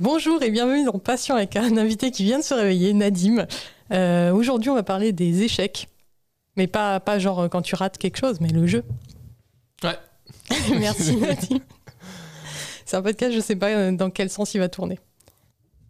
Bonjour 0.00 0.40
et 0.44 0.50
bienvenue 0.52 0.84
dans 0.84 1.00
Passion 1.00 1.34
avec 1.34 1.56
un 1.56 1.76
invité 1.76 2.12
qui 2.12 2.22
vient 2.22 2.38
de 2.38 2.44
se 2.44 2.54
réveiller, 2.54 2.92
Nadim. 2.92 3.46
Euh, 3.92 4.32
Aujourd'hui, 4.32 4.70
on 4.70 4.76
va 4.76 4.84
parler 4.84 5.10
des 5.12 5.42
échecs. 5.42 5.88
Mais 6.56 6.68
pas, 6.68 7.00
pas 7.00 7.18
genre 7.18 7.48
quand 7.50 7.62
tu 7.62 7.74
rates 7.74 7.98
quelque 7.98 8.16
chose, 8.16 8.40
mais 8.40 8.48
le 8.48 8.64
jeu. 8.68 8.84
Ouais. 9.82 9.98
Merci 10.78 11.16
Nadim. 11.20 11.58
C'est 12.84 12.96
un 12.96 13.02
podcast, 13.02 13.32
je 13.34 13.40
sais 13.40 13.56
pas 13.56 13.70
euh, 13.70 13.90
dans 13.90 14.10
quel 14.10 14.30
sens 14.30 14.54
il 14.54 14.58
va 14.58 14.68
tourner. 14.68 15.00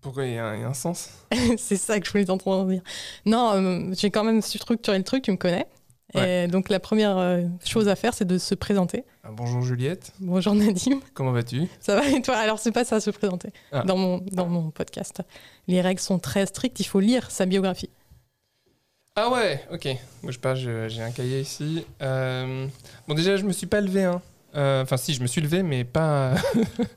Pourquoi 0.01 0.25
il 0.25 0.35
y, 0.35 0.39
a 0.39 0.47
un, 0.47 0.55
il 0.55 0.63
y 0.63 0.65
a 0.65 0.69
un 0.69 0.75
sens? 0.75 1.11
C'est 1.59 1.77
ça 1.77 2.01
que 2.01 2.07
je 2.07 2.13
voulais 2.13 2.25
t'entendre 2.25 2.65
dire. 2.71 2.83
Non, 3.27 3.53
euh, 3.53 3.93
j'ai 3.93 4.11
quand 4.11 4.25
même 4.25 4.41
structuré 4.41 4.97
le 4.97 5.05
truc, 5.05 5.23
tu 5.23 5.33
me 5.33 5.37
connais. 5.37 5.67
Et 6.15 6.47
donc 6.49 6.71
la 6.71 6.81
première 6.81 7.19
euh, 7.19 7.43
chose 7.65 7.87
à 7.89 7.95
faire, 7.97 8.15
c'est 8.15 8.25
de 8.25 8.39
se 8.39 8.55
présenter. 8.55 9.05
Ah, 9.25 9.29
Bonjour 9.31 9.61
Juliette, 9.63 10.13
Bonjour 10.21 10.55
Nadim. 10.55 11.01
comment 11.13 11.33
vas-tu? 11.33 11.69
Ça 11.81 11.97
va 11.97 12.09
et 12.09 12.23
toi? 12.23 12.37
Alors 12.37 12.59
c'est 12.59 12.73
pas 12.73 12.85
ça 12.85 12.99
se 13.01 13.11
présenter 13.11 13.51
Ah. 13.73 13.83
dans, 13.83 13.97
mon, 13.99 14.19
dans 14.33 14.47
mon 14.47 14.71
podcast. 14.71 15.21
Les 15.67 15.81
règles 15.83 16.01
sont 16.01 16.19
très 16.19 16.47
strictes, 16.47 16.81
il 16.81 16.85
faut 16.85 17.01
lire 17.01 17.31
sa 17.31 17.45
biographie. 17.45 17.91
Ah 19.17 19.31
ouais, 19.31 19.63
ok. 19.73 19.89
Bouge 20.23 20.39
pas, 20.39 20.55
j'ai 20.55 21.03
un 21.03 21.11
cahier 21.11 21.41
ici. 21.41 21.85
Euh, 22.01 22.67
bon 23.07 23.15
déjà, 23.15 23.37
je 23.37 23.45
me 23.45 23.53
suis 23.53 23.67
pas 23.67 23.81
levé. 23.83 24.05
Hein. 24.05 24.23
Euh, 24.55 24.83
Enfin 24.83 24.97
si, 24.97 25.13
je 25.13 25.21
me 25.21 25.27
suis 25.27 25.41
levé, 25.43 25.63
mais 25.63 25.85
pas... 25.85 26.35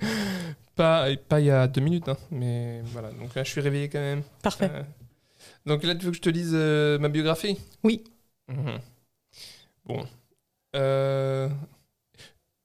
pas, 0.75 1.07
pas 1.27 1.39
il 1.41 1.47
y 1.47 1.51
a 1.51 1.67
deux 1.67 1.81
minutes. 1.81 2.07
hein. 2.07 2.17
Mais 2.31 2.81
voilà, 2.85 3.09
donc 3.11 3.35
là, 3.35 3.43
je 3.43 3.49
suis 3.51 3.61
réveillé 3.61 3.89
quand 3.89 3.99
même. 3.99 4.21
Parfait. 4.41 4.69
Euh, 4.73 4.83
donc 5.65 5.83
là, 5.83 5.95
tu 5.95 6.05
veux 6.05 6.11
que 6.11 6.17
je 6.17 6.21
te 6.21 6.29
lise 6.29 6.51
euh, 6.53 6.97
ma 6.99 7.09
biographie? 7.09 7.59
Oui. 7.83 8.03
Mhm. 8.47 8.79
Bon. 9.85 10.05
Euh, 10.75 11.49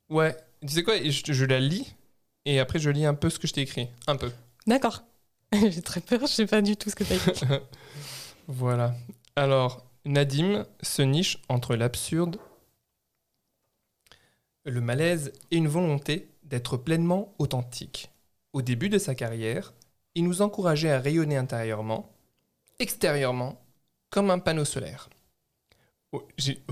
Ouais, 0.08 0.36
tu 0.62 0.68
sais 0.68 0.82
quoi, 0.82 0.96
je, 1.02 1.32
je 1.32 1.44
la 1.44 1.58
lis, 1.58 1.94
et 2.44 2.60
après 2.60 2.78
je 2.78 2.90
lis 2.90 3.04
un 3.04 3.14
peu 3.14 3.28
ce 3.28 3.38
que 3.38 3.48
je 3.48 3.52
t'ai 3.54 3.62
écrit. 3.62 3.88
Un 4.06 4.16
peu. 4.16 4.30
D'accord. 4.66 5.02
j'ai 5.52 5.82
très 5.82 6.00
peur, 6.00 6.20
je 6.20 6.26
sais 6.26 6.46
pas 6.46 6.62
du 6.62 6.76
tout 6.76 6.90
ce 6.90 6.94
que 6.94 7.04
tu 7.04 7.12
as 7.12 7.16
écrit. 7.16 7.46
Voilà. 8.48 8.94
Alors, 9.34 9.84
Nadim 10.04 10.64
se 10.80 11.02
niche 11.02 11.38
entre 11.48 11.74
l'absurde, 11.74 12.36
le 14.64 14.80
malaise 14.80 15.32
et 15.50 15.56
une 15.56 15.66
volonté 15.66 16.30
d'être 16.44 16.76
pleinement 16.76 17.34
authentique. 17.40 18.10
Au 18.52 18.62
début 18.62 18.88
de 18.88 18.98
sa 18.98 19.16
carrière, 19.16 19.74
il 20.14 20.22
nous 20.22 20.42
encourageait 20.42 20.92
à 20.92 21.00
rayonner 21.00 21.36
intérieurement, 21.36 22.12
extérieurement, 22.78 23.60
comme 24.10 24.30
un 24.30 24.38
panneau 24.38 24.64
solaire. 24.64 25.08
Oh, 26.16 26.26
j'ai- 26.36 26.62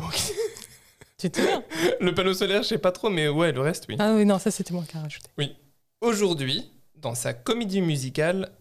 tu 1.19 1.31
te 1.31 1.39
souviens 1.41 1.63
le 2.01 2.15
panneau 2.15 2.35
solaire, 2.35 2.63
je 2.63 2.69
sais 2.69 2.79
pas 2.79 2.93
trop, 2.93 3.11
mais 3.11 3.29
ouais, 3.29 3.53
le 3.53 3.61
reste, 3.61 3.87
oui. 3.89 3.97
Ah 3.99 4.15
oui, 4.15 4.25
non, 4.25 4.39
ça 4.39 4.51
c'était 4.51 4.73
moi 4.73 4.85
qui 4.89 4.97
ai 4.97 5.01
rajouté. 5.01 5.29
Aujourd'hui, 6.01 6.71
dans 6.97 7.15
sa 7.15 7.33
comédie 7.33 7.81
musicale 7.81 8.53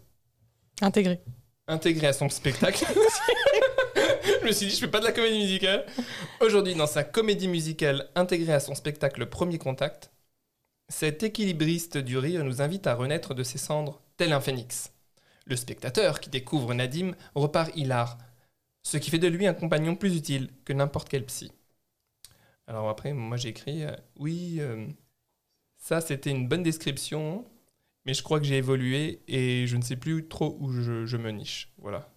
Intégré. 0.81 1.19
intégrée 1.67 2.07
à 2.07 2.13
son 2.13 2.29
spectacle. 2.29 2.85
je 4.41 4.45
me 4.45 4.51
suis 4.51 4.67
dit, 4.67 4.73
je 4.75 4.79
fais 4.79 4.87
pas 4.87 4.99
de 4.99 5.05
la 5.05 5.11
comédie 5.11 5.39
musicale. 5.39 5.85
Aujourd'hui, 6.41 6.75
dans 6.75 6.87
sa 6.87 7.03
comédie 7.03 7.47
musicale 7.47 8.09
intégrée 8.15 8.53
à 8.53 8.59
son 8.59 8.75
spectacle 8.75 9.25
Premier 9.27 9.57
Contact, 9.57 10.11
cet 10.89 11.23
équilibriste 11.23 11.97
du 11.97 12.17
rire 12.17 12.43
nous 12.43 12.61
invite 12.61 12.87
à 12.87 12.95
renaître 12.95 13.33
de 13.33 13.43
ses 13.43 13.57
cendres 13.57 14.01
tel 14.17 14.31
un 14.33 14.41
phénix. 14.41 14.91
Le 15.45 15.55
spectateur 15.55 16.19
qui 16.21 16.29
découvre 16.29 16.73
Nadim 16.73 17.13
repart 17.35 17.75
hilar, 17.75 18.17
ce 18.83 18.97
qui 18.97 19.09
fait 19.09 19.19
de 19.19 19.27
lui 19.27 19.47
un 19.47 19.53
compagnon 19.53 19.95
plus 19.95 20.15
utile 20.15 20.49
que 20.65 20.73
n'importe 20.73 21.09
quel 21.09 21.25
psy. 21.25 21.51
Alors 22.67 22.89
après, 22.89 23.13
moi 23.13 23.37
j'ai 23.37 23.49
écrit, 23.49 23.83
euh, 23.83 23.95
oui, 24.17 24.57
euh, 24.59 24.87
ça 25.77 26.01
c'était 26.01 26.31
une 26.31 26.47
bonne 26.47 26.63
description, 26.63 27.45
mais 28.05 28.13
je 28.13 28.23
crois 28.23 28.39
que 28.39 28.45
j'ai 28.45 28.57
évolué 28.57 29.21
et 29.27 29.67
je 29.67 29.77
ne 29.77 29.81
sais 29.81 29.95
plus 29.95 30.27
trop 30.27 30.57
où 30.59 30.71
je, 30.71 31.05
je 31.05 31.17
me 31.17 31.31
niche. 31.31 31.71
Voilà. 31.77 32.09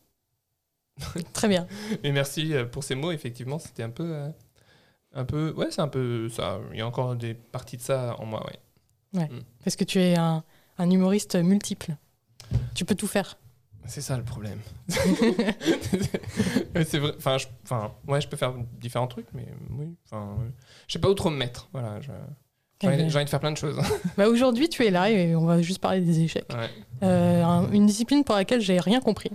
Très 1.33 1.49
bien. 1.49 1.67
Et 2.03 2.13
merci 2.13 2.55
euh, 2.55 2.65
pour 2.65 2.85
ces 2.85 2.95
mots. 2.95 3.13
Effectivement, 3.13 3.59
c'était 3.59 3.83
un 3.83 3.91
peu, 3.91 4.15
euh, 4.15 4.29
un 5.13 5.25
peu, 5.25 5.53
ouais, 5.53 5.71
c'est 5.71 5.83
un 5.83 5.89
peu 5.89 6.29
ça. 6.29 6.61
Il 6.73 6.79
y 6.79 6.81
a 6.81 6.87
encore 6.87 7.17
des 7.17 7.35
parties 7.35 7.77
de 7.77 7.83
ça 7.83 8.17
en 8.19 8.27
moi, 8.27 8.47
ouais. 8.47 9.29
Parce 9.65 9.77
que 9.77 9.85
tu 9.85 9.99
es 9.99 10.17
un, 10.17 10.45
un 10.79 10.91
humoriste 10.91 11.37
multiple. 11.37 11.97
Tu 12.75 12.85
peux 12.85 12.95
tout 12.95 13.07
faire. 13.07 13.39
C'est 13.89 14.01
ça 14.01 14.17
le 14.17 14.25
problème. 14.25 14.59
C'est 14.89 16.99
vrai. 16.99 17.13
Enfin, 17.17 17.39
je, 17.39 17.47
enfin, 17.65 17.93
ouais, 18.07 18.21
je 18.21 18.29
peux 18.29 18.37
faire 18.37 18.55
différents 18.81 19.07
trucs, 19.07 19.27
mais 19.33 19.47
oui. 19.79 19.95
Enfin, 20.07 20.37
je 20.87 20.93
sais 20.93 20.99
pas 20.99 21.09
où 21.09 21.15
trop 21.15 21.31
me 21.31 21.37
mettre. 21.37 21.69
Voilà. 21.73 22.01
je- 22.01 22.11
J'ai 22.83 22.89
envie, 22.89 23.09
j'ai 23.11 23.17
envie 23.17 23.25
de 23.25 23.31
faire 23.31 23.41
plein 23.41 23.53
de 23.53 23.57
choses. 23.57 23.79
Bah, 24.17 24.29
Aujourd'hui, 24.29 24.69
tu 24.69 24.85
es 24.85 24.91
là 24.91 25.11
et 25.11 25.35
on 25.37 25.47
va 25.47 25.63
juste 25.63 25.81
parler 25.81 26.01
des 26.01 26.21
échecs. 26.21 26.47
Ouais. 26.53 26.69
Euh, 27.03 27.43
un- 27.45 27.71
une 27.73 27.87
discipline 27.87 28.25
pour 28.25 28.35
laquelle 28.35 28.61
j'ai 28.61 28.79
rien 28.81 29.01
compris. 29.01 29.31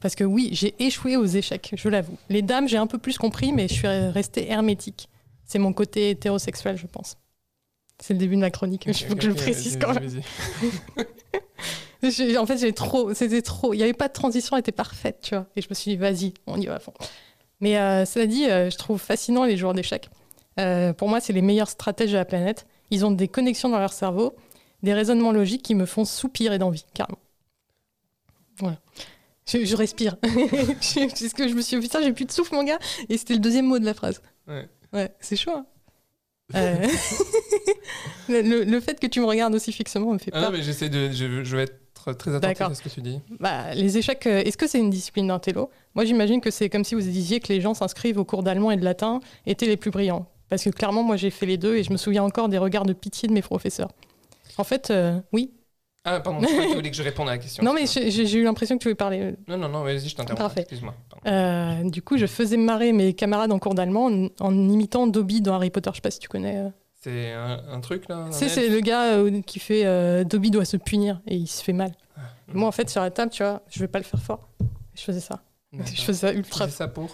Parce 0.00 0.14
que 0.16 0.24
oui, 0.24 0.48
j'ai 0.52 0.74
échoué 0.84 1.16
aux 1.16 1.26
échecs, 1.26 1.72
je 1.76 1.88
l'avoue. 1.88 2.16
Les 2.28 2.42
dames, 2.42 2.66
j'ai 2.68 2.76
un 2.76 2.88
peu 2.88 2.98
plus 2.98 3.18
compris, 3.18 3.52
mais 3.52 3.68
je 3.68 3.74
suis 3.74 3.86
restée 3.86 4.50
hermétique. 4.50 5.08
C'est 5.44 5.60
mon 5.60 5.72
côté 5.72 6.10
hétérosexuel, 6.10 6.76
je 6.76 6.86
pense. 6.86 7.16
C'est 8.00 8.14
le 8.14 8.18
début 8.18 8.34
de 8.34 8.40
ma 8.40 8.50
chronique, 8.50 8.82
il 8.88 8.94
faut 8.94 9.14
que 9.14 9.22
je 9.22 9.28
le 9.28 9.34
précise 9.36 9.78
vas-y, 9.78 9.94
quand 9.94 10.00
même. 10.00 10.10
En 12.38 12.46
fait, 12.46 12.58
j'ai 12.58 12.72
trop, 12.72 13.14
c'était 13.14 13.42
trop. 13.42 13.72
Il 13.74 13.76
n'y 13.76 13.82
avait 13.84 13.92
pas 13.92 14.08
de 14.08 14.12
transition, 14.12 14.56
elle 14.56 14.60
était 14.60 14.72
parfaite, 14.72 15.18
tu 15.22 15.34
vois. 15.34 15.46
Et 15.56 15.62
je 15.62 15.68
me 15.70 15.74
suis 15.74 15.92
dit, 15.92 15.96
vas-y, 15.96 16.34
on 16.46 16.60
y 16.60 16.66
va 16.66 16.74
à 16.76 16.78
fond. 16.80 16.92
Mais 17.60 17.78
euh, 17.78 18.04
cela 18.04 18.26
dit, 18.26 18.46
euh, 18.50 18.70
je 18.70 18.76
trouve 18.76 19.00
fascinant 19.00 19.44
les 19.44 19.56
joueurs 19.56 19.72
d'échecs. 19.74 20.10
Euh, 20.58 20.92
pour 20.92 21.08
moi, 21.08 21.20
c'est 21.20 21.32
les 21.32 21.42
meilleurs 21.42 21.68
stratèges 21.70 22.10
de 22.12 22.16
la 22.16 22.24
planète. 22.24 22.66
Ils 22.90 23.06
ont 23.06 23.10
des 23.12 23.28
connexions 23.28 23.68
dans 23.68 23.78
leur 23.78 23.92
cerveau, 23.92 24.34
des 24.82 24.92
raisonnements 24.94 25.30
logiques 25.32 25.62
qui 25.62 25.74
me 25.76 25.86
font 25.86 26.04
soupirer 26.04 26.58
d'envie, 26.58 26.84
carrément. 26.92 27.18
Voilà. 28.58 28.78
Je, 29.46 29.64
je 29.64 29.76
respire. 29.76 30.16
C'est 30.80 31.08
ce 31.28 31.34
que 31.34 31.48
je 31.48 31.54
me 31.54 31.62
suis 31.62 31.76
dit, 31.78 31.82
putain, 31.86 32.02
j'ai 32.02 32.12
plus 32.12 32.24
de 32.26 32.32
souffle, 32.32 32.54
mon 32.54 32.64
gars. 32.64 32.78
Et 33.08 33.16
c'était 33.16 33.34
le 33.34 33.40
deuxième 33.40 33.66
mot 33.66 33.78
de 33.78 33.84
la 33.84 33.94
phrase. 33.94 34.20
Ouais. 34.48 34.68
Ouais, 34.92 35.10
c'est 35.20 35.36
chaud. 35.36 35.52
hein. 35.52 35.66
Euh, 36.54 36.86
le, 38.28 38.64
le 38.64 38.80
fait 38.80 39.00
que 39.00 39.06
tu 39.06 39.20
me 39.20 39.24
regardes 39.24 39.54
aussi 39.54 39.72
fixement 39.72 40.12
me 40.12 40.18
fait 40.18 40.30
Ah 40.34 40.40
peur. 40.40 40.50
non, 40.50 40.56
mais 40.58 40.62
j'essaie 40.62 40.88
de, 40.90 41.10
je, 41.10 41.44
je 41.44 41.56
vais 41.56 41.62
être 41.62 41.80
très 42.18 42.34
attentif 42.34 42.60
à 42.60 42.74
ce 42.74 42.82
que 42.82 42.88
tu 42.88 43.00
dis. 43.00 43.20
Bah, 43.40 43.74
les 43.74 43.98
échecs, 43.98 44.26
euh, 44.26 44.42
est-ce 44.44 44.56
que 44.56 44.66
c'est 44.66 44.78
une 44.78 44.90
discipline 44.90 45.28
d'intello 45.28 45.70
Moi, 45.94 46.04
j'imagine 46.04 46.40
que 46.40 46.50
c'est 46.50 46.68
comme 46.68 46.84
si 46.84 46.94
vous 46.94 47.00
disiez 47.00 47.40
que 47.40 47.48
les 47.52 47.60
gens 47.60 47.74
s'inscrivent 47.74 48.18
aux 48.18 48.24
cours 48.24 48.42
d'allemand 48.42 48.70
et 48.70 48.76
de 48.76 48.84
latin 48.84 49.20
étaient 49.46 49.66
les 49.66 49.76
plus 49.76 49.90
brillants. 49.90 50.26
Parce 50.48 50.64
que 50.64 50.70
clairement, 50.70 51.02
moi, 51.02 51.16
j'ai 51.16 51.30
fait 51.30 51.46
les 51.46 51.56
deux 51.56 51.76
et 51.76 51.82
je 51.82 51.92
me 51.92 51.96
souviens 51.96 52.22
encore 52.24 52.48
des 52.48 52.58
regards 52.58 52.84
de 52.84 52.92
pitié 52.92 53.28
de 53.28 53.32
mes 53.32 53.42
professeurs. 53.42 53.90
En 54.58 54.64
fait, 54.64 54.90
euh, 54.90 55.18
oui. 55.32 55.52
Ah, 56.04 56.20
pardon, 56.20 56.44
tu 56.46 56.74
voulais 56.74 56.90
que 56.90 56.96
je 56.96 57.02
réponde 57.02 57.28
à 57.28 57.32
la 57.32 57.38
question. 57.38 57.62
Non, 57.64 57.72
mais 57.72 57.86
j'ai 57.86 58.32
eu 58.34 58.44
l'impression 58.44 58.76
que 58.76 58.82
tu 58.82 58.88
voulais 58.88 58.96
parler. 58.96 59.34
Non, 59.48 59.56
non, 59.56 59.68
non, 59.68 59.82
vas-y, 59.82 60.08
je 60.08 60.16
t'interromps. 60.16 60.42
Parfait. 60.42 60.62
Excuse-moi. 60.62 60.94
Euh, 61.26 61.88
du 61.88 62.02
coup, 62.02 62.18
je 62.18 62.26
faisais 62.26 62.56
marrer 62.56 62.92
mes 62.92 63.14
camarades 63.14 63.52
en 63.52 63.58
cours 63.58 63.74
d'allemand 63.74 64.06
en, 64.06 64.28
en 64.40 64.68
imitant 64.68 65.06
Dobby 65.06 65.40
dans 65.40 65.54
Harry 65.54 65.70
Potter. 65.70 65.90
Je 65.92 65.96
sais 65.96 66.02
pas 66.02 66.10
si 66.10 66.18
tu 66.18 66.28
connais. 66.28 66.70
C'est 67.02 67.32
un, 67.32 67.60
un 67.72 67.80
truc 67.80 68.08
là 68.08 68.26
Tu 68.30 68.38
sais, 68.38 68.48
c'est 68.48 68.68
le 68.68 68.80
gars 68.80 69.14
euh, 69.16 69.42
qui 69.42 69.58
fait 69.58 69.84
euh, 69.84 70.22
Dobby 70.24 70.50
doit 70.52 70.64
se 70.64 70.76
punir 70.76 71.20
et 71.26 71.34
il 71.36 71.48
se 71.48 71.62
fait 71.62 71.72
mal. 71.72 71.90
Ah, 72.16 72.20
Moi, 72.54 72.68
en 72.68 72.72
fait, 72.72 72.88
sur 72.88 73.00
la 73.00 73.10
table, 73.10 73.32
tu 73.32 73.42
vois, 73.42 73.62
je 73.70 73.80
vais 73.80 73.88
pas 73.88 73.98
le 73.98 74.04
faire 74.04 74.20
fort. 74.22 74.48
Je 74.94 75.02
faisais 75.02 75.20
ça. 75.20 75.40
Je 75.72 76.02
faisais 76.02 76.26
ça 76.28 76.30
Tu 76.32 76.38
ultra 76.38 76.66
fais 76.66 76.72
ça 76.72 76.86
pour 76.86 77.10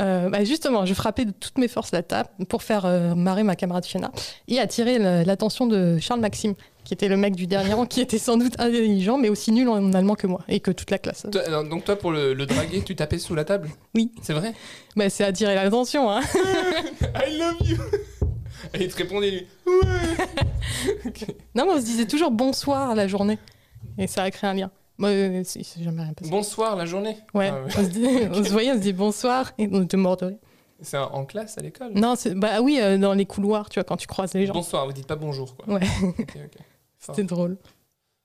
Euh, 0.00 0.30
bah, 0.30 0.42
justement, 0.44 0.86
je 0.86 0.94
frappais 0.94 1.26
de 1.26 1.32
toutes 1.32 1.58
mes 1.58 1.68
forces 1.68 1.92
la 1.92 2.02
table 2.02 2.30
pour 2.48 2.62
faire 2.62 2.86
euh, 2.86 3.14
marrer 3.14 3.42
ma 3.42 3.54
camarade 3.56 3.84
Fiona 3.84 4.10
et 4.48 4.58
attirer 4.58 4.98
l'attention 5.24 5.66
de 5.66 5.98
Charles 5.98 6.20
Maxime, 6.20 6.54
qui 6.84 6.94
était 6.94 7.08
le 7.08 7.18
mec 7.18 7.36
du 7.36 7.46
dernier 7.46 7.74
rang, 7.74 7.84
qui 7.86 8.00
était 8.00 8.18
sans 8.18 8.36
doute 8.38 8.58
intelligent, 8.58 9.18
mais 9.18 9.28
aussi 9.28 9.52
nul 9.52 9.68
en 9.68 9.92
allemand 9.92 10.14
que 10.14 10.26
moi 10.26 10.40
et 10.48 10.58
que 10.60 10.70
toute 10.70 10.90
la 10.90 10.98
classe. 10.98 11.26
Toi, 11.30 11.62
Donc 11.64 11.84
toi, 11.84 11.96
pour 11.96 12.10
le, 12.10 12.32
le 12.34 12.46
draguer, 12.46 12.82
tu 12.82 12.96
tapais 12.96 13.18
sous 13.18 13.34
la 13.34 13.44
table? 13.44 13.68
Oui. 13.94 14.10
C'est 14.22 14.32
vrai? 14.32 14.54
Bah, 14.96 15.10
c'est 15.10 15.22
attirer 15.24 15.54
l'attention, 15.54 16.10
hein. 16.10 16.20
I 17.14 17.36
love 17.38 17.56
you 17.68 17.76
Et 18.74 18.84
il 18.84 18.88
te 18.92 18.96
répondait, 18.96 19.30
lui. 19.30 19.46
Non, 21.54 21.64
mais 21.66 21.72
on 21.72 21.80
se 21.80 21.84
disait 21.84 22.06
toujours 22.06 22.30
bonsoir 22.30 22.94
la 22.94 23.06
journée 23.08 23.38
et 23.98 24.06
ça 24.06 24.22
a 24.22 24.30
créé 24.30 24.48
un 24.50 24.54
lien. 24.54 24.70
Moi, 24.98 25.08
euh, 25.10 25.42
c'est 25.44 25.62
jamais 25.82 26.02
rien 26.02 26.12
passé. 26.12 26.30
Bonsoir 26.30 26.76
la 26.76 26.86
journée 26.86 27.16
Ouais, 27.34 27.50
Ah, 27.52 27.64
On, 27.66 27.70
se 27.84 27.88
dit- 27.88 28.06
on 28.30 28.44
se 28.44 28.50
voyait, 28.50 28.70
on 28.72 28.74
se 28.76 28.80
dit 28.80 28.92
bonsoir 28.92 29.52
et 29.58 29.68
on 29.72 29.82
était 29.82 29.96
mort 29.96 30.16
de 30.18 30.26
rire. 30.26 30.38
C'est 30.82 30.96
en 30.96 31.24
classe 31.26 31.58
à 31.58 31.60
l'école? 31.62 31.92
Non, 31.94 32.14
bah 32.36 32.60
oui, 32.62 32.78
euh, 32.80 32.96
dans 32.96 33.12
les 33.12 33.26
couloirs, 33.26 33.68
tu 33.68 33.74
vois, 33.78 33.84
quand 33.84 33.96
tu 33.98 34.06
croises 34.06 34.32
les 34.34 34.46
gens. 34.46 34.54
Bonsoir, 34.54 34.86
vous 34.86 34.92
dites 34.92 35.06
pas 35.06 35.16
bonjour 35.16 35.54
quoi. 35.56 35.74
Ouais. 35.74 35.80
Ok, 36.02 36.18
ok. 36.18 36.58
Fort. 36.98 37.14
C'était 37.14 37.26
drôle. 37.26 37.56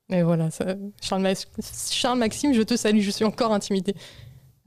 Et 0.09 0.21
voilà, 0.21 0.51
ça, 0.51 0.65
Charles, 1.01 1.21
Max- 1.23 1.47
Charles 1.91 2.19
Maxime, 2.19 2.53
je 2.53 2.61
te 2.61 2.75
salue, 2.77 2.99
je 2.99 3.09
suis 3.11 3.25
encore 3.25 3.51
intimidée. 3.51 3.95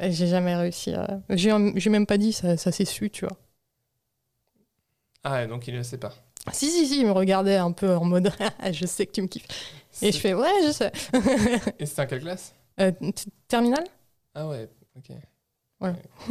J'ai 0.01 0.27
jamais 0.27 0.55
réussi 0.57 0.93
à. 0.93 1.21
J'ai 1.31 1.51
j'ai 1.77 1.91
même 1.91 2.07
pas 2.07 2.19
dit, 2.19 2.33
ça, 2.33 2.57
ça 2.57 2.73
s'est 2.73 2.85
su, 2.85 3.09
tu 3.11 3.25
vois. 3.27 3.37
Ah, 5.31 5.33
ouais, 5.33 5.47
donc 5.47 5.69
il 5.69 5.75
le 5.75 5.83
sait 5.83 5.99
pas. 5.99 6.15
Si, 6.53 6.71
si, 6.71 6.87
si, 6.87 7.01
il 7.01 7.07
me 7.07 7.13
regardait 7.13 7.57
un 7.57 7.73
peu 7.73 7.95
en 7.95 8.07
mode 8.07 8.33
je 8.73 8.87
sais 8.87 9.05
que 9.05 9.13
tu 9.13 9.21
me 9.21 9.27
kiffes. 9.27 9.47
Et 10.01 10.11
je 10.11 10.19
fais 10.19 10.33
ouais, 10.33 10.49
je 10.67 10.73
sais. 10.73 10.91
Et 11.79 11.85
c'était 11.85 12.01
en 12.01 12.07
quelle 12.07 12.23
classe? 12.23 12.55
Euh, 12.81 12.93
Ah 14.35 14.49
ouais, 14.49 14.71
ok. 14.97 15.17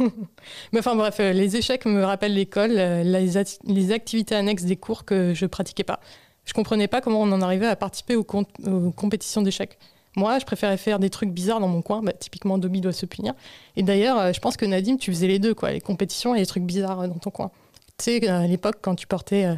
Mais 0.72 0.80
enfin 0.80 0.96
bref, 0.96 1.20
euh, 1.20 1.32
les 1.32 1.56
échecs 1.56 1.86
me 1.86 2.02
rappellent 2.02 2.34
l'école, 2.34 2.72
euh, 2.76 3.04
les, 3.04 3.92
activités 3.92 4.34
annexes 4.34 4.64
des 4.64 4.76
cours 4.76 5.04
que 5.04 5.32
je 5.32 5.46
pratiquais 5.46 5.84
pas. 5.84 6.00
Je 6.44 6.52
comprenais 6.52 6.88
pas 6.88 7.00
comment 7.00 7.22
on 7.22 7.30
en 7.30 7.40
arrivait 7.40 7.68
à 7.68 7.76
participer 7.76 8.16
aux, 8.16 8.24
com- 8.24 8.46
aux 8.66 8.90
compétitions 8.90 9.42
d'échecs. 9.42 9.78
Moi, 10.16 10.40
je 10.40 10.44
préférais 10.44 10.76
faire 10.76 10.98
des 10.98 11.10
trucs 11.10 11.30
bizarres 11.30 11.60
dans 11.60 11.68
mon 11.68 11.82
coin. 11.82 12.02
Bah, 12.02 12.14
typiquement, 12.14 12.58
Dobby 12.58 12.80
doit 12.80 12.92
se 12.92 13.06
punir. 13.06 13.34
Et 13.76 13.84
d'ailleurs, 13.84 14.32
je 14.32 14.40
pense 14.40 14.56
que 14.56 14.66
Nadim, 14.66 14.96
tu 14.96 15.12
faisais 15.12 15.28
les 15.28 15.38
deux, 15.38 15.54
quoi, 15.54 15.70
les 15.70 15.80
compétitions 15.80 16.34
et 16.34 16.40
les 16.40 16.46
trucs 16.46 16.64
bizarres 16.64 17.06
dans 17.06 17.18
ton 17.18 17.30
coin. 17.30 17.52
Tu 17.98 18.04
sais, 18.04 18.28
à 18.28 18.46
l'époque, 18.46 18.78
quand 18.82 18.94
tu 18.94 19.06
portais 19.06 19.44
euh, 19.46 19.56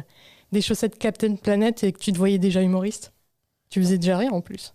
des 0.51 0.61
chaussettes 0.61 0.97
Captain 0.97 1.35
Planet 1.35 1.83
et 1.83 1.91
que 1.93 1.99
tu 1.99 2.11
te 2.11 2.17
voyais 2.17 2.39
déjà 2.39 2.61
humoriste, 2.61 3.13
tu 3.69 3.81
faisais 3.81 3.97
déjà 3.99 4.17
rire 4.17 4.33
en 4.33 4.41
plus. 4.41 4.73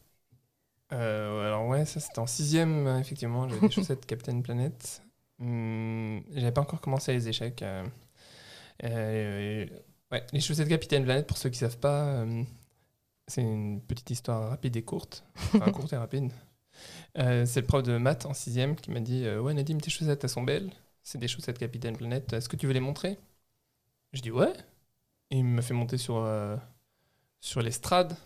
Euh, 0.93 1.47
alors 1.47 1.67
ouais, 1.67 1.85
ça 1.85 1.99
c'était 2.01 2.21
en 2.21 2.27
sixième, 2.27 2.87
euh, 2.87 2.99
effectivement, 3.01 3.49
j'avais 3.49 3.61
des 3.61 3.71
chaussettes 3.71 4.07
Captain 4.07 4.41
Planet. 4.41 5.03
Hum, 5.41 6.23
J'avais 6.31 6.53
pas 6.53 6.61
encore 6.63 6.81
commencé 6.81 7.13
les 7.13 7.29
échecs. 7.29 7.63
euh, 7.63 7.85
euh, 8.85 9.67
ouais, 10.13 10.25
les 10.33 10.41
chaussettes 10.41 10.69
Captain 10.69 11.03
Planet, 11.05 11.27
pour 11.27 11.39
ceux 11.39 11.51
qui 11.51 11.59
savent 11.59 11.79
pas, 11.79 12.25
c'est 13.27 13.43
une 13.43 13.81
petite 13.83 14.11
histoire 14.11 14.49
rapide 14.51 14.77
et 14.77 14.83
courte. 14.83 15.25
Enfin, 15.59 15.71
courte 15.71 15.93
et 15.93 15.97
rapide. 15.97 16.33
C'est 17.17 17.57
le 17.61 17.67
prof 17.67 17.83
de 17.83 17.97
maths 17.99 18.27
en 18.27 18.35
sixième 18.35 18.77
qui 18.77 18.91
m'a 18.91 19.01
dit 19.01 19.29
Ouais, 19.29 19.55
Nadim, 19.55 19.79
tes 19.79 19.91
chaussettes, 19.91 20.25
elles 20.25 20.31
sont 20.31 20.43
belles. 20.45 20.71
C'est 21.03 21.19
des 21.19 21.29
chaussettes 21.29 21.59
Capitaine 21.59 21.97
Planète. 21.97 22.33
Est-ce 22.33 22.49
que 22.49 22.57
tu 22.57 22.67
veux 22.67 22.73
les 22.75 22.81
montrer? 22.81 23.19
Je 24.13 24.21
dis 24.23 24.31
Ouais. 24.31 24.53
Et 25.31 25.39
il 25.39 25.45
m'a 25.45 25.63
fait 25.63 25.75
monter 25.75 25.99
sur, 25.99 26.17
euh, 26.19 26.57
sur 27.41 27.63
l'estrade. 27.63 28.17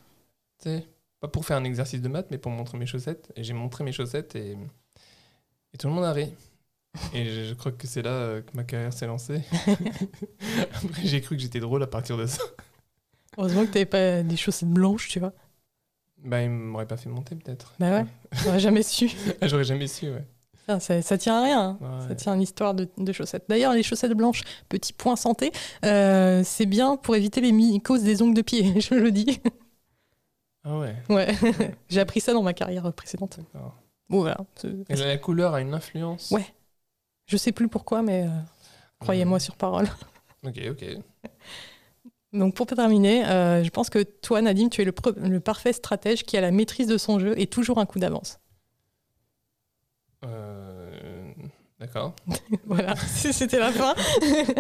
Tu 0.59 0.65
sais, 0.69 0.87
pas 1.21 1.29
pour 1.29 1.45
faire 1.47 1.57
un 1.57 1.65
exercice 1.65 2.03
de 2.03 2.09
maths, 2.09 2.29
mais 2.31 2.39
pour 2.39 2.53
montrer 2.53 2.79
mes 2.79 2.87
chaussettes. 2.87 3.33
Et 3.37 3.45
j'ai 3.45 3.55
montré 3.55 3.85
mes 3.85 3.93
chaussettes 3.93 4.37
et, 4.37 4.57
et 5.73 5.79
tout 5.79 5.89
le 5.89 5.95
monde 5.95 6.05
a 6.05 6.13
ri. 6.13 6.33
Et 7.15 7.25
je, 7.27 7.45
je 7.45 7.55
crois 7.55 7.73
que 7.73 7.87
c'est 7.87 8.03
là 8.03 8.11
euh, 8.11 8.43
que 8.43 8.55
ma 8.57 8.65
carrière 8.65 8.93
s'est 8.93 9.07
lancée. 9.07 9.43
Après, 10.75 11.03
j'ai 11.05 11.21
cru 11.21 11.37
que 11.37 11.43
j'étais 11.43 11.61
drôle 11.61 11.83
à 11.83 11.87
partir 11.87 12.17
de 12.17 12.27
ça. 12.27 12.43
Heureusement 13.39 13.65
que 13.65 13.71
t'avais 13.71 13.87
pas 13.87 14.23
des 14.23 14.37
chaussettes 14.37 14.69
blanches, 14.69 15.09
tu 15.09 15.21
vois. 15.21 15.33
Bah, 16.19 16.43
il 16.43 16.51
m'aurait 16.51 16.87
pas 16.87 16.97
fait 16.97 17.09
monter, 17.09 17.35
peut-être. 17.37 17.75
Bah 17.79 17.93
ouais, 18.03 18.07
j'aurais 18.45 18.61
jamais 18.61 18.83
su. 18.83 19.11
Ah, 19.41 19.47
J'aurais 19.49 19.65
jamais 19.65 19.87
su, 19.87 20.11
ouais. 20.11 20.25
Putain, 20.71 20.81
ça, 20.81 21.03
ça 21.03 21.19
tient 21.19 21.37
à 21.41 21.43
rien. 21.45 21.61
hein. 21.61 21.79
Ouais. 22.01 22.09
Ça 22.09 22.15
tient 22.15 22.33
à 22.33 22.35
une 22.37 22.43
histoire 22.43 22.75
de, 22.75 22.89
de 22.97 23.13
chaussettes. 23.13 23.45
D'ailleurs, 23.49 23.73
les 23.73 23.83
chaussettes 23.83 24.13
blanches, 24.13 24.43
petit 24.69 24.93
point 24.93 25.17
santé, 25.17 25.51
euh, 25.85 26.43
c'est 26.45 26.67
bien 26.67 26.97
pour 26.97 27.17
éviter 27.17 27.41
les 27.41 27.51
mycoses 27.53 28.03
des 28.05 28.23
ongles 28.23 28.35
de 28.37 28.43
pied, 28.43 28.81
je 28.81 28.95
le 28.95 29.11
dis. 29.11 29.41
Ah 30.63 30.79
ouais, 30.79 30.95
Ouais, 31.09 31.35
j'ai 31.89 32.01
appris 32.01 32.21
ça 32.21 32.33
dans 32.33 32.43
ma 32.43 32.53
carrière 32.53 32.93
précédente. 32.93 33.41
Bon, 34.09 34.21
voilà. 34.21 34.37
Et 34.89 34.95
la 34.97 35.19
couleur 35.19 35.55
a 35.55 35.61
une 35.61 35.75
influence? 35.75 36.31
Ouais. 36.31 36.45
Je 37.27 37.37
sais 37.37 37.53
plus 37.53 37.69
pourquoi, 37.69 38.03
mais 38.03 38.25
euh, 38.25 38.31
croyez-moi 39.01 39.41
sur 39.41 39.57
parole. 39.57 39.89
Ok, 40.43 40.59
ok. 40.71 40.85
Donc 42.33 42.55
pour 42.55 42.65
terminer, 42.65 43.27
euh, 43.27 43.63
je 43.63 43.69
pense 43.69 43.91
que 43.91 43.99
toi, 44.03 44.41
Nadim, 44.41 44.71
tu 44.71 44.81
es 44.81 44.87
le 44.87 45.41
parfait 45.41 45.75
stratège 45.75 46.25
qui 46.25 46.39
a 46.39 46.41
la 46.41 46.51
maîtrise 46.51 46.87
de 46.87 46.97
son 46.97 47.19
jeu 47.19 47.35
et 47.39 47.47
toujours 47.47 47.77
un 47.77 47.85
coup 47.85 47.99
d'avance. 47.99 48.39
Euh, 50.25 51.33
D'accord. 51.79 52.15
voilà, 52.67 52.95
c'était 53.17 53.59
la 53.59 53.73
fin. 53.73 53.95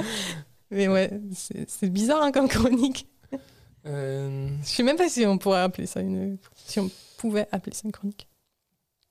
mais 0.70 0.88
ouais, 0.88 1.10
c'est 1.32 1.90
bizarre 1.90 2.22
hein, 2.22 2.32
comme 2.32 2.48
chronique. 2.48 3.06
Euh, 3.86 4.48
Je 4.62 4.68
sais 4.68 4.82
même 4.82 4.96
pas 4.96 5.08
si 5.08 5.24
on 5.26 5.38
pourrait 5.38 5.60
appeler 5.60 5.86
ça 5.86 6.00
une... 6.00 6.38
Si 6.54 6.80
on 6.80 6.90
pouvait 7.18 7.46
appeler 7.52 7.74
ça 7.74 7.82
une 7.84 7.92
chronique. 7.92 8.26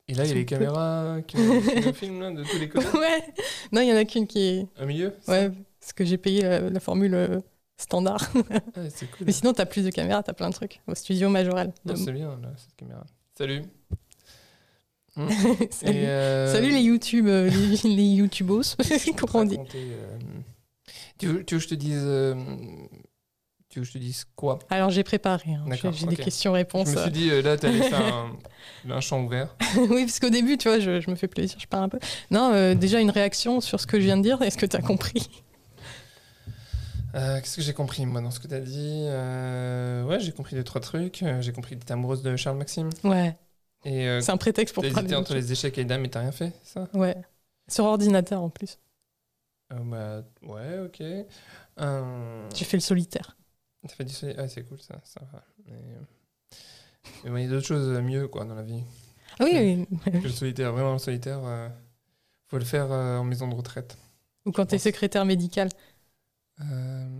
Et 0.07 0.13
là, 0.16 0.25
il 0.25 0.30
y 0.30 0.31
a 0.31 0.36
les 0.36 0.46
caméras 0.46 1.18
qui 1.28 1.38
filment 1.94 2.22
là, 2.22 2.31
de 2.31 2.44
tous 2.44 2.57
les 2.57 2.68
côtés. 2.69 2.88
ouais. 2.98 3.24
Non, 3.72 3.81
il 3.81 3.90
y 3.90 3.94
en 3.94 3.95
a 3.95 4.06
qu'une 4.06 4.25
qui 4.25 4.42
est... 4.42 4.68
Au 4.81 4.86
milieu 4.88 5.13
Ouais, 5.28 5.52
parce 5.80 5.94
que 5.94 6.04
j'ai 6.04 6.18
payé 6.18 6.42
la, 6.42 6.62
la 6.69 6.80
formule 6.80 7.13
euh, 7.13 7.40
standard. 7.78 8.28
Ah, 8.75 8.90
c'est 8.90 9.06
cool. 9.12 9.28
Mais 9.28 9.31
sinon, 9.31 9.54
t'as 9.54 9.68
plus 9.68 9.84
de 9.86 9.92
caméras, 9.92 10.24
t'as 10.24 10.34
plein 10.34 10.50
de 10.50 10.56
trucs. 10.56 10.81
Au 10.88 10.95
studio 10.95 11.30
Majorel. 11.30 11.72
Non, 11.86 11.95
c'est 11.95 12.12
bien, 12.12 12.30
là, 12.42 12.52
cette 12.57 12.75
caméra. 12.75 13.04
Salut. 13.38 13.62
Salut. 15.72 15.98
Et, 16.00 16.08
euh, 16.08 16.52
Salut 16.54 16.70
les 16.72 16.82
YouTube, 16.82 17.28
euh, 17.28 17.50
les, 17.50 17.90
les 17.96 18.04
YouTubos, 18.04 18.62
comment 19.18 19.40
on 19.42 19.46
dit. 19.46 19.58
euh, 19.76 20.18
tu, 21.18 21.28
veux, 21.28 21.44
tu 21.44 21.56
veux 21.56 21.60
que 21.60 21.64
je 21.66 21.70
te 21.70 21.76
dise. 21.76 22.02
tu 23.70 23.80
veux 23.80 23.84
que 23.84 23.88
je 23.88 23.94
te 23.94 23.98
dise 23.98 24.26
quoi? 24.36 24.60
Alors 24.70 24.90
j'ai 24.90 25.04
préparé, 25.04 25.52
hein. 25.54 25.66
j'ai 25.94 26.08
des 26.08 26.16
Je 26.16 26.22
questions-réponses. 26.22 26.96
me 26.96 27.02
suis 27.02 27.12
dit, 27.12 27.30
euh, 27.32 27.42
là, 27.42 27.58
t'allais 27.58 27.82
faire 27.82 28.02
un, 28.02 28.38
un 28.92 29.02
champ 29.02 29.22
ouvert. 29.24 29.56
oui, 29.90 30.06
parce 30.06 30.20
qu'au 30.20 30.30
début, 30.30 30.58
tu 30.58 30.68
vois, 30.70 30.80
je, 30.80 31.00
je 31.02 31.10
me 31.10 31.16
fais 31.16 31.28
plaisir, 31.28 31.58
je 31.60 31.68
parle 31.68 31.84
un 31.86 31.90
peu. 31.90 32.00
Non, 32.32 32.52
euh, 32.54 32.74
déjà 32.76 33.00
une 33.02 33.12
réaction 33.12 33.62
sur 33.62 33.80
ce 33.80 33.88
que 33.88 34.00
je 34.00 34.06
viens 34.06 34.18
de 34.18 34.24
dire, 34.24 34.42
est-ce 34.42 34.58
que 34.58 34.66
t'as 34.66 34.82
compris? 34.82 35.28
Euh, 37.16 37.40
Qu'est-ce 37.40 37.56
que 37.56 37.62
j'ai 37.64 37.74
compris, 37.74 38.06
moi, 38.06 38.22
dans 38.22 38.30
ce 38.32 38.40
que 38.40 38.48
t'as 38.48 38.60
dit? 38.60 39.04
Euh, 39.08 40.04
Ouais, 40.04 40.20
j'ai 40.20 40.32
compris 40.32 40.56
deux, 40.56 40.64
trois 40.64 40.80
trucs. 40.82 41.24
J'ai 41.42 41.52
compris 41.52 41.76
que 41.76 41.80
t'étais 41.82 41.94
amoureuse 41.94 42.22
de 42.22 42.36
Charles 42.36 42.58
Maxime. 42.58 42.90
Ouais, 43.04 43.36
euh, 43.86 44.22
c'est 44.22 44.31
un 44.31 44.38
prétexte 44.38 44.74
pour 44.76 44.84
t'as 44.84 44.92
parler. 44.92 45.10
de 45.10 45.16
entre 45.16 45.34
les 45.34 45.52
échecs 45.52 45.78
et 45.78 45.81
les 45.81 45.86
dames 45.86 46.04
et 46.06 46.10
t'as 46.10 46.22
rien 46.22 46.31
fait, 46.31 46.54
ça? 46.64 46.88
Ouais, 46.94 47.16
sur 47.70 47.86
ordinateur 47.86 48.42
en 48.42 48.50
plus. 48.50 48.78
Euh, 49.72 49.78
bah, 49.80 50.24
Ouais, 50.42 50.80
ok. 50.80 51.02
Euh, 51.80 52.50
J'ai 52.56 52.66
fait 52.66 52.78
le 52.78 52.81
solitaire. 52.81 53.38
T'as 53.88 53.94
fait 53.96 54.04
du 54.06 54.14
soleil 54.14 54.36
Ah, 54.38 54.48
c'est 54.48 54.64
cool, 54.64 54.80
ça. 54.81 55.00
ça 55.04 55.22
va. 55.31 55.44
Mais, 55.66 55.74
euh, 57.26 57.30
mais 57.31 57.44
il 57.44 57.46
y 57.46 57.48
a 57.48 57.52
d'autres 57.52 57.68
choses 57.68 57.88
mieux, 58.02 58.28
quoi, 58.28 58.46
dans 58.46 58.56
la 58.56 58.64
vie. 58.64 58.84
Ah 59.40 59.46
oui, 59.46 59.86
oui. 60.06 60.12
Que 60.12 60.18
le 60.28 60.30
solitaire, 60.30 60.74
vraiment 60.74 60.94
le 60.94 61.00
solitaire, 61.00 61.40
faut 62.48 62.58
le 62.58 62.66
faire 62.66 62.92
en 62.92 63.24
maison 63.24 63.48
de 63.48 63.56
retraite. 63.56 63.98
ou 64.46 64.52
quand 64.52 64.66
t'es 64.66 64.80
secrétaire 64.80 65.24
médical. 65.24 65.70
Euh, 66.62 67.20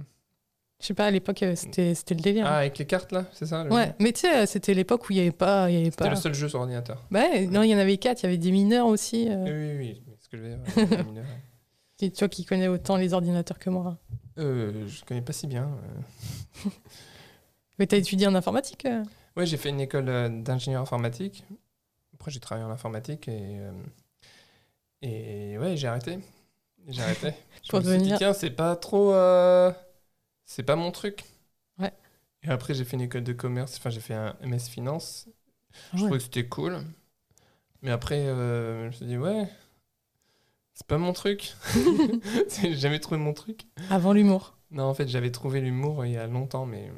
Je 0.82 0.86
sais 0.86 0.94
pas, 0.94 1.08
à 1.08 1.12
l'époque, 1.12 1.44
euh, 1.44 1.56
c'était 1.56 1.94
le 2.10 2.22
délire. 2.22 2.46
Ah, 2.48 2.60
avec 2.60 2.78
les 2.78 2.86
cartes, 2.86 3.12
là, 3.12 3.26
c'est 3.34 3.46
ça 3.46 3.64
ouais, 3.66 3.88
jeu 3.88 3.94
mais 4.00 4.14
tu 4.14 4.22
sais, 4.22 4.38
euh, 4.38 4.46
c'était 4.46 4.74
l'époque 4.74 5.10
où 5.10 5.14
il 5.14 5.18
y 5.18 5.20
avait 5.22 5.32
pas. 5.32 5.70
il 5.70 5.74
Y 5.74 5.78
avait 5.82 5.86
C'était 5.92 6.06
pas... 6.06 6.10
le 6.12 6.16
seul 6.16 6.34
jeu 6.34 6.48
sur 6.48 6.60
ordinateur. 6.62 7.04
Bah 7.12 7.20
ouais, 7.30 7.48
non, 7.48 7.64
il 7.64 7.70
y 7.70 7.76
en 7.76 7.80
avait 7.80 7.98
quatre, 7.98 8.22
il 8.22 8.28
y 8.28 8.28
avait 8.28 8.38
des 8.38 8.52
mineurs 8.52 8.86
aussi. 8.88 9.28
euh, 9.30 9.44
Oui, 9.44 9.78
oui, 9.78 10.02
oui. 10.08 10.16
Ce 10.22 10.30
que 10.30 10.38
je 10.38 10.42
veux 10.44 10.50
dire, 10.50 10.60
les 10.98 11.04
mineurs, 11.04 11.26
Tu 11.98 12.10
vois, 12.18 12.30
qui 12.30 12.46
connaît 12.46 12.70
autant 12.70 12.96
les 12.96 13.14
ordinateurs 13.14 13.60
que 13.60 13.70
moi? 13.70 13.98
Euh, 14.38 14.88
je 14.88 15.04
connais 15.04 15.22
pas 15.22 15.34
si 15.34 15.48
bien. 15.48 15.70
Mais 17.78 17.88
t'as 17.88 17.98
étudié 17.98 18.28
en 18.28 18.36
informatique 18.36 18.88
Ouais, 19.36 19.46
j'ai 19.46 19.58
fait 19.58 19.70
une 19.70 19.82
école 19.82 20.06
d'ingénieur 20.44 20.82
informatique. 20.82 21.44
Après, 22.14 22.32
j'ai 22.32 22.40
travaillé 22.40 22.66
en 22.66 22.72
informatique 22.72 23.28
et. 23.28 23.58
et 25.02 25.58
ouais, 25.58 25.76
j'ai 25.78 25.88
arrêté. 25.88 26.20
J'ai 26.88 27.02
arrêté. 27.02 27.34
Je 27.64 27.70
Pour 27.70 27.80
me 27.80 27.86
suis 27.86 28.02
dit, 28.02 28.14
tiens, 28.18 28.34
c'est 28.34 28.50
pas 28.50 28.76
trop. 28.78 29.14
euh, 29.14 29.72
c'est 30.52 30.64
pas 30.64 30.76
mon 30.76 30.92
truc. 30.92 31.24
Ouais. 31.78 31.94
Et 32.42 32.50
après, 32.50 32.74
j'ai 32.74 32.84
fait 32.86 32.96
une 32.98 33.04
école 33.04 33.24
de 33.24 33.34
commerce. 33.34 33.78
Enfin, 33.78 33.92
j'ai 33.92 34.00
fait 34.00 34.16
un 34.16 34.36
MS 34.42 34.68
Finance. 34.70 35.28
Je 35.94 35.98
Ouais. 35.98 36.04
trouvais 36.06 36.18
que 36.18 36.24
c'était 36.24 36.48
cool. 36.48 36.80
Mais 37.84 37.92
après, 37.92 38.18
euh, 38.26 38.82
je 38.84 38.88
me 38.88 38.92
suis 38.92 39.06
dit, 39.06 39.18
ouais, 39.18 39.48
c'est 40.74 40.88
pas 40.88 40.98
mon 40.98 41.14
truc. 41.14 41.54
j'ai 42.62 42.74
jamais 42.74 43.00
trouvé 43.00 43.20
mon 43.20 43.34
truc. 43.34 43.62
Avant 43.90 44.12
l'humour. 44.14 44.58
Non, 44.72 44.86
en 44.86 44.94
fait, 44.94 45.08
j'avais 45.08 45.32
trouvé 45.32 45.62
l'humour 45.62 46.06
il 46.06 46.14
y 46.14 46.18
a 46.18 46.28
longtemps, 46.28 46.66
mais. 46.66 46.92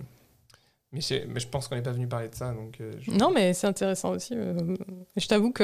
Mais 0.94 1.00
je, 1.02 1.26
mais 1.28 1.40
je 1.40 1.48
pense 1.48 1.68
qu'on 1.68 1.76
n'est 1.76 1.82
pas 1.82 1.92
venu 1.94 2.08
parler 2.08 2.28
de 2.30 2.36
ça, 2.36 2.54
donc. 2.54 2.80
euh, 2.82 2.94
je- 3.00 3.12
Non, 3.12 3.32
mais 3.32 3.54
c'est 3.54 3.68
intéressant 3.68 4.12
aussi. 4.12 4.34
euh, 4.36 4.76
Je 5.16 5.28
t'avoue 5.28 5.52
qu'on 5.54 5.64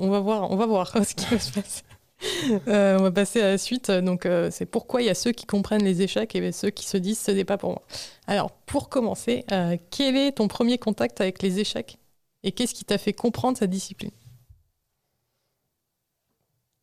on 0.00 0.10
va 0.10 0.20
voir, 0.20 0.50
on 0.50 0.56
va 0.56 0.66
voir 0.66 0.92
ce 1.06 1.14
qui 1.14 1.26
va 1.26 1.38
se 1.38 1.52
passer. 1.52 1.82
Euh, 2.68 2.98
on 2.98 3.02
va 3.02 3.10
passer 3.10 3.40
à 3.40 3.48
la 3.50 3.58
suite. 3.58 3.90
Donc, 3.90 4.26
euh, 4.26 4.50
c'est 4.50 4.66
pourquoi 4.66 5.02
il 5.02 5.06
y 5.06 5.10
a 5.10 5.14
ceux 5.14 5.32
qui 5.32 5.46
comprennent 5.46 5.84
les 5.84 6.02
échecs 6.02 6.34
et 6.34 6.52
ceux 6.52 6.70
qui 6.70 6.86
se 6.86 6.96
disent 6.96 7.18
ce 7.18 7.30
n'est 7.30 7.44
pas 7.44 7.58
pour 7.58 7.70
moi. 7.70 7.82
Alors, 8.26 8.50
pour 8.52 8.88
commencer, 8.88 9.44
euh, 9.52 9.76
quel 9.90 10.16
est 10.16 10.32
ton 10.32 10.48
premier 10.48 10.78
contact 10.78 11.20
avec 11.20 11.42
les 11.42 11.58
échecs 11.60 11.98
et 12.42 12.52
qu'est-ce 12.52 12.74
qui 12.74 12.84
t'a 12.84 12.98
fait 12.98 13.12
comprendre 13.12 13.56
cette 13.58 13.70
discipline? 13.70 14.10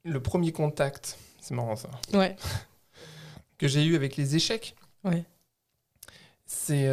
Le 0.05 0.21
premier 0.21 0.51
contact, 0.53 1.17
c'est 1.41 1.53
marrant 1.53 1.75
ça, 1.75 1.89
Ouais, 2.13 2.35
que 3.57 3.67
j'ai 3.67 3.83
eu 3.83 3.95
avec 3.95 4.15
les 4.17 4.35
échecs, 4.35 4.75
ouais. 5.03 5.23
c'est 6.45 6.89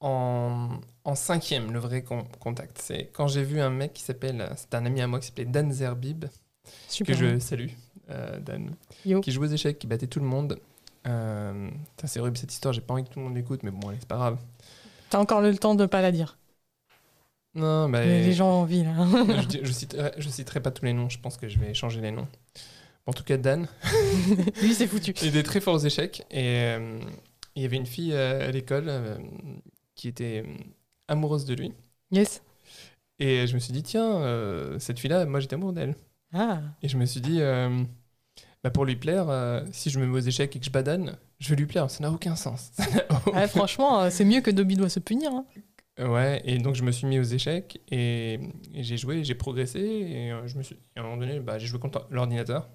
en, 0.00 0.80
en 1.04 1.14
cinquième, 1.14 1.72
le 1.72 1.78
vrai 1.78 2.02
con- 2.02 2.26
contact. 2.40 2.78
C'est 2.82 3.10
quand 3.12 3.28
j'ai 3.28 3.42
vu 3.44 3.60
un 3.60 3.70
mec 3.70 3.92
qui 3.94 4.02
s'appelle, 4.02 4.50
c'est 4.56 4.74
un 4.74 4.86
ami 4.86 5.00
à 5.00 5.06
moi 5.06 5.20
qui 5.20 5.26
s'appelait 5.28 5.44
Dan 5.44 5.72
Zerbib, 5.72 6.26
Super. 6.88 7.16
que 7.16 7.20
je 7.34 7.38
salue, 7.38 7.68
euh, 8.10 8.38
Dan, 8.40 8.74
Yo. 9.06 9.20
qui 9.20 9.30
jouait 9.32 9.48
aux 9.48 9.52
échecs, 9.52 9.78
qui 9.78 9.86
battait 9.86 10.06
tout 10.06 10.20
le 10.20 10.26
monde. 10.26 10.58
Euh, 11.06 11.70
c'est 12.04 12.20
horrible 12.20 12.36
cette 12.36 12.52
histoire, 12.52 12.72
j'ai 12.72 12.80
pas 12.80 12.94
envie 12.94 13.04
que 13.04 13.08
tout 13.08 13.18
le 13.18 13.24
monde 13.24 13.34
l'écoute, 13.34 13.62
mais 13.62 13.70
bon, 13.70 13.88
allez, 13.88 13.98
c'est 14.00 14.08
pas 14.08 14.16
grave. 14.16 14.38
T'as 15.10 15.18
encore 15.18 15.40
le 15.40 15.56
temps 15.56 15.74
de 15.74 15.86
pas 15.86 16.00
la 16.02 16.12
dire. 16.12 16.38
Non, 17.54 17.88
bah, 17.88 18.04
Les, 18.04 18.24
les 18.24 18.32
gens 18.32 18.48
ont 18.48 18.62
envie, 18.62 18.82
là. 18.84 18.94
je, 19.52 19.58
je 19.64 19.72
citerai, 19.72 20.12
je 20.16 20.28
citerai 20.28 20.60
pas 20.60 20.70
tous 20.70 20.84
les 20.84 20.92
noms, 20.94 21.08
je 21.08 21.18
pense 21.18 21.36
que 21.36 21.48
je 21.48 21.58
vais 21.58 21.74
changer 21.74 22.00
les 22.00 22.10
noms. 22.10 22.28
En 23.06 23.12
tout 23.12 23.24
cas, 23.24 23.36
Dan, 23.36 23.66
Lui, 24.62 24.74
c'est 24.74 24.86
foutu. 24.86 25.12
il 25.22 25.28
était 25.28 25.42
très 25.42 25.60
fort 25.60 25.74
aux 25.74 25.78
échecs 25.84 26.24
et 26.30 26.60
euh, 26.78 26.98
il 27.56 27.62
y 27.62 27.64
avait 27.66 27.76
une 27.76 27.84
fille 27.86 28.12
euh, 28.14 28.48
à 28.48 28.50
l'école 28.52 28.84
euh, 28.88 29.18
qui 29.96 30.06
était 30.08 30.44
amoureuse 31.08 31.44
de 31.44 31.54
lui. 31.54 31.72
Yes. 32.12 32.42
Et 33.18 33.46
je 33.46 33.54
me 33.54 33.58
suis 33.58 33.72
dit, 33.72 33.82
tiens, 33.82 34.18
euh, 34.22 34.78
cette 34.78 34.98
fille-là, 35.00 35.26
moi 35.26 35.40
j'étais 35.40 35.54
amoureux 35.54 35.72
d'elle. 35.74 35.96
Ah, 36.32 36.60
Et 36.82 36.88
je 36.88 36.96
me 36.96 37.04
suis 37.06 37.20
dit, 37.20 37.40
euh, 37.40 37.84
bah, 38.64 38.70
pour 38.70 38.84
lui 38.84 38.96
plaire, 38.96 39.28
euh, 39.30 39.64
si 39.72 39.90
je 39.90 39.98
me 39.98 40.06
mets 40.06 40.16
aux 40.16 40.20
échecs 40.20 40.54
et 40.56 40.58
que 40.60 40.64
je 40.66 40.70
badane, 40.70 41.16
je 41.40 41.48
vais 41.50 41.56
lui 41.56 41.66
plaire. 41.66 41.90
Ça 41.90 42.02
n'a 42.02 42.10
aucun 42.10 42.36
sens. 42.36 42.72
Ouais, 43.32 43.48
franchement, 43.48 44.00
euh, 44.02 44.10
c'est 44.10 44.24
mieux 44.24 44.40
que 44.40 44.50
Dobby 44.50 44.76
doit 44.76 44.88
se 44.88 45.00
punir. 45.00 45.32
hein. 45.32 45.46
Ouais, 45.98 46.40
et 46.46 46.56
donc 46.58 46.74
je 46.74 46.82
me 46.82 46.90
suis 46.90 47.06
mis 47.06 47.18
aux 47.18 47.22
échecs 47.22 47.80
et, 47.90 48.34
et 48.74 48.82
j'ai 48.82 48.96
joué, 48.96 49.24
j'ai 49.24 49.34
progressé 49.34 49.78
et 49.80 50.32
je 50.46 50.56
me 50.56 50.62
suis, 50.62 50.74
et 50.96 50.98
à 50.98 51.02
un 51.02 51.04
moment 51.04 51.18
donné, 51.18 51.38
bah, 51.40 51.58
j'ai 51.58 51.66
joué 51.66 51.78
contre 51.78 52.06
l'ordinateur, 52.10 52.70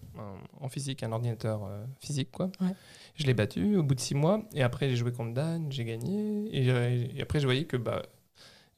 en- 0.62 0.70
physique, 0.70 1.02
un 1.02 1.12
ordinateur 1.12 1.68
physique 2.00 2.30
quoi. 2.32 2.52
Ouais. 2.62 2.68
Je 3.16 3.26
l'ai 3.26 3.34
battu 3.34 3.76
au 3.76 3.84
bout 3.84 3.96
de 3.96 4.00
six 4.00 4.14
mois 4.14 4.44
et 4.54 4.62
après 4.62 4.88
j'ai 4.90 4.96
joué 4.96 5.12
contre 5.12 5.34
Dan, 5.34 5.72
j'ai 5.72 5.84
gagné 5.84 6.46
et, 6.56 6.68
et 7.18 7.22
après 7.22 7.40
je 7.40 7.46
voyais 7.46 7.66
que 7.66 7.76
bah, 7.78 8.04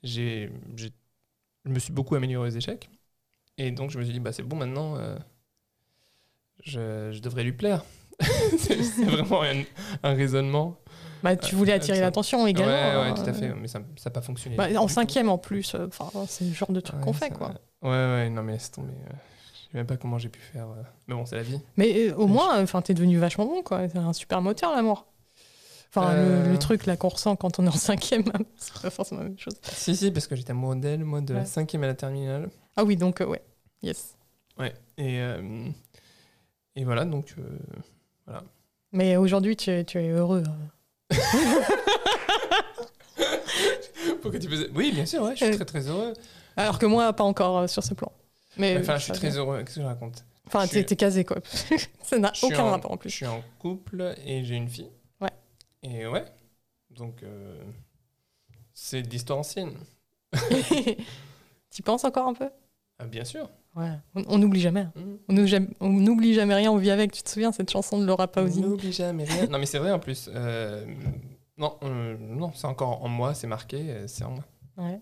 j'ai, 0.04 0.52
j'ai- 0.76 0.94
je 1.66 1.72
me 1.72 1.80
suis 1.80 1.94
beaucoup 1.94 2.16
amélioré 2.16 2.50
aux 2.50 2.54
échecs 2.54 2.90
et 3.60 3.72
donc 3.72 3.92
je 3.92 4.00
me 4.00 4.04
suis 4.04 4.14
dit 4.14 4.20
bah 4.20 4.32
c'est 4.32 4.42
bon 4.44 4.56
maintenant, 4.56 4.96
euh, 4.98 5.18
je, 6.64 7.12
je 7.12 7.20
devrais 7.20 7.44
lui 7.44 7.54
plaire. 7.54 7.84
c'est 8.58 9.04
vraiment 9.06 9.44
un, 9.44 9.64
un 10.04 10.14
raisonnement. 10.14 10.78
Bah, 11.24 11.36
tu 11.36 11.56
voulais 11.56 11.74
attirer 11.74 11.98
ça- 11.98 12.04
l'attention 12.04 12.48
également. 12.48 12.72
ouais, 12.72 12.96
ouais, 13.04 13.10
hein. 13.10 13.14
tout 13.14 13.30
à 13.30 13.34
fait, 13.34 13.54
mais 13.54 13.68
ça 13.68 13.80
n'a 13.80 14.12
pas 14.12 14.22
fonctionné. 14.22 14.56
Bah, 14.56 14.68
en 14.78 14.88
cinquième 14.88 15.30
en 15.30 15.38
plus, 15.38 15.76
euh, 15.76 15.88
c'est 16.28 16.46
le 16.46 16.54
genre 16.54 16.72
de 16.72 16.80
truc 16.80 16.98
Ouais, 17.00 17.04
qu'on 17.06 17.14
fait, 17.14 17.30
quoi. 17.30 17.54
Ouais, 17.82 17.90
ouais, 17.90 18.30
non, 18.30 18.42
mais 18.44 18.54
laisse 18.54 18.72
tomber. 18.72 18.94
euh, 18.94 19.14
Je 19.54 19.58
sais 19.60 19.68
même 19.78 19.86
pas 19.86 19.98
comment 19.98 20.18
j'ai 20.18 20.30
pu 20.30 20.40
faire. 20.40 20.68
euh, 20.70 20.82
Mais 21.08 21.16
bon, 21.16 21.26
c'est 21.26 21.36
la 21.36 21.44
vie. 21.44 21.60
Mais 21.78 22.10
euh, 22.10 22.16
au 22.16 22.28
moins, 22.28 22.62
enfin, 22.62 22.82
t'es 22.82 22.94
devenu 22.94 23.18
vachement 23.18 23.46
bon, 23.46 23.62
quoi. 23.64 23.88
C'est 23.90 23.98
un 23.98 24.14
super 24.14 24.42
moteur, 24.42 24.74
l'amour. 24.74 25.08
Enfin, 25.94 26.14
le- 26.14 26.20
Euh. 26.20 26.52
le, 26.52 26.58
truc 26.60 26.86
là 26.86 26.96
qu'on 26.96 27.10
ressent 27.10 27.36
quand 27.36 27.60
on 27.60 27.66
est 27.66 27.70
en 27.70 27.72
cinquième, 27.72 28.24
c'est 28.58 28.82
pas 28.82 28.90
forcément 28.90 29.22
la 29.22 29.28
même 29.30 29.40
chose. 29.40 29.56
Si, 29.64 29.96
si, 29.96 30.12
parce 30.12 30.28
que 30.28 30.36
j'étais 30.38 30.54
d'elle, 30.76 31.04
moi, 31.04 31.20
de 31.22 31.34
la 31.34 31.46
cinquième 31.46 31.84
à 31.84 31.88
la 31.88 31.96
terminale. 31.96 32.50
Ah 32.78 32.84
oui, 32.86 32.96
donc 32.96 33.20
euh, 33.22 33.26
ouais, 33.26 33.42
yes. 33.82 34.16
Ouais. 34.58 34.74
Et, 34.98 35.20
euh, 35.20 35.70
et 36.76 36.84
voilà, 36.84 37.06
donc. 37.06 37.34
euh, 37.38 38.40
Mais 38.92 39.16
aujourd'hui, 39.18 39.56
tu, 39.56 39.70
es- 39.70 39.86
tu 39.86 40.00
es 40.00 40.10
heureux. 40.10 40.44
euh. 41.12 41.16
Pourquoi 44.22 44.40
tu 44.40 44.50
faisais... 44.50 44.70
Oui, 44.76 44.92
bien 44.92 45.06
sûr, 45.06 45.22
ouais, 45.24 45.32
je 45.36 45.46
suis 45.46 45.54
Euh. 45.54 45.56
très 45.56 45.66
très 45.66 45.88
heureux. 45.88 46.14
Alors 46.58 46.80
que 46.80 46.86
moi, 46.86 47.12
pas 47.14 47.24
encore 47.24 47.60
euh, 47.60 47.68
sur 47.68 47.84
ce 47.84 47.94
plan. 47.94 48.12
Mais 48.58 48.78
Enfin, 48.78 48.98
je 48.98 49.04
suis 49.06 49.14
très 49.14 49.38
heureux. 49.38 49.60
Qu'est-ce 49.60 49.76
que 49.76 49.82
je 49.82 49.86
raconte? 49.86 50.26
Enfin, 50.48 50.66
je 50.66 50.72
t'es 50.72 50.86
suis- 50.88 50.98
casé, 50.98 51.24
quoi. 51.24 51.38
ça 52.04 52.18
n'a 52.18 52.32
Je 52.34 52.46
aucun 52.46 52.64
en- 52.64 52.72
rapport 52.72 52.92
en 52.92 52.96
Je 52.96 53.00
plus. 53.00 53.10
suis 53.12 53.26
en 53.26 53.42
couple 53.60 54.16
et 54.26 54.44
j'ai 54.44 54.56
une 54.56 54.68
fille. 54.68 54.90
Ouais. 55.22 55.30
Et 55.84 56.08
ouais. 56.08 56.26
Donc, 56.90 57.24
euh, 57.24 57.62
c'est 58.74 59.04
de 59.04 59.10
l'histoire 59.10 59.40
ancienne. 59.40 59.74
tu 61.72 61.82
penses 61.84 62.04
encore 62.04 62.28
un 62.28 62.34
peu? 62.34 62.50
Ah, 62.98 63.06
bien 63.06 63.24
sûr. 63.24 63.50
Ouais, 63.80 63.92
on 64.16 64.24
on 64.28 64.38
n'oublie 64.40 64.60
jamais. 64.60 64.82
hein. 64.82 64.92
Mhm. 64.96 65.18
On 65.30 65.34
n'oublie 65.34 65.48
jamais- 65.50 65.68
on 65.80 65.90
n'oublie 65.90 66.34
jamais 66.34 66.54
rien, 66.56 66.72
on 66.72 66.78
vit 66.78 66.92
avec. 66.92 67.12
Tu 67.12 67.24
te 67.24 67.30
souviens 67.30 67.52
cette 67.52 67.70
chanson 67.72 68.00
de 68.00 68.06
Laura 68.06 68.28
Pausini? 68.28 68.68
N'oublie 68.68 68.92
jamais 68.92 69.24
rien. 69.24 69.48
non, 69.48 69.58
mais 69.60 69.66
c'est 69.66 69.80
vrai 69.80 69.92
en 69.92 70.00
plus. 70.00 70.30
Euh, 70.34 70.86
non, 71.58 71.78
euh, 71.84 72.18
non 72.20 72.52
c'est 72.54 72.68
encore 72.68 73.04
en 73.04 73.08
moi, 73.08 73.34
c'est 73.34 73.48
marqué, 73.48 73.78
euh, 73.90 74.08
c'est 74.08 74.24
en 74.26 74.32
moi. 74.32 74.44
Ouais. 74.78 75.00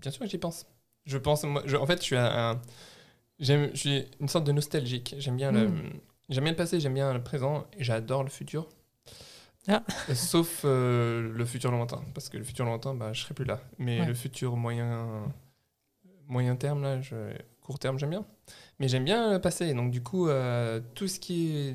Bien 0.00 0.10
sûr 0.10 0.20
que 0.24 0.30
j'y 0.30 0.38
pense. 0.38 0.66
Je 1.06 1.18
pense, 1.18 1.42
moi, 1.44 1.62
je- 1.66 1.76
en 1.76 1.86
fait, 1.86 1.98
je 1.98 2.04
suis 2.04 2.16
un, 2.16 2.60
je 3.40 3.70
suis 3.74 4.04
une 4.20 4.28
sorte 4.28 4.44
de 4.46 4.52
nostalgique. 4.52 5.14
J'aime 5.18 5.36
bien 5.36 5.50
le, 5.52 5.68
Mm. 5.68 5.82
bien 6.28 6.40
le 6.50 6.54
passé, 6.56 6.78
j'aime 6.80 6.94
bien 6.94 7.12
le 7.14 7.22
présent, 7.22 7.64
et 7.78 7.82
j'adore 7.84 8.22
le 8.22 8.28
futur. 8.30 8.68
Ah. 9.66 9.82
Sauf 10.14 10.62
euh, 10.64 11.30
le 11.32 11.44
futur 11.44 11.70
lointain, 11.70 12.02
parce 12.14 12.28
que 12.28 12.36
le 12.38 12.44
futur 12.44 12.64
lointain, 12.64 12.94
bah, 12.94 13.12
je 13.12 13.22
serai 13.22 13.34
plus 13.34 13.44
là. 13.44 13.60
Mais 13.78 14.00
Ouais. 14.00 14.06
le 14.06 14.14
futur 14.14 14.56
moyen, 14.56 15.24
moyen 16.26 16.56
terme 16.56 16.82
là, 16.82 17.00
je, 17.00 17.14
court 17.68 17.78
terme, 17.78 17.98
j'aime 17.98 18.10
bien. 18.10 18.26
Mais 18.80 18.88
j'aime 18.88 19.04
bien 19.04 19.32
le 19.34 19.40
passé. 19.40 19.74
Donc 19.74 19.90
du 19.92 20.02
coup, 20.02 20.28
euh, 20.28 20.80
tout 20.94 21.08
ce 21.08 21.20
qui 21.20 21.56
est, 21.56 21.74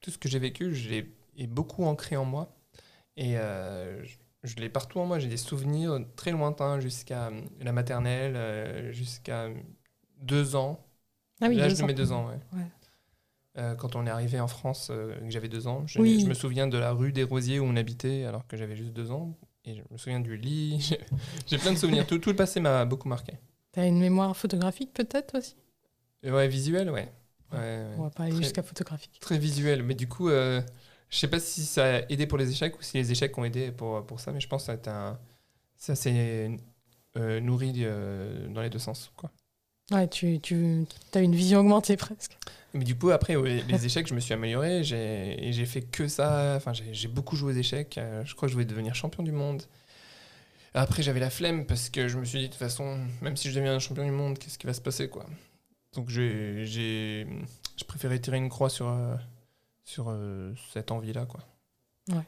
tout 0.00 0.10
ce 0.10 0.18
que 0.18 0.28
j'ai 0.28 0.38
vécu, 0.38 0.74
je 0.74 0.88
l'ai 0.90 1.14
est 1.38 1.46
beaucoup 1.46 1.84
ancré 1.84 2.16
en 2.16 2.24
moi, 2.24 2.56
et 3.16 3.38
euh, 3.38 4.04
je, 4.04 4.16
je 4.44 4.56
l'ai 4.56 4.68
partout 4.70 5.00
en 5.00 5.06
moi. 5.06 5.18
J'ai 5.20 5.28
des 5.28 5.36
souvenirs 5.38 6.00
très 6.16 6.32
lointains 6.32 6.80
jusqu'à 6.80 7.30
la 7.60 7.72
maternelle, 7.72 8.34
euh, 8.36 8.92
jusqu'à 8.92 9.48
deux 10.22 10.56
ans. 10.56 10.84
Ah 11.40 11.48
oui, 11.48 11.56
L'âge 11.56 11.76
de 11.76 11.82
mes 11.84 11.94
deux 11.94 12.12
ans, 12.12 12.28
ouais. 12.28 12.40
Ouais. 12.52 12.66
Euh, 13.56 13.74
quand 13.74 13.96
on 13.96 14.06
est 14.06 14.10
arrivé 14.10 14.38
en 14.40 14.46
France, 14.48 14.88
euh, 14.90 15.18
que 15.20 15.30
j'avais 15.30 15.48
deux 15.48 15.66
ans, 15.66 15.86
je, 15.86 16.00
Oui. 16.00 16.20
je 16.20 16.26
me 16.28 16.34
souviens 16.34 16.68
de 16.68 16.78
la 16.78 16.92
rue 16.92 17.12
des 17.12 17.24
Rosiers 17.24 17.58
où 17.60 17.64
on 17.64 17.76
habitait 17.76 18.24
alors 18.24 18.46
que 18.46 18.56
j'avais 18.56 18.76
juste 18.76 18.92
deux 18.92 19.10
ans. 19.10 19.36
Et 19.64 19.74
je 19.74 19.82
me 19.90 19.98
souviens 19.98 20.20
du 20.20 20.36
lit. 20.36 20.80
J'ai- 20.80 21.00
J'ai 21.46 21.58
plein 21.58 21.72
de 21.72 21.78
souvenirs. 21.78 22.06
Tout, 22.06 22.18
tout 22.18 22.30
le 22.30 22.36
passé 22.36 22.60
m'a 22.60 22.84
beaucoup 22.84 23.08
marqué. 23.08 23.34
T'as 23.78 23.86
une 23.86 24.00
mémoire 24.00 24.36
photographique 24.36 24.92
peut-être 24.92 25.38
aussi? 25.38 25.54
Et 26.24 26.32
ouais, 26.32 26.48
visuel, 26.48 26.90
ouais. 26.90 27.12
Ouais, 27.52 27.58
ouais. 27.58 27.86
On 27.96 28.02
va 28.02 28.10
pas 28.10 28.24
aller 28.24 28.34
jusqu'à 28.34 28.64
photographique. 28.64 29.20
Très 29.20 29.38
visuel. 29.38 29.84
Mais 29.84 29.94
du 29.94 30.08
coup, 30.08 30.30
euh, 30.30 30.60
je 31.08 31.16
sais 31.16 31.28
pas 31.28 31.38
si 31.38 31.64
ça 31.64 31.84
a 31.84 32.00
aidé 32.08 32.26
pour 32.26 32.38
les 32.38 32.50
échecs 32.50 32.76
ou 32.76 32.82
si 32.82 32.96
les 32.96 33.12
échecs 33.12 33.38
ont 33.38 33.44
aidé 33.44 33.70
pour, 33.70 34.04
pour 34.04 34.18
ça, 34.18 34.32
mais 34.32 34.40
je 34.40 34.48
pense 34.48 34.66
que 34.66 34.72
ça 35.76 35.94
s'est 35.94 36.58
euh, 37.16 37.38
nourri 37.38 37.72
euh, 37.76 38.48
dans 38.48 38.62
les 38.62 38.68
deux 38.68 38.80
sens. 38.80 39.12
Quoi. 39.16 39.30
Ouais, 39.92 40.08
tu, 40.08 40.40
tu 40.40 40.84
as 41.14 41.20
une 41.20 41.36
vision 41.36 41.60
augmentée 41.60 41.96
presque. 41.96 42.36
Mais 42.74 42.82
du 42.82 42.96
coup, 42.96 43.10
après, 43.10 43.36
ouais, 43.36 43.62
les 43.68 43.86
échecs, 43.86 44.08
je 44.08 44.14
me 44.14 44.18
suis 44.18 44.34
amélioré. 44.34 44.82
J'ai, 44.82 45.66
fait 45.66 45.82
que 45.82 46.08
ça. 46.08 46.54
Enfin, 46.56 46.72
j'ai, 46.72 47.06
beaucoup 47.06 47.36
joué 47.36 47.52
aux 47.52 47.56
échecs. 47.56 47.96
Euh, 47.96 48.24
je 48.24 48.34
crois 48.34 48.48
que 48.48 48.50
je 48.50 48.54
voulais 48.54 48.66
devenir 48.66 48.96
champion 48.96 49.22
du 49.22 49.30
monde. 49.30 49.62
Après, 50.74 51.02
j'avais 51.02 51.20
la 51.20 51.30
flemme 51.30 51.66
parce 51.66 51.90
que 51.90 52.08
je 52.08 52.18
me 52.18 52.24
suis 52.24 52.38
dit, 52.38 52.44
de 52.46 52.52
toute 52.52 52.58
façon, 52.58 52.98
même 53.22 53.36
si 53.36 53.50
je 53.50 53.58
deviens 53.58 53.78
champion 53.78 54.04
du 54.04 54.10
monde, 54.10 54.38
qu'est-ce 54.38 54.58
qui 54.58 54.66
va 54.66 54.74
se 54.74 54.80
passer, 54.80 55.08
quoi. 55.08 55.26
Donc, 55.94 56.08
j'ai, 56.08 56.66
j'ai, 56.66 57.26
je 57.76 57.84
préférais 57.84 58.18
tirer 58.18 58.36
une 58.36 58.48
croix 58.48 58.68
sur, 58.68 58.88
euh, 58.88 59.16
sur 59.84 60.06
euh, 60.08 60.52
cette 60.72 60.90
envie-là, 60.90 61.26
quoi. 61.26 61.40
Ouais. 62.10 62.26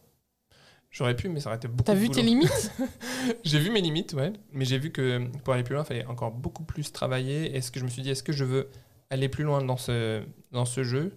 J'aurais 0.91 1.15
pu, 1.15 1.29
mais 1.29 1.41
ça 1.41 1.51
aurait 1.51 1.57
été 1.57 1.69
beaucoup 1.69 1.85
T'as 1.85 1.95
vu 1.95 2.11
tes 2.11 2.23
limites 2.23 2.73
J'ai 3.45 3.61
vu 3.61 3.71
mes 3.71 3.81
limites, 3.81 4.13
ouais. 4.15 4.33
Mais 4.53 4.65
j'ai 4.65 4.79
vu 4.79 4.91
que 4.91 5.29
pour 5.45 5.55
aller 5.55 5.63
plus 5.63 5.75
loin, 5.75 5.85
il 5.85 5.87
fallait 5.87 6.07
encore 6.07 6.33
beaucoup 6.33 6.65
plus 6.65 6.91
travailler. 6.91 7.55
Est-ce 7.55 7.71
que 7.71 7.79
je 7.79 7.85
me 7.85 7.91
suis 7.91 8.03
dit, 8.03 8.11
est-ce 8.11 8.25
que 8.25 8.33
je 8.33 8.45
veux 8.45 8.71
aller 9.09 9.29
plus 9.29 9.45
loin 9.45 9.63
dans 9.63 9.77
ce, 9.77 10.25
dans 10.51 10.65
ce 10.65 10.83
jeu? 10.83 11.17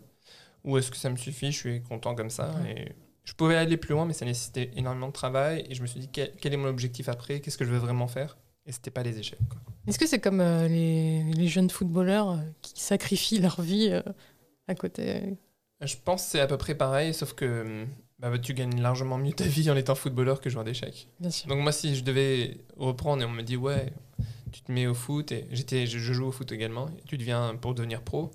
Ou 0.63 0.77
est-ce 0.77 0.91
que 0.91 0.97
ça 0.97 1.09
me 1.09 1.15
suffit? 1.15 1.51
Je 1.51 1.57
suis 1.57 1.81
content 1.81 2.13
comme 2.13 2.29
ça. 2.29 2.53
Et 2.67 2.91
je 3.23 3.33
pouvais 3.33 3.55
aller 3.55 3.77
plus 3.77 3.93
loin, 3.93 4.05
mais 4.05 4.13
ça 4.13 4.25
nécessitait 4.25 4.71
énormément 4.75 5.07
de 5.07 5.13
travail. 5.13 5.65
Et 5.69 5.75
je 5.75 5.81
me 5.81 5.87
suis 5.87 5.99
dit, 5.99 6.09
quel, 6.11 6.31
quel 6.39 6.53
est 6.53 6.57
mon 6.57 6.67
objectif 6.67 7.09
après? 7.09 7.39
Qu'est-ce 7.39 7.57
que 7.57 7.65
je 7.65 7.71
veux 7.71 7.77
vraiment 7.77 8.07
faire? 8.07 8.37
Et 8.65 8.71
c'était 8.71 8.91
pas 8.91 9.03
les 9.03 9.19
échecs. 9.19 9.39
Est-ce 9.87 9.99
que 9.99 10.07
c'est 10.07 10.19
comme 10.19 10.39
euh, 10.39 10.67
les, 10.67 11.23
les 11.23 11.47
jeunes 11.47 11.69
footballeurs 11.69 12.31
euh, 12.31 12.37
qui 12.61 12.81
sacrifient 12.81 13.39
leur 13.39 13.61
vie 13.61 13.89
euh, 13.91 14.01
à 14.67 14.75
côté? 14.75 15.37
Je 15.81 15.95
pense 16.03 16.23
que 16.23 16.31
c'est 16.31 16.39
à 16.39 16.47
peu 16.47 16.57
près 16.57 16.75
pareil, 16.75 17.13
sauf 17.13 17.33
que 17.33 17.85
bah, 18.19 18.37
tu 18.39 18.53
gagnes 18.53 18.81
largement 18.81 19.17
mieux 19.17 19.33
ta 19.33 19.43
vie 19.43 19.69
en 19.69 19.75
étant 19.75 19.95
footballeur 19.95 20.39
que 20.39 20.49
joueur 20.49 20.63
d'échecs. 20.63 21.09
Donc 21.19 21.59
moi, 21.59 21.73
si 21.73 21.97
je 21.97 22.03
devais 22.05 22.61
reprendre 22.77 23.21
et 23.21 23.25
on 23.25 23.31
me 23.31 23.41
dit 23.41 23.57
ouais, 23.57 23.91
tu 24.53 24.61
te 24.61 24.71
mets 24.71 24.87
au 24.87 24.93
foot 24.93 25.33
et 25.33 25.45
j'étais, 25.51 25.85
je, 25.85 25.99
je 25.99 26.13
joue 26.13 26.27
au 26.27 26.31
foot 26.31 26.49
également, 26.53 26.87
et 26.87 27.03
tu 27.05 27.17
deviens 27.17 27.57
pour 27.57 27.75
devenir 27.75 28.01
pro, 28.01 28.31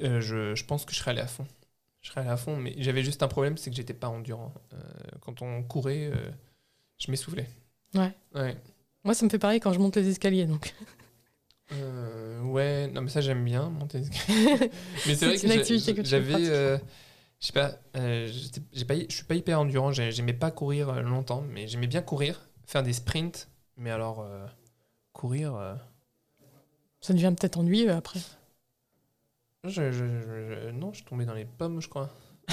euh, 0.00 0.20
je, 0.20 0.54
je 0.54 0.64
pense 0.64 0.84
que 0.84 0.92
je 0.92 0.98
serais 0.98 1.10
allé 1.10 1.22
à 1.22 1.26
fond. 1.26 1.46
Je 2.02 2.08
serais 2.10 2.22
allé 2.22 2.30
à 2.30 2.36
fond, 2.36 2.56
mais 2.56 2.74
j'avais 2.78 3.02
juste 3.04 3.22
un 3.22 3.28
problème, 3.28 3.56
c'est 3.56 3.70
que 3.70 3.76
j'étais 3.76 3.94
pas 3.94 4.08
endurant. 4.08 4.52
Euh, 4.72 4.76
quand 5.20 5.40
on 5.42 5.62
courait, 5.62 6.10
euh, 6.12 6.30
je 6.98 7.10
m'essoufflais. 7.10 7.48
Ouais. 7.94 8.12
Ouais. 8.34 8.56
Moi, 9.04 9.14
ça 9.14 9.24
me 9.24 9.30
fait 9.30 9.38
pareil 9.38 9.60
quand 9.60 9.72
je 9.72 9.78
monte 9.78 9.96
les 9.96 10.08
escaliers. 10.08 10.46
Donc. 10.46 10.74
Euh, 11.72 12.42
ouais, 12.42 12.88
non 12.88 13.00
mais 13.00 13.08
ça 13.08 13.20
j'aime 13.22 13.44
bien 13.44 13.70
monter. 13.70 14.00
les 14.00 14.08
escaliers. 14.08 14.70
mais 15.06 15.14
c'est 15.14 15.26
vrai 15.26 15.36
une 15.36 15.94
que 15.96 16.04
j'avais, 16.04 16.48
euh, 16.50 16.76
je 17.40 17.46
sais 17.46 17.52
pas, 17.52 17.78
j'ai 18.72 18.84
pas, 18.84 18.94
je 18.96 19.14
suis 19.14 19.24
pas 19.24 19.34
hyper 19.36 19.60
endurant. 19.60 19.90
j'ai- 19.92 20.10
J'aimais 20.12 20.34
pas 20.34 20.50
courir 20.50 21.02
longtemps, 21.02 21.42
mais 21.48 21.68
j'aimais 21.68 21.86
bien 21.86 22.02
courir, 22.02 22.48
faire 22.66 22.82
des 22.82 22.92
sprints. 22.92 23.48
Mais 23.76 23.90
alors 23.90 24.26
courir, 25.14 25.78
Ça 27.00 27.14
devient 27.14 27.32
peut-être 27.38 27.58
ennuyeux 27.58 27.90
après. 27.92 28.20
Je, 29.64 29.70
je- 29.70 29.92
je- 29.92 30.66
je- 30.66 30.70
non, 30.70 30.90
je 30.92 30.96
suis 30.96 31.04
tombé 31.04 31.24
dans 31.24 31.34
les 31.34 31.44
pommes, 31.44 31.80
je 31.80 31.88
crois. 31.88 32.10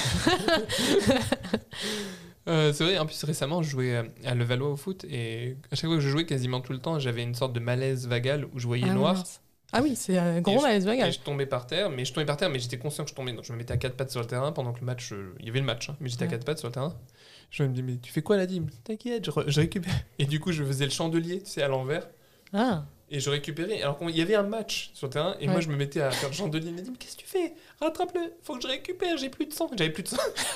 Euh, 2.48 2.74
c'est 2.74 2.84
vrai, 2.84 2.98
en 2.98 3.06
plus 3.06 3.24
récemment, 3.26 3.62
je 3.62 3.70
jouais 3.70 4.12
à 4.26 4.34
Levallois 4.34 4.70
au 4.72 4.76
foot 4.76 5.04
et 5.08 5.56
à 5.72 5.76
chaque 5.76 5.86
fois 5.88 5.98
que 5.98 6.02
je 6.02 6.10
jouais 6.10 6.26
quasiment 6.26 6.62
tout 6.62 6.72
le 6.74 6.80
temps, 6.80 6.98
j'avais 6.98 7.22
une 7.22 7.36
sorte 7.36 7.54
de 7.54 7.60
malaise 7.60 8.08
vagal 8.08 8.46
où 8.54 8.60
je 8.60 8.66
voyais 8.66 8.88
ah, 8.90 8.94
noir. 8.94 9.14
mince. 9.14 9.42
Ah 9.72 9.82
oui, 9.84 9.96
c'est 9.96 10.18
un 10.18 10.42
gros 10.42 10.60
malaise 10.60 10.84
Et 10.86 10.88
vagal. 10.88 11.12
je 11.14 11.20
tombais 11.20 11.46
par 11.46 11.68
terre, 11.68 11.92
mais 11.92 12.06
je 12.06 12.14
tombais 12.14 12.26
par 12.26 12.38
terre, 12.38 12.50
mais 12.50 12.58
j'étais 12.58 12.80
conscient 12.80 13.04
que 13.04 13.12
je 13.12 13.16
tombais. 13.16 13.34
Donc 13.34 13.44
je 13.44 13.54
me 13.54 13.58
mettais 13.60 13.74
à 13.74 13.78
quatre 13.78 13.96
pattes 13.96 14.10
sur 14.10 14.20
le 14.22 14.26
terrain 14.26 14.52
pendant 14.52 14.74
que 14.74 14.80
le 14.80 14.86
match. 14.88 15.12
euh, 15.14 15.36
Il 15.42 15.46
y 15.46 15.50
avait 15.50 15.60
le 15.60 15.66
match, 15.66 15.90
hein, 15.92 15.98
mais 16.00 16.10
j'étais 16.10 16.24
à 16.24 16.28
quatre 16.28 16.44
pattes 16.46 16.58
sur 16.58 16.70
le 16.70 16.74
terrain. 16.74 16.96
Je 17.52 17.62
me 17.64 17.70
dis, 17.70 17.84
mais 17.84 17.98
tu 17.98 18.12
fais 18.12 18.24
quoi, 18.24 18.38
Nadim? 18.38 18.66
T'inquiète, 18.84 19.26
je, 19.26 19.32
je 19.46 19.60
récupère. 19.60 19.94
Et 20.18 20.26
du 20.26 20.40
coup, 20.40 20.52
je 20.52 20.64
faisais 20.64 20.86
le 20.86 20.92
chandelier, 20.92 21.44
tu 21.44 21.52
sais, 21.52 21.62
à 21.62 21.68
l'envers. 21.68 22.10
Ah, 22.52 22.86
Et 23.12 23.20
je 23.20 23.30
récupérais. 23.30 23.82
Alors 23.82 23.98
qu'il 23.98 24.16
y 24.16 24.22
avait 24.22 24.36
un 24.36 24.44
match 24.44 24.92
sur 24.94 25.08
le 25.08 25.12
terrain, 25.14 25.36
et 25.40 25.48
moi, 25.48 25.62
je 25.62 25.68
me 25.70 25.76
mettais 25.76 26.02
à 26.02 26.12
faire 26.12 26.32
chandelier. 26.32 26.72
Nadim, 26.72 26.94
qu'est-ce 27.00 27.16
que 27.18 27.22
tu 27.22 27.28
fais? 27.28 27.54
Rattrape-le, 27.82 28.34
faut 28.44 28.56
que 28.56 28.62
je 28.62 28.68
récupère, 28.68 29.18
j'ai 29.18 29.30
plus 29.30 29.46
de 29.48 29.54
sang. 29.54 29.70
J'avais 29.78 29.90
plus 29.90 30.04
de 30.04 30.10
sang. 30.10 30.18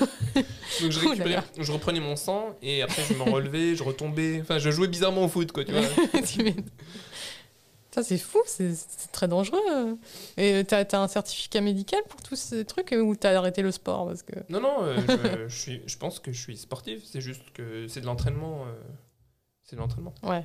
donc 0.80 0.90
je 0.90 1.00
récupérais, 1.00 1.42
je 1.58 1.72
reprenais 1.72 2.00
mon 2.00 2.14
sang, 2.16 2.56
et 2.62 2.82
après, 2.82 3.02
je 3.08 3.14
me 3.14 3.22
relevais, 3.22 3.74
je 3.74 3.82
retombais. 3.82 4.40
Enfin, 4.40 4.58
je 4.58 4.70
jouais 4.70 4.86
bizarrement 4.88 5.24
au 5.24 5.28
foot, 5.28 5.50
quoi, 5.52 5.64
tu 5.64 5.72
vois. 5.72 5.82
Ça, 7.90 8.02
c'est 8.02 8.18
fou, 8.18 8.40
c'est 8.46 8.74
très 9.12 9.28
dangereux. 9.28 9.98
Et 10.36 10.64
t'as 10.66 10.80
as 10.84 10.96
un 10.98 11.06
certificat 11.06 11.60
médical 11.60 12.00
pour 12.08 12.20
tous 12.22 12.34
ces 12.34 12.64
trucs 12.64 12.90
ou 12.92 13.14
t'as 13.14 13.36
arrêté 13.38 13.62
le 13.62 13.70
sport 13.70 14.06
parce 14.08 14.24
que... 14.24 14.32
Non, 14.48 14.60
non, 14.60 14.82
euh, 14.82 14.96
je, 15.06 15.48
je 15.48 15.56
suis, 15.60 15.82
je 15.86 15.96
pense 15.96 16.18
que 16.18 16.32
je 16.32 16.40
suis 16.40 16.56
sportif, 16.56 17.02
c'est 17.04 17.20
juste 17.20 17.52
que 17.52 17.86
c'est 17.86 18.00
de 18.00 18.06
l'entraînement. 18.06 18.64
euh, 18.66 18.72
C'est 19.62 19.76
de 19.76 19.80
l'entraînement. 19.80 20.12
Ouais. 20.24 20.44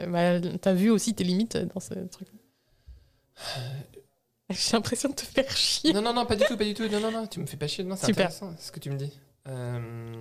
Euh, 0.00 0.06
bah, 0.40 0.58
T'as 0.60 0.72
vu 0.72 0.90
aussi 0.90 1.14
tes 1.14 1.24
limites 1.24 1.56
dans 1.56 1.80
ce 1.80 1.94
truc. 2.06 2.28
J'ai 4.50 4.72
l'impression 4.72 5.08
de 5.08 5.14
te 5.14 5.22
faire 5.22 5.50
chier. 5.56 5.92
Non, 5.92 6.02
non, 6.02 6.12
non, 6.12 6.26
pas 6.26 6.36
du 6.36 6.44
tout, 6.44 6.56
pas 6.56 6.64
du 6.64 6.74
tout. 6.74 6.86
Non, 6.88 7.00
non, 7.00 7.10
non, 7.10 7.26
tu 7.26 7.40
me 7.40 7.46
fais 7.46 7.56
pas 7.56 7.66
chier. 7.68 7.84
Non, 7.84 7.96
c'est 7.96 8.06
Super. 8.06 8.26
intéressant 8.26 8.54
ce 8.58 8.70
que 8.70 8.80
tu 8.80 8.90
me 8.90 8.96
dis. 8.96 9.12
Euh, 9.48 10.20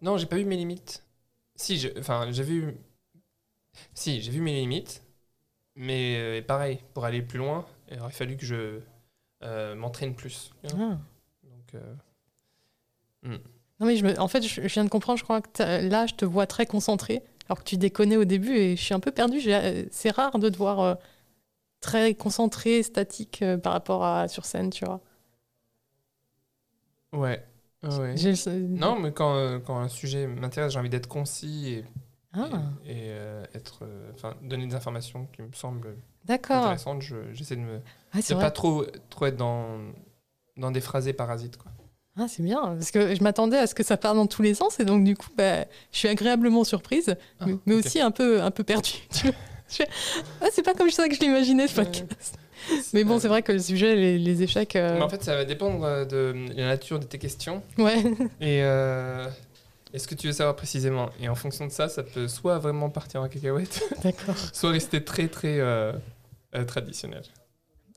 Non, 0.00 0.16
j'ai 0.16 0.26
pas 0.26 0.36
vu 0.36 0.44
mes 0.46 0.56
limites. 0.56 1.04
Si, 1.54 1.78
je- 1.78 1.88
enfin, 1.98 2.28
j'ai 2.30 2.42
vu. 2.42 2.74
Si, 3.94 4.22
j'ai 4.22 4.30
vu 4.30 4.40
mes 4.40 4.54
limites. 4.54 5.02
Mais 5.76 6.16
euh, 6.18 6.42
pareil, 6.42 6.80
pour 6.94 7.04
aller 7.04 7.20
plus 7.22 7.38
loin, 7.38 7.66
il 7.90 8.00
aurait 8.00 8.10
fallu 8.12 8.36
que 8.36 8.44
je 8.46 8.80
euh, 9.42 9.74
m'entraîne 9.74 10.14
plus. 10.14 10.50
Ah. 10.64 10.98
Donc, 11.42 11.74
euh, 11.74 11.94
Non 13.80 13.86
mais 13.86 13.96
je 13.96 14.04
me- 14.04 14.18
en 14.18 14.28
fait, 14.28 14.42
je, 14.42 14.60
viens 14.62 14.84
de 14.84 14.88
comprendre, 14.90 15.18
je 15.18 15.24
crois 15.24 15.40
que 15.42 15.48
t'as- 15.52 15.80
là, 15.82 16.06
je 16.06 16.14
te 16.14 16.24
vois 16.24 16.46
très 16.46 16.66
concentré, 16.66 17.22
alors 17.50 17.60
que 17.60 17.68
tu 17.68 17.78
déconnais 17.78 18.16
au 18.16 18.24
début 18.24 18.56
et 18.56 18.76
je 18.76 18.82
suis 18.82 18.94
un 18.94 19.00
peu 19.00 19.12
perdue. 19.12 19.40
Euh, 19.48 19.84
C'est 19.92 20.10
rare 20.12 20.38
de 20.38 20.48
te 20.50 20.56
voir 20.58 20.80
euh, 20.80 20.96
très 21.80 22.14
concentré, 22.14 22.82
statique 22.82 23.42
euh, 23.42 23.58
par 23.58 23.72
rapport 23.74 24.04
à 24.04 24.28
sur 24.28 24.44
scène, 24.46 24.70
tu 24.70 24.84
vois. 24.86 25.00
ouais. 27.82 28.14
Non, 28.80 28.98
mais 29.00 29.12
quand, 29.12 29.60
quand 29.66 29.78
un 29.78 29.88
sujet 29.88 30.26
m'intéresse, 30.26 30.72
j'ai 30.72 30.78
envie 30.78 30.90
d'être 30.90 31.08
concis 31.08 31.68
et, 31.74 31.84
Ah, 32.32 32.48
et, 32.84 32.92
et, 32.92 33.10
euh, 33.10 33.44
être, 33.54 33.88
enfin, 34.14 34.36
donner 34.42 34.66
des 34.66 34.74
informations 34.74 35.26
qui 35.32 35.42
me 35.42 35.52
semblent 35.52 35.96
intéressantes. 36.50 37.02
Je- 37.02 37.32
J'essaie 37.32 37.56
de 37.56 37.64
vrai. 38.34 38.44
pas 38.44 38.50
trop, 38.50 38.84
trop 39.10 39.26
être 39.26 39.36
dans, 39.36 39.78
dans 40.56 40.70
des 40.70 40.80
phrasés 40.80 41.12
parasites. 41.12 41.56
Quoi. 41.56 41.72
Ah, 42.18 42.26
c'est 42.28 42.42
bien, 42.42 42.60
parce 42.60 42.90
que 42.90 43.14
je 43.14 43.22
m'attendais 43.22 43.56
à 43.56 43.66
ce 43.66 43.74
que 43.74 43.82
ça 43.82 43.96
parte 43.96 44.16
dans 44.16 44.26
tous 44.26 44.42
les 44.42 44.54
sens 44.54 44.80
et 44.80 44.84
donc 44.84 45.04
du 45.04 45.16
coup, 45.16 45.30
bah, 45.36 45.64
je 45.92 45.98
suis 45.98 46.08
agréablement 46.08 46.64
surprise, 46.64 47.14
Ah, 47.38 47.46
mais, 47.66 47.74
aussi 47.74 48.00
un 48.00 48.10
peu, 48.10 48.42
un 48.42 48.50
peu 48.50 48.64
perdue. 48.64 49.06
fais, 49.68 49.88
ah, 50.40 50.46
c'est 50.52 50.62
pas 50.62 50.74
comme 50.74 50.90
ça 50.90 51.08
que 51.08 51.14
je 51.14 51.20
l'imaginais 51.20 51.68
ce 51.68 51.76
podcast. 51.76 52.36
Mais 52.92 53.04
bon, 53.04 53.18
c'est 53.18 53.28
vrai 53.28 53.42
que 53.42 53.52
le 53.52 53.58
sujet, 53.58 53.94
les, 53.94 54.18
les 54.18 54.42
échecs, 54.42 54.76
euh, 54.76 54.96
Mais 54.96 55.02
en 55.02 55.08
fait, 55.08 55.22
ça 55.22 55.34
va 55.34 55.44
dépendre 55.44 55.82
euh, 55.84 56.04
de 56.04 56.34
la 56.56 56.66
nature 56.66 56.98
de 56.98 57.06
tes 57.06 57.18
questions 57.18 57.62
ouais. 57.78 58.02
et, 58.40 58.62
euh, 58.62 59.26
et 59.92 59.98
ce 59.98 60.06
que 60.06 60.14
tu 60.14 60.28
veux 60.28 60.32
savoir 60.32 60.56
précisément? 60.56 61.10
Et 61.20 61.28
en 61.28 61.34
fonction 61.34 61.66
de 61.66 61.72
ça, 61.72 61.88
ça 61.88 62.02
peut 62.02 62.28
soit 62.28 62.58
vraiment 62.58 62.90
partir 62.90 63.22
en 63.22 63.28
cacahuète, 63.28 63.82
D'accord. 64.02 64.36
soit 64.52 64.70
rester 64.70 65.04
très 65.04 65.28
très 65.28 65.58
euh, 65.58 65.92
euh, 66.54 66.64
traditionnel. 66.64 67.22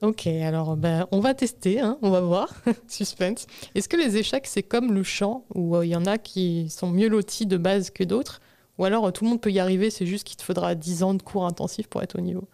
Ok, 0.03 0.27
alors 0.27 0.75
ben, 0.75 1.07
on 1.11 1.21
va 1.21 1.33
tester, 1.33 1.79
hein, 1.79 1.97
on 2.01 2.09
va 2.09 2.19
voir. 2.19 2.53
Suspense. 2.89 3.47
Est-ce 3.73 3.87
que 3.87 3.95
les 3.95 4.17
échecs, 4.17 4.47
c'est 4.47 4.61
comme 4.61 4.91
le 4.91 5.01
chant, 5.01 5.45
où 5.55 5.77
euh, 5.77 5.85
il 5.85 5.91
y 5.91 5.95
en 5.95 6.05
a 6.05 6.17
qui 6.17 6.69
sont 6.69 6.91
mieux 6.91 7.07
lotis 7.07 7.45
de 7.45 7.55
base 7.55 7.89
que 7.89 8.03
d'autres 8.03 8.41
Ou 8.77 8.83
alors 8.83 9.07
euh, 9.07 9.11
tout 9.11 9.23
le 9.23 9.29
monde 9.29 9.39
peut 9.39 9.53
y 9.53 9.59
arriver, 9.59 9.89
c'est 9.89 10.05
juste 10.05 10.27
qu'il 10.27 10.35
te 10.35 10.43
faudra 10.43 10.75
10 10.75 11.03
ans 11.03 11.13
de 11.13 11.23
cours 11.23 11.45
intensifs 11.45 11.87
pour 11.87 12.03
être 12.03 12.17
au 12.17 12.21
niveau? 12.21 12.49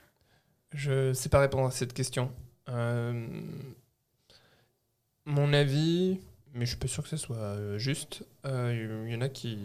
Je 0.75 1.11
sais 1.13 1.29
pas 1.29 1.39
répondre 1.39 1.65
à 1.65 1.71
cette 1.71 1.93
question. 1.93 2.31
Euh, 2.69 3.27
mon 5.25 5.51
avis, 5.51 6.19
mais 6.53 6.67
je 6.67 6.69
suis 6.69 6.79
pas 6.79 6.87
sûr 6.87 7.01
que 7.01 7.09
ce 7.09 7.17
soit 7.17 7.79
juste, 7.79 8.23
il 8.45 9.07
y 9.09 9.15
en 9.15 9.21
a 9.21 9.29
qui, 9.29 9.57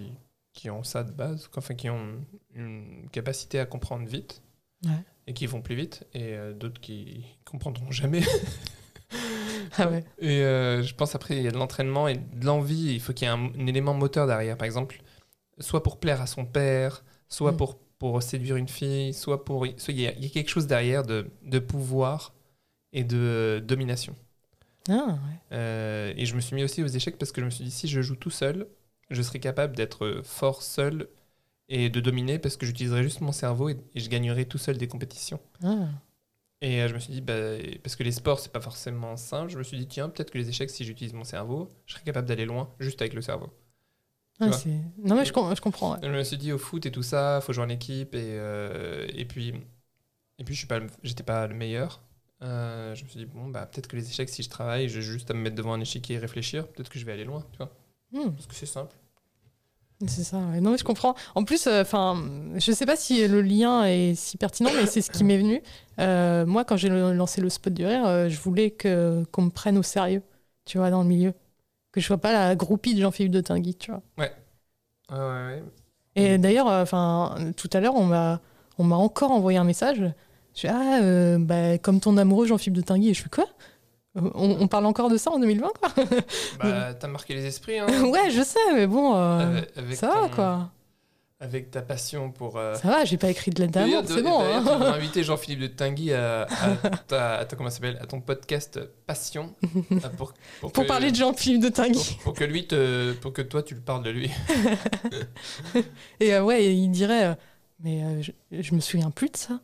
qui 0.54 0.70
ont 0.70 0.84
ça 0.84 1.04
de 1.04 1.12
base, 1.12 1.50
enfin 1.54 1.74
qui 1.74 1.90
ont 1.90 2.14
une 2.54 3.10
capacité 3.12 3.60
à 3.60 3.66
comprendre 3.66 4.06
vite 4.06 4.40
Ouais. 4.84 4.92
et 5.26 5.32
qui 5.34 5.46
vont 5.46 5.62
plus 5.62 5.74
vite, 5.74 6.04
et 6.14 6.34
euh, 6.34 6.52
d'autres 6.52 6.80
qui 6.80 7.24
comprendront 7.44 7.90
jamais. 7.90 8.22
Ah 9.78 9.88
ouais. 9.88 10.04
Et 10.18 10.40
euh, 10.42 10.82
je 10.82 10.94
pense 10.94 11.14
après, 11.14 11.36
il 11.36 11.42
y 11.42 11.48
a 11.48 11.50
de 11.50 11.56
l'entraînement 11.56 12.08
et 12.08 12.16
de 12.16 12.44
l'envie. 12.46 12.92
Il 12.94 13.00
faut 13.00 13.12
qu'il 13.12 13.26
y 13.26 13.30
ait 13.30 13.34
un, 13.34 13.50
un 13.58 13.66
élément 13.66 13.94
moteur 13.94 14.26
derrière. 14.26 14.56
Par 14.56 14.66
exemple, 14.66 15.00
soit 15.58 15.82
pour 15.82 15.98
plaire 15.98 16.20
à 16.20 16.26
son 16.26 16.44
père, 16.44 17.04
soit 17.28 17.52
Mm. 17.52 17.56
pour, 17.56 17.78
pour 17.98 18.22
séduire 18.22 18.56
une 18.56 18.68
fille, 18.68 19.12
soit 19.14 19.44
pour. 19.44 19.66
Il 19.66 19.74
y 20.00 20.06
a, 20.06 20.12
il 20.14 20.22
y 20.22 20.26
a 20.26 20.30
quelque 20.30 20.48
chose 20.50 20.66
derrière 20.66 21.02
de, 21.04 21.28
de 21.44 21.58
pouvoir 21.58 22.34
et 22.92 23.04
de 23.04 23.62
domination. 23.66 24.14
Ah, 24.88 25.06
ouais. 25.08 25.38
Euh, 25.52 26.12
et 26.16 26.26
je 26.26 26.34
me 26.36 26.40
suis 26.40 26.54
mis 26.54 26.62
aussi 26.64 26.82
aux 26.82 26.86
échecs 26.88 27.18
parce 27.18 27.32
que 27.32 27.40
je 27.40 27.46
me 27.46 27.50
suis 27.50 27.64
dit, 27.64 27.70
si 27.70 27.88
je 27.88 28.00
joue 28.02 28.16
tout 28.16 28.30
seul, 28.30 28.66
je 29.10 29.22
serais 29.22 29.40
capable 29.40 29.74
d'être 29.76 30.20
fort 30.24 30.62
seul 30.62 31.08
et 31.68 31.90
de 31.90 32.00
dominer 32.00 32.38
parce 32.38 32.56
que 32.56 32.66
j'utiliserais 32.66 33.02
juste 33.02 33.20
mon 33.20 33.32
cerveau 33.32 33.68
et, 33.70 33.76
et 33.94 34.00
je 34.00 34.08
gagnerais 34.10 34.44
tout 34.46 34.58
seul 34.58 34.78
des 34.78 34.88
compétitions. 34.88 35.40
Ah. 35.62 36.04
Et 36.60 36.80
euh, 36.82 36.88
je 36.88 36.94
me 36.94 36.98
suis 36.98 37.12
dit, 37.12 37.20
bah, 37.20 37.34
parce 37.82 37.96
que 37.96 38.02
les 38.02 38.12
sports, 38.12 38.38
c'est 38.40 38.52
pas 38.52 38.60
forcément 38.60 39.16
simple, 39.16 39.50
je 39.52 39.58
me 39.58 39.62
suis 39.62 39.76
dit, 39.78 39.86
tiens, 39.86 40.08
peut-être 40.08 40.30
que 40.30 40.38
les 40.38 40.48
échecs, 40.48 40.70
si 40.70 40.84
j'utilise 40.84 41.12
mon 41.12 41.24
cerveau, 41.24 41.68
je 41.86 41.94
serais 41.94 42.04
capable 42.04 42.26
d'aller 42.26 42.46
loin 42.46 42.70
juste 42.80 43.02
avec 43.02 43.12
le 43.14 43.22
cerveau. 43.22 43.50
Ah, 44.40 44.50
non 44.98 45.14
mais 45.14 45.24
je, 45.24 45.32
com- 45.32 45.54
je 45.54 45.60
comprends. 45.60 45.92
ouais. 45.94 45.98
Je 46.02 46.08
me 46.08 46.24
suis 46.24 46.36
dit, 46.38 46.52
au 46.52 46.58
foot 46.58 46.84
et 46.86 46.90
tout 46.90 47.02
ça, 47.02 47.40
faut 47.42 47.52
jouer 47.52 47.64
en 47.64 47.68
équipe, 47.68 48.14
et, 48.14 48.36
euh, 48.38 49.06
et 49.14 49.24
puis, 49.24 49.54
et 50.38 50.44
puis 50.44 50.66
pas, 50.66 50.80
pas 51.26 51.46
le 51.46 51.54
meilleur. 51.54 52.02
Euh, 52.42 52.94
je 52.94 53.04
me 53.04 53.08
suis 53.08 53.20
dit, 53.20 53.26
bon, 53.26 53.48
bah, 53.48 53.66
peut-être 53.66 53.88
que 53.88 53.96
les 53.96 54.08
échecs, 54.08 54.28
si 54.28 54.42
je 54.42 54.50
travaille, 54.50 54.88
j'ai 54.88 55.02
juste 55.02 55.30
à 55.30 55.34
me 55.34 55.40
mettre 55.40 55.56
devant 55.56 55.74
un 55.74 55.80
échiquier 55.80 56.16
et 56.16 56.18
réfléchir, 56.18 56.68
peut-être 56.68 56.90
que 56.90 56.98
je 56.98 57.04
vais 57.06 57.12
aller 57.12 57.24
loin, 57.24 57.46
tu 57.52 57.58
vois. 57.58 57.72
Hmm. 58.12 58.30
Parce 58.36 58.46
que 58.46 58.54
c'est 58.54 58.66
simple. 58.66 58.96
C'est 60.06 60.24
ça, 60.24 60.38
ouais. 60.38 60.60
non, 60.60 60.72
mais 60.72 60.78
je 60.78 60.84
comprends. 60.84 61.14
En 61.34 61.44
plus, 61.44 61.66
enfin, 61.66 62.22
je 62.56 62.72
sais 62.72 62.86
pas 62.86 62.96
si 62.96 63.26
le 63.26 63.42
lien 63.42 63.84
est 63.84 64.14
si 64.14 64.36
pertinent, 64.36 64.70
mais 64.74 64.86
c'est 64.86 65.00
ce 65.00 65.10
qui 65.10 65.24
m'est 65.24 65.38
venu. 65.38 65.62
Euh, 66.00 66.44
moi, 66.46 66.64
quand 66.64 66.76
j'ai 66.76 66.88
lancé 66.88 67.40
le 67.40 67.48
spot 67.48 67.72
du 67.72 67.86
rire, 67.86 68.04
euh, 68.06 68.28
je 68.28 68.40
voulais 68.40 68.70
que 68.70 69.24
qu'on 69.32 69.42
me 69.42 69.50
prenne 69.50 69.78
au 69.78 69.82
sérieux, 69.82 70.22
tu 70.64 70.78
vois, 70.78 70.90
dans 70.90 71.02
le 71.02 71.08
milieu, 71.08 71.32
que 71.92 72.00
je 72.00 72.06
sois 72.06 72.18
pas 72.18 72.32
la 72.32 72.56
groupie 72.56 72.94
de 72.94 73.00
Jean-Philippe 73.00 73.32
de 73.32 73.40
Tinguy, 73.40 73.74
tu 73.74 73.90
vois. 73.90 74.02
Ouais, 74.18 74.32
ouais, 75.10 75.18
ouais. 75.18 75.62
Et 76.16 76.38
d'ailleurs, 76.38 76.68
enfin, 76.68 77.36
tout 77.56 77.70
à 77.72 77.80
l'heure, 77.80 77.96
on 77.96 78.06
m'a 78.06 78.40
on 78.78 78.84
m'a 78.84 78.96
encore 78.96 79.30
envoyé 79.30 79.58
un 79.58 79.64
message. 79.64 80.02
Je 80.54 80.58
suis 80.58 80.68
ah, 80.68 81.00
euh, 81.02 81.38
bah, 81.38 81.78
comme 81.78 82.00
ton 82.00 82.16
amoureux 82.16 82.46
Jean-Philippe 82.46 82.76
de 82.76 82.82
Tinguy. 82.82 83.10
Et 83.10 83.14
je 83.14 83.20
suis 83.20 83.30
quoi? 83.30 83.46
On, 84.14 84.56
on 84.60 84.68
parle 84.68 84.86
encore 84.86 85.08
de 85.10 85.16
ça 85.16 85.30
en 85.30 85.38
2020, 85.38 85.68
quoi 85.80 85.88
Bah, 86.62 86.94
t'as 86.94 87.08
marqué 87.08 87.34
les 87.34 87.44
esprits, 87.46 87.78
hein. 87.78 87.86
Ouais, 88.10 88.30
je 88.30 88.42
sais, 88.42 88.58
mais 88.74 88.86
bon, 88.86 89.14
euh, 89.16 89.60
Avec- 89.76 89.96
ça 89.96 90.08
va, 90.08 90.28
quoi. 90.28 90.70
Avec 91.40 91.70
ta 91.70 91.82
passion 91.82 92.30
pour. 92.30 92.56
euh, 92.56 92.74
Ça 92.76 92.88
va, 92.88 93.04
j'ai 93.04 93.18
pas 93.18 93.28
écrit 93.28 93.50
de 93.50 93.60
lettre 93.60 93.72
d'amour, 93.72 94.02
D'ailleurs, 94.02 94.16
c'est 94.16 94.22
bon. 94.22 94.40
hein. 94.40 94.62
tu 94.64 94.70
devrais 94.72 94.86
inviter 94.96 95.24
Jean-Philippe 95.24 95.60
de 95.60 95.66
Tinguy 95.66 96.12
à, 96.14 96.42
à 96.44 96.76
ta, 97.06 97.34
à 97.38 97.44
ta- 97.44 97.56
comment 97.56 97.68
ça 97.68 97.74
s'appelle, 97.76 97.98
à 98.00 98.06
ton 98.06 98.20
podcast 98.20 98.80
Passion 99.06 99.52
pour, 100.16 100.32
pour, 100.60 100.72
Pour 100.72 100.84
que- 100.84 100.88
parler 100.88 101.10
de 101.10 101.16
Jean-Philippe 101.16 101.62
de 101.64 101.68
Tinguy. 101.68 102.14
pour, 102.14 102.22
pour 102.22 102.32
que 102.34 102.44
lui 102.44 102.66
te, 102.66 103.12
pour 103.14 103.32
que 103.34 103.42
toi 103.42 103.62
tu 103.62 103.74
le 103.74 103.80
parles 103.80 104.04
de 104.04 104.10
lui. 104.10 104.30
Et 106.20 106.34
euh, 106.34 106.42
ouais, 106.42 106.72
il 106.74 106.88
dirait, 106.90 107.36
mais 107.80 108.22
je, 108.22 108.30
je 108.52 108.74
me 108.74 108.80
souviens 108.80 109.10
plus 109.10 109.28
de 109.28 109.36
ça. 109.36 109.60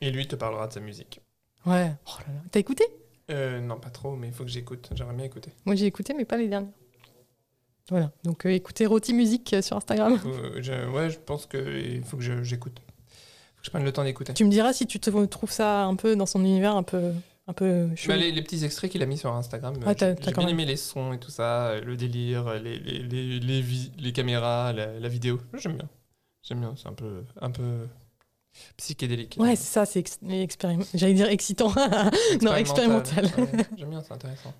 Et 0.00 0.10
lui 0.10 0.28
te 0.28 0.36
parlera 0.36 0.68
de 0.68 0.72
sa 0.74 0.80
musique. 0.80 1.20
Ouais. 1.66 1.92
Oh 2.06 2.10
là 2.26 2.34
là. 2.34 2.40
T'as 2.52 2.60
écouté? 2.60 2.84
Euh, 3.30 3.60
non, 3.60 3.78
pas 3.78 3.90
trop, 3.90 4.16
mais 4.16 4.28
il 4.28 4.32
faut 4.34 4.44
que 4.44 4.50
j'écoute. 4.50 4.90
J'aimerais 4.94 5.14
bien 5.14 5.24
écouter. 5.24 5.50
Moi, 5.64 5.74
j'ai 5.76 5.86
écouté, 5.86 6.12
mais 6.14 6.24
pas 6.24 6.36
les 6.36 6.48
dernières. 6.48 6.70
Voilà. 7.90 8.10
Donc, 8.24 8.46
euh, 8.46 8.50
écoutez 8.50 8.86
Roti 8.86 9.12
Musique 9.12 9.52
euh, 9.52 9.62
sur 9.62 9.76
Instagram. 9.76 10.18
Euh, 10.26 10.62
je- 10.62 10.88
ouais, 10.90 11.10
je 11.10 11.18
pense 11.18 11.46
qu'il 11.46 12.02
faut 12.04 12.16
que 12.16 12.42
j'écoute. 12.42 12.80
Faut 12.80 13.60
que 13.60 13.64
je 13.66 13.70
prenne 13.70 13.84
le 13.84 13.92
temps 13.92 14.04
d'écouter. 14.04 14.32
Tu 14.34 14.44
me 14.44 14.50
diras 14.50 14.72
si 14.72 14.86
tu 14.86 15.00
te 15.00 15.10
trouves 15.26 15.50
ça 15.50 15.84
un 15.84 15.94
peu 15.96 16.16
dans 16.16 16.26
son 16.26 16.40
univers 16.40 16.76
un 16.76 16.82
peu, 16.82 17.12
un 17.46 17.52
peu 17.52 17.88
Bah, 18.08 18.16
les, 18.16 18.32
les 18.32 18.42
petits 18.42 18.64
extraits 18.64 18.90
qu'il 18.90 19.02
a 19.02 19.06
mis 19.06 19.18
sur 19.18 19.32
Instagram, 19.34 19.74
Ah, 19.86 19.94
t'as- 19.94 20.14
j'ai 20.16 20.32
quand 20.32 20.40
bien 20.42 20.46
même. 20.46 20.60
aimé 20.60 20.64
les 20.64 20.76
sons 20.76 21.12
et 21.12 21.18
tout 21.18 21.30
ça, 21.30 21.78
le 21.80 21.96
délire, 21.96 22.54
les, 22.54 22.78
les, 22.78 22.98
les, 23.02 23.40
les, 23.40 23.60
vi- 23.62 23.92
les 23.98 24.12
caméras, 24.12 24.72
la, 24.72 24.98
la 24.98 25.08
vidéo. 25.08 25.40
J'aime 25.54 25.76
bien. 25.76 25.88
J'aime 26.42 26.60
bien, 26.60 26.74
c'est 26.76 26.88
un 26.88 26.92
peu, 26.94 27.24
un 27.40 27.50
peu 27.50 27.86
psychédélique. 28.76 29.36
Ouais, 29.38 29.56
c'est 29.56 29.72
ça, 29.72 29.86
c'est 29.86 30.00
ex- 30.00 30.18
expérim- 30.22 30.86
J'allais 30.94 31.14
dire 31.14 31.28
excitant. 31.28 31.72
non, 32.42 32.54
expérimental. 32.54 33.26
Ouais, 33.38 33.66
J'aime 33.76 33.90
bien, 33.90 34.02
c'est 34.02 34.12
intéressant. 34.12 34.52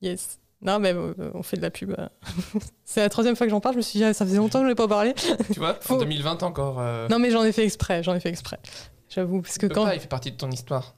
yes. 0.00 0.38
Non, 0.64 0.78
mais 0.78 0.92
euh, 0.94 1.12
on 1.34 1.42
fait 1.42 1.56
de 1.56 1.62
la 1.62 1.70
pub. 1.72 1.90
euh. 1.98 2.08
c'est 2.84 3.00
la 3.00 3.08
troisième 3.08 3.34
fois 3.34 3.46
que 3.46 3.50
j'en 3.50 3.60
parle. 3.60 3.74
Je 3.74 3.78
me 3.78 3.82
suis 3.82 3.98
dit, 3.98 4.04
ah, 4.04 4.14
ça 4.14 4.24
faisait 4.24 4.36
longtemps 4.36 4.60
que 4.60 4.64
je 4.66 4.70
n'ai 4.70 4.74
pas 4.76 4.86
parlé. 4.86 5.12
tu 5.52 5.58
vois, 5.58 5.76
en 5.88 5.96
2020 5.96 6.42
encore. 6.44 6.78
euh, 6.78 7.08
Non, 7.08 7.18
mais 7.18 7.30
j'en 7.32 7.42
ai 7.42 7.50
fait 7.50 7.64
exprès. 7.64 8.02
J'en 8.04 8.14
ai 8.14 8.20
fait 8.20 8.28
exprès. 8.28 8.60
J'avoue, 9.08 9.42
parce 9.42 9.58
que 9.58 9.66
quand. 9.66 9.84
pas, 9.84 9.94
il 9.96 10.00
fait 10.00 10.06
partie 10.08 10.30
de 10.30 10.36
ton 10.36 10.50
histoire. 10.50 10.94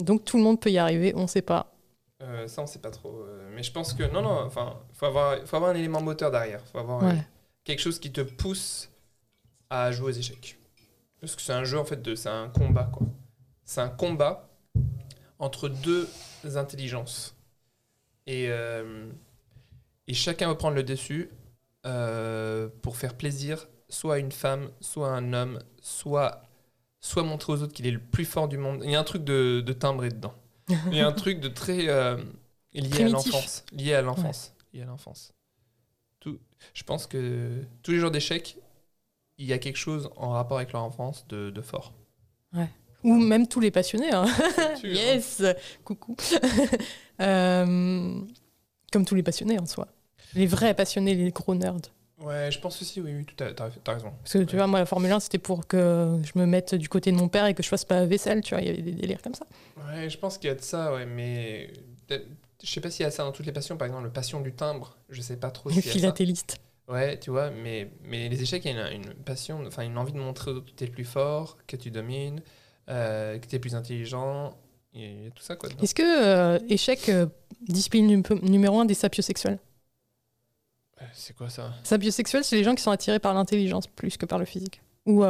Donc 0.00 0.24
tout 0.24 0.36
le 0.36 0.42
monde 0.42 0.60
peut 0.60 0.70
y 0.70 0.78
arriver, 0.78 1.12
on 1.16 1.26
sait 1.28 1.42
pas. 1.42 1.72
Euh, 2.22 2.48
ça, 2.48 2.60
on 2.62 2.66
sait 2.66 2.80
pas 2.80 2.90
trop. 2.90 3.24
mais 3.54 3.62
je 3.62 3.70
pense 3.70 3.92
que 3.94 4.02
non, 4.02 4.20
non. 4.20 4.42
Enfin, 4.44 4.74
faut 4.94 5.06
avoir, 5.06 5.38
faut 5.46 5.56
avoir 5.56 5.70
un 5.70 5.74
élément 5.74 6.02
moteur 6.02 6.30
derrière. 6.30 6.60
Faut 6.72 6.78
avoir 6.78 7.04
euh, 7.04 7.12
quelque 7.64 7.80
chose 7.80 7.98
qui 8.00 8.10
te 8.10 8.20
pousse 8.20 8.90
à 9.70 9.92
jouer 9.92 10.08
aux 10.12 10.14
échecs. 10.14 10.58
Parce 11.26 11.34
que 11.34 11.42
c'est 11.42 11.52
un 11.52 11.64
jeu 11.64 11.76
en 11.76 11.84
fait 11.84 12.00
de, 12.02 12.14
c'est 12.14 12.28
un 12.28 12.48
combat 12.48 12.84
quoi. 12.84 13.04
C'est 13.64 13.80
un 13.80 13.88
combat 13.88 14.48
entre 15.40 15.68
deux 15.68 16.08
intelligences. 16.54 17.34
Et 18.28 18.46
euh, 18.48 19.10
et 20.06 20.14
chacun 20.14 20.46
va 20.46 20.54
prendre 20.54 20.76
le 20.76 20.84
dessus 20.84 21.30
euh, 21.84 22.68
pour 22.80 22.96
faire 22.96 23.14
plaisir 23.14 23.66
soit 23.88 24.14
à 24.14 24.18
une 24.18 24.30
femme, 24.30 24.70
soit 24.80 25.08
à 25.08 25.14
un 25.14 25.32
homme, 25.32 25.58
soit 25.82 26.42
soit 27.00 27.24
montrer 27.24 27.54
aux 27.54 27.62
autres 27.62 27.72
qu'il 27.72 27.88
est 27.88 27.90
le 27.90 27.98
plus 27.98 28.24
fort 28.24 28.46
du 28.46 28.56
monde. 28.56 28.82
Il 28.84 28.92
y 28.92 28.94
a 28.94 29.00
un 29.00 29.04
truc 29.04 29.24
de, 29.24 29.60
de 29.66 29.72
timbré 29.72 30.10
dedans. 30.10 30.34
Il 30.68 30.94
y 30.94 31.00
a 31.00 31.08
un 31.08 31.12
truc 31.24 31.40
de 31.40 31.48
très 31.48 31.88
euh, 31.88 32.18
lié 32.72 32.88
Primitif. 32.88 33.00
à 33.00 33.08
l'enfance, 33.08 33.64
lié 33.72 33.94
à 33.94 34.02
l'enfance, 34.02 34.54
lié 34.72 34.82
à 34.82 34.86
l'enfance. 34.86 35.34
Tout, 36.20 36.38
je 36.72 36.84
pense 36.84 37.08
que 37.08 37.64
tous 37.82 37.90
les 37.90 37.98
joueurs 37.98 38.12
d'échecs 38.12 38.58
il 39.38 39.46
y 39.46 39.52
a 39.52 39.58
quelque 39.58 39.76
chose 39.78 40.10
en 40.16 40.30
rapport 40.30 40.56
avec 40.58 40.72
leur 40.72 40.82
enfance 40.82 41.26
de, 41.28 41.50
de 41.50 41.60
fort. 41.60 41.92
Ou 43.04 43.14
même 43.14 43.46
tous 43.46 43.60
les 43.60 43.70
passionnés. 43.70 44.10
hein. 44.12 44.26
Tu- 44.80 44.88
yes 44.92 45.42
Coucou 45.84 46.16
Euh, 47.20 48.20
Comme 48.92 49.04
tous 49.04 49.14
les 49.14 49.22
passionnés 49.22 49.58
en 49.58 49.66
soi. 49.66 49.88
Les 50.34 50.46
vrais 50.46 50.74
passionnés, 50.74 51.14
les 51.14 51.30
gros 51.30 51.54
nerds. 51.54 51.76
Ouais, 52.18 52.50
je 52.50 52.58
pense 52.60 52.80
aussi, 52.82 53.00
oui, 53.00 53.12
oui, 53.14 53.26
t'as 53.36 53.52
t'as 53.52 53.92
raison. 53.92 54.12
Parce 54.22 54.32
que 54.32 54.38
tu 54.44 54.56
vois, 54.56 54.66
moi, 54.66 54.78
la 54.80 54.86
Formule 54.86 55.12
1, 55.12 55.20
c'était 55.20 55.38
pour 55.38 55.66
que 55.66 56.18
je 56.24 56.38
me 56.38 56.46
mette 56.46 56.74
du 56.74 56.88
côté 56.88 57.12
de 57.12 57.16
mon 57.16 57.28
père 57.28 57.46
et 57.46 57.54
que 57.54 57.62
je 57.62 57.68
fasse 57.68 57.84
pas 57.84 57.96
la 57.96 58.06
vaisselle, 58.06 58.40
tu 58.40 58.54
vois. 58.54 58.62
Il 58.62 58.66
y 58.66 58.70
avait 58.70 58.82
des 58.82 58.92
délires 58.92 59.20
comme 59.22 59.34
ça. 59.34 59.46
Ouais, 59.86 60.08
je 60.10 60.18
pense 60.18 60.38
qu'il 60.38 60.48
y 60.48 60.50
a 60.50 60.54
de 60.54 60.62
ça, 60.62 60.92
ouais, 60.94 61.04
mais 61.06 61.70
je 62.10 62.70
sais 62.70 62.80
pas 62.80 62.90
s'il 62.90 63.04
y 63.04 63.06
a 63.06 63.10
ça 63.10 63.22
dans 63.24 63.32
toutes 63.32 63.46
les 63.46 63.52
passions. 63.52 63.76
Par 63.76 63.86
exemple, 63.86 64.04
le 64.04 64.10
passion 64.12 64.40
du 64.40 64.52
timbre, 64.52 64.96
je 65.10 65.20
sais 65.20 65.36
pas 65.36 65.50
trop 65.50 65.70
a 65.70 65.74
ça. 65.74 65.80
philatélistes. 65.82 66.56
Ouais, 66.88 67.18
tu 67.18 67.30
vois, 67.30 67.50
mais, 67.50 67.90
mais 68.04 68.28
les 68.28 68.40
échecs, 68.42 68.64
il 68.64 68.74
y 68.76 68.78
a 68.78 68.90
une, 68.92 69.02
une 69.02 69.14
passion, 69.14 69.60
enfin 69.66 69.82
une 69.82 69.98
envie 69.98 70.12
de 70.12 70.18
montrer 70.18 70.52
que 70.54 70.70
tu 70.76 70.84
es 70.84 70.86
le 70.86 70.92
plus 70.92 71.04
fort, 71.04 71.56
que 71.66 71.74
tu 71.76 71.90
domines, 71.90 72.40
euh, 72.88 73.38
que 73.38 73.46
tu 73.46 73.56
es 73.56 73.58
plus 73.58 73.74
intelligent. 73.74 74.56
Il 74.94 75.24
y 75.24 75.26
a 75.26 75.30
tout 75.30 75.42
ça, 75.42 75.56
quoi. 75.56 75.68
Est-ce 75.82 75.94
que 75.94 76.02
euh, 76.24 76.58
échec, 76.68 77.08
euh, 77.08 77.26
discipline 77.68 78.06
num- 78.22 78.40
numéro 78.42 78.78
un 78.80 78.84
des 78.84 78.94
sapiosexuels 78.94 79.58
Euh, 81.02 81.04
C'est 81.12 81.34
quoi 81.36 81.50
ça? 81.50 81.72
Sapiosexuels, 81.82 82.44
c'est 82.44 82.56
les 82.56 82.64
gens 82.64 82.74
qui 82.74 82.82
sont 82.82 82.92
attirés 82.92 83.18
par 83.18 83.34
l'intelligence 83.34 83.88
plus 83.88 84.16
que 84.16 84.24
par 84.24 84.38
le 84.38 84.44
physique. 84.44 84.80
Ou. 85.06 85.22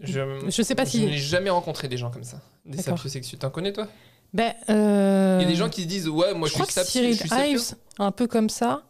je, 0.00 0.20
Je 0.48 0.62
sais 0.62 0.74
pas 0.74 0.84
je 0.84 0.90
si- 0.90 1.06
n'ai 1.06 1.16
jamais 1.18 1.50
rencontré 1.50 1.88
des 1.88 1.96
gens 1.96 2.10
comme 2.10 2.24
ça. 2.24 2.40
Des 2.66 2.78
sapiosexuels. 2.82 3.38
T'en 3.38 3.50
connais, 3.50 3.72
toi? 3.72 3.88
Ben. 4.34 4.52
Il 4.68 4.74
y 4.74 5.44
a 5.44 5.48
des 5.48 5.54
gens 5.56 5.70
qui 5.70 5.82
se 5.82 5.86
disent, 5.88 6.08
ouais, 6.08 6.34
moi 6.34 6.48
je 6.48 6.52
je, 6.52 6.58
crois 6.58 6.66
suis 6.66 6.74
que 6.74 6.84
sapio. 6.86 7.14
Cyril 7.14 7.16
je. 7.16 7.50
Ives, 7.56 7.74
un 7.98 8.12
peu 8.12 8.26
comme 8.26 8.50
ça. 8.50 8.82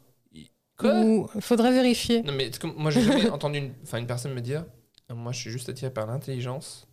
Ou 0.84 1.28
faudrait 1.40 1.72
vérifier. 1.72 2.22
Non, 2.22 2.32
mais 2.32 2.50
moi 2.76 2.90
j'ai 2.90 3.02
jamais 3.02 3.28
entendu 3.30 3.58
une, 3.58 4.06
personne 4.06 4.32
me 4.34 4.40
dire, 4.40 4.64
moi 5.12 5.32
je 5.32 5.40
suis 5.40 5.50
juste 5.50 5.68
attiré 5.68 5.92
par 5.92 6.06
l'intelligence. 6.06 6.86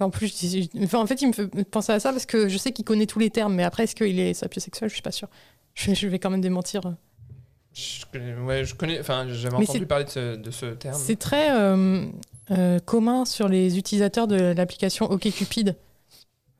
En 0.00 0.10
plus, 0.10 0.26
je 0.26 0.46
dis- 0.46 0.70
enfin, 0.82 0.98
en 0.98 1.06
fait, 1.06 1.22
il 1.22 1.28
me 1.28 1.32
fait 1.32 1.46
penser 1.64 1.92
à 1.92 2.00
ça 2.00 2.10
parce 2.10 2.26
que 2.26 2.48
je 2.48 2.58
sais 2.58 2.72
qu'il 2.72 2.84
connaît 2.84 3.06
tous 3.06 3.20
les 3.20 3.30
termes, 3.30 3.54
mais 3.54 3.62
après, 3.62 3.84
est-ce 3.84 3.94
qu'il 3.94 4.18
est 4.18 4.34
sapiosexuel? 4.34 4.88
Je 4.88 4.94
suis 4.94 5.02
pas 5.02 5.12
sûre. 5.12 5.28
Je, 5.74 5.92
je 5.92 6.06
vais 6.06 6.20
quand 6.20 6.30
même 6.30 6.40
démentir. 6.40 6.82
Je 7.72 8.04
connais, 8.12 8.34
ouais, 8.36 8.64
je 8.64 8.76
connais, 8.76 9.00
enfin 9.00 9.26
j'avais 9.28 9.56
entendu 9.56 9.86
parler 9.86 10.04
de 10.04 10.10
ce, 10.10 10.36
de 10.36 10.50
ce 10.52 10.66
terme. 10.66 10.96
C'est 10.96 11.18
très 11.18 11.50
euh, 11.50 12.06
euh, 12.52 12.78
commun 12.78 13.24
sur 13.24 13.48
les 13.48 13.76
utilisateurs 13.76 14.28
de 14.28 14.36
l'application 14.36 15.10
OkCupid. 15.10 15.74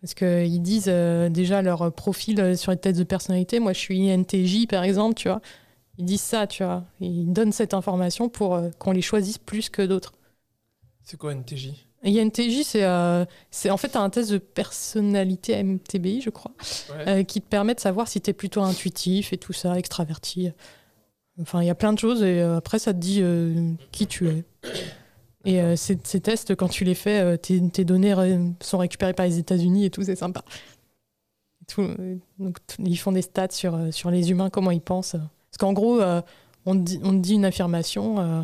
Parce 0.01 0.15
qu'ils 0.15 0.61
disent 0.61 0.89
euh, 0.89 1.29
déjà 1.29 1.63
leur 1.63 1.93
profil 1.93 2.59
sur 2.59 2.73
les 2.73 2.77
tests 2.77 2.99
de 2.99 3.05
personnalité. 3.05 3.61
Moi, 3.61 3.73
je 3.73 3.79
suis 3.79 4.11
INTJ, 4.11 4.67
par 4.67 4.83
exemple, 4.83 5.15
tu 5.15 5.29
vois. 5.29 5.41
Ils 5.99 6.05
disent 6.05 6.21
ça, 6.23 6.47
tu 6.47 6.65
vois. 6.65 6.85
Ils 7.01 7.33
donnent 7.33 7.53
cette 7.53 7.75
information 7.75 8.29
pour 8.29 8.55
euh, 8.55 8.71
qu'on 8.79 8.91
les 8.93 9.03
choisisse 9.03 9.39
plus 9.39 9.69
que 9.71 9.83
d'autres. 9.83 10.13
C'est 11.03 11.17
quoi 11.17 11.35
NTJ 11.35 11.71
INTJ, 12.07 12.65
c'est 12.65 12.85
euh, 12.85 13.25
c'est 13.51 13.71
en 13.71 13.79
fait 13.79 13.97
un 13.97 14.11
test 14.11 14.31
de 14.31 14.37
personnalité 14.37 15.63
MTBI, 15.63 16.21
je 16.21 16.29
crois, 16.29 16.53
Ouais. 16.91 17.09
euh, 17.09 17.23
qui 17.23 17.41
te 17.41 17.47
permet 17.49 17.75
de 17.75 17.81
savoir 17.81 18.09
si 18.09 18.21
tu 18.21 18.29
es 18.29 18.35
plutôt 18.35 18.61
intuitif 18.61 19.33
et 19.33 19.39
tout 19.39 19.55
ça, 19.55 19.79
extraverti. 19.79 20.51
Enfin, 21.41 21.63
il 21.63 21.67
y 21.67 21.71
a 21.71 21.75
plein 21.75 21.95
de 21.95 21.99
choses 21.99 22.23
et 22.23 22.41
euh, 22.43 22.59
après, 22.59 22.79
ça 22.79 22.93
te 22.93 22.99
dit 22.99 23.23
qui 23.91 24.07
tu 24.07 24.29
es. 24.29 24.45
Et 25.47 25.77
ces, 25.77 25.99
ces 26.05 26.21
tests, 26.21 26.55
quand 26.55 26.69
tu 26.69 26.85
les 26.85 26.95
fais, 26.95 27.37
tes, 27.39 27.67
tes 27.71 27.85
données 27.85 28.15
sont 28.61 28.79
récupérées 28.79 29.13
par 29.15 29.27
les 29.27 29.39
États-Unis 29.39 29.85
et 29.87 29.91
tout, 29.91 30.03
c'est 30.03 30.17
sympa. 30.17 30.43
Tout, 31.67 31.87
donc, 32.39 32.59
ils 32.79 32.97
font 32.97 33.13
des 33.13 33.23
stats 33.23 33.49
sur, 33.51 33.79
sur 33.93 34.11
les 34.11 34.31
humains, 34.31 34.49
comment 34.51 34.71
ils 34.71 34.81
pensent. 34.81 35.17
Parce 35.55 35.59
qu'en 35.59 35.73
gros, 35.73 36.01
euh, 36.01 36.21
on, 36.67 36.75
te 36.75 36.81
dit, 36.81 37.01
on 37.05 37.13
dit 37.13 37.35
une 37.35 37.45
affirmation 37.45 38.19
euh, 38.19 38.43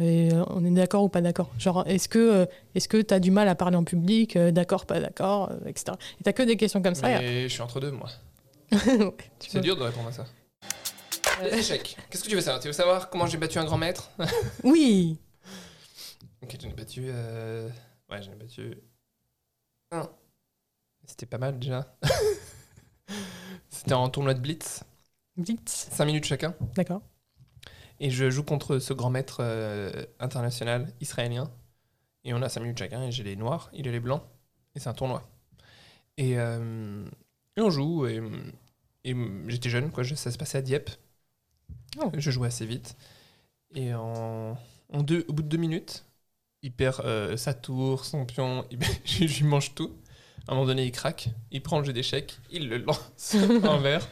et 0.00 0.32
euh, 0.34 0.42
on 0.48 0.64
est 0.64 0.70
d'accord 0.72 1.04
ou 1.04 1.08
pas 1.08 1.20
d'accord. 1.20 1.48
Genre, 1.60 1.84
est-ce 1.86 2.08
que 2.08 2.18
euh, 2.18 2.46
est-ce 2.74 2.88
que 2.88 2.96
tu 3.00 3.14
as 3.14 3.20
du 3.20 3.30
mal 3.30 3.46
à 3.48 3.54
parler 3.54 3.76
en 3.76 3.84
public 3.84 4.34
Euh, 4.34 4.50
D'accord, 4.50 4.84
pas 4.84 4.98
d'accord, 4.98 5.52
euh, 5.52 5.68
etc. 5.68 5.96
Et 6.20 6.24
t'as 6.24 6.32
que 6.32 6.42
des 6.42 6.56
questions 6.56 6.82
comme 6.82 6.96
ça. 6.96 7.08
et 7.08 7.18
Mais 7.20 7.42
je 7.44 7.52
suis 7.52 7.62
entre 7.62 7.78
deux, 7.78 7.92
moi. 7.92 8.08
Ouais, 8.72 9.12
C'est 9.38 9.52
vois. 9.52 9.60
dur 9.60 9.76
de 9.76 9.82
répondre 9.84 10.08
à 10.08 10.12
ça. 10.12 10.26
Les 11.44 11.58
échecs. 11.58 11.96
Qu'est-ce 12.10 12.24
que 12.24 12.28
tu 12.28 12.34
veux 12.34 12.40
savoir? 12.40 12.60
Tu 12.60 12.66
veux 12.66 12.72
savoir 12.72 13.10
comment 13.10 13.26
j'ai 13.26 13.38
battu 13.38 13.58
un 13.58 13.64
grand 13.64 13.78
maître? 13.78 14.10
Oui 14.64 15.18
Ok, 16.42 16.56
j'en 16.60 16.68
ai 16.68 16.72
battu. 16.72 17.04
euh, 17.08 17.68
Ouais, 18.10 18.20
j'en 18.22 18.32
ai 18.32 18.36
battu. 18.36 18.74
Un. 19.92 20.08
C'était 21.06 21.26
pas 21.26 21.38
mal 21.38 21.58
déjà. 21.60 21.86
C'était 23.70 23.94
en 23.94 24.08
tournoi 24.08 24.34
de 24.34 24.40
Blitz, 24.40 24.82
Blitz, 25.40 25.88
5 25.90 26.04
minutes 26.04 26.24
chacun. 26.24 26.54
d'accord. 26.74 27.02
Et 27.98 28.10
je 28.10 28.30
joue 28.30 28.42
contre 28.42 28.78
ce 28.78 28.92
grand 28.94 29.10
maître 29.10 29.38
euh, 29.40 29.90
international 30.20 30.92
israélien. 31.00 31.50
Et 32.24 32.32
on 32.32 32.40
a 32.42 32.48
5 32.48 32.60
minutes 32.60 32.78
chacun. 32.78 33.02
Et 33.02 33.12
j'ai 33.12 33.22
les 33.24 33.36
noirs, 33.36 33.70
il 33.74 33.86
a 33.88 33.92
les 33.92 34.00
blancs. 34.00 34.22
Et 34.74 34.80
c'est 34.80 34.88
un 34.88 34.94
tournoi. 34.94 35.28
Et, 36.16 36.38
euh, 36.38 37.04
et 37.56 37.60
on 37.60 37.70
joue. 37.70 38.06
Et, 38.06 38.22
et 39.04 39.14
j'étais 39.48 39.68
jeune, 39.68 39.90
quoi. 39.90 40.04
Ça 40.04 40.30
se 40.30 40.38
passait 40.38 40.58
à 40.58 40.62
Dieppe. 40.62 40.90
Oh. 41.98 42.10
Je 42.16 42.30
jouais 42.30 42.48
assez 42.48 42.64
vite. 42.66 42.96
Et 43.74 43.92
en, 43.94 44.56
en 44.92 45.02
deux, 45.02 45.24
au 45.28 45.32
bout 45.32 45.42
de 45.42 45.48
deux 45.48 45.56
minutes, 45.58 46.04
il 46.62 46.72
perd 46.72 47.00
euh, 47.04 47.36
sa 47.36 47.54
tour, 47.54 48.04
son 48.04 48.24
pion. 48.26 48.64
Il, 48.70 49.28
je 49.28 49.38
lui 49.40 49.44
mange 49.44 49.74
tout. 49.74 49.92
À 50.48 50.52
un 50.52 50.54
moment 50.54 50.66
donné, 50.66 50.84
il 50.84 50.90
craque. 50.92 51.28
Il 51.50 51.62
prend 51.62 51.78
le 51.78 51.84
jeu 51.84 51.92
d'échecs. 51.92 52.38
Il 52.50 52.68
le 52.68 52.78
lance 52.78 53.36
envers. 53.64 54.08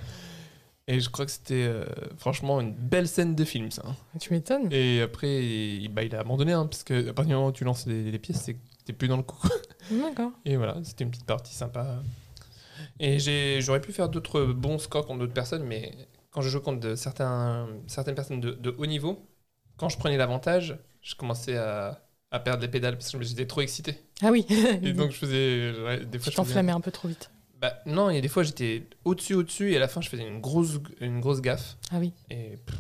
Et 0.91 1.01
je 1.01 1.11
crois 1.11 1.27
que 1.27 1.31
c'était 1.31 1.67
euh, 1.69 1.85
franchement 2.17 2.61
une 2.63 2.73
belle 2.73 3.07
scène 3.07 3.35
de 3.35 3.45
film, 3.45 3.71
ça. 3.71 3.83
hein. 3.87 3.95
Tu 4.19 4.33
m'étonnes. 4.33 4.73
Et 4.73 5.03
après, 5.03 5.45
il, 5.45 5.89
bah, 5.91 6.03
il 6.03 6.15
a 6.17 6.21
abandonné, 6.21 6.53
hein, 6.53 6.65
parce 6.67 6.83
que 6.83 7.11
à 7.11 7.13
partir 7.13 7.29
du 7.29 7.35
moment 7.35 7.49
où 7.49 7.53
tu 7.53 7.63
lances 7.65 7.87
les, 7.87 8.11
les 8.11 8.19
pièces, 8.19 8.41
c'est 8.43 8.55
que 8.55 8.59
t'es 8.87 8.95
plus 8.95 9.07
dans 9.07 9.19
le 9.19 9.23
coup. 9.23 9.37
D'accord. 9.91 10.33
Et 10.47 10.57
voilà, 10.57 10.79
c'était 10.83 11.05
une 11.05 11.11
petite 11.11 11.27
partie 11.27 11.55
sympa. 11.55 12.03
Et 13.01 13.19
j'aurais 13.61 13.81
pu 13.83 13.93
faire 13.93 14.09
d'autres 14.09 14.45
bons 14.47 14.79
scores 14.79 15.07
contre 15.07 15.21
d'autres 15.21 15.35
personnes, 15.35 15.63
mais 15.65 15.93
quand 16.31 16.41
je 16.41 16.49
joue 16.49 16.61
contre 16.61 16.81
de 16.81 16.95
certains, 16.95 17.69
certaines 17.87 18.15
personnes 18.15 18.41
de, 18.41 18.53
de 18.53 18.75
haut 18.79 18.87
niveau, 18.87 19.27
quand 19.77 19.89
je 19.91 19.99
prenais 19.99 20.17
l'avantage, 20.17 20.79
je 21.03 21.15
commençais 21.15 21.57
à, 21.57 22.03
à 22.31 22.41
perdre 22.41 22.63
les 22.63 22.69
pédales 22.69 22.97
parce 22.97 23.11
que 23.13 23.23
j'étais 23.23 23.47
trop 23.47 23.61
excité. 23.61 23.99
Ah 24.23 24.31
oui. 24.31 24.47
Et 24.83 24.93
donc 24.93 25.11
je 25.11 25.17
faisais. 25.17 25.73
ouais, 25.85 26.05
des 26.07 26.19
fois, 26.19 26.25
tu 26.25 26.31
je 26.31 26.37
t'enflammais 26.37 26.73
un 26.73 26.81
peu 26.81 26.91
trop 26.91 27.09
vite. 27.09 27.31
Bah, 27.61 27.75
non, 27.87 28.11
il 28.11 28.15
y 28.15 28.19
a 28.19 28.21
des 28.21 28.29
fois 28.29 28.43
j'étais 28.45 28.85
au-dessus, 29.05 29.35
au-dessus, 29.35 29.73
et 29.73 29.77
à 29.77 29.81
la 29.81 29.89
fin 29.89 30.01
je 30.01 30.09
faisais 30.09 30.27
une 30.27 30.41
grosse, 30.41 30.79
une 31.01 31.21
grosse 31.21 31.41
gaffe. 31.41 31.77
Ah 31.91 31.97
oui. 31.99 32.13
Et 32.31 32.57
pff, 32.65 32.77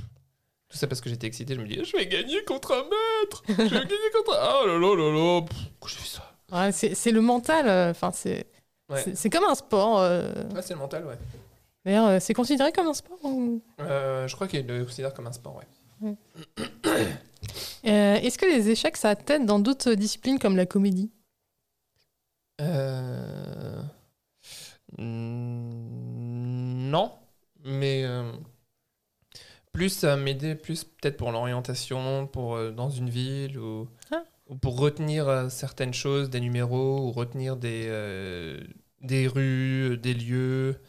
tout 0.68 0.76
ça 0.76 0.86
parce 0.86 1.00
que 1.00 1.10
j'étais 1.10 1.26
excité, 1.26 1.54
je 1.54 1.60
me 1.60 1.66
dis, 1.66 1.82
je 1.84 1.96
vais 1.96 2.06
gagner 2.06 2.44
contre 2.44 2.72
un 2.72 2.84
maître 2.84 3.42
Je 3.48 3.54
vais 3.54 3.68
gagner 3.80 4.10
contre 4.16 4.34
un. 4.38 4.60
Oh 4.62 4.66
là 4.66 4.74
là 4.78 4.94
là 4.96 5.12
là 5.12 5.40
Pourquoi 5.42 5.90
j'ai 5.90 5.96
fait 5.96 6.16
ça? 6.16 6.32
Ouais, 6.52 6.72
c'est 6.72 7.10
le 7.10 7.20
mental. 7.20 7.68
euh, 7.68 7.90
Enfin, 7.90 8.10
c'est 8.12 8.46
Ouais. 8.88 9.04
c'est- 9.14 9.28
comme 9.30 9.44
un 9.44 9.54
sport. 9.54 9.98
euh. 10.00 10.32
Ouais, 10.54 10.62
c'est 10.62 10.72
le 10.74 10.78
mental, 10.80 11.04
ouais. 11.06 11.18
D'ailleurs, 11.84 12.06
euh, 12.06 12.18
c'est 12.20 12.32
considéré 12.34 12.70
comme 12.72 12.86
un 12.86 12.94
sport 12.94 13.18
ou- 13.24 13.60
je 13.78 14.34
crois 14.34 14.46
qu'il 14.48 14.66
le 14.66 14.84
considère 14.84 15.12
comme 15.12 15.26
un 15.26 15.32
sport, 15.32 15.56
ouais. 16.02 16.14
Euh, 17.86 18.14
Est-ce 18.16 18.38
que 18.38 18.46
les 18.46 18.68
échecs, 18.70 18.96
ça 18.96 19.16
t'aide 19.16 19.44
dans 19.46 19.58
d'autres 19.58 19.94
disciplines 19.94 20.38
comme 20.38 20.56
la 20.56 20.66
comédie? 20.66 21.10
Euh... 22.60 23.80
mm, 24.98 26.90
Non, 26.90 27.12
mais 27.64 28.04
euh, 28.04 28.32
plus 29.72 29.90
ça 29.90 30.16
m'aider, 30.16 30.54
plus 30.54 30.84
peut-être 30.84 31.16
pour 31.16 31.30
l'orientation, 31.32 32.26
pour 32.26 32.56
euh, 32.56 32.70
dans 32.70 32.90
une 32.90 33.10
ville 33.10 33.58
ou, 33.58 33.88
Ah. 34.10 34.24
ou 34.48 34.56
pour 34.56 34.78
retenir 34.78 35.28
euh, 35.28 35.48
certaines 35.48 35.94
choses, 35.94 36.30
des 36.30 36.40
numéros 36.40 37.00
ou 37.06 37.12
retenir 37.12 37.56
des 37.56 37.88
des 39.00 39.28
rues, 39.28 39.96
des 39.96 40.12
lieux, 40.14 40.80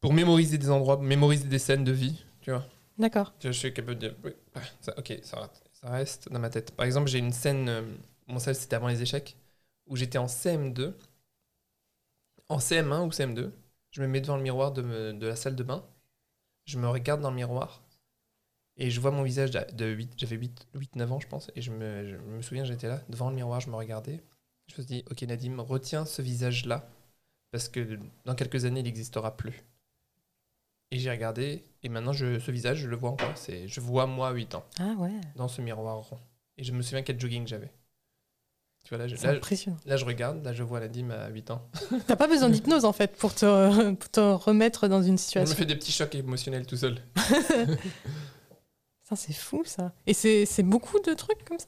pour 0.00 0.12
mémoriser 0.12 0.58
des 0.58 0.70
endroits, 0.70 0.98
mémoriser 1.00 1.46
des 1.46 1.58
scènes 1.60 1.84
de 1.84 1.92
vie, 1.92 2.24
tu 2.40 2.50
vois. 2.50 2.66
D'accord. 2.98 3.32
Je 3.42 3.50
suis 3.52 3.72
capable 3.72 3.98
de. 3.98 4.14
oui, 4.24 4.32
ah, 4.54 4.60
ça- 4.80 4.94
ok, 4.98 5.18
ça, 5.22 5.40
reste- 5.40 5.62
ça 5.72 5.90
reste 5.90 6.32
dans 6.32 6.38
ma 6.40 6.50
tête. 6.50 6.72
Par 6.72 6.84
exemple, 6.86 7.08
j'ai 7.08 7.18
une 7.18 7.32
scène. 7.32 7.70
bon, 8.28 8.38
ça, 8.38 8.54
c'était 8.54 8.76
avant 8.76 8.88
les 8.88 9.02
échecs. 9.02 9.36
Où 9.86 9.96
j'étais 9.96 10.18
en 10.18 10.26
CM2. 10.28 10.94
En 12.52 12.58
CM1 12.58 13.06
ou 13.06 13.10
CM2. 13.10 13.52
Je 13.90 14.02
me 14.02 14.06
mets 14.08 14.20
devant 14.20 14.36
le 14.36 14.42
miroir 14.42 14.72
de, 14.72 14.82
me- 14.82 15.12
de 15.12 15.26
la 15.26 15.36
salle 15.36 15.56
de 15.56 15.62
bain. 15.62 15.84
Je 16.66 16.78
me 16.78 16.88
regarde 16.88 17.20
dans 17.20 17.30
le 17.30 17.36
miroir. 17.36 17.82
Et 18.76 18.90
je 18.90 19.00
vois 19.00 19.10
mon 19.10 19.22
visage 19.22 19.50
de 19.50 19.60
de 19.72 19.86
8. 19.86 20.12
J'avais 20.16 20.36
8-9 20.74 21.12
ans, 21.12 21.20
je 21.20 21.28
pense. 21.28 21.50
Et 21.56 21.62
je 21.62 21.70
me, 21.70 22.06
je 22.08 22.16
me 22.16 22.42
souviens, 22.42 22.64
j'étais 22.64 22.88
là, 22.88 23.02
devant 23.08 23.28
le 23.30 23.36
miroir, 23.36 23.60
je 23.60 23.70
me 23.70 23.76
regardais. 23.76 24.22
Je 24.68 24.74
me 24.76 24.82
suis 24.82 24.96
dit, 24.96 25.04
ok, 25.10 25.22
Nadim, 25.22 25.58
retiens 25.60 26.04
ce 26.06 26.22
visage-là. 26.22 26.88
Parce 27.50 27.68
que 27.68 27.98
dans 28.24 28.34
quelques 28.34 28.64
années, 28.64 28.80
il 28.80 28.84
n'existera 28.84 29.36
plus. 29.36 29.64
Et 30.90 30.98
j'ai 30.98 31.10
regardé, 31.10 31.64
et 31.82 31.88
maintenant 31.88 32.12
je, 32.12 32.38
ce 32.38 32.50
visage, 32.50 32.78
je 32.78 32.88
le 32.88 32.96
vois 32.96 33.10
encore. 33.10 33.34
Je 33.48 33.80
vois 33.80 34.06
moi 34.06 34.28
à 34.28 34.32
8 34.32 34.54
ans, 34.54 34.64
Ah 34.78 34.94
ouais. 34.98 35.20
dans 35.36 35.48
ce 35.48 35.62
miroir 35.62 35.96
rond. 35.98 36.18
Et 36.58 36.64
je 36.64 36.72
me 36.72 36.82
souviens 36.82 37.02
quel 37.02 37.18
jogging 37.18 37.46
j'avais. 37.46 37.72
Tu 38.84 38.88
vois, 38.90 38.98
là, 38.98 39.06
je, 39.08 39.14
C'est 39.16 39.28
là, 39.28 39.34
impressionnant. 39.34 39.76
là, 39.86 39.96
je 39.96 40.04
regarde, 40.04 40.44
là 40.44 40.52
je 40.52 40.62
vois 40.64 40.80
Nadim 40.80 41.10
à 41.10 41.28
8 41.28 41.50
ans. 41.52 41.68
T'as 42.06 42.16
pas 42.16 42.26
besoin 42.26 42.48
d'hypnose 42.50 42.84
en 42.84 42.92
fait 42.92 43.16
pour 43.16 43.32
te, 43.34 43.92
pour 43.94 44.08
te 44.10 44.20
remettre 44.20 44.88
dans 44.88 45.00
une 45.02 45.06
Je 45.06 45.12
me 45.12 45.16
situation. 45.18 45.54
fais 45.56 45.66
des 45.66 45.76
petits 45.76 45.92
chocs 45.92 46.14
émotionnels 46.14 46.66
tout 46.66 46.76
seul. 46.76 46.98
Ça, 49.04 49.16
c'est 49.16 49.32
fou 49.34 49.62
ça. 49.64 49.92
Et 50.06 50.14
c'est 50.14 50.62
beaucoup 50.62 50.98
de 51.00 51.12
trucs 51.14 51.44
comme 51.44 51.58
ça? 51.58 51.66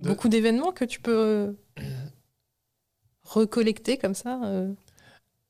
De- 0.00 0.08
Beaucoup 0.08 0.28
d'événements 0.28 0.72
que 0.72 0.84
tu 0.84 1.00
peux 1.00 1.14
euh, 1.14 1.52
recollecter 3.22 3.98
comme 3.98 4.14
ça. 4.14 4.40
euh? 4.44 4.72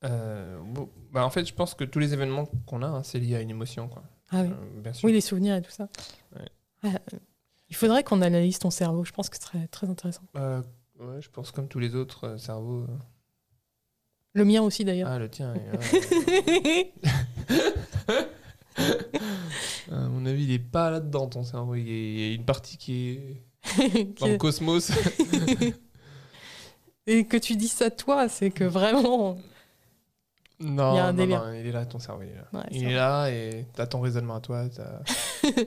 Euh, 0.05 0.59
bon, 0.65 0.91
bah, 1.13 1.25
en 1.25 1.31
fait, 1.31 1.47
je 1.47 1.55
pense 1.55 1.75
que 1.75 1.85
tous 1.85 1.99
les 1.99 2.13
événements 2.13 2.47
qu'on 2.67 2.83
a, 2.83 2.87
hein, 2.87 3.03
c'est 3.03 3.19
lié 3.19 3.37
à 3.37 3.41
une 3.41 3.51
émotion. 3.51 3.89
Quoi. 3.89 4.03
Ah 4.31 4.43
oui. 4.43 4.49
Euh, 4.51 4.81
bien 4.81 4.93
sûr. 4.93 5.07
Oui, 5.07 5.13
les 5.13 5.21
souvenirs 5.21 5.57
et 5.57 5.63
tout 5.63 5.71
ça. 5.71 5.89
Ouais. 6.35 6.91
Ah, 7.67 7.71
il 7.71 7.77
faudrait 7.77 8.05
qu'on 8.05 8.23
analyse 8.23 8.59
ton 8.59 8.71
cerveau. 8.71 9.05
Je 9.05 9.13
pense 9.13 9.29
que 9.29 9.37
ce 9.37 9.43
serait 9.43 9.67
très 9.69 9.89
intéressant. 9.89 10.23
Euh, 10.37 10.63
ouais, 11.01 11.21
je 11.21 11.29
pense 11.31 11.51
comme 11.51 11.69
tous 11.69 11.79
les 11.81 11.95
autres 11.97 12.25
euh, 12.27 12.39
cerveaux. 12.39 12.83
euh, 12.83 12.99
Le 14.35 14.45
mien 14.45 14.63
aussi 14.63 14.85
d'ailleurs. 14.85 15.09
Ah, 15.11 15.19
le 15.19 15.29
tien. 15.29 15.53
ouais. 15.55 16.93
à 19.91 19.97
mon 20.09 20.27
avis, 20.27 20.45
il 20.45 20.51
est 20.53 20.59
pas 20.59 20.91
là-dedans, 20.91 21.27
ton 21.29 21.45
cerveau. 21.45 21.75
Il 21.75 21.89
y 21.89 21.91
a- 21.91 21.95
il 21.95 22.29
y 22.29 22.33
a 22.33 22.35
une 22.35 22.45
partie 22.45 22.77
qui 22.77 23.09
est 23.09 23.43
dans 24.21 24.27
le 24.27 24.37
cosmos. 24.37 24.91
et 27.07 27.25
que 27.27 27.37
tu 27.37 27.57
dis 27.57 27.69
ça 27.69 27.91
toi, 27.91 28.29
c'est 28.29 28.51
que 28.51 28.65
vraiment. 28.65 29.37
non, 30.61 30.95
Il 30.95 30.97
y 30.97 31.01
a 31.01 31.07
un 31.07 31.13
non, 31.13 31.19
délire. 31.19 31.45
non, 31.45 31.53
il 31.53 31.67
est 31.67 31.73
là, 31.73 31.87
ton 31.87 31.99
cerveau. 31.99 32.23
Il 32.23 32.31
est 32.31 32.35
là, 32.37 32.49
Ouais, 32.53 32.61
c'est 32.71 32.77
il 32.77 32.83
est 32.83 32.87
vrai. 32.87 32.95
là 32.95 33.31
et 33.31 33.67
t'as 33.75 33.87
ton 33.87 34.01
raisonnement 34.01 34.37
à 34.37 34.41
toi. 34.41 34.69
t'as- 34.69 35.03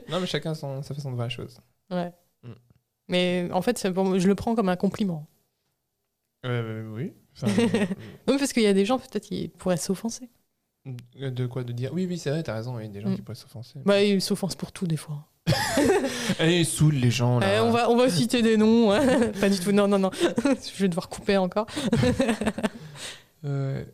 non, 0.08 0.20
mais 0.20 0.26
chacun 0.26 0.54
son, 0.54 0.82
sa 0.82 0.94
façon 0.94 1.10
de 1.10 1.16
voir 1.16 1.26
la 1.26 1.30
chose. 1.34 1.58
Ouais. 1.90 2.12
Mm. 2.42 2.48
Mais 3.08 3.48
en 3.52 3.62
fait, 3.62 3.78
c'est 3.78 3.92
pour 3.92 4.04
moi- 4.04 4.18
je 4.18 4.28
le 4.28 4.34
prends 4.34 4.54
comme 4.54 4.68
un 4.68 4.76
compliment. 4.76 5.26
Euh, 6.46 6.88
oui. 6.94 7.12
Enfin, 7.36 7.46
euh, 7.58 7.86
Oui, 8.28 8.36
parce 8.38 8.52
qu'il 8.52 8.62
y 8.62 8.66
a 8.66 8.72
des 8.72 8.84
gens, 8.84 8.98
peut-être, 8.98 9.30
ils 9.30 9.50
pourraient 9.50 9.76
s'offenser. 9.76 10.28
euh, 11.20 11.30
de 11.30 11.46
quoi 11.46 11.64
De 11.64 11.72
dire 11.72 11.92
Oui, 11.92 12.06
oui, 12.06 12.18
c'est 12.18 12.30
vrai, 12.30 12.42
t'as 12.42 12.54
raison. 12.54 12.78
Il 12.78 12.84
y 12.86 12.88
a 12.88 12.90
des 12.90 13.00
gens 13.00 13.10
Mm. 13.10 13.16
qui 13.16 13.22
pourraient 13.22 13.34
s'offenser. 13.34 13.78
Bah, 13.84 14.02
ils 14.02 14.20
s'offensent 14.22 14.56
pour 14.56 14.72
tout, 14.72 14.86
des 14.86 14.96
fois. 14.96 15.26
Allez, 16.38 16.64
saoule 16.64 16.94
les 16.94 17.10
gens 17.10 17.38
là. 17.40 17.56
Eh, 17.56 17.60
on, 17.60 17.70
va, 17.70 17.90
on 17.90 17.96
va 17.96 18.08
citer 18.08 18.40
des 18.42 18.56
noms. 18.56 18.92
hein. 18.92 19.00
Pas 19.40 19.48
du 19.48 19.58
tout. 19.58 19.72
Non, 19.72 19.88
non, 19.88 19.98
non. 19.98 20.10
je 20.14 20.82
vais 20.82 20.88
devoir 20.88 21.08
couper 21.08 21.36
encore. 21.38 21.66
Ouais. 23.42 23.86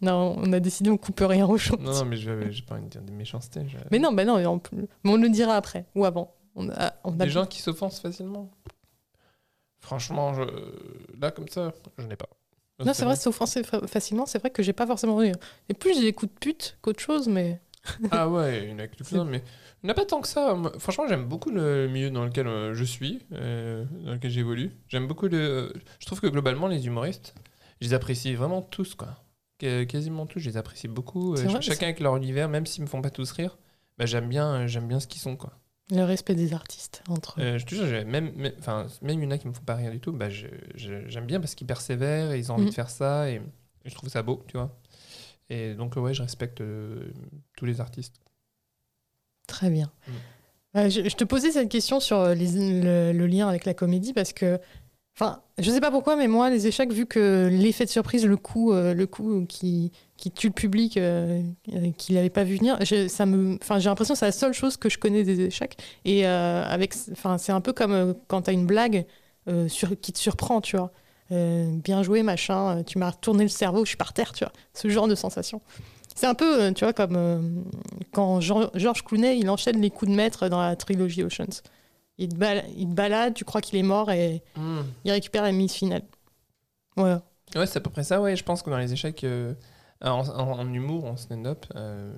Non, 0.00 0.36
on 0.38 0.52
a 0.52 0.60
décidé, 0.60 0.90
on 0.90 0.96
coupe 0.96 1.20
rien 1.20 1.46
au 1.46 1.58
champ. 1.58 1.76
Non, 1.80 1.92
non, 1.92 2.04
mais 2.04 2.16
je 2.16 2.30
vais- 2.30 2.52
j'ai 2.52 2.62
pas 2.62 2.76
envie 2.76 2.84
de 2.84 2.88
dire 2.90 3.02
des 3.02 3.12
méchancetés. 3.12 3.62
je- 3.66 3.76
Mais 3.90 3.98
non, 3.98 4.12
bah 4.12 4.24
non, 4.24 4.36
on, 4.46 4.60
mais 4.72 5.10
on 5.10 5.16
le 5.16 5.28
dira 5.28 5.56
après 5.56 5.86
ou 5.96 6.04
avant. 6.04 6.32
On 6.54 6.68
a, 6.70 6.94
on 7.04 7.12
a 7.20 7.24
Des 7.24 7.30
gens 7.30 7.46
qui 7.46 7.60
s'offensent 7.62 8.00
facilement 8.00 8.50
Franchement, 9.80 10.34
je... 10.34 10.42
là, 11.20 11.30
comme 11.30 11.48
ça, 11.48 11.72
je 11.98 12.06
n'ai 12.06 12.16
pas. 12.16 12.28
Non, 12.84 12.92
c'est 12.94 13.04
vrai, 13.04 13.16
s'offenser 13.16 13.62
fa- 13.64 13.86
facilement, 13.86 14.26
c'est 14.26 14.38
vrai 14.38 14.50
que 14.50 14.62
j'ai 14.62 14.72
pas 14.72 14.86
forcément 14.86 15.16
envie. 15.16 15.32
Et 15.68 15.74
plus 15.74 15.94
j'ai 15.94 16.02
des 16.02 16.12
coups 16.12 16.32
de 16.32 16.38
pute 16.38 16.78
qu'autre 16.82 17.00
chose, 17.00 17.28
mais. 17.28 17.60
Ah 18.10 18.28
ouais, 18.28 18.64
il 18.64 18.70
y 18.70 18.72
en 18.74 18.78
a 18.80 18.86
que 18.88 19.02
plein, 19.02 19.24
mais 19.24 19.38
il 19.82 19.86
n'y 19.86 19.90
en 19.90 19.92
a 19.92 19.94
pas 19.94 20.04
tant 20.04 20.20
que 20.20 20.28
ça. 20.28 20.56
Franchement, 20.78 21.06
j'aime 21.08 21.24
beaucoup 21.26 21.50
le 21.50 21.88
milieu 21.88 22.10
dans 22.10 22.24
lequel 22.24 22.46
euh, 22.46 22.74
je 22.74 22.84
suis, 22.84 23.20
euh, 23.32 23.84
dans 24.04 24.12
lequel 24.12 24.30
j'évolue. 24.30 24.72
J'aime 24.88 25.06
beaucoup 25.06 25.26
le. 25.28 25.72
Je 25.98 26.06
trouve 26.06 26.20
que 26.20 26.26
globalement, 26.26 26.66
les 26.66 26.86
humoristes, 26.86 27.34
je 27.80 27.86
les 27.88 27.94
apprécie 27.94 28.34
vraiment 28.34 28.62
tous, 28.62 28.94
quoi. 28.94 29.24
Qu- 29.58 29.86
Quasiment 29.86 30.26
tous, 30.26 30.40
je 30.40 30.50
les 30.50 30.56
apprécie 30.56 30.88
beaucoup. 30.88 31.34
Euh, 31.34 31.44
vrai, 31.46 31.62
chacun 31.62 31.86
avec 31.86 32.00
leur 32.00 32.16
univers, 32.16 32.48
même 32.48 32.66
s'ils 32.66 32.82
me 32.82 32.88
font 32.88 33.00
pas 33.00 33.10
tous 33.10 33.30
rire, 33.32 33.58
bah, 33.96 34.06
j'aime 34.06 34.28
bien, 34.28 34.66
j'aime 34.66 34.86
bien 34.86 35.00
ce 35.00 35.06
qu'ils 35.06 35.20
sont, 35.22 35.36
quoi. 35.36 35.52
Le 35.90 36.02
respect 36.04 36.34
des 36.34 36.52
artistes 36.52 37.02
entre 37.08 37.40
eux. 37.40 37.42
Euh, 37.42 37.58
je 37.58 37.64
te 37.64 37.74
jure, 37.74 37.86
j'ai- 37.86 38.04
même, 38.04 38.32
même, 38.36 38.52
enfin, 38.58 38.86
même 39.02 39.20
il 39.20 39.24
y 39.24 39.26
en 39.26 39.30
a 39.30 39.38
qui 39.38 39.48
me 39.48 39.52
font 39.54 39.62
pas 39.62 39.74
rire 39.74 39.90
du 39.90 40.00
tout, 40.00 40.12
bah, 40.12 40.28
j'aime 40.28 41.26
bien 41.26 41.40
parce 41.40 41.54
qu'ils 41.54 41.66
persévèrent 41.66 42.32
et 42.32 42.38
ils 42.38 42.52
ont 42.52 42.56
envie 42.56 42.64
Mhm. 42.64 42.70
de 42.70 42.74
faire 42.74 42.90
ça 42.90 43.30
et, 43.30 43.36
et 43.36 43.88
je 43.88 43.94
trouve 43.94 44.10
ça 44.10 44.22
beau, 44.22 44.42
tu 44.48 44.56
vois. 44.58 44.76
Et 45.48 45.74
donc, 45.74 45.96
ouais, 45.96 46.12
je 46.12 46.20
respecte 46.22 46.60
euh, 46.60 47.10
tous 47.56 47.64
les 47.64 47.80
artistes. 47.80 48.16
Très 49.46 49.70
bien. 49.70 49.90
Mm. 50.06 50.12
Euh, 50.76 50.90
je, 50.90 51.08
je 51.08 51.16
te 51.16 51.24
posais 51.24 51.50
cette 51.52 51.70
question 51.70 52.00
sur 52.00 52.18
euh, 52.18 52.34
les- 52.34 52.82
le, 52.82 53.12
le 53.18 53.26
lien 53.26 53.48
avec 53.48 53.64
la 53.64 53.72
comédie 53.72 54.12
parce 54.12 54.34
que, 54.34 54.60
enfin, 55.16 55.42
je 55.56 55.70
sais 55.70 55.80
pas 55.80 55.90
pourquoi, 55.90 56.16
mais 56.16 56.28
moi, 56.28 56.50
les 56.50 56.66
échecs, 56.66 56.92
vu 56.92 57.06
que 57.06 57.48
l'effet 57.50 57.86
de 57.86 57.90
surprise, 57.90 58.26
le 58.26 58.36
coup, 58.36 58.72
euh, 58.74 58.92
le 58.92 59.06
coup 59.06 59.46
qui, 59.46 59.90
qui 60.18 60.30
tue 60.30 60.48
le 60.48 60.52
public, 60.52 60.98
euh, 60.98 61.40
euh, 61.72 61.90
qu'il 61.96 62.16
n'avait 62.16 62.28
pas 62.28 62.44
vu 62.44 62.56
venir, 62.56 62.76
je- 62.84 63.08
ça 63.08 63.24
me, 63.24 63.56
enfin, 63.62 63.78
j'ai 63.78 63.88
l'impression 63.88 64.12
que 64.14 64.18
c'est 64.18 64.26
la 64.26 64.32
seule 64.32 64.52
chose 64.52 64.76
que 64.76 64.90
je 64.90 64.98
connais 64.98 65.22
des 65.24 65.40
échecs. 65.40 65.78
Et 66.04 66.26
euh, 66.26 66.62
avec, 66.66 66.92
enfin, 67.12 67.38
c'est 67.38 67.52
un 67.52 67.60
peu 67.62 67.72
comme 67.72 68.14
quand 68.26 68.42
tu 68.42 68.50
as 68.50 68.52
une 68.52 68.66
blague 68.66 69.06
sur, 69.68 69.98
qui 69.98 70.12
te 70.12 70.18
surprend, 70.18 70.60
tu 70.60 70.76
vois. 70.76 70.92
Bien 71.30 72.02
joué, 72.02 72.22
machin, 72.22 72.82
tu 72.84 72.98
m'as 72.98 73.10
retourné 73.10 73.44
le 73.44 73.48
cerveau, 73.48 73.84
je 73.84 73.88
suis 73.90 73.96
par 73.96 74.12
terre, 74.12 74.32
tu 74.32 74.44
vois. 74.44 74.52
Ce 74.74 74.88
genre 74.88 75.08
de 75.08 75.14
sensation. 75.14 75.62
C'est 76.14 76.26
un 76.26 76.34
peu, 76.34 76.72
tu 76.74 76.84
vois, 76.84 76.92
comme 76.92 77.64
quand 78.12 78.40
Jean- 78.40 78.70
George 78.74 79.04
Clooney, 79.04 79.38
il 79.38 79.48
enchaîne 79.48 79.80
les 79.80 79.88
coups 79.90 80.10
de 80.10 80.16
maître 80.16 80.48
dans 80.48 80.60
la 80.60 80.74
trilogie 80.76 81.22
Oceans. 81.22 81.62
Il 82.18 82.28
te, 82.30 82.34
bal- 82.34 82.64
il 82.76 82.88
te 82.88 82.92
balade, 82.92 83.34
tu 83.34 83.44
crois 83.44 83.60
qu'il 83.60 83.78
est 83.78 83.82
mort 83.84 84.10
et 84.10 84.42
il 85.04 85.10
récupère 85.12 85.42
la 85.44 85.52
mise 85.52 85.72
finale. 85.72 86.02
Voilà. 86.96 87.22
Ouais, 87.54 87.66
c'est 87.66 87.78
à 87.78 87.80
peu 87.80 87.90
près 87.90 88.02
ça, 88.04 88.20
ouais. 88.20 88.34
Je 88.36 88.42
pense 88.44 88.62
que 88.62 88.70
dans 88.70 88.76
les 88.78 88.92
échecs, 88.92 89.24
en, 90.02 90.28
en- 90.28 90.58
en 90.60 90.72
humour, 90.72 91.04
en 91.06 91.16
stand-up, 91.16 91.66
euh, 91.76 92.16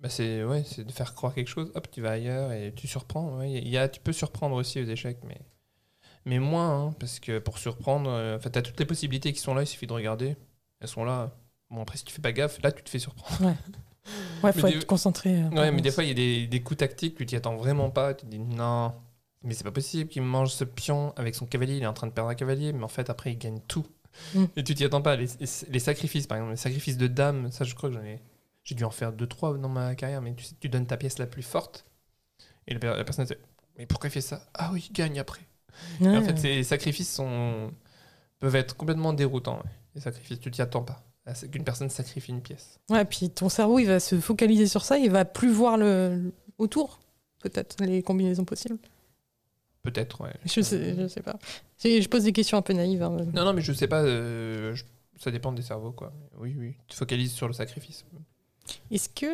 bah, 0.00 0.08
c'est 0.08 0.44
ouais, 0.44 0.64
c'est 0.64 0.84
de 0.84 0.92
faire 0.92 1.14
croire 1.14 1.34
quelque 1.34 1.48
chose, 1.48 1.70
hop, 1.74 1.88
tu 1.90 2.00
vas 2.02 2.12
ailleurs 2.12 2.52
et 2.52 2.72
tu 2.74 2.86
surprends. 2.88 3.38
ouais. 3.38 3.50
Il 3.52 3.68
y 3.68 3.78
a, 3.78 3.88
tu 3.88 4.00
peux 4.00 4.12
surprendre 4.12 4.56
aussi 4.56 4.80
aux 4.80 4.84
échecs, 4.86 5.18
mais, 5.24 5.40
mais 6.24 6.38
moins, 6.38 6.86
hein, 6.88 6.94
parce 6.98 7.20
que 7.20 7.38
pour 7.38 7.58
surprendre, 7.58 8.10
euh, 8.10 8.38
tu 8.38 8.58
as 8.58 8.62
toutes 8.62 8.78
les 8.80 8.86
possibilités 8.86 9.32
qui 9.32 9.40
sont 9.40 9.54
là, 9.54 9.62
il 9.62 9.66
suffit 9.66 9.86
de 9.86 9.92
regarder. 9.92 10.36
Elles 10.80 10.88
sont 10.88 11.04
là. 11.04 11.32
Bon, 11.70 11.82
après, 11.82 11.96
si 11.98 12.04
tu 12.04 12.12
fais 12.12 12.22
pas 12.22 12.32
gaffe, 12.32 12.60
là, 12.62 12.70
tu 12.72 12.82
te 12.82 12.90
fais 12.90 12.98
surprendre. 12.98 13.54
Ouais, 14.42 14.52
faut 14.52 14.62
Mais 14.66 14.72
être 14.74 14.80
des- 14.80 14.86
concentré. 14.86 15.42
euh, 15.42 15.48
Ouais, 15.50 15.70
mais 15.72 15.80
des 15.80 15.90
fois, 15.90 16.04
il 16.04 16.08
y 16.08 16.12
a 16.12 16.14
des, 16.14 16.46
des 16.46 16.62
coups 16.62 16.78
tactiques, 16.78 17.16
tu 17.16 17.24
t'y 17.26 17.36
attends 17.36 17.56
vraiment 17.56 17.90
pas. 17.90 18.14
Tu 18.14 18.26
te 18.26 18.30
dis 18.30 18.38
non, 18.40 18.92
mais 19.42 19.54
c'est 19.54 19.64
pas 19.64 19.72
possible 19.72 20.10
qu'il 20.10 20.22
mange 20.22 20.50
ce 20.50 20.64
pion 20.64 21.12
avec 21.16 21.34
son 21.34 21.46
cavalier. 21.46 21.76
Il 21.76 21.82
est 21.82 21.86
en 21.86 21.92
train 21.94 22.08
de 22.08 22.12
perdre 22.12 22.30
un 22.30 22.34
cavalier, 22.34 22.72
mais 22.72 22.82
en 22.84 22.88
fait, 22.88 23.08
après, 23.10 23.32
il 23.32 23.38
gagne 23.38 23.60
tout. 23.68 23.86
Mm. 24.34 24.44
Et 24.56 24.64
tu 24.64 24.74
t'y 24.74 24.84
attends 24.84 25.02
pas. 25.02 25.16
Les, 25.16 25.26
les 25.68 25.78
sacrifices, 25.78 26.26
par 26.26 26.38
exemple, 26.38 26.52
les 26.52 26.56
sacrifices 26.56 26.96
de 26.96 27.06
dames, 27.06 27.50
ça, 27.50 27.64
je 27.64 27.74
crois 27.74 27.88
que 27.90 27.96
j'en 27.96 28.02
ai. 28.04 28.20
J'ai 28.64 28.74
dû 28.74 28.84
en 28.84 28.90
faire 28.90 29.12
deux, 29.12 29.26
trois 29.26 29.56
dans 29.58 29.68
ma 29.68 29.94
carrière, 29.94 30.22
mais 30.22 30.34
tu, 30.34 30.44
sais, 30.44 30.54
tu 30.60 30.68
donnes 30.68 30.86
ta 30.86 30.96
pièce 30.96 31.18
la 31.18 31.26
plus 31.26 31.42
forte. 31.42 31.84
Et 32.68 32.74
la, 32.74 32.78
per- 32.80 32.94
la 32.96 33.04
personne, 33.04 33.26
elle 33.28 33.36
dit 33.36 33.42
Mais 33.78 33.86
pourquoi 33.86 34.08
il 34.08 34.12
fait 34.12 34.20
ça? 34.20 34.46
Ah 34.54 34.70
oui, 34.72 34.86
il 34.88 34.92
gagne 34.92 35.18
après. 35.18 35.42
Et 36.00 36.06
en 36.08 36.22
fait, 36.22 36.38
ces 36.38 36.62
sacrifices 36.62 37.12
sont, 37.12 37.72
peuvent 38.38 38.54
être 38.56 38.76
complètement 38.76 39.12
déroutants. 39.12 39.56
ouais. 39.56 39.70
Les 39.94 40.00
sacrifices, 40.00 40.38
tu 40.38 40.50
t'y 40.50 40.62
attends 40.62 40.82
pas. 40.82 41.02
C'est 41.34 41.50
qu'une 41.50 41.64
personne 41.64 41.88
sacrifie 41.88 42.30
une 42.32 42.42
pièce. 42.42 42.78
Ouais, 42.90 43.04
puis 43.04 43.30
ton 43.30 43.48
cerveau, 43.48 43.78
il 43.78 43.86
va 43.86 44.00
se 44.00 44.18
focaliser 44.20 44.66
sur 44.66 44.84
ça, 44.84 44.98
il 44.98 45.10
va 45.10 45.24
plus 45.24 45.50
voir 45.52 45.76
le- 45.76 46.32
autour, 46.58 47.00
peut-être, 47.40 47.76
les 47.84 48.02
combinaisons 48.02 48.44
possibles. 48.44 48.78
Peut-être, 49.82 50.20
ouais. 50.22 50.32
Je 50.44 50.60
sais, 50.60 50.94
je 50.96 51.08
sais 51.08 51.22
pas. 51.22 51.36
Je 51.82 52.06
pose 52.08 52.24
des 52.24 52.32
questions 52.32 52.56
un 52.58 52.62
peu 52.62 52.72
naïves. 52.72 53.02
hein. 53.02 53.16
Non, 53.34 53.44
non, 53.44 53.52
mais 53.52 53.62
je 53.62 53.72
sais 53.72 53.88
pas. 53.88 54.02
euh, 54.02 54.74
je- 54.74 54.84
ça 55.18 55.30
dépend 55.30 55.52
des 55.52 55.62
cerveaux, 55.62 55.92
quoi. 55.92 56.12
Oui, 56.38 56.54
oui. 56.58 56.74
Tu 56.86 56.92
te 56.92 56.94
focalises 56.94 57.32
sur 57.32 57.46
le 57.48 57.52
sacrifice. 57.52 58.04
Est-ce 58.92 59.08
que, 59.08 59.26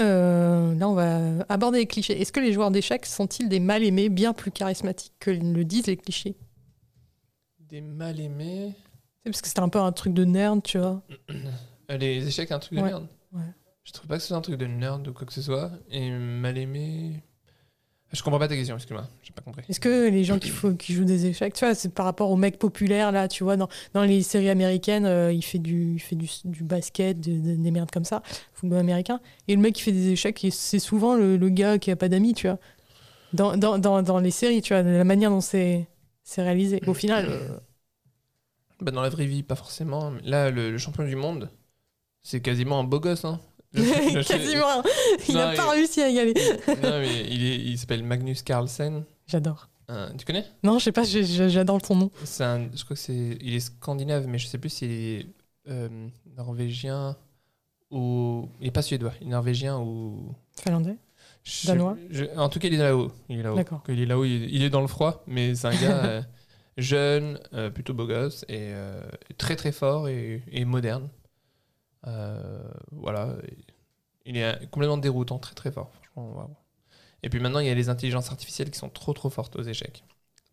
euh, 0.00 0.74
là 0.74 0.88
on 0.88 0.94
va 0.94 1.44
aborder 1.48 1.78
les 1.78 1.86
clichés, 1.86 2.20
est-ce 2.20 2.32
que 2.32 2.40
les 2.40 2.52
joueurs 2.52 2.72
d'échecs 2.72 3.06
sont-ils 3.06 3.48
des 3.48 3.60
mal-aimés 3.60 4.08
bien 4.08 4.32
plus 4.32 4.50
charismatiques 4.50 5.12
que 5.20 5.30
le 5.30 5.64
disent 5.64 5.86
les 5.86 5.96
clichés? 5.96 6.34
Des 7.60 7.80
mal 7.80 8.18
aimés. 8.18 8.74
C'est 9.22 9.30
Parce 9.30 9.42
que 9.42 9.48
c'était 9.48 9.60
un 9.60 9.68
peu 9.68 9.78
un 9.80 9.92
truc 9.92 10.12
de 10.12 10.24
nerd, 10.24 10.60
tu 10.64 10.78
vois. 10.78 11.02
Euh, 11.90 11.98
Les 11.98 12.26
échecs, 12.26 12.50
un 12.50 12.58
truc 12.58 12.78
de 12.78 12.82
Ouais, 12.82 12.88
merde. 12.88 13.06
ouais. 13.34 13.42
Je 13.84 13.92
trouve 13.92 14.06
pas 14.08 14.16
que 14.16 14.22
ce 14.22 14.28
soit 14.28 14.36
un 14.38 14.40
truc 14.40 14.56
de 14.56 14.64
nerd 14.66 15.06
ou 15.06 15.12
quoi 15.12 15.26
que 15.26 15.34
ce 15.34 15.42
soit. 15.42 15.70
Et 15.90 16.10
mal 16.10 16.56
aimé. 16.56 17.22
Je 18.14 18.22
comprends 18.22 18.38
pas 18.38 18.48
ta 18.48 18.54
question, 18.54 18.76
excuse-moi. 18.76 19.06
J'ai 19.22 19.32
pas 19.32 19.42
compris. 19.42 19.64
Est-ce 19.68 19.80
que 19.80 20.08
les 20.08 20.24
gens 20.24 20.38
qui, 20.38 20.92
jouent 20.92 21.04
des 21.04 21.26
échecs, 21.26 21.52
tu 21.54 21.64
vois, 21.64 21.74
c'est 21.74 21.92
par 21.92 22.06
rapport 22.06 22.30
aux 22.30 22.36
mecs 22.36 22.58
populaires, 22.58 23.12
là, 23.12 23.28
tu 23.28 23.44
vois, 23.44 23.56
dans, 23.56 23.68
dans 23.92 24.04
les 24.04 24.22
séries 24.22 24.48
américaines, 24.50 25.04
euh, 25.04 25.32
il 25.32 25.42
fait 25.42 25.58
du, 25.58 25.94
il 25.94 25.98
fait 25.98 26.14
du, 26.16 26.28
du 26.44 26.62
basket, 26.62 27.20
de- 27.20 27.40
de- 27.40 27.56
des 27.56 27.70
merdes 27.70 27.90
comme 27.90 28.04
ça, 28.04 28.22
football 28.54 28.78
américain. 28.78 29.20
Et 29.48 29.56
le 29.56 29.60
mec 29.60 29.74
qui 29.74 29.82
fait 29.82 29.92
des 29.92 30.10
échecs, 30.10 30.46
c'est 30.50 30.78
souvent 30.78 31.16
le, 31.16 31.36
le 31.36 31.48
gars 31.48 31.78
qui 31.78 31.90
a 31.90 31.96
pas 31.96 32.08
d'amis, 32.08 32.34
tu 32.34 32.46
vois. 32.46 32.58
Dans, 33.32 33.56
dans, 33.56 33.78
dans, 33.78 34.02
dans 34.02 34.18
les 34.20 34.30
séries, 34.30 34.62
tu 34.62 34.74
vois, 34.74 34.82
la 34.82 35.04
manière 35.04 35.30
dont 35.30 35.40
c'est 35.40 35.86
réalisé. 36.36 36.80
Au 36.86 36.94
final, 36.94 37.26
euh, 37.28 37.58
Bah, 38.80 38.90
dans 38.90 39.02
la 39.02 39.08
vraie 39.08 39.26
vie, 39.26 39.42
pas 39.42 39.56
forcément. 39.56 40.12
Là, 40.24 40.50
le, 40.50 40.70
le 40.70 40.78
champion 40.78 41.04
du 41.04 41.16
monde, 41.16 41.50
c'est 42.22 42.40
quasiment 42.40 42.80
un 42.80 42.84
beau 42.84 43.00
gosse, 43.00 43.24
hein. 43.24 43.40
Le- 43.78 44.14
le- 44.14 44.22
quasiment, 44.22 44.82
il 45.28 45.34
n'a 45.34 45.52
pas 45.54 45.70
réussi 45.70 46.00
à 46.00 46.08
y 46.08 46.20
aller. 46.20 46.34
non, 46.68 47.00
mais 47.00 47.24
il, 47.28 47.76
s'appelle 47.76 48.04
Magnus 48.04 48.42
Carlsen. 48.42 49.04
J'adore. 49.26 49.68
Euh, 49.90 50.08
tu 50.16 50.24
connais? 50.24 50.44
Non, 50.62 50.78
je 50.78 50.84
sais 50.84 50.92
pas, 50.92 51.02
j'adore 51.04 51.84
son 51.84 51.96
nom. 51.96 52.10
Un- 52.40 52.68
je 52.74 52.84
crois 52.84 52.94
que 52.94 53.02
c'est, 53.02 53.36
il 53.40 53.54
est 53.54 53.60
scandinave, 53.60 54.26
mais 54.28 54.38
je 54.38 54.46
sais 54.46 54.58
plus 54.58 54.70
s'il 54.70 54.90
est 54.92 55.26
euh, 55.68 55.88
norvégien 56.36 57.16
ou, 57.90 58.48
il 58.60 58.68
est 58.68 58.70
pas 58.70 58.82
suédois, 58.82 59.12
il 59.20 59.26
est 59.26 59.30
norvégien 59.30 59.78
ou 59.78 60.34
Finlandais? 60.56 60.96
Je- 61.42 61.66
Danois? 61.66 61.96
je- 62.10 62.24
en 62.36 62.48
tout 62.48 62.58
cas, 62.60 62.68
il 62.68 62.74
est 62.74 62.78
là-haut. 62.78 63.10
Il 63.28 63.40
est 63.40 63.42
là-haut. 63.42 63.56
D'accord. 63.56 63.82
Il 63.88 64.00
est 64.00 64.06
là-haut. 64.06 64.24
Il, 64.24 64.54
il 64.54 64.62
est 64.62 64.70
dans 64.70 64.80
le 64.80 64.86
froid, 64.86 65.22
mais 65.26 65.54
c'est 65.56 65.66
un 65.66 65.74
gars 65.74 66.04
euh, 66.04 66.22
jeune, 66.78 67.38
plutôt 67.74 67.92
beau 67.92 68.06
gosse 68.06 68.44
et 68.48 68.72
très 69.36 69.56
très 69.56 69.72
fort 69.72 70.08
et, 70.08 70.42
et 70.50 70.64
moderne. 70.64 71.08
Euh, 72.06 72.62
voilà. 72.92 73.36
Il 74.26 74.36
est 74.36 74.70
complètement 74.70 74.98
déroutant, 74.98 75.38
très 75.38 75.54
très 75.54 75.70
fort. 75.72 75.92
Franchement. 76.12 76.50
Et 77.24 77.28
puis 77.28 77.40
maintenant, 77.40 77.58
il 77.58 77.66
y 77.66 77.70
a 77.70 77.74
les 77.74 77.88
intelligences 77.88 78.30
artificielles 78.30 78.70
qui 78.70 78.78
sont 78.78 78.88
trop 78.90 79.12
trop 79.14 79.30
fortes 79.30 79.56
aux 79.56 79.62
échecs. 79.62 80.04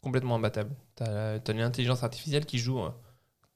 complètement 0.02 0.36
imbattable. 0.36 0.76
T'as 0.96 1.36
as 1.36 1.54
l'intelligence 1.54 2.04
artificielle 2.04 2.46
qui 2.46 2.58
joue 2.58 2.80
hein, 2.80 2.96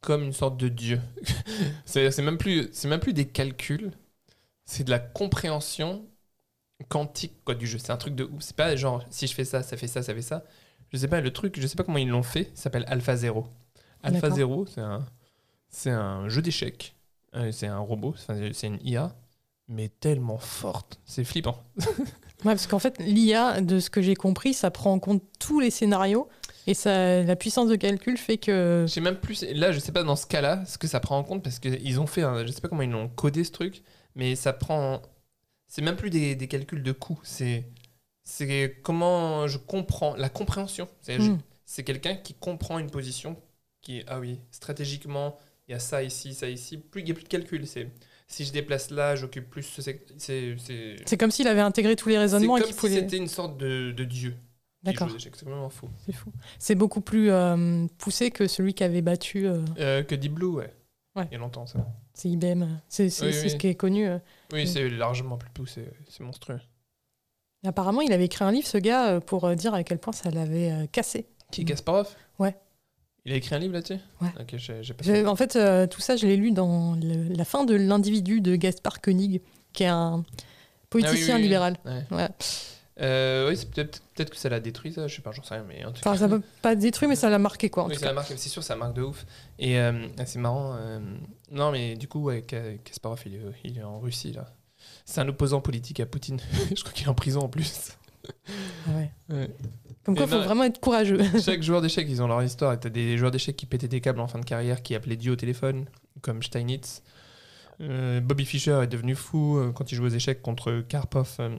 comme 0.01 0.23
une 0.23 0.33
sorte 0.33 0.57
de 0.57 0.69
dieu. 0.69 1.01
c'est 1.85 2.17
même, 2.21 2.37
plus- 2.37 2.69
c'est 2.73 2.87
même 2.87 2.99
plus 2.99 3.13
des 3.13 3.27
calculs, 3.27 3.91
c'est 4.65 4.83
de 4.85 4.91
la 4.91 4.99
compréhension 4.99 6.05
quantique 6.89 7.43
quoi, 7.45 7.55
du 7.55 7.67
jeu. 7.67 7.77
C'est 7.79 7.91
un 7.91 7.97
truc 7.97 8.15
de 8.15 8.25
ouf. 8.25 8.41
C'est 8.43 8.55
pas 8.55 8.75
genre, 8.75 9.03
si 9.09 9.27
je 9.27 9.33
fais 9.35 9.45
ça, 9.45 9.63
ça 9.63 9.77
fait 9.77 9.87
ça, 9.87 10.03
ça 10.03 10.13
fait 10.13 10.21
ça. 10.21 10.43
Je 10.91 10.97
sais 10.97 11.07
pas, 11.09 11.21
le 11.21 11.33
truc, 11.33 11.59
je 11.59 11.67
sais 11.67 11.75
pas 11.75 11.83
comment 11.83 11.97
ils 11.99 12.09
l'ont 12.09 12.23
fait, 12.23 12.51
ça 12.55 12.63
s'appelle 12.65 12.85
Alpha 12.87 13.15
Zero. 13.17 13.47
Alpha 14.03 14.29
D'accord. 14.29 14.31
Zero, 14.31 14.65
c'est 14.67 14.81
un, 14.81 15.05
c'est 15.69 15.91
un 15.91 16.29
jeu 16.29 16.41
d'échecs. 16.43 16.94
Euh, 17.35 17.51
C'est 17.51 17.67
un 17.67 17.79
robot, 17.79 18.15
c'est 18.17 18.67
une 18.67 18.79
IA, 18.83 19.15
mais 19.67 19.89
tellement 19.89 20.37
forte. 20.37 20.99
C'est 21.05 21.23
flippant. 21.23 21.61
Ouais, 22.43 22.51
parce 22.51 22.67
qu'en 22.67 22.77
fait, 22.79 22.99
l'IA, 22.99 23.61
de 23.61 23.79
ce 23.79 23.89
que 23.89 24.01
j'ai 24.03 24.13
compris, 24.13 24.53
ça 24.53 24.69
prend 24.69 24.91
en 24.93 24.99
compte 24.99 25.23
tous 25.39 25.59
les 25.59 25.71
scénarios 25.71 26.27
et 26.67 26.75
ça, 26.75 27.23
la 27.23 27.35
puissance 27.35 27.69
de 27.69 27.75
calcul 27.75 28.17
fait 28.17 28.37
que. 28.37 28.83
Je 28.87 28.91
sais 28.93 29.01
même 29.01 29.15
plus, 29.15 29.41
là 29.53 29.71
je 29.71 29.79
sais 29.79 29.91
pas 29.91 30.03
dans 30.03 30.15
ce 30.17 30.27
cas-là 30.27 30.63
ce 30.65 30.77
que 30.77 30.85
ça 30.85 30.99
prend 30.99 31.17
en 31.17 31.23
compte 31.23 31.41
parce 31.43 31.57
qu'ils 31.57 31.99
ont 31.99 32.05
fait, 32.05 32.21
un- 32.21 32.45
je 32.45 32.51
sais 32.51 32.61
pas 32.61 32.67
comment 32.67 32.83
ils 32.83 32.91
l'ont 32.91 33.07
codé 33.07 33.43
ce 33.45 33.51
truc, 33.51 33.81
mais 34.15 34.35
ça 34.35 34.53
prend, 34.53 35.01
c'est 35.67 35.81
même 35.81 35.95
plus 35.95 36.11
des, 36.11 36.35
des 36.35 36.47
calculs 36.47 36.83
de 36.83 36.91
coûts, 36.91 37.19
c'est 37.23 37.65
c'est 38.23 38.79
comment 38.83 39.47
je 39.47 39.57
comprends, 39.57 40.15
la 40.15 40.29
compréhension. 40.29 40.87
C'est 41.01 41.17
Hmm. 41.19 41.37
c'est 41.65 41.83
quelqu'un 41.83 42.15
qui 42.15 42.33
comprend 42.35 42.79
une 42.79 42.91
position 42.91 43.37
qui 43.81 43.99
est, 43.99 44.05
ah 44.07 44.19
oui, 44.19 44.39
stratégiquement, 44.51 45.37
il 45.67 45.71
y 45.71 45.75
a 45.75 45.79
ça 45.79 46.03
ici, 46.03 46.33
ça 46.33 46.49
ici, 46.49 46.77
plus 46.77 47.01
il 47.01 47.07
y 47.07 47.11
a 47.11 47.13
plus 47.13 47.23
de 47.23 47.29
calcul, 47.29 47.65
c'est 47.67 47.89
si 48.27 48.43
je 48.45 48.51
déplace 48.51 48.89
là, 48.91 49.15
j'occupe 49.15 49.49
plus 49.49 49.63
ce 49.63 49.81
c'est 49.81 50.05
c'est 50.17 50.55
C'est 51.05 51.17
comme 51.17 51.31
s'il 51.31 51.47
avait 51.47 51.61
intégré 51.61 51.95
tous 51.95 52.09
les 52.09 52.15
c'est 52.15 52.19
raisonnements 52.19 52.57
et 52.57 52.61
comme 52.61 52.71
si 52.71 52.75
pouvait. 52.77 52.95
c'était 53.01 53.17
une 53.17 53.27
sorte 53.27 53.57
de, 53.57 53.91
de 53.91 54.03
dieu. 54.03 54.35
D'accord. 54.83 55.09
C'est 55.19 55.43
vraiment 55.43 55.69
fou. 55.69 55.89
c'est 56.05 56.11
fou. 56.13 56.31
C'est 56.59 56.75
beaucoup 56.75 57.01
plus 57.01 57.31
euh, 57.31 57.87
poussé 57.97 58.29
que 58.31 58.47
celui 58.47 58.73
qui 58.75 58.83
avait 58.83 59.01
battu. 59.01 59.47
euh, 59.47 59.63
Euh, 59.79 60.03
que 60.03 60.13
Deep 60.13 60.33
Blue, 60.33 60.45
ouais. 60.47 60.71
Ouais. 61.15 61.25
Il 61.31 61.33
y 61.33 61.35
a 61.35 61.39
longtemps 61.39 61.65
ça. 61.65 61.79
c'est 62.13 62.29
IBM. 62.29 62.65
C'est 62.87 63.09
c'est- 63.09 63.25
Oui, 63.25 63.33
c'est 63.33 63.43
oui. 63.43 63.49
ce 63.49 63.55
qui 63.55 63.67
est 63.67 63.75
connu. 63.75 64.07
Oui, 64.53 64.63
Mm. 64.63 64.67
c'est 64.67 64.89
largement 64.89 65.37
plus 65.37 65.49
poussé, 65.49 65.85
c'est 66.09 66.21
monstrueux. 66.23 66.59
Apparemment, 67.65 68.01
il 68.01 68.13
avait 68.13 68.25
écrit 68.25 68.43
un 68.43 68.51
livre, 68.51 68.67
ce 68.67 68.77
gars, 68.77 69.19
pour 69.21 69.49
dire 69.55 69.73
à 69.73 69.83
quel 69.83 69.97
point 69.97 70.13
ça 70.13 70.29
l'avait 70.29 70.87
cassé. 70.91 71.25
Qui 71.51 71.65
Kasparov? 71.65 72.07
Ouais. 72.37 72.55
Il 73.25 73.33
a 73.33 73.35
écrit 73.35 73.55
un 73.55 73.59
livre 73.59 73.73
là-dessus? 73.73 73.97
Ouais. 74.21 74.29
Pas 74.35 74.43
Je- 75.01 75.25
en 75.25 75.35
fait, 75.35 75.55
euh, 75.55 75.87
tout 75.87 75.99
ça, 76.01 76.15
je 76.15 76.27
l'ai 76.27 76.37
lu 76.37 76.51
dans 76.51 76.93
le- 76.95 77.33
la 77.33 77.45
fin 77.45 77.65
de 77.65 77.73
l'individu 77.75 78.39
de 78.41 78.55
Gaspard 78.55 79.01
Koenig, 79.01 79.41
qui 79.73 79.83
est 79.83 79.87
un 79.87 80.23
politicien 80.91 81.15
Ah 81.15 81.17
oui, 81.17 81.31
oui, 81.31 81.35
oui. 81.37 81.41
libéral. 81.43 81.77
Ouais. 81.85 82.05
Ouais. 82.11 82.29
Euh, 83.01 83.49
oui, 83.49 83.57
c'est 83.57 83.69
peut-être 83.69 84.29
que 84.29 84.37
ça 84.37 84.47
l'a 84.47 84.59
détruit, 84.61 84.93
ça, 84.93 85.07
je 85.07 85.15
sais 85.15 85.21
pas, 85.21 85.31
j'en 85.33 85.43
sais 85.43 85.55
rien, 85.55 85.65
mais 85.67 85.83
en 85.83 85.91
tout 85.91 85.97
Enfin, 85.99 86.13
cas. 86.13 86.17
ça 86.19 86.29
peut 86.29 86.41
pas 86.61 86.75
détruire, 86.75 87.09
mais 87.09 87.15
ça 87.17 87.29
l'a 87.29 87.39
marqué, 87.39 87.69
quoi. 87.69 87.83
En 87.83 87.87
Oui, 87.87 87.95
tout 87.95 87.99
ça 88.01 88.13
marque, 88.13 88.31
c'est 88.37 88.47
sûr, 88.49 88.63
ça 88.63 88.75
marque 88.77 88.95
de 88.95 89.01
ouf. 89.01 89.25
Et 89.59 89.77
euh, 89.79 90.07
c'est 90.25 90.39
marrant. 90.39 90.75
euh, 90.77 90.99
non, 91.51 91.71
mais 91.71 91.95
du 91.95 92.07
coup, 92.07 92.21
ouais, 92.23 92.41
Ka- 92.43 92.77
Kasparov, 92.85 93.21
il 93.25 93.33
est, 93.35 93.41
il 93.65 93.77
est 93.79 93.83
en 93.83 93.99
Russie, 93.99 94.31
là. 94.31 94.45
C'est 95.03 95.19
un 95.19 95.27
opposant 95.27 95.59
politique 95.61 95.99
à 95.99 96.05
Poutine. 96.05 96.39
je 96.75 96.81
crois 96.81 96.93
qu'il 96.93 97.05
est 97.07 97.09
en 97.09 97.15
prison 97.15 97.41
en 97.41 97.49
plus. 97.49 97.91
Ah 98.87 98.91
ouais. 98.95 99.11
Ouais. 99.29 99.49
Comme 100.05 100.15
quoi, 100.15 100.25
il 100.25 100.29
faut 100.29 100.39
vraiment 100.41 100.63
être 100.63 100.79
courageux. 100.79 101.19
Chaque 101.43 101.63
joueur 101.63 101.81
d'échecs, 101.81 102.07
ils 102.09 102.21
ont 102.21 102.27
leur 102.27 102.43
histoire. 102.43 102.79
T'as 102.79 102.89
des 102.89 103.17
joueurs 103.17 103.31
d'échecs 103.31 103.55
qui 103.57 103.65
pétaient 103.65 103.87
des 103.87 104.01
câbles 104.01 104.19
en 104.19 104.27
fin 104.27 104.39
de 104.39 104.45
carrière, 104.45 104.83
qui 104.83 104.93
appelaient 104.95 105.15
Dieu 105.17 105.31
au 105.31 105.35
téléphone, 105.35 105.85
comme 106.21 106.43
Steinitz. 106.43 107.01
Euh, 107.81 108.21
Bobby 108.21 108.45
Fischer 108.45 108.79
est 108.83 108.87
devenu 108.87 109.15
fou 109.15 109.57
euh, 109.57 109.71
quand 109.71 109.91
il 109.91 109.95
jouait 109.95 110.07
aux 110.07 110.15
échecs 110.15 110.41
contre 110.41 110.81
Karpov. 110.87 111.35
euh, 111.39 111.57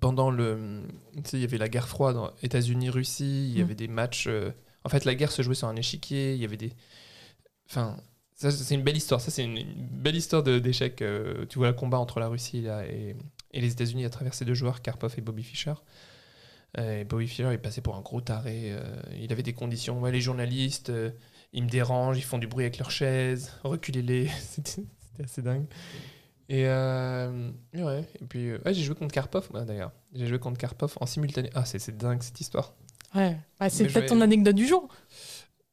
pendant 0.00 0.30
le. 0.30 0.82
Tu 1.16 1.22
sais, 1.30 1.36
il 1.38 1.40
y 1.40 1.44
avait 1.44 1.56
la 1.58 1.68
guerre 1.70 1.88
froide, 1.88 2.16
États-Unis-Russie, 2.42 3.48
il 3.50 3.56
y 3.56 3.60
Mm. 3.60 3.64
avait 3.64 3.74
des 3.74 3.88
matchs. 3.88 4.28
en 4.84 4.88
fait, 4.90 5.04
la 5.06 5.14
guerre 5.14 5.32
se 5.32 5.40
jouait 5.42 5.54
sur 5.54 5.68
un 5.68 5.76
échiquier, 5.76 6.34
il 6.34 6.40
y 6.40 6.44
avait 6.44 6.58
des. 6.58 6.72
Enfin. 7.70 7.96
Ça, 8.34 8.52
c'est 8.52 8.74
une 8.76 8.82
belle 8.82 8.96
histoire. 8.96 9.20
Ça, 9.20 9.32
c'est 9.32 9.42
une, 9.42 9.56
une 9.56 9.88
belle 9.90 10.14
histoire 10.14 10.44
d'échecs. 10.44 11.02
tu 11.48 11.58
vois 11.58 11.66
le 11.68 11.72
combat 11.74 11.98
entre 11.98 12.20
la 12.20 12.28
Russie 12.28 12.60
là, 12.60 12.84
et, 12.86 13.16
et 13.52 13.60
les 13.60 13.72
États-Unis 13.72 14.04
à 14.04 14.10
travers 14.10 14.32
ces 14.32 14.44
deux 14.44 14.54
joueurs, 14.54 14.80
Karpov 14.80 15.12
et 15.18 15.20
Bobby 15.20 15.42
Fischer. 15.42 15.72
Euh, 16.76 17.00
et 17.00 17.04
Bobby 17.04 17.26
Fischer, 17.26 17.48
il 17.52 17.58
passait 17.58 17.80
pour 17.80 17.96
un 17.96 18.02
gros 18.02 18.20
taré. 18.20 18.72
euh, 18.72 18.82
il 19.16 19.32
avait 19.32 19.42
des 19.42 19.54
conditions. 19.54 20.00
Ouais, 20.00 20.12
les 20.12 20.20
journalistes, 20.20 20.90
euh, 20.90 21.10
ils 21.52 21.64
me 21.64 21.68
dérangent, 21.68 22.18
ils 22.18 22.22
font 22.24 22.38
du 22.38 22.46
bruit 22.46 22.64
avec 22.64 22.78
leurs 22.78 22.90
chaises. 22.90 23.52
Reculez-les. 23.64 24.28
C'était 24.40 24.82
assez 25.24 25.42
dingue. 25.42 25.66
Et, 26.50 26.66
euh, 26.66 27.50
ouais. 27.74 28.04
Et 28.20 28.24
puis, 28.24 28.52
ouais, 28.52 28.74
j'ai 28.74 28.82
joué 28.82 28.94
contre 28.94 29.12
Karpov, 29.12 29.48
moi, 29.52 29.64
d'ailleurs. 29.64 29.92
J'ai 30.14 30.26
joué 30.26 30.38
contre 30.38 30.58
Karpov 30.58 30.96
en 31.00 31.06
simultané. 31.06 31.50
Ah, 31.54 31.64
c'est 31.64 31.96
dingue 31.96 32.22
cette 32.22 32.40
histoire. 32.40 32.74
Ouais. 33.14 33.36
Ah, 33.60 33.70
c'est 33.70 33.86
peut-être 33.86 34.08
ton 34.08 34.20
anecdote 34.20 34.54
du 34.54 34.66
jour. 34.66 34.88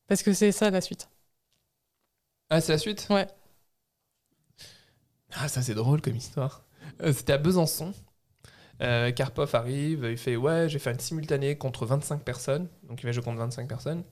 Parce 0.07 0.23
que 0.23 0.33
c'est 0.33 0.51
ça 0.51 0.69
la 0.69 0.81
suite. 0.81 1.09
Ah, 2.49 2.61
c'est 2.61 2.73
la 2.73 2.77
suite? 2.77 3.07
Ouais. 3.09 3.27
Ah, 5.33 5.47
ça, 5.47 5.61
c'est 5.61 5.73
drôle 5.73 6.01
comme 6.01 6.15
histoire. 6.15 6.63
Euh, 7.01 7.11
C'était 7.13 7.33
à 7.33 7.37
Besançon. 7.37 7.93
Euh, 8.81 9.11
Karpov 9.11 9.55
arrive, 9.55 10.07
il 10.09 10.17
fait 10.17 10.35
Ouais, 10.35 10.67
je 10.67 10.73
vais 10.73 10.79
faire 10.79 10.93
une 10.93 10.99
simultanée 10.99 11.57
contre 11.57 11.85
25 11.85 12.23
personnes. 12.23 12.67
Donc, 12.83 13.01
il 13.01 13.05
va 13.05 13.11
jouer 13.11 13.23
contre 13.23 13.39
25 13.39 13.67
personnes. 13.67 14.03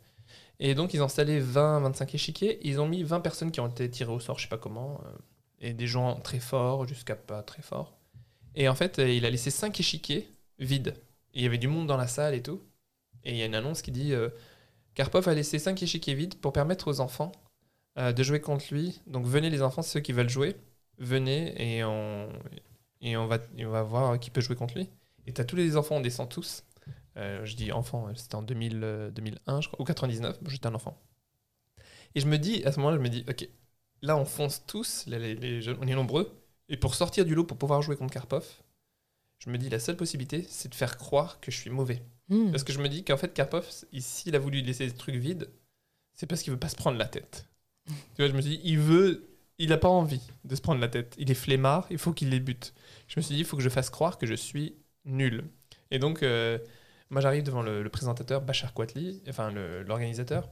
Et 0.59 0.75
donc, 0.75 0.93
ils 0.93 1.01
ont 1.01 1.05
installé 1.05 1.41
20-25 1.41 2.15
échiquiers. 2.15 2.59
Ils 2.67 2.79
ont 2.79 2.87
mis 2.87 3.03
20 3.03 3.19
personnes 3.21 3.51
qui 3.51 3.59
ont 3.59 3.67
été 3.67 3.89
tirées 3.89 4.11
au 4.11 4.19
sort, 4.19 4.37
je 4.37 4.43
sais 4.43 4.49
pas 4.49 4.57
comment. 4.57 5.01
euh, 5.05 5.09
et 5.65 5.73
des 5.73 5.87
gens 5.87 6.19
très 6.19 6.39
forts 6.39 6.85
jusqu'à 6.87 7.15
pas 7.15 7.41
très 7.41 7.61
forts. 7.61 7.97
Et 8.55 8.67
en 8.67 8.75
fait, 8.75 8.99
euh, 8.99 9.09
il 9.09 9.25
a 9.25 9.29
laissé 9.29 9.49
5 9.49 9.79
échiquiers 9.79 10.29
vides. 10.59 10.95
Il 11.33 11.41
y 11.41 11.45
avait 11.45 11.57
du 11.57 11.67
monde 11.69 11.87
dans 11.87 11.97
la 11.97 12.07
salle 12.07 12.33
et 12.33 12.43
tout. 12.43 12.61
Et 13.23 13.31
il 13.31 13.37
y 13.37 13.41
a 13.43 13.45
une 13.45 13.55
annonce 13.55 13.81
qui 13.81 13.91
dit 13.91 14.13
Karpov 14.93 15.27
a 15.29 15.33
laissé 15.33 15.57
5 15.57 15.81
échiquiers 15.81 16.13
vides 16.13 16.35
pour 16.35 16.51
permettre 16.51 16.89
aux 16.89 16.99
enfants 16.99 17.31
de 17.95 18.23
jouer 18.23 18.41
contre 18.41 18.65
lui. 18.73 19.01
Donc 19.07 19.25
venez 19.25 19.49
les 19.49 19.61
enfants, 19.61 19.81
ceux 19.81 20.01
qui 20.01 20.11
veulent 20.11 20.29
jouer, 20.29 20.57
venez 20.99 21.77
et 21.77 21.83
on, 21.85 22.27
et 23.03 23.15
on, 23.17 23.27
va, 23.27 23.37
on 23.59 23.69
va 23.69 23.83
voir 23.83 24.19
qui 24.19 24.31
peut 24.31 24.41
jouer 24.41 24.55
contre 24.55 24.75
lui. 24.75 24.89
Et 25.27 25.33
t'as 25.33 25.43
tous 25.43 25.55
les 25.55 25.77
enfants, 25.77 25.97
on 25.97 26.01
descend 26.01 26.27
tous. 26.29 26.63
Euh, 27.17 27.45
je 27.45 27.55
dis 27.55 27.71
enfants, 27.71 28.07
euh, 28.07 28.13
c'était 28.15 28.35
en 28.35 28.41
2000, 28.41 28.79
euh, 28.83 29.11
2001, 29.11 29.61
je 29.61 29.67
crois, 29.67 29.79
ou 29.79 29.83
99, 29.83 30.39
j'étais 30.47 30.67
un 30.67 30.73
enfant. 30.73 30.99
Et 32.15 32.21
je 32.21 32.27
me 32.27 32.37
dis, 32.37 32.63
à 32.65 32.71
ce 32.71 32.79
moment-là, 32.79 32.97
je 32.97 33.01
me 33.01 33.09
dis, 33.09 33.23
ok, 33.29 33.47
là 34.01 34.17
on 34.17 34.25
fonce 34.25 34.65
tous, 34.65 35.05
les, 35.05 35.35
les 35.35 35.61
jeunes, 35.61 35.77
on 35.79 35.87
est 35.87 35.93
nombreux, 35.93 36.43
et 36.69 36.77
pour 36.77 36.95
sortir 36.95 37.25
du 37.25 37.35
lot, 37.35 37.43
pour 37.43 37.57
pouvoir 37.57 37.81
jouer 37.83 37.95
contre 37.95 38.13
Karpov, 38.13 38.45
je 39.37 39.49
me 39.49 39.57
dis, 39.57 39.69
la 39.69 39.79
seule 39.79 39.97
possibilité, 39.97 40.45
c'est 40.49 40.69
de 40.69 40.75
faire 40.75 40.97
croire 40.97 41.39
que 41.39 41.51
je 41.51 41.57
suis 41.57 41.69
mauvais. 41.69 42.01
Hmm. 42.29 42.51
Parce 42.51 42.63
que 42.63 42.73
je 42.73 42.79
me 42.79 42.89
dis 42.89 43.03
qu'en 43.03 43.17
fait, 43.17 43.33
Karpov, 43.33 43.67
s'il 43.99 44.35
a 44.35 44.39
voulu 44.39 44.61
laisser 44.61 44.87
des 44.87 44.93
trucs 44.93 45.15
vides, 45.15 45.49
c'est 46.13 46.25
parce 46.25 46.41
qu'il 46.41 46.53
veut 46.53 46.59
pas 46.59 46.69
se 46.69 46.75
prendre 46.75 46.97
la 46.97 47.05
tête. 47.05 47.47
tu 47.85 47.93
vois, 48.17 48.27
je 48.27 48.33
me 48.33 48.41
dit, 48.41 48.59
il 48.63 48.79
veut, 48.79 49.32
il 49.63 49.73
a 49.73 49.77
pas 49.77 49.87
envie 49.89 50.21
de 50.43 50.55
se 50.55 50.61
prendre 50.61 50.81
la 50.81 50.87
tête. 50.87 51.15
Il 51.17 51.31
est 51.31 51.35
flemmard, 51.35 51.87
il 51.89 51.97
faut 51.97 52.13
qu'il 52.13 52.29
les 52.29 52.39
bute. 52.39 52.73
Je 53.07 53.19
me 53.19 53.21
suis 53.21 53.35
dit, 53.35 53.41
il 53.41 53.45
faut 53.45 53.57
que 53.57 53.63
je 53.63 53.69
fasse 53.69 53.89
croire 53.89 54.17
que 54.17 54.25
je 54.25 54.33
suis 54.33 54.75
nul. 55.05 55.43
Et 55.91 55.99
donc, 55.99 56.23
euh, 56.23 56.57
moi, 57.09 57.21
j'arrive 57.21 57.43
devant 57.43 57.61
le, 57.61 57.83
le 57.83 57.89
présentateur, 57.89 58.41
Bachar 58.41 58.73
Kouatli, 58.73 59.21
enfin 59.29 59.51
l'organisateur, 59.51 60.49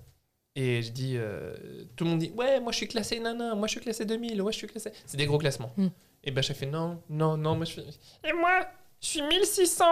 et 0.56 0.82
je 0.82 0.91
dis, 0.91 1.13
euh, 1.17 1.56
tout 1.95 2.04
le 2.04 2.10
monde 2.10 2.19
dit, 2.19 2.32
ouais, 2.36 2.60
moi 2.60 2.71
je 2.74 2.78
suis 2.78 2.88
classé 2.88 3.19
nana, 3.19 3.56
moi 3.56 3.67
je 3.67 3.71
suis 3.71 3.80
classé 3.82 4.04
2000, 4.06 4.41
ouais, 4.41 4.52
je 4.52 4.58
suis 4.58 4.67
classé. 4.67 4.91
C'est 5.06 5.17
des 5.17 5.26
gros 5.26 5.38
classements. 5.38 5.71
Mm. 5.78 5.88
Et 6.26 6.32
Bachar 6.32 6.56
fait, 6.56 6.65
non, 6.65 7.02
non, 7.10 7.38
non, 7.38 7.56
moi 7.56 7.65
je 7.65 7.71
suis. 7.71 7.82
Et 8.28 8.34
moi, 8.34 8.67
je 9.02 9.08
suis 9.08 9.21
1600 9.21 9.86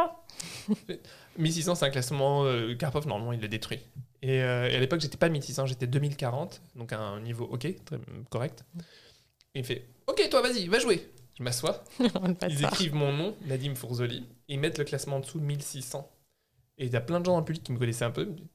1600, 1.37 1.75
c'est 1.75 1.85
un 1.85 1.89
classement. 1.89 2.43
euh, 2.43 2.75
Karpov, 2.75 3.07
normalement, 3.07 3.33
il 3.33 3.39
le 3.39 3.47
détruit. 3.47 3.79
Et, 4.21 4.41
euh, 4.43 4.69
et 4.69 4.75
à 4.75 4.79
l'époque, 4.79 4.99
j'étais 4.99 5.17
pas 5.17 5.29
1600, 5.29 5.65
j'étais 5.65 5.87
2040, 5.87 6.61
donc 6.75 6.91
à 6.91 6.99
un 6.99 7.21
niveau 7.21 7.45
ok, 7.45 7.67
très 7.85 7.97
correct. 8.29 8.63
Et 9.55 9.59
il 9.59 9.65
fait 9.65 9.85
Ok, 10.07 10.27
toi, 10.29 10.41
vas-y, 10.41 10.67
va 10.67 10.79
jouer. 10.79 11.09
Je 11.37 11.43
m'assois. 11.43 11.83
Ils 12.49 12.63
écrivent 12.63 12.95
mon 12.95 13.13
nom, 13.13 13.35
Nadim 13.45 13.73
Fourzoli, 13.75 14.25
et 14.49 14.53
ils 14.55 14.59
mettent 14.59 14.77
le 14.77 14.83
classement 14.83 15.17
en 15.17 15.19
dessous 15.21 15.39
1600. 15.39 16.11
Et 16.77 16.85
il 16.87 16.91
y 16.91 16.95
a 16.95 17.01
plein 17.01 17.19
de 17.19 17.25
gens 17.25 17.33
dans 17.33 17.39
le 17.39 17.45
public 17.45 17.63
qui 17.63 17.71
me 17.71 17.77
connaissaient 17.79 18.05
un 18.05 18.11
peu. 18.11 18.23
ils 18.23 18.29
me 18.31 18.35
disent, 18.35 18.47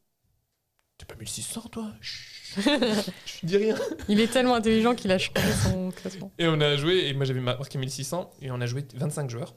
T'es 0.99 1.07
pas 1.07 1.15
1600, 1.17 1.63
toi? 1.73 1.93
Je 2.57 3.47
dis 3.47 3.57
rien. 3.57 3.77
Il 4.09 4.21
est 4.21 4.29
tellement 4.33 4.55
intelligent 4.55 4.95
qu'il 4.95 5.11
a 5.11 5.19
changé 5.19 5.53
son 5.63 5.91
classement. 5.91 6.31
Et 6.39 6.47
on 6.47 6.61
a 6.61 6.77
joué, 6.77 7.09
et 7.09 7.15
moi 7.15 7.25
j'avais 7.25 7.41
marqué 7.41 7.79
1600, 7.79 8.31
et 8.43 8.51
on 8.51 8.61
a 8.61 8.67
joué 8.67 8.85
25 8.95 9.29
joueurs. 9.31 9.55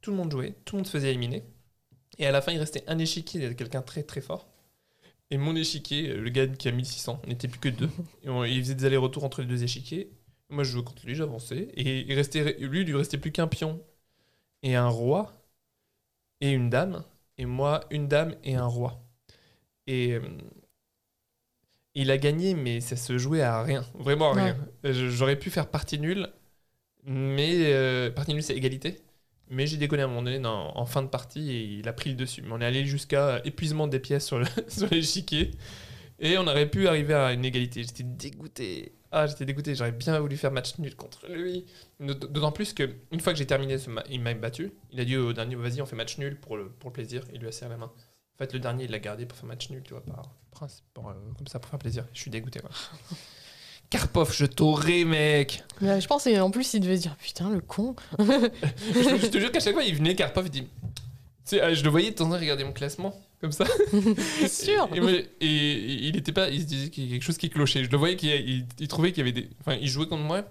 Tout 0.00 0.10
le 0.12 0.16
monde 0.16 0.30
jouait, 0.30 0.54
tout 0.64 0.76
le 0.76 0.80
monde 0.80 0.86
se 0.86 0.92
faisait 0.92 1.10
éliminer. 1.10 1.44
Et 2.18 2.26
à 2.26 2.30
la 2.32 2.40
fin, 2.40 2.52
il 2.52 2.58
restait 2.58 2.84
un 2.86 2.98
échiquier 2.98 3.40
de 3.48 3.52
quelqu'un 3.52 3.82
très 3.82 4.02
très 4.02 4.20
fort. 4.20 4.48
Et 5.30 5.36
mon 5.38 5.56
échiquier, 5.56 6.14
le 6.14 6.30
gars 6.30 6.46
qui 6.46 6.68
a 6.68 6.72
1600, 6.72 7.20
on 7.24 7.26
n'était 7.28 7.48
plus 7.48 7.60
que 7.60 7.68
deux. 7.68 7.90
Et 8.22 8.28
on- 8.28 8.44
il 8.44 8.60
faisait 8.62 8.74
des 8.74 8.84
allers-retours 8.84 9.24
entre 9.24 9.40
les 9.42 9.46
deux 9.48 9.62
échiquiers. 9.64 10.10
Moi, 10.52 10.64
je 10.64 10.72
jouais 10.72 10.84
contre 10.84 11.06
lui, 11.06 11.14
j'avançais. 11.16 11.68
Et 11.76 12.00
il 12.02 12.14
restait, 12.14 12.56
lui, 12.60 12.82
il 12.82 12.86
lui 12.88 12.96
restait 12.96 13.18
plus 13.18 13.32
qu'un 13.32 13.48
pion 13.48 13.82
et 14.62 14.76
un 14.76 14.88
roi 14.88 15.34
et 16.40 16.50
une 16.50 16.68
dame. 16.70 17.04
Et 17.38 17.46
moi, 17.46 17.80
une 17.90 18.06
dame 18.08 18.34
et 18.44 18.54
un 18.56 18.66
roi. 18.66 19.02
Et 19.86 20.12
euh, 20.14 20.20
il 21.94 22.10
a 22.10 22.18
gagné, 22.18 22.54
mais 22.54 22.80
ça 22.80 22.96
se 22.96 23.18
jouait 23.18 23.42
à 23.42 23.62
rien. 23.62 23.84
Vraiment 23.94 24.32
à 24.32 24.34
rien. 24.34 24.56
J'aurais 24.84 25.38
pu 25.38 25.50
faire 25.50 25.68
partie 25.68 25.98
nulle, 25.98 26.28
mais 27.04 27.72
euh, 27.74 28.10
partie 28.10 28.34
nulle, 28.34 28.42
c'est 28.44 28.56
égalité. 28.56 29.00
Mais 29.50 29.66
j'ai 29.66 29.78
déconné 29.78 30.02
à 30.02 30.06
un 30.06 30.08
moment 30.08 30.22
donné 30.22 30.40
dans- 30.40 30.76
en 30.76 30.86
fin 30.86 31.02
de 31.02 31.08
partie 31.08 31.50
et 31.52 31.64
il 31.64 31.88
a 31.88 31.94
pris 31.94 32.10
le 32.10 32.16
dessus. 32.16 32.42
Mais 32.42 32.50
on 32.52 32.60
est 32.60 32.66
allé 32.66 32.86
jusqu'à 32.86 33.42
épuisement 33.44 33.88
des 33.88 34.00
pièces 34.00 34.26
sur 34.26 34.38
le- 34.40 34.46
sur 34.68 34.88
l'échiquier. 34.90 35.52
Et 36.20 36.38
on 36.38 36.46
aurait 36.48 36.70
pu 36.70 36.88
arriver 36.88 37.14
à 37.14 37.32
une 37.32 37.44
égalité. 37.44 37.82
J'étais 37.84 38.04
dégoûté. 38.04 38.92
Ah, 39.14 39.26
j'étais 39.26 39.44
dégoûté. 39.44 39.74
J'aurais 39.74 39.92
bien 39.92 40.18
voulu 40.18 40.36
faire 40.38 40.50
match 40.50 40.78
nul 40.78 40.96
contre 40.96 41.26
lui. 41.28 41.66
D'aut- 42.00 42.14
D'autant 42.14 42.50
plus 42.52 42.72
que 42.72 42.88
une 43.10 43.20
fois 43.20 43.32
que 43.34 43.38
j'ai 43.38 43.46
terminé, 43.46 43.76
ce 43.78 43.90
ma- 43.90 44.02
il 44.10 44.20
m'a 44.22 44.32
battu. 44.34 44.72
Il 44.90 44.98
a 45.00 45.04
dit 45.04 45.16
au 45.18 45.32
dernier, 45.34 45.54
vas-y, 45.54 45.82
on 45.82 45.86
fait 45.86 45.96
match 45.96 46.16
nul 46.18 46.40
pour 46.40 46.56
le, 46.56 46.70
pour 46.70 46.90
le 46.90 46.94
plaisir. 46.94 47.22
Il 47.34 47.40
lui 47.40 47.48
a 47.48 47.52
serré 47.52 47.70
la 47.70 47.76
main. 47.76 47.86
En 48.34 48.38
fait, 48.38 48.52
le 48.54 48.58
dernier, 48.58 48.84
il 48.84 48.90
l'a 48.90 48.98
gardé 48.98 49.26
pour 49.26 49.36
faire 49.36 49.46
match 49.46 49.68
nul, 49.70 49.82
tu 49.84 49.92
vois, 49.92 50.02
par 50.02 50.30
principe, 50.50 50.84
pour, 50.94 51.08
euh, 51.10 51.12
comme 51.36 51.46
ça, 51.46 51.58
pour 51.58 51.68
faire 51.70 51.78
plaisir. 51.78 52.06
Je 52.14 52.20
suis 52.20 52.30
dégoûté, 52.30 52.60
quoi. 52.60 52.70
Karpov, 53.90 54.32
je 54.34 54.46
t'aurais, 54.46 55.04
mec. 55.04 55.62
Mais 55.82 56.00
je 56.00 56.06
pense, 56.08 56.26
et 56.26 56.40
en 56.40 56.50
plus, 56.50 56.72
il 56.72 56.80
devait 56.80 56.96
se 56.96 57.02
dire 57.02 57.16
Putain, 57.16 57.50
le 57.50 57.60
con. 57.60 57.94
je, 58.18 58.24
je 58.24 59.26
te 59.26 59.38
jure 59.38 59.52
qu'à 59.52 59.60
chaque 59.60 59.74
fois, 59.74 59.84
il 59.84 59.94
venait, 59.94 60.14
Karpov, 60.14 60.46
il 60.46 60.50
dit. 60.50 60.62
Tu 60.62 60.68
sais, 61.44 61.60
ah, 61.60 61.74
je 61.74 61.84
le 61.84 61.90
voyais 61.90 62.10
de 62.10 62.14
temps 62.16 62.24
en 62.26 62.30
temps 62.30 62.38
regarder 62.38 62.64
mon 62.64 62.72
classement, 62.72 63.14
comme 63.42 63.52
ça. 63.52 63.64
Sûr. 64.48 64.88
Et, 64.94 65.00
moi, 65.00 65.10
et- 65.12 65.24
et 65.40 66.06
il 66.06 66.16
était 66.16 66.32
pas, 66.32 66.48
il 66.48 66.60
se 66.62 66.66
disait 66.66 66.88
qu'il 66.90 67.04
y 67.04 67.06
avait 67.08 67.16
quelque 67.18 67.24
chose 67.26 67.36
qui 67.36 67.50
clochait. 67.50 67.84
Je 67.84 67.90
le 67.90 67.96
voyais 67.98 68.16
qu'il 68.16 68.30
il, 68.30 68.66
il 68.78 68.88
trouvait 68.88 69.10
qu'il 69.12 69.18
y 69.18 69.28
avait 69.28 69.32
des, 69.38 69.50
enfin, 69.60 69.76
il 69.80 69.88
jouait 69.88 70.06
contre 70.06 70.22
moi. 70.22 70.44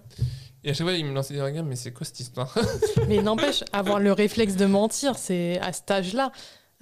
Et 0.64 0.70
à 0.70 0.74
chaque 0.76 0.86
fois, 0.86 0.94
il 0.96 1.04
me 1.06 1.14
lançait 1.14 1.34
des 1.34 1.42
regards, 1.42 1.64
mais 1.66 1.76
c'est 1.76 1.92
quoi 1.92 2.06
cette 2.06 2.20
histoire? 2.20 2.56
Mais 3.08 3.20
n'empêche, 3.24 3.64
avoir 3.74 4.00
le 4.00 4.12
réflexe 4.14 4.56
de 4.56 4.68
mentir, 4.68 5.18
c'est 5.18 5.58
à 5.60 5.74
cet 5.74 5.90
âge-là. 5.90 6.32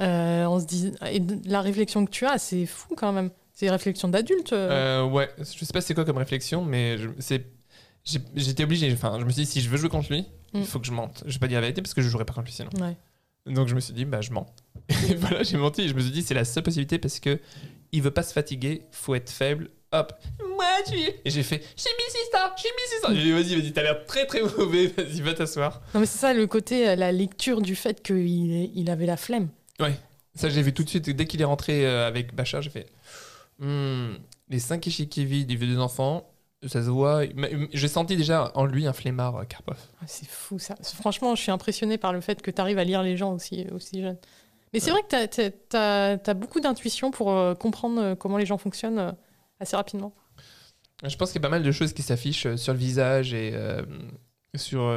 euh, 0.01 0.43
on 0.47 0.60
se 0.60 0.66
dit, 0.66 0.91
et 1.10 1.22
la 1.45 1.62
réflexion 1.62 2.03
que 2.05 2.12
tu 2.12 2.26
as, 2.26 2.38
c'est 2.39 2.66
fou 2.66 2.95
quand 2.97 3.14
même. 3.14 3.30
C'est 3.53 3.68
une 3.68 3.72
réflexion 3.72 4.07
d'adulte. 4.10 4.51
euh. 4.51 5.01
Euh, 5.01 5.05
Ouais, 5.05 5.30
je 5.38 5.64
sais 5.66 5.72
pas 5.74 5.80
c'est 5.82 5.93
quoi 5.93 6.03
comme 6.03 6.18
réflexion, 6.18 6.66
mais 6.66 6.97
c'est, 7.20 7.45
j'étais 8.36 8.64
obligé. 8.64 8.91
Enfin, 8.91 9.18
je 9.20 9.24
me 9.26 9.30
suis 9.30 9.43
dit, 9.43 9.49
si 9.49 9.62
je 9.62 9.70
veux 9.70 9.78
jouer 9.78 9.89
contre 9.89 10.12
lui, 10.12 10.26
Mm. 10.51 10.60
il 10.62 10.66
faut 10.66 10.80
que 10.80 10.88
je 10.88 10.91
mente. 10.91 11.24
Je 11.28 11.34
vais 11.34 11.39
pas 11.39 11.47
dire 11.47 11.57
la 11.57 11.62
vérité 11.62 11.82
parce 11.84 11.93
que 11.93 12.01
je 12.01 12.10
jouerai 12.10 12.26
pas 12.26 12.34
contre 12.34 12.47
lui 12.47 12.53
sinon. 12.53 12.72
Ouais. 12.82 12.97
Donc 13.45 13.68
je 13.68 13.76
me 13.76 13.80
suis 13.80 13.93
dit, 13.93 14.03
bah 14.03 14.20
je 14.22 14.32
mens. 14.32 14.47
Et 15.10 15.16
voilà, 15.16 15.44
j'ai 15.44 15.58
menti. 15.58 15.88
Je 15.88 15.94
me 15.94 16.00
suis 16.02 16.12
dit, 16.12 16.22
c'est 16.22 16.34
la 16.34 16.46
seule 16.46 16.64
possibilité 16.64 17.00
parce 17.00 17.20
que 17.20 17.40
il 17.92 18.02
veut 18.02 18.12
pas 18.12 18.24
se 18.24 18.34
fatiguer, 18.34 18.84
faut 18.92 19.16
être 19.16 19.30
faible. 19.30 19.70
Hop, 19.92 20.14
moi 20.56 20.66
tu 20.88 21.00
es. 21.00 21.20
Et 21.26 21.32
j'ai 21.32 21.42
fait, 21.42 21.58
j'ai 21.76 21.90
mis 21.90 22.12
6 22.12 22.18
stars, 22.28 22.56
j'ai 22.58 22.70
mis 22.70 22.90
6 22.90 22.98
stars. 22.98 23.16
J'ai 23.16 23.22
dit, 23.24 23.32
vas-y, 23.32 23.60
vas-y, 23.60 23.74
t'as 23.74 23.82
l'air 23.82 24.06
très 24.06 24.28
très 24.28 24.42
mauvais, 24.42 24.88
vas-y, 24.98 25.22
va 25.22 25.34
t'asseoir. 25.34 25.82
Non, 25.96 26.00
mais 26.00 26.06
c'est 26.06 26.20
ça 26.20 26.34
le 26.34 26.46
côté, 26.46 26.90
euh, 26.90 26.96
la 26.96 27.12
lecture 27.12 27.62
du 27.62 27.76
fait 27.76 28.04
qu'il 28.04 28.28
il 28.76 28.90
avait 28.92 29.08
la 29.08 29.18
flemme. 29.18 29.50
Ça, 30.36 30.48
j'ai 30.48 30.62
vu 30.62 30.74
tout 30.74 30.84
de 30.84 30.90
suite. 30.90 31.10
Dès 31.10 31.26
qu'il 31.26 31.42
est 31.42 31.46
rentré 31.46 31.86
euh, 31.86 32.08
avec 32.08 32.34
Bachar, 32.36 32.62
j'ai 32.62 32.70
fait, 32.70 32.86
Hmm, 33.60 34.14
les 34.48 34.60
5 34.60 34.88
échiquiers 34.88 35.26
vides, 35.26 35.52
il 35.52 35.58
veut 35.58 35.68
des 35.68 35.80
enfants. 35.80 36.32
Ça 36.68 36.84
se 36.84 36.90
voit. 36.90 37.24
J'ai 37.74 37.88
senti 37.88 38.18
déjà 38.18 38.52
en 38.56 38.66
lui 38.66 38.86
un 38.86 38.94
flemmard, 38.94 39.38
euh, 39.38 39.44
Karpov. 39.44 39.78
Ah, 40.02 40.06
C'est 40.08 40.28
fou 40.28 40.60
ça. 40.60 40.76
Franchement, 40.82 41.36
je 41.36 41.42
suis 41.42 41.52
impressionnée 41.52 41.98
par 41.98 42.12
le 42.14 42.20
fait 42.22 42.42
que 42.42 42.52
tu 42.52 42.60
arrives 42.62 42.80
à 42.80 42.84
lire 42.84 43.02
les 43.02 43.16
gens 43.18 43.34
aussi, 43.34 43.66
aussi 43.74 44.02
jeunes. 44.02 44.18
Mais 44.74 44.80
c'est 44.80 44.92
vrai 44.92 45.02
que 45.02 45.26
tu 45.28 45.76
as, 45.78 46.34
beaucoup 46.34 46.60
d'intuition 46.60 47.12
pour 47.12 47.32
euh, 47.32 47.56
comprendre 47.56 48.02
euh, 48.02 48.16
comment 48.16 48.38
les 48.38 48.46
gens 48.46 48.58
fonctionnent 48.58 49.00
euh, 49.00 49.12
assez 49.60 49.76
rapidement. 49.76 50.14
Je 51.04 51.16
pense 51.16 51.32
qu'il 51.32 51.42
y 51.42 51.46
a 51.46 51.48
pas 51.48 51.52
mal 51.52 51.64
de 51.64 51.72
choses 51.72 51.94
qui 51.94 52.02
s'affichent 52.02 52.56
sur 52.56 52.74
le 52.74 52.80
visage 52.80 53.34
et 53.34 53.52
euh, 53.54 53.82
sur, 54.56 54.94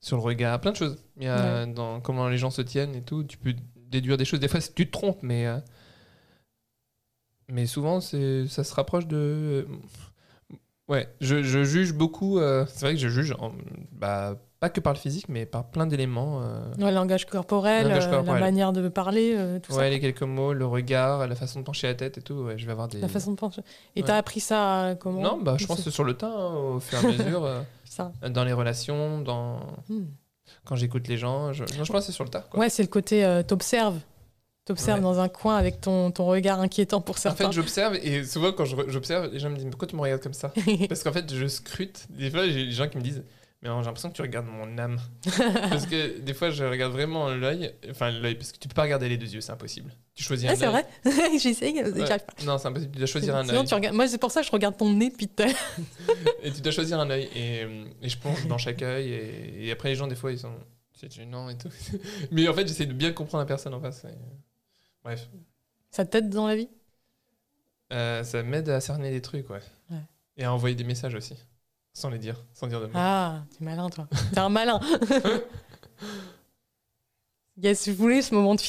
sur 0.00 0.16
le 0.16 0.22
regard, 0.22 0.60
plein 0.60 0.70
de 0.72 0.76
choses. 0.76 1.02
Il 1.16 1.24
y 1.24 1.28
a 1.28 1.66
dans 1.66 2.00
comment 2.00 2.28
les 2.28 2.38
gens 2.38 2.50
se 2.50 2.62
tiennent 2.62 2.94
et 2.94 3.02
tout, 3.02 3.24
tu 3.24 3.36
peux 3.36 3.54
déduire 3.76 4.16
des 4.16 4.24
choses. 4.24 4.40
Des 4.40 4.48
fois, 4.48 4.60
tu 4.60 4.86
te 4.86 4.92
trompes, 4.92 5.22
mais, 5.22 5.46
mais 7.48 7.66
souvent, 7.66 8.00
ça 8.00 8.64
se 8.64 8.74
rapproche 8.74 9.06
de. 9.06 9.66
Ouais, 10.88 11.08
je, 11.20 11.42
je 11.42 11.64
juge 11.64 11.92
beaucoup. 11.92 12.38
c'est 12.68 12.80
vrai 12.82 12.94
que 12.94 13.00
je 13.00 13.08
juge, 13.08 13.34
en- 13.40 13.52
bah, 13.90 14.36
pas 14.66 14.70
que 14.70 14.80
par 14.80 14.92
le 14.92 14.98
physique, 14.98 15.28
mais 15.28 15.46
par 15.46 15.64
plein 15.64 15.86
d'éléments. 15.86 16.40
euh, 16.42 16.60
Ouais, 16.78 16.90
le 16.90 16.94
langage 16.94 17.26
corporel, 17.26 17.84
Langage 17.88 18.06
euh, 18.06 18.10
corporel. 18.10 18.40
la 18.40 18.46
manière 18.46 18.72
de 18.72 18.88
parler, 18.88 19.34
euh, 19.36 19.58
tout 19.60 19.72
ouais, 19.74 19.90
les 19.90 20.00
quelques 20.00 20.22
mots, 20.22 20.52
le 20.52 20.66
regard, 20.66 21.26
la 21.28 21.34
façon 21.36 21.60
de 21.60 21.64
pencher 21.64 21.86
la 21.86 21.94
tête 21.94 22.18
et 22.18 22.22
tout. 22.22 22.34
Ouais, 22.34 22.58
je 22.58 22.66
vais 22.66 22.72
avoir 22.72 22.88
des. 22.88 22.98
La 22.98 23.08
façon 23.08 23.30
de 23.32 23.36
penser. 23.36 23.60
Et 23.94 24.02
tu 24.02 24.10
as 24.10 24.16
appris 24.16 24.40
ça 24.40 24.84
euh, 24.84 24.94
comment 24.94 25.20
Non, 25.22 25.38
bah, 25.40 25.56
je 25.58 25.66
pense 25.66 25.82
que 25.84 25.90
sur 25.90 26.04
le 26.04 26.14
temps, 26.14 26.36
hein, 26.36 26.54
au 26.76 26.80
fur 26.80 26.98
et 27.02 27.06
à 27.06 27.08
mesure, 27.24 27.44
euh, 27.44 27.60
ça. 27.84 28.12
dans 28.30 28.44
les 28.44 28.52
relations, 28.52 29.20
dans. 29.20 29.60
Hmm. 29.88 30.06
quand 30.64 30.76
j'écoute 30.76 31.06
les 31.08 31.16
gens. 31.16 31.52
Je, 31.52 31.62
non, 31.78 31.84
je 31.84 31.92
pense 31.92 32.00
que 32.02 32.06
c'est 32.06 32.12
sur 32.12 32.24
le. 32.24 32.30
Quoi. 32.30 32.58
Ouais, 32.60 32.68
c'est 32.68 32.82
le 32.82 32.88
côté 32.88 33.24
euh, 33.24 33.42
t'observes. 33.42 33.98
T'observes 34.64 34.98
Ouais. 34.98 35.02
dans 35.04 35.20
un 35.20 35.28
coin 35.28 35.54
avec 35.56 35.80
ton, 35.80 36.10
ton 36.10 36.26
regard 36.26 36.58
inquiétant 36.58 37.00
pour 37.00 37.14
en 37.14 37.18
certains. 37.18 37.46
fait, 37.46 37.52
j'observe 37.52 37.94
et 38.02 38.24
souvent 38.24 38.50
quand 38.50 38.64
j'observe, 38.64 39.28
les 39.32 39.38
gens 39.38 39.48
me 39.48 39.54
disent 39.54 39.68
pourquoi 39.70 39.86
tu 39.86 39.94
me 39.94 40.00
regardes 40.00 40.20
comme 40.20 40.32
ça? 40.34 40.52
Parce 40.88 41.04
qu'en 41.04 41.12
fait, 41.12 41.32
je 41.32 41.46
scrute. 41.46 42.06
Des 42.10 42.30
fois, 42.32 42.48
j'ai 42.48 42.64
des 42.66 42.72
gens 42.72 42.88
qui 42.88 42.96
me 42.98 43.02
disent 43.04 43.22
mais 43.62 43.68
j'ai 43.70 43.74
l'impression 43.84 44.10
que 44.10 44.14
tu 44.14 44.22
regardes 44.22 44.46
mon 44.46 44.76
âme. 44.78 45.00
parce 45.70 45.86
que 45.86 46.18
des 46.20 46.34
fois, 46.34 46.50
je 46.50 46.62
regarde 46.64 46.92
vraiment 46.92 47.28
l'œil. 47.30 47.72
Enfin, 47.90 48.10
l'œil, 48.10 48.34
parce 48.34 48.52
que 48.52 48.58
tu 48.58 48.68
peux 48.68 48.74
pas 48.74 48.82
regarder 48.82 49.08
les 49.08 49.16
deux 49.16 49.32
yeux, 49.32 49.40
c'est 49.40 49.52
impossible. 49.52 49.92
Tu 50.14 50.22
choisis 50.22 50.48
Ah, 50.48 50.52
un 50.52 50.56
c'est 50.56 50.66
œil. 50.66 50.70
vrai 51.04 51.38
J'essaye, 51.38 51.82
Ouais. 51.82 52.06
pas. 52.06 52.44
Non, 52.44 52.58
c'est 52.58 52.68
impossible. 52.68 52.92
Tu 52.92 52.98
dois 52.98 53.06
choisir 53.06 53.34
un 53.36 53.48
œil. 53.48 53.56
regardes... 53.56 53.94
Moi, 53.94 54.06
c'est 54.08 54.18
pour 54.18 54.30
ça 54.30 54.40
que 54.40 54.46
je 54.46 54.52
regarde 54.52 54.76
ton 54.76 54.92
nez 54.92 55.10
depuis 55.10 55.28
tout 55.28 55.42
à. 55.42 55.46
Et 56.42 56.52
tu 56.52 56.60
dois 56.60 56.72
choisir 56.72 57.00
un 57.00 57.08
œil. 57.10 57.28
Et, 57.34 57.62
et 58.02 58.08
je 58.08 58.18
plonge 58.18 58.46
dans 58.46 58.58
chaque 58.58 58.82
œil. 58.82 59.10
Et, 59.12 59.66
et 59.66 59.72
après, 59.72 59.88
les 59.88 59.94
gens, 59.96 60.06
des 60.06 60.16
fois, 60.16 60.32
ils 60.32 60.38
sont. 60.38 60.52
C'est 60.98 61.12
gênant 61.12 61.48
et 61.50 61.58
tout. 61.58 61.68
Mais 62.30 62.48
en 62.48 62.54
fait, 62.54 62.66
j'essaie 62.66 62.86
de 62.86 62.92
bien 62.94 63.12
comprendre 63.12 63.42
la 63.42 63.46
personne 63.46 63.74
en 63.74 63.80
face. 63.80 64.04
Et- 64.04 64.08
Bref. 65.04 65.28
Ça 65.90 66.04
t'aide 66.04 66.30
dans 66.30 66.46
la 66.46 66.56
vie? 66.56 66.68
Euh, 67.92 68.24
ça 68.24 68.42
m'aide 68.42 68.68
à 68.68 68.80
cerner 68.80 69.10
des 69.10 69.20
trucs, 69.22 69.48
ouais. 69.50 69.60
Ouais. 69.90 69.98
Et 70.36 70.44
à 70.44 70.52
envoyer 70.52 70.74
des 70.74 70.84
messages 70.84 71.14
aussi. 71.14 71.36
Sans 71.96 72.10
les 72.10 72.18
dire, 72.18 72.44
sans 72.52 72.66
dire 72.66 72.78
de 72.82 72.86
mots. 72.86 72.92
Ah, 72.94 73.42
t'es 73.56 73.64
malin, 73.64 73.88
toi. 73.88 74.06
T'es 74.30 74.38
un 74.38 74.50
malin. 74.50 74.78
yes, 77.56 77.86
je 77.86 77.92
voulais 77.92 78.20
ce 78.20 78.34
moment 78.34 78.54
de, 78.54 78.60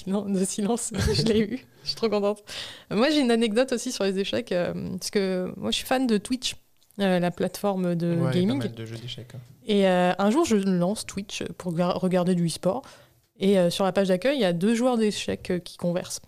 silence. 0.45 0.93
je 1.13 1.21
l'ai 1.23 1.39
eu. 1.41 1.65
Je 1.83 1.87
suis 1.89 1.95
trop 1.97 2.07
contente. 2.09 2.41
Moi, 2.89 3.09
j'ai 3.09 3.19
une 3.19 3.31
anecdote 3.31 3.73
aussi 3.73 3.91
sur 3.91 4.05
les 4.05 4.17
échecs. 4.17 4.53
euh, 4.53 4.91
parce 4.97 5.11
que 5.11 5.51
moi, 5.57 5.71
je 5.71 5.75
suis 5.77 5.85
fan 5.85 6.07
de 6.07 6.17
Twitch, 6.17 6.55
euh, 6.99 7.19
la 7.19 7.31
plateforme 7.31 7.95
de 7.95 8.15
Ouais, 8.15 8.31
gaming. 8.33 8.59
Pas 8.59 8.67
mal 8.67 8.75
de 8.75 8.85
jeux 8.85 8.95
d'échecs. 8.97 9.31
hein. 9.35 9.39
Et 9.65 9.89
euh, 9.89 10.13
un 10.17 10.31
jour, 10.31 10.45
je 10.45 10.55
lance 10.55 11.05
Twitch 11.05 11.43
pour 11.57 11.73
gar- 11.73 11.99
regarder 11.99 12.33
du 12.33 12.47
e-sport. 12.47 12.83
Et 13.39 13.69
sur 13.69 13.83
la 13.83 13.91
page 13.91 14.07
d'accueil, 14.07 14.37
il 14.37 14.41
y 14.41 14.45
a 14.45 14.53
deux 14.53 14.73
joueurs 14.73 14.97
d'échecs 14.97 15.51
qui 15.63 15.77
conversent. 15.77 16.21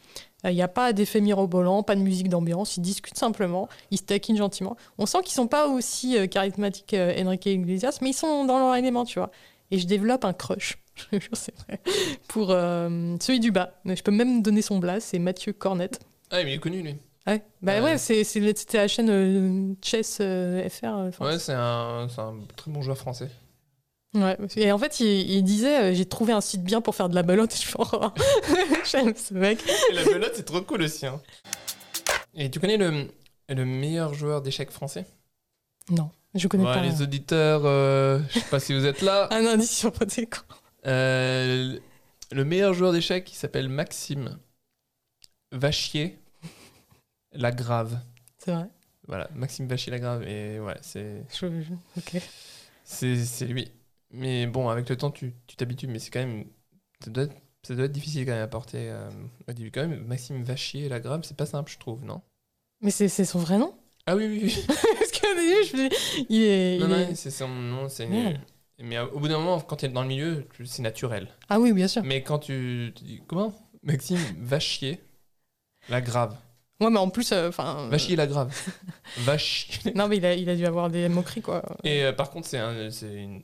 Euh, 0.45 0.51
Il 0.51 0.55
n'y 0.55 0.61
a 0.61 0.67
pas 0.67 0.93
d'effet 0.93 1.21
mirobolant, 1.21 1.83
pas 1.83 1.95
de 1.95 2.01
musique 2.01 2.29
d'ambiance. 2.29 2.77
Ils 2.77 2.81
discutent 2.81 3.17
simplement, 3.17 3.67
ils 3.91 3.97
se 3.97 4.03
taquinent 4.03 4.37
gentiment. 4.37 4.77
On 4.97 5.05
sent 5.05 5.19
qu'ils 5.23 5.33
sont 5.35 5.47
pas 5.47 5.67
aussi 5.67 6.17
euh, 6.17 6.27
charismatiques 6.27 6.93
euh, 6.93 7.13
Enrique 7.25 7.45
Iglesias, 7.47 7.99
mais 8.01 8.11
ils 8.11 8.13
sont 8.13 8.45
dans 8.45 8.57
leur 8.59 8.75
élément, 8.75 9.05
tu 9.05 9.19
vois. 9.19 9.31
Et 9.71 9.77
je 9.77 9.85
développe 9.85 10.25
un 10.25 10.33
crush, 10.33 10.77
je 11.11 11.19
c'est 11.33 11.55
vrai, 11.59 11.79
pour 12.27 12.51
euh, 12.51 13.15
celui 13.21 13.39
du 13.39 13.51
bas. 13.51 13.73
Je 13.85 14.01
peux 14.01 14.11
même 14.11 14.41
donner 14.41 14.61
son 14.61 14.79
blast, 14.79 15.09
c'est 15.11 15.19
Mathieu 15.19 15.53
Cornette. 15.53 15.99
Ah, 16.31 16.37
mais 16.43 16.51
il 16.51 16.55
est 16.55 16.59
connu, 16.59 16.81
lui. 16.81 16.95
Ouais, 17.27 17.43
bah 17.61 17.75
Ouais. 17.81 17.81
ouais, 17.93 17.97
c'était 17.97 18.77
la 18.77 18.87
chaîne 18.87 19.09
euh, 19.09 19.73
Chess 19.83 20.17
euh, 20.21 20.67
FR. 20.69 20.85
euh. 20.85 21.11
Ouais, 21.19 21.37
c'est 21.37 21.53
un, 21.53 22.07
c'est 22.09 22.21
un 22.21 22.33
très 22.55 22.71
bon 22.71 22.81
joueur 22.81 22.97
français. 22.97 23.29
Ouais, 24.15 24.35
et 24.55 24.71
en 24.71 24.77
fait, 24.79 24.99
il, 25.01 25.29
il 25.31 25.43
disait 25.43 25.91
euh, 25.91 25.93
J'ai 25.93 26.05
trouvé 26.05 26.33
un 26.33 26.41
site 26.41 26.63
bien 26.63 26.81
pour 26.81 26.95
faire 26.95 27.09
de 27.09 27.15
la 27.15 27.21
belote. 27.23 27.53
Je 27.61 27.73
Oh, 27.77 28.11
J'aime 28.89 29.13
ce 29.15 29.33
mec. 29.35 29.59
Et 29.91 29.93
la 29.93 30.03
belote, 30.03 30.31
c'est 30.35 30.45
trop 30.45 30.61
cool 30.61 30.81
aussi. 30.81 31.05
hein. 31.05 31.21
Et 32.33 32.49
tu 32.49 32.59
connais 32.59 32.77
le, 32.77 33.07
le 33.49 33.65
meilleur 33.65 34.13
joueur 34.13 34.41
d'échecs 34.41 34.71
français? 34.71 35.05
Non, 35.91 36.09
je 36.35 36.47
connais 36.47 36.65
Ouais, 36.65 36.73
pas. 36.73 36.81
Les 36.81 37.01
auditeurs, 37.01 37.61
euh, 37.65 38.19
je 38.29 38.39
sais 38.39 38.45
pas 38.49 38.59
si 38.59 38.73
vous 38.73 38.85
êtes 38.85 39.01
là. 39.01 39.27
Un 39.31 39.45
indice 39.45 39.75
sur 39.77 39.91
Potéco. 39.91 40.39
Euh, 40.87 41.77
le 42.31 42.45
meilleur 42.45 42.73
joueur 42.73 42.91
d'échecs, 42.93 43.31
il 43.31 43.35
s'appelle 43.35 43.69
Maxime 43.69 44.37
Vachier 45.51 46.17
Lagrave. 47.33 47.99
C'est 48.37 48.51
vrai. 48.53 48.69
Voilà, 49.07 49.29
Maxime 49.35 49.67
Vachier 49.67 49.91
Lagrave. 49.91 50.23
Et 50.27 50.59
ouais, 50.59 50.77
c'est. 50.81 51.23
Je- 51.39 51.47
Ok. 51.97 52.21
C'est 52.83 53.45
lui. 53.45 53.71
Mais 54.11 54.47
bon, 54.47 54.69
avec 54.69 54.89
le 54.89 54.97
temps, 54.97 55.11
tu 55.11 55.33
tu 55.47 55.55
t'habitues, 55.55 55.87
mais 55.87 55.99
c'est 55.99 56.09
quand 56.11 56.19
même. 56.19 56.45
Ça 57.03 57.11
doit, 57.11 57.23
être, 57.23 57.35
ça 57.63 57.75
doit 57.75 57.85
être 57.85 57.91
difficile 57.91 58.25
quand 58.25 58.31
même 58.33 58.43
à 58.43 58.47
porter 58.47 58.89
euh, 58.89 59.09
au 59.47 59.53
début. 59.53 59.71
Quand 59.71 59.87
même, 59.87 60.03
Maxime 60.05 60.43
Vachier 60.43 60.85
et 60.85 60.89
Lagrave, 60.89 61.21
c'est 61.23 61.37
pas 61.37 61.45
simple, 61.45 61.71
je 61.71 61.77
trouve, 61.77 62.03
non? 62.03 62.21
Mais 62.81 62.91
c'est 62.91 63.09
son 63.09 63.39
vrai 63.39 63.57
nom? 63.57 63.75
Ah 64.05 64.15
oui, 64.15 64.25
oui, 64.27 64.41
oui. 64.45 64.65
Parce 64.67 65.11
qu'au 65.11 65.35
début, 65.35 65.63
je 65.69 65.77
me 65.77 65.89
dis, 65.89 66.25
il 66.29 66.41
est. 66.43 66.79
non, 66.79 66.85
il 66.87 66.89
non, 66.89 66.97
est- 66.97 67.15
c'est 67.15 67.31
son 67.31 67.47
nom. 67.47 67.89
c'est 67.89 68.07
Merde. 68.07 68.39
Mais 68.81 68.97
euh, 68.97 69.07
au 69.07 69.19
bout 69.19 69.27
d'un 69.27 69.37
moment, 69.37 69.59
quand 69.59 69.75
tu 69.75 69.85
es 69.85 69.89
dans 69.89 70.01
le 70.01 70.07
milieu, 70.07 70.47
c'est 70.65 70.81
naturel. 70.81 71.27
Ah 71.49 71.59
oui, 71.59 71.73
bien 71.73 71.87
sûr. 71.87 72.03
Mais 72.03 72.23
quand 72.23 72.39
tu, 72.39 72.91
tu 72.95 73.03
dis. 73.03 73.21
Comment? 73.27 73.53
Maxime 73.83 74.19
Vachier 74.39 74.99
Lagrave. 75.89 76.37
Ouais, 76.79 76.89
mais 76.89 76.99
en 76.99 77.09
plus, 77.09 77.31
euh, 77.31 77.49
enfin. 77.49 77.87
Vachier 77.89 78.15
Lagrave. 78.15 78.55
Vachier. 79.17 79.93
non, 79.93 80.07
mais 80.07 80.17
il 80.17 80.25
a, 80.25 80.33
il 80.33 80.49
a 80.49 80.55
dû 80.55 80.65
avoir 80.65 80.89
des 80.89 81.09
moqueries, 81.09 81.41
quoi. 81.41 81.61
Et 81.83 82.03
euh, 82.03 82.13
par 82.13 82.29
contre, 82.29 82.47
c'est 82.47 82.57
un, 82.57 82.89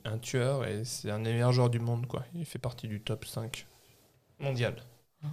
un 0.04 0.18
tueur 0.18 0.66
et 0.66 0.84
c'est 0.84 1.10
un 1.10 1.20
des 1.20 1.32
meilleurs 1.32 1.52
joueurs 1.52 1.70
du 1.70 1.78
monde, 1.78 2.06
quoi. 2.06 2.24
Il 2.34 2.46
fait 2.46 2.58
partie 2.58 2.88
du 2.88 3.00
top 3.00 3.24
5 3.26 3.66
mondial. 4.38 4.76
Ah. 5.22 5.28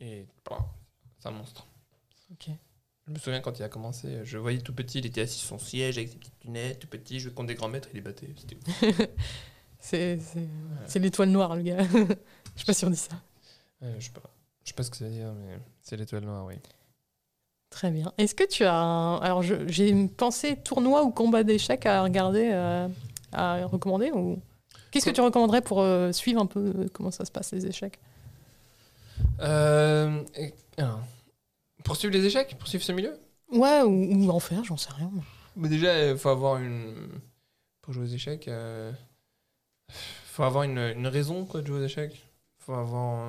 Et 0.00 0.26
bah, 0.48 0.66
c'est 1.18 1.28
un 1.28 1.32
monstre. 1.32 1.66
Ok. 2.32 2.48
Je 3.06 3.12
me 3.12 3.18
souviens 3.18 3.40
quand 3.40 3.58
il 3.58 3.62
a 3.62 3.68
commencé, 3.68 4.20
je 4.24 4.38
voyais 4.38 4.60
tout 4.60 4.72
petit, 4.72 4.98
il 4.98 5.06
était 5.06 5.20
assis 5.20 5.38
sur 5.38 5.48
son 5.48 5.58
siège 5.58 5.98
avec 5.98 6.08
ses 6.08 6.16
petites 6.16 6.44
lunettes, 6.44 6.78
tout 6.78 6.86
petit, 6.86 7.20
je 7.20 7.28
contre 7.28 7.48
des 7.48 7.54
grands 7.54 7.68
maîtres, 7.68 7.88
il 7.92 7.96
les 7.96 8.00
battait. 8.00 8.28
C'est 9.78 10.18
l'étoile 10.96 11.28
noire, 11.28 11.54
le 11.56 11.62
gars. 11.62 11.82
Je 12.56 12.60
sais 12.60 12.64
pas 12.64 12.72
si 12.72 12.84
on 12.86 12.90
dit 12.90 12.96
ça. 12.96 13.16
Euh, 13.82 13.94
je 13.98 14.04
sais 14.06 14.12
pas. 14.12 14.22
Je 14.62 14.68
sais 14.70 14.74
pas 14.74 14.82
ce 14.82 14.90
que 14.90 14.96
ça 14.96 15.04
veut 15.04 15.10
dire, 15.10 15.32
mais 15.34 15.58
c'est 15.82 15.96
l'étoile 15.96 16.22
noire, 16.24 16.46
oui. 16.46 16.54
Très 17.74 17.90
bien. 17.90 18.12
Est-ce 18.18 18.36
que 18.36 18.44
tu 18.44 18.62
as 18.62 18.72
un... 18.72 19.16
Alors, 19.16 19.42
j'ai 19.42 20.06
pensé 20.06 20.54
tournoi 20.54 21.02
ou 21.02 21.10
combat 21.10 21.42
d'échecs 21.42 21.86
à 21.86 22.04
regarder, 22.04 22.50
euh, 22.52 22.86
à 23.32 23.66
recommander 23.66 24.12
ou... 24.12 24.38
Qu'est-ce 24.92 25.06
que 25.06 25.10
tu 25.10 25.20
recommanderais 25.20 25.60
pour 25.60 25.80
euh, 25.80 26.12
suivre 26.12 26.40
un 26.40 26.46
peu 26.46 26.60
euh, 26.60 26.88
comment 26.92 27.10
ça 27.10 27.24
se 27.24 27.32
passe, 27.32 27.50
les 27.50 27.66
échecs? 27.66 27.98
Euh, 29.40 30.22
alors, 30.76 31.00
poursuivre 31.82 32.14
les 32.14 32.24
échecs 32.24 32.56
Poursuivre 32.60 32.84
ce 32.84 32.92
milieu? 32.92 33.18
Ouais, 33.50 33.82
ou, 33.82 34.24
ou 34.24 34.30
en 34.30 34.38
faire, 34.38 34.62
j'en 34.62 34.76
sais 34.76 34.92
rien. 34.92 35.10
Mais 35.56 35.68
déjà, 35.68 36.10
il 36.10 36.16
faut 36.16 36.28
avoir 36.28 36.58
une. 36.58 36.94
Pour 37.82 37.92
jouer 37.92 38.04
aux 38.04 38.14
échecs, 38.14 38.46
il 38.46 38.94
faut 40.26 40.44
avoir 40.44 40.62
une, 40.62 40.78
une 40.78 41.08
raison 41.08 41.44
quoi, 41.44 41.60
de 41.60 41.66
jouer 41.66 41.80
aux 41.80 41.84
échecs. 41.84 42.24
faut 42.60 42.74
avoir. 42.74 43.28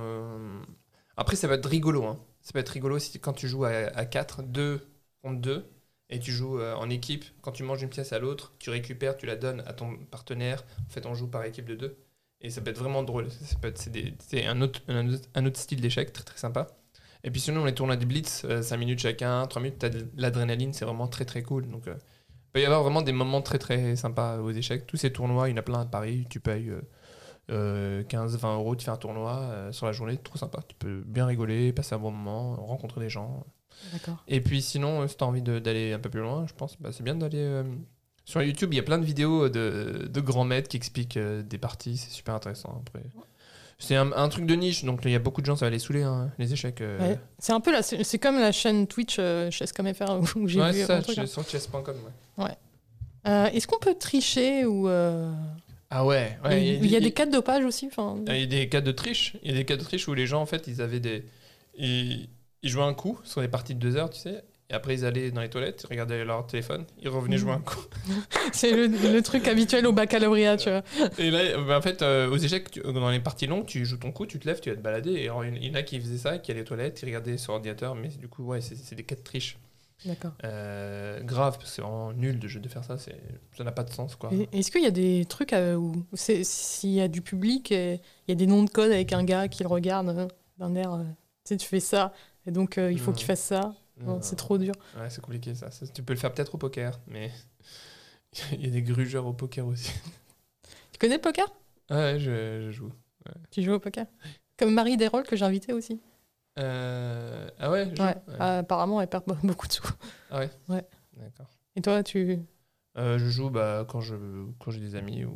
Après, 1.17 1.35
ça 1.35 1.47
va 1.47 1.55
être 1.55 1.67
rigolo. 1.67 2.05
Hein. 2.05 2.19
Ça 2.45 2.53
peut 2.53 2.59
être 2.59 2.69
rigolo 2.69 2.99
si 2.99 3.19
quand 3.19 3.33
tu 3.33 3.47
joues 3.47 3.65
à, 3.65 3.71
à 3.71 4.05
4, 4.05 4.43
2 4.43 4.87
contre 5.23 5.41
2, 5.41 5.65
et 6.11 6.19
tu 6.19 6.31
joues 6.31 6.59
euh, 6.59 6.75
en 6.75 6.91
équipe. 6.91 7.25
Quand 7.41 7.51
tu 7.51 7.63
manges 7.63 7.81
une 7.81 7.89
pièce 7.89 8.13
à 8.13 8.19
l'autre, 8.19 8.53
tu 8.59 8.69
récupères, 8.69 9.17
tu 9.17 9.25
la 9.25 9.35
donnes 9.35 9.63
à 9.65 9.73
ton 9.73 9.97
partenaire. 10.11 10.63
En 10.87 10.89
fait, 10.91 11.07
on 11.07 11.15
joue 11.15 11.27
par 11.27 11.43
équipe 11.43 11.65
de 11.65 11.73
deux. 11.75 11.97
Et 12.41 12.51
ça 12.51 12.61
peut 12.61 12.69
être 12.69 12.77
vraiment 12.77 13.01
drôle. 13.01 13.29
C'est, 13.75 13.89
des- 13.91 14.13
un, 14.45 14.61
autre, 14.61 14.79
un, 14.87 15.53
style 15.55 15.81
d'échec 15.81 16.13
très 16.13 16.23
très 16.23 16.37
sympa. 16.37 16.67
Et 17.23 17.31
puis 17.31 17.41
sinon, 17.41 17.65
les 17.65 17.73
tournois 17.73 17.97
de 17.97 18.05
Blitz, 18.05 18.45
5 18.61 18.77
minutes 18.77 18.99
chacun, 18.99 19.47
3 19.47 19.59
minutes, 19.61 19.79
t'as 19.79 19.89
de 19.89 20.07
l'adrénaline, 20.15 20.71
c'est 20.73 20.85
vraiment 20.85 21.07
très 21.07 21.25
très 21.25 21.41
cool. 21.41 21.67
Donc, 21.67 21.87
euh, 21.87 21.95
il 22.29 22.51
peut 22.53 22.61
y 22.61 22.65
avoir 22.65 22.83
vraiment 22.83 23.01
des 23.01 23.11
moments 23.13 23.41
très 23.41 23.57
très 23.57 23.95
sympas 23.95 24.37
aux 24.39 24.51
échecs. 24.51 24.85
Tous 24.85 24.97
ces 24.97 25.11
tournois, 25.11 25.49
il 25.49 25.53
y 25.53 25.55
en 25.55 25.57
a 25.57 25.63
plein 25.63 25.81
à 25.81 25.85
Paris. 25.85 26.27
Tu 26.29 26.39
payes 26.39 26.69
euh, 26.69 26.81
15-20 27.49 28.53
euros, 28.55 28.75
tu 28.75 28.85
fais 28.85 28.91
un 28.91 28.97
tournoi 28.97 29.37
euh, 29.41 29.71
sur 29.71 29.85
la 29.85 29.91
journée, 29.91 30.17
trop 30.17 30.37
sympa. 30.37 30.59
Tu 30.67 30.75
peux 30.75 31.01
bien 31.05 31.25
rigoler, 31.25 31.71
passer 31.73 31.95
un 31.95 31.99
bon 31.99 32.11
moment, 32.11 32.55
rencontrer 32.55 33.01
des 33.01 33.09
gens. 33.09 33.43
D'accord. 33.93 34.23
Et 34.27 34.41
puis 34.41 34.61
sinon, 34.61 35.01
euh, 35.01 35.07
si 35.07 35.17
tu 35.17 35.23
as 35.23 35.27
envie 35.27 35.41
d'aller 35.41 35.93
un 35.93 35.99
peu 35.99 36.09
plus 36.09 36.21
loin, 36.21 36.45
je 36.47 36.53
pense, 36.53 36.77
bah, 36.79 36.89
c'est 36.91 37.03
bien 37.03 37.15
d'aller. 37.15 37.39
euh, 37.39 37.63
sur 38.23 38.41
YouTube, 38.41 38.73
il 38.73 38.77
y 38.77 38.79
a 38.79 38.83
plein 38.83 38.97
de 38.97 39.05
vidéos 39.05 39.49
de, 39.49 40.07
de 40.11 40.21
grands 40.21 40.45
maîtres 40.45 40.67
qui 40.69 40.77
expliquent 40.77 41.17
euh, 41.17 41.43
des 41.43 41.57
parties, 41.59 41.97
c'est 41.97 42.09
super 42.11 42.33
intéressant. 42.35 42.81
Après. 42.87 43.03
C'est 43.77 43.95
un, 43.97 44.11
un 44.13 44.29
truc 44.29 44.45
de 44.45 44.55
niche, 44.55 44.85
donc 44.85 45.01
il 45.03 45.11
y 45.11 45.15
a 45.15 45.19
beaucoup 45.19 45.41
de 45.41 45.45
gens, 45.45 45.57
ça 45.57 45.65
va 45.65 45.69
les 45.69 45.79
saouler, 45.79 46.01
hein, 46.03 46.31
les 46.39 46.51
échecs. 46.53 46.79
euh. 46.81 46.97
Ouais. 46.99 47.19
C'est 47.37 47.51
un 47.51 47.59
peu 47.59 47.71
la, 47.73 47.83
c'est 47.83 48.17
comme 48.17 48.39
la 48.39 48.53
chaîne 48.53 48.87
Twitch 48.87 49.17
euh, 49.19 49.51
Chess 49.51 49.73
comme 49.73 49.93
FR 49.93 50.21
où 50.37 50.47
j'ai 50.47 50.61
Ouais, 50.61 50.71
vu 50.71 50.83
ça, 50.85 50.95
un 50.97 51.01
truc, 51.01 51.17
hein. 51.17 51.25
sur 51.27 51.43
chess.com. 51.47 51.83
ouais. 52.37 52.57
Euh, 53.27 53.45
Est-ce 53.47 53.67
qu'on 53.67 53.79
peut 53.79 53.95
tricher 53.95 54.65
ou 54.65 54.87
euh, 54.87 55.31
Ah 55.97 56.03
ouais, 56.03 56.37
ouais, 56.43 56.61
il 56.61 56.91
y, 56.91 56.97
a 56.97 56.99
des 56.99 57.13
cas 57.13 57.25
de 57.25 57.31
dopage 57.31 57.63
aussi 57.63 57.89
Il 58.27 58.37
y 58.37 58.43
a 58.43 58.45
des 58.45 58.67
cas 58.67 58.81
de 58.81 58.91
triche. 58.91 59.37
Il 59.43 59.51
y 59.51 59.53
a 59.53 59.57
des 59.57 59.63
cas 59.63 59.77
de 59.77 59.81
triche 59.81 60.09
où 60.09 60.13
les 60.13 60.27
gens, 60.27 60.41
en 60.41 60.45
fait, 60.45 60.67
ils 60.67 60.81
avaient 60.81 60.99
des. 60.99 61.23
Ils, 61.77 62.27
ils 62.63 62.69
jouaient 62.69 62.83
un 62.83 62.93
coup 62.93 63.17
sur 63.23 63.39
des 63.39 63.47
parties 63.47 63.75
de 63.75 63.79
deux 63.79 63.95
heures, 63.95 64.09
tu 64.09 64.19
sais. 64.19 64.43
Et 64.69 64.73
après, 64.73 64.93
ils 64.93 65.05
allaient 65.05 65.31
dans 65.31 65.39
les 65.39 65.49
toilettes, 65.49 65.85
ils 65.85 65.87
regardaient 65.87 66.25
leur 66.25 66.45
téléphone, 66.47 66.85
ils 67.01 67.07
revenaient 67.07 67.37
jouer 67.37 67.53
un 67.53 67.59
coup. 67.59 67.79
C'est 68.51 68.71
le, 68.71 68.87
le 68.87 69.21
truc 69.21 69.47
habituel 69.47 69.87
au 69.87 69.93
baccalauréat, 69.93 70.57
tu 70.57 70.69
vois. 70.69 70.81
Et 71.17 71.31
là, 71.31 71.57
bah, 71.65 71.77
en 71.77 71.81
fait, 71.81 72.01
euh, 72.01 72.29
aux 72.29 72.37
échecs, 72.37 72.71
tu- 72.71 72.81
dans 72.81 73.09
les 73.09 73.21
parties 73.21 73.47
longues, 73.47 73.65
tu 73.65 73.85
joues 73.85 73.95
ton 73.95 74.11
coup, 74.11 74.25
tu 74.25 74.37
te 74.37 74.45
lèves, 74.45 74.59
tu 74.59 74.71
vas 74.71 74.75
te 74.75 74.81
balader. 74.81 75.13
Et 75.13 75.25
alors, 75.25 75.45
il 75.45 75.63
y 75.63 75.71
en 75.71 75.75
a 75.75 75.83
qui 75.83 75.97
faisaient 76.01 76.17
ça, 76.17 76.39
qui 76.39 76.51
allaient 76.51 76.61
aux 76.61 76.65
toilettes, 76.65 76.99
ils 77.03 77.05
regardaient 77.05 77.37
sur 77.37 77.53
ordinateur. 77.53 77.95
Mais 77.95 78.09
du 78.09 78.27
coup, 78.27 78.43
ouais, 78.43 78.59
c'est 78.59 78.95
des 78.95 79.03
cas 79.03 79.15
de 79.15 79.21
triche. 79.21 79.57
D'accord. 80.03 80.33
Euh, 80.43 81.21
grave, 81.21 81.53
parce 81.57 81.69
que 81.69 81.75
c'est 81.75 81.81
vraiment 81.81 82.11
nul 82.11 82.37
de, 82.37 82.47
de 82.47 82.67
faire 82.69 82.83
ça. 82.83 82.97
Ça 82.97 83.63
n'a 83.63 83.71
pas 83.71 83.83
de 83.83 83.91
sens, 83.91 84.15
quoi. 84.15 84.29
Est-ce 84.51 84.69
qu'il 84.69 84.83
y 84.83 84.87
a 84.87 84.91
des 84.91 85.25
trucs 85.25 85.53
euh, 85.53 85.75
où 85.75 86.05
s'il 86.15 86.89
y 86.91 87.01
a 87.01 87.07
du 87.07 87.21
public, 87.21 87.71
et 87.71 88.01
il 88.27 88.29
y 88.29 88.33
a 88.33 88.35
des 88.35 88.45
noms 88.47 88.63
de 88.63 88.69
code 88.69 88.91
avec 88.91 89.13
un 89.13 89.23
gars 89.23 89.47
qui 89.47 89.63
le 89.63 89.69
regarde 89.69 90.09
euh, 90.09 90.27
d'un 90.57 90.75
air, 90.75 90.93
euh, 90.93 91.03
tu 91.43 91.49
sais, 91.49 91.57
tu 91.57 91.67
fais 91.67 91.79
ça, 91.79 92.13
et 92.45 92.51
donc 92.51 92.77
euh, 92.77 92.91
il 92.91 92.99
faut 92.99 93.11
Non. 93.11 93.17
qu'il 93.17 93.25
fasse 93.25 93.41
ça. 93.41 93.73
Non, 93.97 94.15
Non, 94.15 94.19
c'est 94.21 94.35
trop 94.35 94.57
dur. 94.57 94.73
Ouais, 94.97 95.09
c'est 95.09 95.21
compliqué 95.21 95.55
ça. 95.55 95.71
Ça, 95.71 95.87
Tu 95.87 96.03
peux 96.03 96.13
le 96.13 96.19
faire 96.19 96.33
peut-être 96.33 96.55
au 96.55 96.57
poker, 96.57 96.99
mais 97.07 97.31
il 98.51 98.65
y 98.65 98.67
a 98.67 98.71
des 98.71 98.81
grugeurs 98.81 99.25
au 99.25 99.33
poker 99.33 99.65
aussi. 99.65 99.91
Tu 100.91 100.99
connais 100.99 101.15
le 101.15 101.21
poker? 101.21 101.45
Ouais, 101.89 102.17
je, 102.19 102.61
je 102.61 102.71
joue. 102.71 102.89
Tu 103.51 103.61
joues 103.63 103.73
au 103.73 103.79
poker? 103.79 104.05
Comme 104.57 104.73
Marie 104.73 104.95
Desrolles 104.97 105.25
que 105.25 105.35
j'ai 105.35 105.43
invitée 105.43 105.73
aussi. 105.73 105.99
Euh, 106.60 107.49
Ah 107.60 107.70
ouais, 107.72 107.86
je 107.95 108.01
Ouais. 108.01 108.08
Ouais. 108.28 108.36
Ah, 108.39 108.60
apparemment, 108.60 109.01
elle 109.01 109.08
perd 109.08 109.26
be- 109.26 109.36
beaucoup 109.45 109.68
de 109.68 109.74
sous. 109.74 109.84
Ah 110.32 110.39
ouais 110.39 110.49
Ouais. 110.70 110.86
D'accord. 111.18 111.47
Et 111.76 111.82
toi, 111.82 112.01
tu. 112.03 112.39
Euh, 112.97 113.18
je 113.20 113.26
joue 113.26 113.49
bah, 113.49 113.86
quand 113.89 113.99
je 114.01 114.16
quand 114.60 114.72
j'ai 114.72 114.80
des 114.80 114.95
amis 114.95 115.26
ou. 115.26 115.32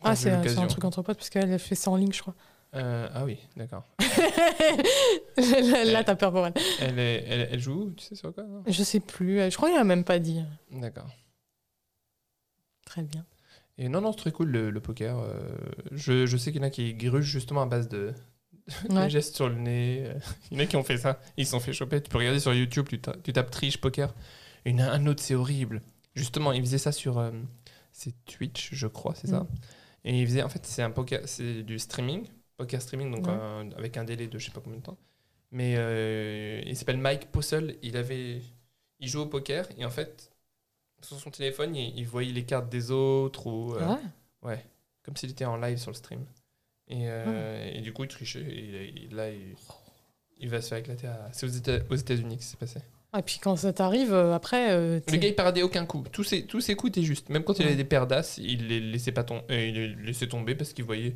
quand 0.00 0.10
Ah, 0.10 0.14
j'ai 0.14 0.30
c'est 0.48 0.58
un 0.58 0.66
truc 0.66 0.84
entre 0.84 1.02
potes 1.02 1.16
parce 1.18 1.30
qu'elle 1.30 1.58
fait 1.58 1.74
ça 1.74 1.90
en 1.90 1.96
ligne, 1.96 2.12
je 2.12 2.20
crois. 2.22 2.34
Euh, 2.76 3.08
ah 3.14 3.24
oui, 3.24 3.38
d'accord. 3.56 3.84
là, 5.36 5.84
là, 5.84 6.04
t'as 6.04 6.16
peur 6.16 6.32
pour 6.32 6.44
elle. 6.46 6.54
Elle, 6.80 6.98
est, 6.98 7.24
elle, 7.28 7.48
elle 7.52 7.60
joue 7.60 7.82
où 7.84 7.90
Tu 7.92 8.04
sais 8.04 8.14
sur 8.16 8.34
quoi 8.34 8.42
non? 8.44 8.62
Je 8.66 8.82
sais 8.82 8.98
plus. 9.00 9.38
Je 9.50 9.56
crois 9.56 9.68
qu'elle 9.70 9.78
a 9.80 9.84
même 9.84 10.04
pas 10.04 10.18
dit. 10.18 10.42
D'accord. 10.72 11.08
Très 12.84 13.02
bien. 13.02 13.24
Et 13.78 13.88
non, 13.88 14.00
non, 14.00 14.12
c'est 14.12 14.18
très 14.18 14.32
cool 14.32 14.50
le, 14.50 14.70
le 14.70 14.80
poker. 14.80 15.18
euh, 15.18 15.56
je, 15.92 16.26
je 16.26 16.36
sais 16.36 16.52
qu'il 16.52 16.60
y 16.60 16.64
en 16.64 16.66
a 16.66 16.70
qui 16.70 16.94
grugent 16.94 17.24
justement 17.30 17.62
à 17.62 17.66
base 17.66 17.88
de, 17.88 18.12
Ouais. 18.90 19.10
gestes 19.10 19.36
sur 19.36 19.48
le 19.48 19.56
nez. 19.56 20.04
euh, 20.06 20.14
Il 20.50 20.56
y 20.58 20.60
en 20.60 20.64
a 20.64 20.66
qui 20.66 20.76
ont 20.76 20.84
fait 20.84 20.96
ça. 20.98 21.20
Ils 21.36 21.44
se 21.44 21.50
sont 21.52 21.60
fait 21.60 21.72
choper. 21.72 22.02
Tu 22.02 22.08
peux 22.08 22.18
regarder 22.18 22.40
sur 22.40 22.54
YouTube, 22.54 22.86
tu, 22.88 22.98
ta- 23.00 23.16
tu 23.16 23.32
tapes 23.32 23.50
triche 23.50 23.78
poker. 23.78 24.14
Et 24.64 24.70
il 24.70 24.78
y 24.78 24.82
en 24.82 24.86
a 24.86 24.90
un 24.92 25.06
autre, 25.06 25.22
c'est 25.22 25.34
horrible. 25.34 25.82
Justement, 26.14 26.52
il 26.52 26.60
faisait 26.62 26.78
ça 26.78 26.92
sur. 26.92 27.18
euh, 27.18 27.30
c'est 27.92 28.14
Twitch, 28.24 28.70
je 28.72 28.86
crois, 28.86 29.14
c'est 29.14 29.26
ça. 29.28 29.40
Mm. 29.40 29.48
Et 30.06 30.20
il 30.22 30.26
faisait. 30.26 30.42
En 30.42 30.48
fait, 30.48 30.64
c'est 30.64 30.82
un 30.82 30.90
poker. 30.90 31.20
C'est 31.26 31.62
du 31.62 31.78
streaming. 31.78 32.26
Poker 32.56 32.80
streaming, 32.80 33.10
donc 33.14 33.26
Ouais. 33.26 33.32
euh, 33.36 33.70
avec 33.76 33.96
un 33.96 34.04
délai 34.04 34.28
de 34.28 34.38
je 34.38 34.46
sais 34.46 34.52
pas 34.52 34.60
combien 34.60 34.78
de 34.78 34.84
temps. 34.84 34.96
Mais 35.50 35.74
euh, 35.76 36.62
il 36.64 36.76
s'appelle 36.76 36.98
Mike 36.98 37.30
Possel. 37.32 37.76
Il 37.82 37.96
avait. 37.96 38.40
Il 39.00 39.08
joue 39.08 39.20
au 39.20 39.26
poker 39.26 39.66
et 39.76 39.84
en 39.84 39.90
fait, 39.90 40.30
sur 41.02 41.18
son 41.20 41.30
téléphone, 41.30 41.74
il, 41.76 41.98
il 41.98 42.06
voyait 42.06 42.32
les 42.32 42.44
cartes 42.46 42.70
des 42.70 42.90
autres 42.90 43.46
ou. 43.46 43.74
euh, 43.74 43.86
Ouais. 43.94 44.00
Ouais, 44.42 44.66
comme 45.02 45.16
s'il 45.16 45.30
était 45.30 45.44
en 45.44 45.56
live 45.56 45.78
sur 45.78 45.90
le 45.90 45.96
stream. 45.96 46.24
Et, 46.88 47.04
euh, 47.08 47.70
et 47.72 47.80
du 47.80 47.92
coup, 47.92 48.04
il 48.04 48.08
trichait. 48.08 48.40
Et, 48.40 49.08
là, 49.14 49.30
il, 49.30 49.40
il 50.38 50.48
va 50.50 50.60
se 50.60 50.68
faire 50.68 50.78
éclater. 50.78 51.06
À... 51.06 51.28
C'est 51.32 51.46
aux 51.46 51.50
Éta- 51.50 51.82
aux 51.90 51.94
États-Unis 51.96 52.38
que 52.38 52.44
c'est 52.44 52.58
passé. 52.58 52.80
Et 53.16 53.22
puis 53.22 53.38
quand 53.40 53.54
ça 53.56 53.72
t'arrive, 53.72 54.12
euh, 54.12 54.34
après. 54.34 54.72
euh, 54.72 55.00
Le 55.10 55.16
gars, 55.16 55.28
il 55.28 55.34
paradait 55.36 55.62
aucun 55.62 55.86
coup. 55.86 56.04
Tous 56.12 56.24
ses, 56.24 56.44
tous 56.46 56.60
ses 56.60 56.74
coups 56.74 56.90
étaient 56.90 57.02
justes. 57.06 57.28
Même 57.28 57.44
quand 57.44 57.58
il 57.60 57.64
avait 57.66 57.76
des 57.76 57.84
paires 57.84 58.06
d'as, 58.06 58.38
il 58.42 58.66
les 58.66 58.80
laissait 58.80 59.12
pas 59.12 59.22
tom- 59.24 59.40
euh, 59.50 59.66
il 59.66 59.74
les 59.74 59.94
laissait 60.06 60.26
tomber 60.26 60.54
parce 60.54 60.72
qu'il 60.72 60.84
voyait. 60.84 61.14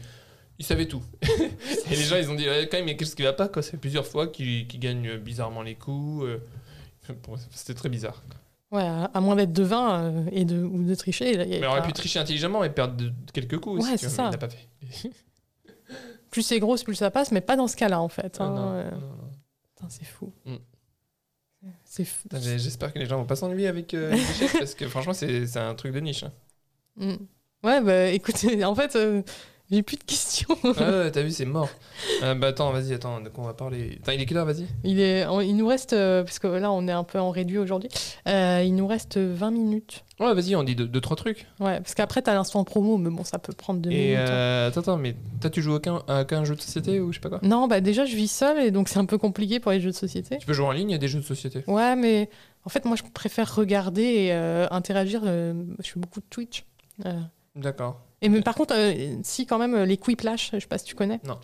Il 0.61 0.65
savait 0.65 0.87
tout. 0.87 1.03
et 1.23 1.97
les 1.97 2.03
gens, 2.05 2.17
ils 2.17 2.31
ont 2.31 2.35
dit 2.35 2.49
ouais, 2.49 2.69
quand 2.71 2.79
même, 2.79 2.87
il 2.87 2.93
y 2.93 2.95
a 2.95 2.97
quelque 2.97 3.07
chose 3.07 3.15
qui 3.15 3.23
va 3.23 3.33
pas. 3.33 3.49
Quoi? 3.49 3.63
Ça 3.63 3.73
fait 3.73 3.77
plusieurs 3.77 4.07
fois 4.07 4.29
qu'il 4.29 4.67
gagne 4.79 5.17
bizarrement 5.19 5.63
les 5.63 5.75
coups. 5.75 6.27
C'était 7.51 7.75
très 7.75 7.89
bizarre. 7.89 8.23
Ouais, 8.71 8.83
à, 8.83 9.21
moins 9.21 9.35
d'être 9.35 9.53
devin 9.53 10.03
euh, 10.05 10.25
et 10.31 10.45
de, 10.45 10.63
ou 10.63 10.83
de 10.85 10.95
tricher. 10.95 11.33
il 11.33 11.39
Mais 11.39 11.59
il 11.59 11.65
aurait 11.65 11.83
pu 11.83 11.93
tricher 11.95 12.19
intelligemment 12.19 12.63
et 12.65 12.71
perdre 12.71 12.97
de- 12.97 13.13
quelques 13.33 13.59
coups. 13.59 13.83
Ouais, 13.83 13.95
aussi, 13.95 13.99
c'est 13.99 14.09
ça. 14.11 14.27
Il 14.29 14.33
l'a 14.33 14.39
pas 14.39 14.49
fait. 14.51 14.69
Plus 16.31 16.43
c'est 16.43 16.59
grosse, 16.61 16.85
plus 16.85 16.95
ça 16.95 17.11
passe, 17.11 17.33
mais 17.33 17.41
pas 17.41 17.57
dans 17.57 17.67
ce 17.69 17.77
cas-là 17.77 18.01
en 18.01 18.09
fait. 18.09 18.37
Ah, 18.41 18.45
hein, 18.45 18.55
non, 18.55 18.73
euh. 18.75 18.91
non, 18.91 18.99
non. 19.01 19.31
Putain, 19.75 19.89
c'est 19.89 20.05
fou. 20.05 20.33
Mm. 20.45 20.57
C'est 21.85 22.05
fou. 22.05 22.29
J'espère 22.33 22.93
que 22.93 22.99
les 22.99 23.07
gens 23.07 23.17
vont 23.19 23.27
pas 23.27 23.37
s'ennuyer 23.37 23.67
avec 23.67 23.93
euh, 23.95 24.11
les 24.13 24.49
parce 24.59 24.75
que 24.75 24.87
franchement, 24.89 25.13
c'est 25.13 25.47
c'est 25.47 25.59
un 25.59 25.75
truc 25.75 25.93
de 25.93 26.01
niche. 26.01 26.23
hein. 26.25 26.33
Mm. 26.97 27.17
Ouais, 27.65 27.81
bah 27.81 28.07
écoutez, 28.09 28.65
en 28.65 28.75
fait, 28.75 28.95
euh, 28.97 29.23
j'ai 29.71 29.83
plus 29.83 29.97
de 29.97 30.05
questions. 30.05 30.57
Ah 30.79 30.91
ouais, 30.91 31.11
t'as 31.11 31.23
vu, 31.23 31.31
c'est 31.31 31.45
mort. 31.45 31.69
Euh, 32.23 32.35
bah 32.35 32.49
attends, 32.49 32.73
vas-y, 32.73 32.93
attends, 32.95 33.21
de 33.21 33.29
quoi 33.29 33.45
on 33.45 33.47
va 33.49 33.55
parler 33.55 33.99
Attends, 34.03 34.13
il 34.13 34.21
est 34.21 34.27
quelle 34.27 34.39
heure, 34.39 34.47
vas-y? 34.47 34.67
Il, 34.85 34.99
est, 35.01 35.25
on- 35.27 35.41
il 35.41 35.57
nous 35.57 35.67
reste, 35.67 35.93
euh, 35.93 36.23
parce 36.25 36.39
que 36.41 36.47
là 36.49 36.71
on 36.73 36.87
est 36.89 36.93
un 36.93 37.03
peu 37.05 37.19
en 37.21 37.31
réduit 37.31 37.59
aujourd'hui, 37.59 37.89
euh, 38.29 38.63
il 38.65 38.75
nous 38.75 38.87
reste 38.87 39.19
20 39.19 39.51
minutes. 39.53 40.05
Ouais, 40.21 40.33
vas-y, 40.35 40.55
on 40.57 40.63
dit 40.65 40.75
deux, 40.75 40.87
deux, 40.87 41.01
trois 41.01 41.17
trucs. 41.17 41.47
Ouais, 41.61 41.79
parce 41.81 41.95
qu'après 41.95 42.23
t'as 42.23 42.35
l'instant 42.35 42.63
promo, 42.65 42.97
mais 42.99 43.11
bon, 43.11 43.23
ça 43.25 43.39
peut 43.39 43.53
prendre 43.53 43.81
deux 43.81 43.91
Et 43.91 44.15
minutes. 44.17 44.19
hein. 44.31 44.67
attends, 44.69 44.81
attends, 44.81 44.97
mais 44.97 45.15
toi, 45.41 45.51
tu 45.51 45.61
joues 45.63 45.73
à 45.73 45.77
aucun, 45.77 46.03
à 46.09 46.23
aucun 46.23 46.45
jeu 46.45 46.55
de 46.57 46.61
société 46.61 46.99
ou 47.01 47.13
je 47.13 47.19
sais 47.19 47.21
pas 47.21 47.29
quoi? 47.29 47.41
Non, 47.43 47.67
bah 47.69 47.81
déjà 47.81 48.05
je 48.05 48.15
vis 48.17 48.29
seule 48.29 48.59
et 48.61 48.71
donc 48.73 48.89
c'est 48.89 48.99
un 48.99 49.07
peu 49.07 49.19
compliqué 49.19 49.61
pour 49.61 49.71
les 49.73 49.81
jeux 49.81 49.91
de 49.91 49.97
société. 49.97 50.39
Tu 50.39 50.47
peux 50.47 50.55
jouer 50.55 50.67
en 50.67 50.73
ligne, 50.73 50.91
il 50.91 50.93
y 50.93 50.97
a 50.97 50.99
des 50.99 51.09
jeux 51.09 51.21
de 51.21 51.25
société. 51.25 51.63
Ouais, 51.69 51.95
mais 51.97 52.31
en 52.65 52.69
fait, 52.69 52.85
moi 52.85 52.97
je 52.97 53.03
préfère 53.13 53.55
regarder 53.55 54.03
et 54.03 54.33
interagir. 54.33 55.23
je 55.25 55.55
fais 55.83 56.01
beaucoup 56.01 56.21
de 56.21 56.27
Twitch. 56.31 56.65
D'accord. 57.57 58.01
Et 58.21 58.29
mais 58.29 58.41
par 58.43 58.55
contre, 58.55 58.75
euh, 58.77 59.17
si 59.23 59.47
quand 59.47 59.59
même 59.59 59.75
euh, 59.75 59.85
les 59.85 59.97
Quiplash, 59.97 60.51
je 60.53 60.59
sais 60.59 60.67
pas 60.67 60.79
si 60.79 60.85
tu 60.85 60.95
connais. 60.95 61.21
Non. 61.25 61.39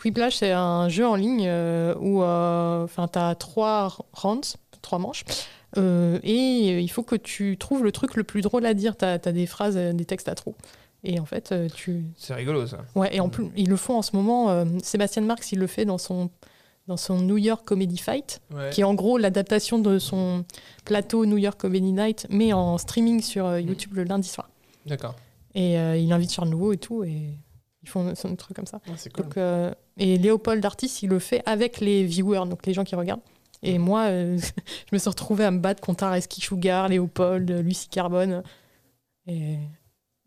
Quiplash, 0.00 0.36
c'est 0.36 0.52
un 0.52 0.88
jeu 0.88 1.06
en 1.06 1.16
ligne 1.16 1.44
euh, 1.46 1.94
où 2.00 2.22
enfin 2.22 3.08
tu 3.08 3.18
as 3.18 3.34
trois 3.34 3.96
rounds, 4.12 4.56
trois 4.82 4.98
manches. 4.98 5.24
et 5.76 6.80
il 6.80 6.88
faut 6.88 7.02
que 7.02 7.16
tu 7.16 7.56
trouves 7.58 7.82
le 7.82 7.92
truc 7.92 8.14
le 8.14 8.24
plus 8.24 8.42
drôle 8.42 8.64
à 8.66 8.74
dire. 8.74 8.96
Tu 8.96 9.04
as, 9.04 9.18
des 9.18 9.46
phrases, 9.46 9.76
des 9.76 10.04
textes 10.04 10.28
à 10.28 10.34
trop. 10.34 10.54
Et 11.02 11.18
en 11.18 11.24
fait, 11.24 11.54
tu. 11.74 12.04
C'est 12.16 12.34
rigolo 12.34 12.66
ça. 12.66 12.78
Ouais, 12.94 13.14
et 13.14 13.20
en 13.20 13.28
plus, 13.28 13.46
ils 13.56 13.68
le 13.68 13.76
font 13.76 13.96
en 13.96 14.02
ce 14.02 14.14
moment. 14.14 14.64
Sébastien 14.82 15.22
Marx, 15.22 15.50
il 15.52 15.58
le 15.58 15.66
fait 15.66 15.84
dans 15.84 15.98
son, 15.98 16.30
dans 16.86 16.96
son 16.96 17.18
New 17.20 17.38
York 17.38 17.64
Comedy 17.64 17.96
Fight, 17.98 18.40
Ouais. 18.54 18.70
qui 18.70 18.80
est 18.82 18.84
en 18.84 18.94
gros 18.94 19.16
l'adaptation 19.16 19.78
de 19.78 19.98
son 19.98 20.44
plateau 20.84 21.24
New 21.24 21.38
York 21.38 21.58
Comedy 21.58 21.92
Night, 21.92 22.26
mais 22.30 22.52
en 22.52 22.78
streaming 22.78 23.20
sur 23.22 23.46
euh, 23.46 23.60
YouTube 23.60 23.94
le 23.94 24.04
lundi 24.04 24.28
soir. 24.28 24.50
D'accord. 24.86 25.14
Et 25.54 25.78
euh, 25.78 25.96
il 25.96 26.12
invite 26.12 26.32
Charles 26.32 26.48
Nouveau 26.48 26.72
et 26.72 26.76
tout. 26.78 27.04
Et 27.04 27.36
ils 27.82 27.88
font 27.88 28.04
des 28.12 28.36
trucs 28.36 28.56
comme 28.56 28.66
ça. 28.66 28.80
Ah, 28.86 28.92
cool. 29.14 29.24
Donc, 29.24 29.36
euh, 29.36 29.72
et 29.98 30.16
Léopold 30.18 30.64
Artis, 30.64 30.98
il 31.02 31.08
le 31.08 31.18
fait 31.18 31.42
avec 31.46 31.80
les 31.80 32.04
viewers, 32.04 32.46
donc 32.48 32.66
les 32.66 32.72
gens 32.74 32.84
qui 32.84 32.94
regardent. 32.94 33.22
Et 33.62 33.78
moi, 33.78 34.04
euh, 34.08 34.38
je 34.90 34.94
me 34.94 34.98
suis 34.98 35.08
retrouvée 35.10 35.44
à 35.44 35.50
me 35.50 35.58
battre 35.58 35.82
contre 35.82 36.04
Areski 36.04 36.40
Sugar, 36.40 36.88
Léopold, 36.88 37.50
Lucie 37.50 37.88
Carbone. 37.88 38.42
Et 39.26 39.56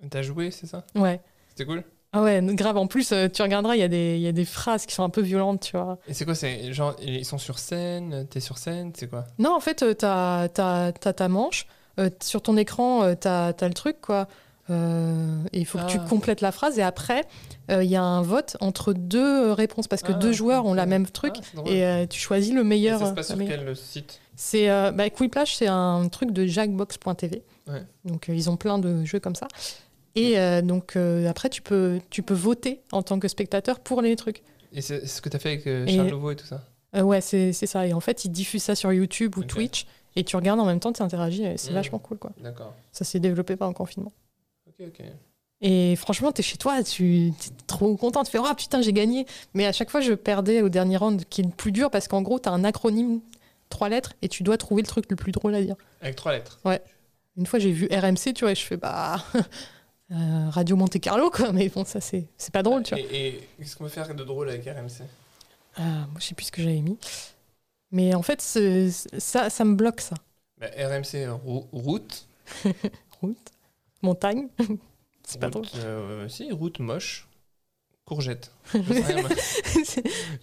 T'as 0.10 0.22
joué, 0.22 0.52
c'est 0.52 0.68
ça? 0.68 0.86
Ouais. 0.96 1.22
C'était 1.50 1.66
cool? 1.66 1.84
Ah 2.12 2.22
ouais, 2.22 2.42
grave. 2.54 2.78
En 2.78 2.86
plus, 2.88 3.12
euh, 3.12 3.28
tu 3.28 3.42
regarderas, 3.42 3.76
il 3.76 3.80
y, 3.80 3.84
a 3.84 3.88
des- 3.88 4.20
y 4.20 4.28
a 4.28 4.32
des 4.32 4.46
phrases 4.46 4.86
qui 4.86 4.94
sont 4.94 5.04
un 5.04 5.10
peu 5.10 5.22
violentes, 5.22 5.62
tu 5.62 5.72
vois. 5.78 5.98
Et 6.08 6.14
c'est 6.14 6.26
quoi 6.26 6.36
C'est 6.36 6.72
genre, 6.74 6.96
ils 7.02 7.26
sont 7.26 7.40
sur 7.40 7.58
scène 7.58 8.28
T'es 8.30 8.40
sur 8.40 8.58
scène 8.60 8.92
C'est 8.96 9.10
quoi? 9.10 9.26
Non, 9.40 9.56
en 9.56 9.60
fait, 9.60 9.84
t'as 9.98 10.44
as, 10.56 10.92
ta 10.92 11.28
manche. 11.28 11.66
euh, 12.00 12.10
sur 12.22 12.42
ton 12.44 12.56
écran, 12.58 13.16
t'as 13.16 13.48
as 13.60 13.68
le 13.68 13.74
truc, 13.74 14.00
quoi. 14.02 14.28
Euh, 14.74 15.44
et 15.54 15.60
il 15.60 15.66
faut 15.66 15.78
que 15.78 15.86
tu 15.88 15.98
Ah. 16.02 16.06
complètes 16.10 16.42
la 16.42 16.52
phrase. 16.52 16.80
Et 16.80 16.82
après, 16.82 17.22
euh, 17.72 17.84
il 17.84 17.90
y 17.90 17.96
a 17.96 18.04
un 18.04 18.22
vote 18.22 18.58
entre 18.60 18.94
deux 18.94 19.50
euh, 19.50 19.54
réponses 19.54 19.88
parce 19.88 20.02
que 20.02 20.12
Ah, 20.12 20.18
deux 20.18 20.32
joueurs 20.32 20.66
ont 20.66 20.74
la 20.74 20.86
même 20.86 21.06
truc. 21.08 21.36
Ah. 21.58 21.62
Et 21.66 21.86
euh, 21.86 22.06
tu 22.08 22.20
choisis 22.20 22.54
le 22.54 22.62
Et 22.62 22.66
meilleur. 22.66 23.00
ça 23.00 23.08
se 23.10 23.14
passe 23.14 23.28
sur 23.28 23.38
quel 23.38 23.76
site? 23.76 24.20
C'est 24.36 24.68
bah, 24.94 25.10
Quiplash, 25.10 25.56
c'est 25.56 25.68
un 25.68 26.08
truc 26.10 26.32
de 26.32 26.46
jackbox.tv. 26.46 27.44
Ouais. 27.68 27.84
Donc 28.06 28.26
ils 28.30 28.50
ont 28.50 28.58
plein 28.58 28.80
de 28.80 29.06
jeux 29.06 29.20
comme 29.20 29.36
ça. 29.36 29.48
Et 30.16 30.36
donc 30.64 30.96
après 31.30 31.50
tu 31.50 31.62
peux 31.62 32.00
tu 32.10 32.24
peux 32.24 32.34
voter 32.34 32.82
en 32.92 33.04
tant 33.04 33.20
que 33.20 33.28
spectateur 33.28 33.80
pour 33.80 34.02
les 34.02 34.16
trucs. 34.16 34.42
Et 34.74 34.82
c'est 34.82 35.06
ce 35.06 35.22
que 35.22 35.30
t'as 35.30 35.38
fait 35.40 35.50
avec 35.50 35.68
Et- 35.68 35.96
Charles 35.96 36.10
Nouveau 36.10 36.32
et 36.32 36.36
tout 36.36 36.48
ça? 36.48 36.64
ouais, 37.00 37.22
c'est 37.22 37.54
c'est 37.54 37.68
ça. 37.68 37.86
Et 37.86 37.94
en 37.94 38.00
fait 38.00 38.26
ils 38.26 38.30
diffusent 38.30 38.64
ça 38.64 38.74
sur 38.76 38.92
YouTube 38.92 39.38
ou. 39.38 39.44
Twitch 39.44 39.86
et 40.16 40.24
tu 40.24 40.36
regardes 40.36 40.60
en 40.60 40.66
même 40.66 40.80
temps, 40.80 40.94
tu 40.94 41.02
interagis. 41.04 41.44
et 41.44 41.58
C'est 41.58 41.70
Mhm. 41.70 41.76
vachement 41.76 42.00
cool 42.00 42.18
quoi. 42.18 42.32
D'accord. 42.44 42.74
Ça 42.92 43.06
s'est 43.06 43.20
développé 43.20 43.56
pendant 43.56 43.70
le 43.72 43.76
confinement. 43.76 44.12
Ok, 44.80 44.88
ok. 44.88 45.06
Et 45.62 45.96
franchement, 45.96 46.32
t'es 46.34 46.44
chez 46.44 46.58
toi, 46.58 46.84
tu 46.84 47.28
es 47.28 47.32
trop 47.68 47.96
content, 47.96 48.24
tu 48.24 48.32
fais 48.32 48.38
oh 48.38 48.54
putain 48.58 48.82
j'ai 48.82 48.92
gagné. 48.94 49.26
Mais 49.54 49.66
à 49.66 49.72
chaque 49.72 49.90
fois 49.90 50.02
je 50.02 50.14
perdais 50.14 50.62
au 50.62 50.70
dernier 50.70 50.98
round, 50.98 51.24
qui 51.30 51.42
est 51.42 51.46
le 51.46 51.52
plus 51.52 51.72
dur 51.72 51.90
parce 51.90 52.08
qu'en 52.08 52.22
gros 52.22 52.38
t'as 52.40 52.52
un 52.52 52.64
acronyme 52.66 53.22
trois 53.70 53.88
lettres 53.90 54.14
et 54.22 54.28
tu 54.28 54.44
dois 54.44 54.58
trouver 54.58 54.82
le 54.82 54.88
truc 54.88 55.06
le 55.10 55.16
plus 55.16 55.32
drôle 55.32 55.56
à 55.56 55.62
dire. 55.62 55.76
Avec 56.02 56.16
trois 56.16 56.34
lettres. 56.34 56.60
Une 57.36 57.48
fois, 57.48 57.58
j'ai 57.58 57.72
vu 57.72 57.88
RMC, 57.92 58.34
tu 58.36 58.42
vois, 58.44 58.52
et 58.52 58.56
je 58.56 58.62
fais 58.64 58.78
bah. 58.78 59.24
euh, 60.12 60.50
Radio 60.50 60.76
Monte 60.76 61.00
Carlo, 61.00 61.32
quoi. 61.32 61.52
Mais 61.52 61.68
bon, 61.70 61.84
ça, 61.84 62.00
c'est 62.00 62.28
c'est 62.38 62.54
pas 62.54 62.62
drôle, 62.62 62.84
tu 62.84 62.94
vois. 62.94 63.04
Et, 63.04 63.28
et 63.30 63.48
qu'est-ce 63.58 63.76
qu'on 63.76 63.86
peut 63.86 63.90
faire 63.90 64.14
de 64.14 64.24
drôle 64.24 64.50
avec 64.50 64.66
RMC 64.66 65.02
Euh, 65.80 65.82
moi, 65.82 66.20
je 66.20 66.26
sais 66.26 66.36
plus 66.36 66.46
ce 66.46 66.52
que 66.52 66.62
j'avais 66.62 66.82
mis. 66.82 66.98
Mais 67.92 68.14
en 68.14 68.22
fait, 68.22 68.40
ça, 68.42 69.50
ça 69.50 69.66
me 69.66 69.74
bloque, 69.76 70.02
ça. 70.02 70.16
bah, 70.60 70.68
RMC 70.78 71.28
rou- 71.44 71.68
route. 71.72 72.28
Route, 73.22 73.38
montagne. 74.04 74.48
c'est 75.24 75.40
pas 75.40 75.50
drôle. 75.50 75.66
euh, 75.78 76.28
si, 76.30 76.52
route 76.52 76.80
moche. 76.80 77.28
Courgette. 78.06 78.52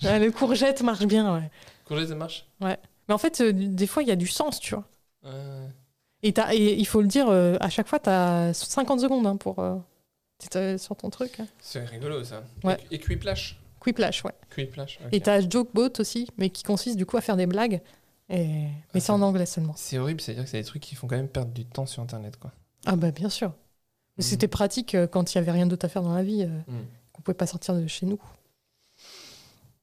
Ouais, 0.02 0.18
le 0.18 0.30
courgette 0.30 0.82
marche 0.82 1.04
bien, 1.06 1.34
ouais. 1.34 1.50
Courgette, 1.84 2.08
ça 2.08 2.14
marche? 2.14 2.46
Mais 2.60 2.78
en 3.10 3.18
fait, 3.18 3.40
euh, 3.40 3.52
des 3.52 3.86
fois, 3.86 4.02
il 4.02 4.08
y 4.08 4.12
a 4.12 4.16
du 4.16 4.26
sens, 4.26 4.60
tu 4.60 4.74
vois. 4.74 4.84
Euh, 5.26 5.66
Et, 6.22 6.32
il 6.78 6.86
faut 6.86 7.02
le 7.02 7.08
dire, 7.08 7.28
euh, 7.28 7.56
à 7.60 7.68
chaque 7.68 7.88
fois, 7.88 7.98
tu 7.98 8.08
as 8.08 8.52
50 8.54 9.00
secondes 9.00 9.26
hein, 9.26 9.36
pour. 9.36 9.58
euh, 9.58 9.76
sur 10.78 10.96
ton 10.96 11.10
truc. 11.10 11.40
hein. 11.40 11.46
C'est 11.60 11.84
rigolo 11.84 12.24
ça. 12.24 12.42
Ouais. 12.64 12.78
Et, 12.90 12.94
et 12.94 12.98
Quiplash. 12.98 13.60
Quiplash, 13.78 14.24
ouais. 14.24 14.32
Quiplash. 14.54 14.98
ok. 15.04 15.08
Et 15.12 15.20
t'as 15.20 15.40
Jokebot 15.46 15.90
aussi, 15.98 16.28
mais 16.38 16.48
qui 16.50 16.62
consiste 16.62 16.96
du 16.96 17.04
coup 17.04 17.16
à 17.18 17.20
faire 17.20 17.36
des 17.36 17.46
blagues. 17.46 17.80
Et... 18.30 18.68
Mais 18.94 19.00
c'est 19.00 19.12
en 19.12 19.20
anglais 19.22 19.44
seulement. 19.46 19.74
C'est 19.76 19.98
horrible, 19.98 20.20
c'est-à-dire 20.20 20.44
que 20.44 20.50
c'est 20.50 20.58
des 20.60 20.64
trucs 20.64 20.82
qui 20.82 20.94
font 20.94 21.06
quand 21.08 21.16
même 21.16 21.28
perdre 21.28 21.52
du 21.52 21.64
temps 21.66 21.84
sur 21.86 22.02
internet 22.02 22.36
quoi. 22.38 22.52
Ah 22.86 22.96
bah 22.96 23.10
bien 23.10 23.28
sûr. 23.28 23.52
C'était 24.18 24.48
pratique 24.48 24.94
euh, 24.94 25.06
quand 25.06 25.32
il 25.32 25.36
y 25.36 25.38
avait 25.38 25.50
rien 25.52 25.66
d'autre 25.66 25.86
à 25.86 25.88
faire 25.88 26.02
dans 26.02 26.14
la 26.14 26.22
vie, 26.22 26.42
euh, 26.42 26.48
Mhm. 26.70 26.84
qu'on 27.12 27.22
pouvait 27.22 27.34
pas 27.36 27.46
sortir 27.46 27.74
de 27.74 27.86
chez 27.86 28.04
nous. 28.04 28.20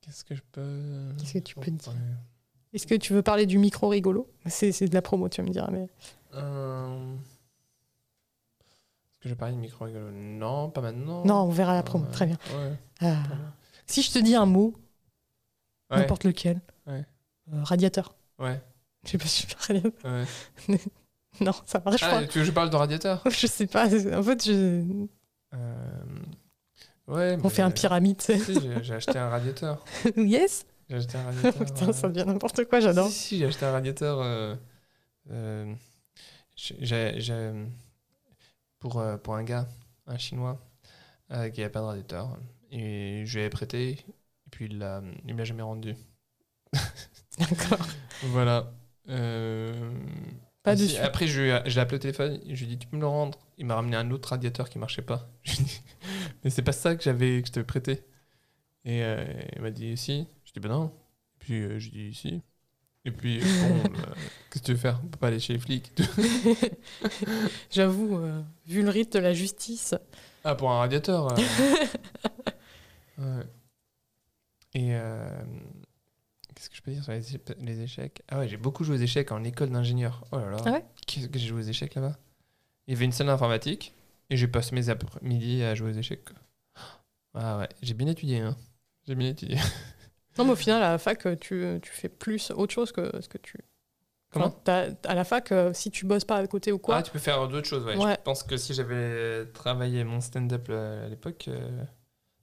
Qu'est-ce 0.01 0.23
que 0.23 0.35
je 0.35 0.41
peux. 0.51 1.11
Qu'est-ce 1.17 1.33
que 1.33 1.39
tu 1.39 1.55
peux 1.55 1.71
dire. 1.71 1.93
Est-ce 2.73 2.85
que 2.85 2.93
tu 2.95 3.13
veux 3.13 3.23
parler 3.23 3.45
du 3.47 3.57
micro 3.57 3.87
rigolo? 3.87 4.29
C'est 4.45 4.71
c'est 4.71 4.87
de 4.87 4.93
la 4.93 5.01
promo, 5.01 5.27
tu 5.29 5.41
vas 5.41 5.47
me 5.47 5.51
dire. 5.53 5.67
Mais... 5.71 5.87
Euh, 6.35 7.15
Est-ce 8.59 9.19
que 9.21 9.29
je 9.29 9.33
parlais 9.33 9.55
de 9.55 9.59
micro 9.59 9.85
rigolo? 9.85 10.11
Non, 10.11 10.69
pas 10.69 10.81
maintenant. 10.81 11.25
Non, 11.25 11.41
on 11.43 11.49
verra 11.49 11.73
la 11.73 11.81
promo. 11.83 12.05
Très 12.11 12.27
bien. 12.27 12.37
Ouais. 12.55 12.73
Ah. 13.01 13.23
Si 13.87 14.01
je 14.03 14.11
te 14.11 14.19
dis 14.19 14.35
un 14.35 14.45
mot, 14.45 14.75
Ouais. 15.89 15.97
n'importe 15.99 16.25
lequel, 16.25 16.59
Ouais. 16.85 17.05
euh, 17.53 17.63
radiateur. 17.63 18.13
Ouais. 18.37 18.61
Je 19.05 19.11
sais 19.11 19.17
pas 19.17 19.25
si 19.25 19.47
je 19.47 19.55
radiateur. 19.67 19.93
ouais. 20.67 20.77
Non, 21.41 21.51
ça 21.65 21.82
marche 21.86 22.01
Ah, 22.03 22.19
tu 22.21 22.39
veux 22.39 22.43
que 22.43 22.43
je 22.45 22.51
parle 22.51 22.69
de 22.69 22.75
radiateur? 22.75 23.21
Pas. 23.23 23.30
Je 23.30 23.47
sais 23.47 23.67
pas. 23.67 23.86
En 23.86 24.23
fait, 24.23 24.45
je... 24.45 25.05
Euh, 25.53 25.93
Ouais. 27.07 27.38
on 27.43 27.49
fait 27.49 27.61
un 27.61 27.71
pyramide. 27.71 28.17
tu 28.17 28.25
sais. 28.25 28.39
Si, 28.39 28.59
j'ai- 28.84 28.93
acheté 28.95 29.17
un 29.17 29.30
radiateur. 29.30 29.84
yes 30.17 30.65
J'ai 30.89 30.97
acheté 30.97 31.17
un 31.17 31.23
radiateur. 31.23 31.65
Putain, 31.65 31.86
ouais. 31.88 31.93
ça 31.93 32.09
devient 32.09 32.25
n'importe 32.28 32.65
quoi, 32.65 32.80
j'adore. 32.82 33.07
Si, 33.07 33.13
si, 33.13 33.38
j'ai 33.39 33.45
acheté 33.45 33.65
un 33.65 33.71
radiateur. 33.71 34.19
euh, 34.21 34.55
euh, 35.32 35.73
j'ai- 36.55 37.53
pour, 38.80 38.99
euh, 38.99 39.17
pour 39.17 39.36
un 39.36 39.43
gars, 39.43 39.67
un 40.05 40.17
chinois, 40.17 40.59
euh, 41.32 41.49
qui 41.49 41.61
n'avait 41.61 41.71
pas 41.71 41.80
de 41.80 41.86
radiateur. 41.86 42.38
Et 42.71 43.23
je 43.25 43.39
lui 43.39 43.45
ai 43.45 43.49
prêté, 43.49 43.91
et 43.91 44.49
puis 44.51 44.65
il 44.65 44.75
me 44.78 45.38
l'a 45.38 45.43
jamais 45.45 45.63
rendu. 45.63 45.95
D'accord. 47.39 47.88
Voilà. 48.23 48.71
Euh, 49.09 49.91
Pas 50.72 50.78
si, 50.78 50.84
dessus. 50.84 50.97
Après, 51.01 51.28
je, 51.28 51.41
lui 51.41 51.49
ai- 51.49 51.61
je 51.65 51.76
l'ai 51.76 51.82
appelé 51.82 51.95
au 51.97 51.99
téléphone, 51.99 52.39
je 52.47 52.53
lui 52.63 52.63
ai 52.74 52.76
dit 52.76 52.78
Tu 52.78 52.88
peux 52.88 52.95
me 52.97 53.01
le 53.01 53.07
rendre? 53.07 53.39
Il 53.57 53.65
m'a 53.65 53.76
ramené 53.76 53.95
un 53.97 54.11
autre 54.11 54.30
radiateur 54.30 54.70
qui 54.70 54.78
marchait 54.80 55.01
pas. 55.01 55.28
Je 55.43 55.53
lui 55.53 55.61
ai 55.61 55.63
dit 55.65 55.82
Mais 56.43 56.49
c'est 56.49 56.61
pas 56.61 56.72
ça 56.74 56.95
que 56.95 57.03
j'avais 57.03 57.41
que 57.41 57.47
je 57.47 57.53
t'avais 57.53 57.65
prêté. 57.65 58.03
Et 58.86 59.03
euh, 59.03 59.26
il 59.55 59.61
m'a 59.61 59.72
dit 59.72 59.97
Si. 59.97 60.28
Je 60.45 60.51
dis 60.53 60.59
Ben 60.59 60.70
non. 60.70 60.93
Puis 61.39 61.61
euh, 61.61 61.80
je 61.80 61.89
dis 61.89 62.13
Si. 62.13 62.41
Et 63.05 63.11
puis, 63.11 63.39
bon, 63.39 63.45
euh, 63.99 64.13
qu'est-ce 64.51 64.59
que 64.61 64.65
tu 64.65 64.72
veux 64.74 64.78
faire? 64.78 64.99
On 65.03 65.07
peut 65.07 65.18
pas 65.18 65.28
aller 65.28 65.39
chez 65.39 65.53
les 65.53 65.59
flics. 65.59 65.91
J'avoue, 67.72 68.20
vu 68.65 68.84
le 68.84 68.89
rythme 68.89 69.11
de 69.13 69.20
la 69.20 69.34
justice. 69.34 69.95
ah, 70.43 70.55
pour 70.55 70.70
un 70.72 70.80
radiateur. 70.80 71.34
Ouais. 73.18 73.43
Et 74.74 74.89
euh, 74.95 75.30
qu'est-ce 76.58 76.70
que 76.70 76.76
je 76.76 76.82
peux 76.82 76.91
dire 76.91 77.03
sur 77.03 77.14
les, 77.14 77.82
échecs? 77.82 78.24
Ah 78.30 78.39
ouais, 78.39 78.47
j'ai 78.47 78.58
beaucoup 78.58 78.84
joué 78.84 78.97
aux 78.97 78.99
échecs 78.99 79.32
en 79.32 79.43
école 79.43 79.70
d'ingénieur. 79.70 80.26
Oh 80.32 80.38
là 80.38 80.49
là. 80.49 80.58
Ah 80.66 80.72
ouais? 80.72 80.86
Qu'est-ce 81.05 81.28
que 81.28 81.38
j'ai 81.38 81.47
joué 81.47 81.60
aux 81.62 81.68
échecs 81.68 81.93
là-bas? 81.93 82.18
Il 82.88 82.93
y 82.93 82.97
avait 82.97 83.05
une 83.05 83.12
salle 83.12 83.28
d'informatique 83.28 83.93
et 84.30 84.38
j'ai 84.38 84.47
passé 84.47 84.74
mes 84.74 84.89
après-midi 84.89 85.62
à 85.64 85.76
jouer 85.76 85.91
aux 85.91 85.97
échecs. 85.97 86.30
Ah 87.36 87.60
ouais, 87.60 87.70
j'ai 87.84 87.93
bien 87.93 88.08
étudié. 88.08 88.39
Hein. 88.39 88.58
J'ai 89.08 89.16
bien 89.16 89.30
étudié. 89.30 89.58
Non, 90.38 90.45
mais 90.45 90.51
au 90.51 90.55
final, 90.55 90.84
à 90.84 90.91
la 90.91 90.97
fac, 90.99 91.26
euh, 91.26 91.36
tu, 91.36 91.66
tu 91.82 91.91
fais 91.91 92.10
plus 92.10 92.51
autre 92.51 92.72
chose 92.72 92.91
que 92.91 93.10
ce 93.22 93.28
que 93.28 93.39
tu. 93.39 93.58
Comment? 94.30 94.55
Enfin, 94.62 94.89
À 95.05 95.16
la 95.16 95.24
fac, 95.24 95.51
euh, 95.51 95.74
si 95.74 95.89
tu 95.89 96.05
bosses 96.05 96.26
pas 96.26 96.38
à 96.38 96.45
côté 96.45 96.72
ou 96.72 96.78
quoi, 96.78 96.97
Ah, 96.97 97.01
tu 97.01 97.10
peux 97.10 97.18
faire 97.18 97.47
d'autres 97.47 97.68
choses, 97.68 97.84
ouais. 97.86 97.97
Ouais. 97.97 98.14
Je 98.20 98.22
pense 98.22 98.43
que 98.43 98.55
si 98.55 98.76
j'avais 98.76 99.47
travaillé 99.47 100.03
mon 100.03 100.22
stand-up 100.22 100.68
là, 100.68 101.05
à 101.05 101.08
l'époque, 101.08 101.45
euh, 101.47 101.84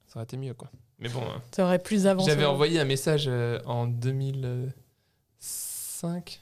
ça 0.07 0.17
aurait 0.17 0.25
été 0.25 0.35
mieux 0.35 0.53
quoi. 0.53 0.69
Mais 0.99 1.09
bon, 1.09 1.21
hein. 1.21 1.41
plus 1.79 2.07
avancé. 2.07 2.31
j'avais 2.31 2.45
envoyé 2.45 2.79
un 2.79 2.85
message 2.85 3.25
euh, 3.27 3.59
en 3.65 3.87
2005 3.87 6.39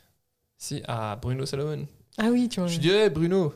si, 0.58 0.82
à 0.88 1.16
Bruno 1.18 1.46
Salomon. 1.46 1.88
Ah 2.18 2.30
oui, 2.32 2.48
tu 2.48 2.60
vois. 2.60 2.68
Je 2.68 2.74
lui 2.74 2.80
dis, 2.80 2.90
hey, 2.90 3.10
Bruno, 3.10 3.54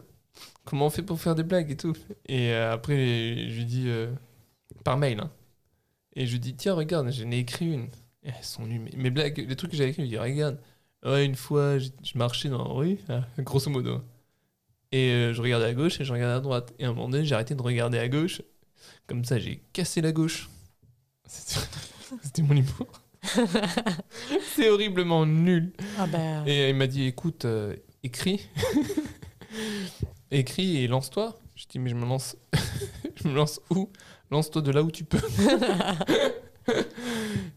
comment 0.66 0.88
on 0.88 0.90
fait 0.90 1.04
pour 1.04 1.22
faire 1.22 1.36
des 1.36 1.44
blagues 1.44 1.72
et 1.72 1.78
tout? 1.78 1.96
Et 2.28 2.52
euh, 2.52 2.74
après, 2.74 3.48
je 3.48 3.56
lui 3.56 3.66
dis, 3.66 3.86
euh, 3.88 4.12
par 4.84 4.98
mail, 4.98 5.20
hein. 5.20 5.32
Et 6.16 6.26
je 6.26 6.32
lui 6.34 6.40
dis, 6.40 6.56
tiens, 6.56 6.74
regarde, 6.74 7.12
j'en 7.12 7.32
ai 7.32 7.38
écrit 7.38 7.72
une. 7.72 7.86
Et 8.24 8.30
elles 8.30 8.44
sont 8.44 8.66
nulles. 8.66 8.90
Mes 8.98 9.12
blagues, 9.12 9.46
les 9.48 9.56
trucs 9.56 9.70
que 9.72 9.78
j'avais 9.78 9.92
écrits, 9.92 10.02
je 10.02 10.08
lui 10.08 10.18
dis, 10.18 10.18
regarde. 10.18 10.60
Ouais, 11.06 11.24
une 11.24 11.36
fois, 11.36 11.78
je, 11.78 11.90
je 12.04 12.18
marchais 12.18 12.50
dans 12.50 12.58
la 12.58 12.74
rue, 12.74 12.98
ah, 13.08 13.22
grosso 13.38 13.70
modo. 13.70 14.02
Et 14.92 15.12
euh, 15.12 15.34
je 15.34 15.42
regardais 15.42 15.66
à 15.66 15.74
gauche 15.74 16.02
et 16.02 16.06
je 16.06 16.12
regardais 16.12 16.36
à 16.36 16.40
droite. 16.40 16.74
Et 16.80 16.86
à 16.86 16.90
un 16.90 16.94
moment 16.94 17.10
donné, 17.10 17.26
j'ai 17.26 17.36
arrêté 17.36 17.56
de 17.56 17.62
regarder 17.62 18.00
à 18.00 18.08
gauche. 18.08 18.42
Comme 19.06 19.26
ça, 19.26 19.38
j'ai 19.38 19.62
cassé 19.74 20.02
la 20.02 20.12
gauche. 20.12 20.50
C'était 21.28 22.42
mon 22.42 22.56
humour. 22.56 22.88
C'est 24.56 24.70
horriblement 24.70 25.26
nul. 25.26 25.74
Ah 25.98 26.08
bah. 26.08 26.44
Et 26.46 26.70
il 26.70 26.76
m'a 26.76 26.88
dit 26.88 27.06
écoute, 27.06 27.46
euh, 27.46 27.76
écris. 28.04 28.48
écris 30.32 30.78
et 30.78 30.88
lance-toi. 30.88 31.38
Je 31.56 31.66
dis 31.68 31.80
mais 31.80 31.90
je 31.90 31.96
me 31.96 32.06
lance. 32.06 32.38
je 33.16 33.28
me 33.28 33.34
lance 33.34 33.60
où? 33.70 33.90
Lance-toi 34.32 34.62
de 34.62 34.72
là 34.72 34.84
où 34.84 34.92
tu 34.92 35.04
peux. 35.04 35.18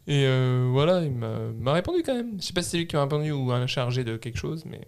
et 0.07 0.25
euh, 0.27 0.69
voilà, 0.73 1.03
il 1.05 1.13
m'a 1.13 1.39
m'a 1.59 1.73
répondu 1.73 2.03
quand 2.03 2.15
même. 2.15 2.41
Je 2.41 2.47
sais 2.47 2.53
pas 2.53 2.63
si 2.63 2.71
c'est 2.71 2.79
lui 2.79 2.87
qui 2.87 2.97
m'a 2.97 3.03
répondu 3.03 3.31
ou 3.33 3.51
un 3.53 3.67
chargé 3.67 4.05
de 4.05 4.17
quelque 4.17 4.39
chose, 4.39 4.65
mais 4.65 4.81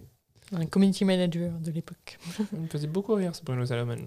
Un 0.53 0.65
community 0.65 1.05
manager 1.05 1.51
de 1.59 1.71
l'époque. 1.71 2.17
il 2.53 2.59
me 2.59 2.67
faisait 2.67 2.87
beaucoup 2.87 3.13
rire 3.13 3.35
ce 3.35 3.43
Bruno 3.43 3.65
Salomon. 3.65 3.97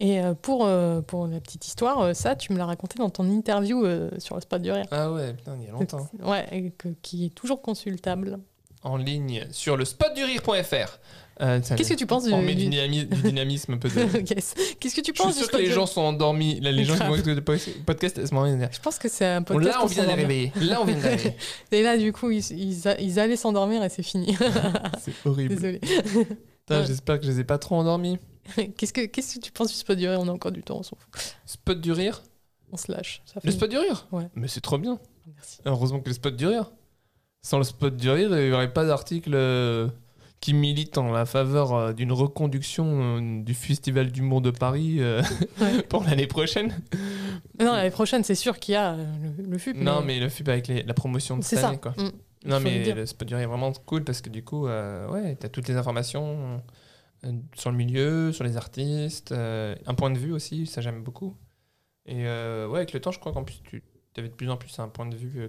Et 0.00 0.20
euh, 0.20 0.34
pour, 0.34 0.64
euh, 0.66 1.00
pour 1.02 1.26
la 1.28 1.40
petite 1.40 1.66
histoire, 1.66 2.00
euh, 2.00 2.14
ça, 2.14 2.34
tu 2.34 2.52
me 2.52 2.58
l'as 2.58 2.66
raconté 2.66 2.98
dans 2.98 3.10
ton 3.10 3.28
interview 3.30 3.86
sur 4.18 4.34
le 4.34 4.40
spot 4.40 4.60
du 4.60 4.70
rire. 4.72 4.86
Ah 4.90 5.10
ouais, 5.12 5.32
putain, 5.34 5.56
il 5.60 5.66
y 5.66 5.68
a 5.68 5.72
longtemps. 5.72 6.08
Ouais, 6.22 6.72
qui 7.02 7.26
est 7.26 7.34
toujours 7.34 7.62
consultable. 7.62 8.38
en 8.82 8.96
ligne 8.96 9.46
sur 9.50 9.76
le 9.76 9.84
spotdurire.fr. 9.84 10.98
Euh, 11.40 11.60
Qu'est-ce 11.76 11.90
que 11.90 11.94
tu 11.98 12.06
penses 12.06 12.24
du- 12.24 12.32
du, 12.32 12.54
du- 12.54 12.68
dynami- 12.68 13.06
du 13.08 13.22
dynamisme 13.22 13.72
un 13.74 13.78
peu. 13.78 13.88
De... 13.88 13.94
Yes. 14.34 14.54
Qu'est-ce 14.78 14.94
que 14.94 15.00
tu 15.00 15.12
Je 15.12 15.20
suis 15.20 15.24
penses 15.24 15.36
sûr 15.36 15.50
que 15.50 15.56
les 15.56 15.70
gens 15.70 15.86
sont 15.86 16.02
endormis. 16.02 16.60
Là, 16.60 16.70
les 16.70 16.84
gens 16.84 16.92
qui 16.92 16.98
Grave. 17.00 17.08
vont 17.10 17.14
écouter 17.16 17.34
le 17.34 17.40
po- 17.42 17.54
podcast, 17.86 18.18
elles 18.18 18.28
Je 18.28 18.80
pense 18.80 18.98
que 18.98 19.08
c'est 19.08 19.24
un 19.26 19.42
podcast. 19.42 19.68
Là, 19.78 19.80
on 19.82 19.86
vient 19.86 20.04
de 20.04 20.10
réveiller. 20.12 20.52
Là, 20.60 20.80
on 20.82 20.84
vient 20.84 20.96
de 20.96 21.00
réveiller. 21.02 21.36
Et 21.72 21.82
là, 21.82 21.96
du 21.96 22.12
coup, 22.12 22.30
ils, 22.30 22.44
ils 22.52 22.86
a- 22.86 23.00
ils 23.00 23.18
allaient 23.18 23.36
s'endormir 23.36 23.82
et 23.82 23.88
c'est 23.88 24.02
fini. 24.04 24.36
C'est 25.00 25.12
horrible. 25.28 25.54
Désolé. 25.56 25.80
J'espère 26.86 27.18
que 27.18 27.26
je 27.26 27.32
les 27.32 27.40
ai 27.40 27.44
pas 27.44 27.58
trop 27.58 27.74
endormis. 27.76 28.18
Qu'est-ce 28.76 28.92
que 28.92 29.06
qu'est-ce 29.06 29.36
que 29.36 29.40
tu 29.40 29.52
penses 29.52 29.68
du 29.68 29.74
spot 29.74 29.96
du 29.98 30.08
rire? 30.08 30.18
On 30.20 30.28
a 30.28 30.32
encore 30.32 30.52
du 30.52 30.62
temps, 30.62 30.78
on 30.78 30.82
s'en 30.82 30.96
fout. 30.96 31.36
Spot 31.46 31.80
du 31.80 31.92
rire? 31.92 32.22
On 32.72 32.76
se 32.76 32.90
lâche. 32.92 33.22
Ça 33.24 33.40
fait... 33.40 33.46
Le 33.48 33.52
spot 33.52 33.70
du 33.70 33.78
rire? 33.78 34.06
Ouais. 34.12 34.28
Mais 34.34 34.48
c'est 34.48 34.60
trop 34.60 34.78
bien. 34.78 34.98
Merci. 35.34 35.58
Heureusement 35.64 36.00
que 36.00 36.08
le 36.08 36.14
spot 36.14 36.36
du 36.36 36.46
rire. 36.46 36.70
Sans 37.42 37.58
le 37.58 37.64
spot 37.64 37.96
du 37.96 38.10
rire, 38.10 38.36
il 38.38 38.46
n'y 38.48 38.52
aurait 38.52 38.72
pas 38.72 38.84
d'article 38.84 39.32
euh, 39.34 39.88
qui 40.40 40.54
milite 40.54 40.96
en 40.98 41.12
la 41.12 41.24
faveur 41.26 41.72
euh, 41.74 41.92
d'une 41.92 42.12
reconduction 42.12 43.18
euh, 43.18 43.42
du 43.42 43.54
Festival 43.54 44.10
d'humour 44.10 44.40
de 44.40 44.50
Paris 44.50 44.96
euh, 45.00 45.22
Ouais. 45.60 45.82
pour 45.88 46.04
l'année 46.04 46.26
prochaine. 46.26 46.74
Non, 47.60 47.72
l'année 47.74 47.90
prochaine, 47.90 48.24
c'est 48.24 48.34
sûr 48.34 48.58
qu'il 48.58 48.72
y 48.72 48.76
a 48.76 48.96
le, 48.96 49.44
le 49.50 49.58
FUP. 49.58 49.76
Non, 49.76 50.02
mais 50.02 50.18
le 50.18 50.28
FUP 50.28 50.48
avec 50.48 50.68
les- 50.68 50.82
la 50.82 50.94
promotion 50.94 51.36
de 51.38 51.42
c'est 51.44 51.50
cette 51.56 51.60
ça. 51.60 51.68
année. 51.68 51.78
Quoi. 51.78 51.92
Mm. 51.98 52.10
Non, 52.46 52.60
mais 52.60 52.92
le 52.92 53.06
spot 53.06 53.28
du 53.28 53.34
rire 53.34 53.44
est 53.44 53.46
vraiment 53.48 53.72
cool 53.86 54.04
parce 54.04 54.20
que 54.20 54.28
du 54.30 54.42
coup, 54.42 54.66
euh, 54.66 55.08
ouais, 55.08 55.36
tu 55.38 55.46
as 55.46 55.48
toutes 55.48 55.68
les 55.68 55.76
informations 55.76 56.60
sur 57.56 57.70
le 57.70 57.76
milieu, 57.76 58.32
sur 58.32 58.44
les 58.44 58.56
artistes, 58.56 59.32
euh, 59.32 59.74
un 59.86 59.94
point 59.94 60.10
de 60.10 60.18
vue 60.18 60.32
aussi, 60.32 60.66
ça 60.66 60.80
j'aime 60.80 61.02
beaucoup. 61.02 61.36
Et 62.06 62.26
euh, 62.26 62.68
ouais, 62.68 62.78
avec 62.78 62.92
le 62.92 63.00
temps, 63.00 63.10
je 63.12 63.18
crois 63.18 63.32
qu'en 63.32 63.44
plus, 63.44 63.60
tu 63.70 63.82
avais 64.16 64.28
de 64.28 64.34
plus 64.34 64.50
en 64.50 64.56
plus 64.56 64.78
un 64.78 64.88
point 64.88 65.06
de 65.06 65.16
vue. 65.16 65.48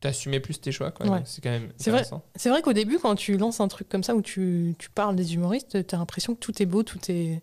tu 0.00 0.06
assumais 0.08 0.40
plus 0.40 0.60
tes 0.60 0.72
choix. 0.72 0.92
Ouais. 1.00 1.22
C'est 1.24 1.42
quand 1.42 1.50
même 1.50 1.72
C'est 1.76 1.90
vrai. 1.90 2.00
intéressant. 2.00 2.22
C'est 2.36 2.48
vrai 2.48 2.62
qu'au 2.62 2.72
début, 2.72 2.98
quand 2.98 3.14
tu 3.16 3.36
lances 3.36 3.60
un 3.60 3.68
truc 3.68 3.88
comme 3.88 4.04
ça 4.04 4.14
où 4.14 4.22
tu, 4.22 4.74
tu 4.78 4.88
parles 4.90 5.16
des 5.16 5.34
humoristes, 5.34 5.86
tu 5.86 5.94
as 5.94 5.98
l'impression 5.98 6.34
que 6.34 6.40
tout 6.40 6.62
est 6.62 6.66
beau, 6.66 6.82
tout 6.82 6.98
est. 7.10 7.42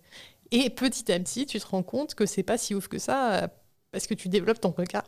Et 0.51 0.70
petit 0.70 1.11
à 1.11 1.20
petit, 1.20 1.45
tu 1.45 1.59
te 1.59 1.68
rends 1.68 1.84
compte 1.84 2.15
que 2.15 2.26
c'est 2.26 2.43
pas 2.43 2.57
si 2.57 2.74
ouf 2.74 2.88
que 2.88 2.97
ça 2.99 3.34
euh, 3.43 3.47
parce 3.91 4.07
que 4.07 4.13
tu 4.13 4.30
développes 4.30 4.61
ton 4.61 4.72
regard 4.72 5.03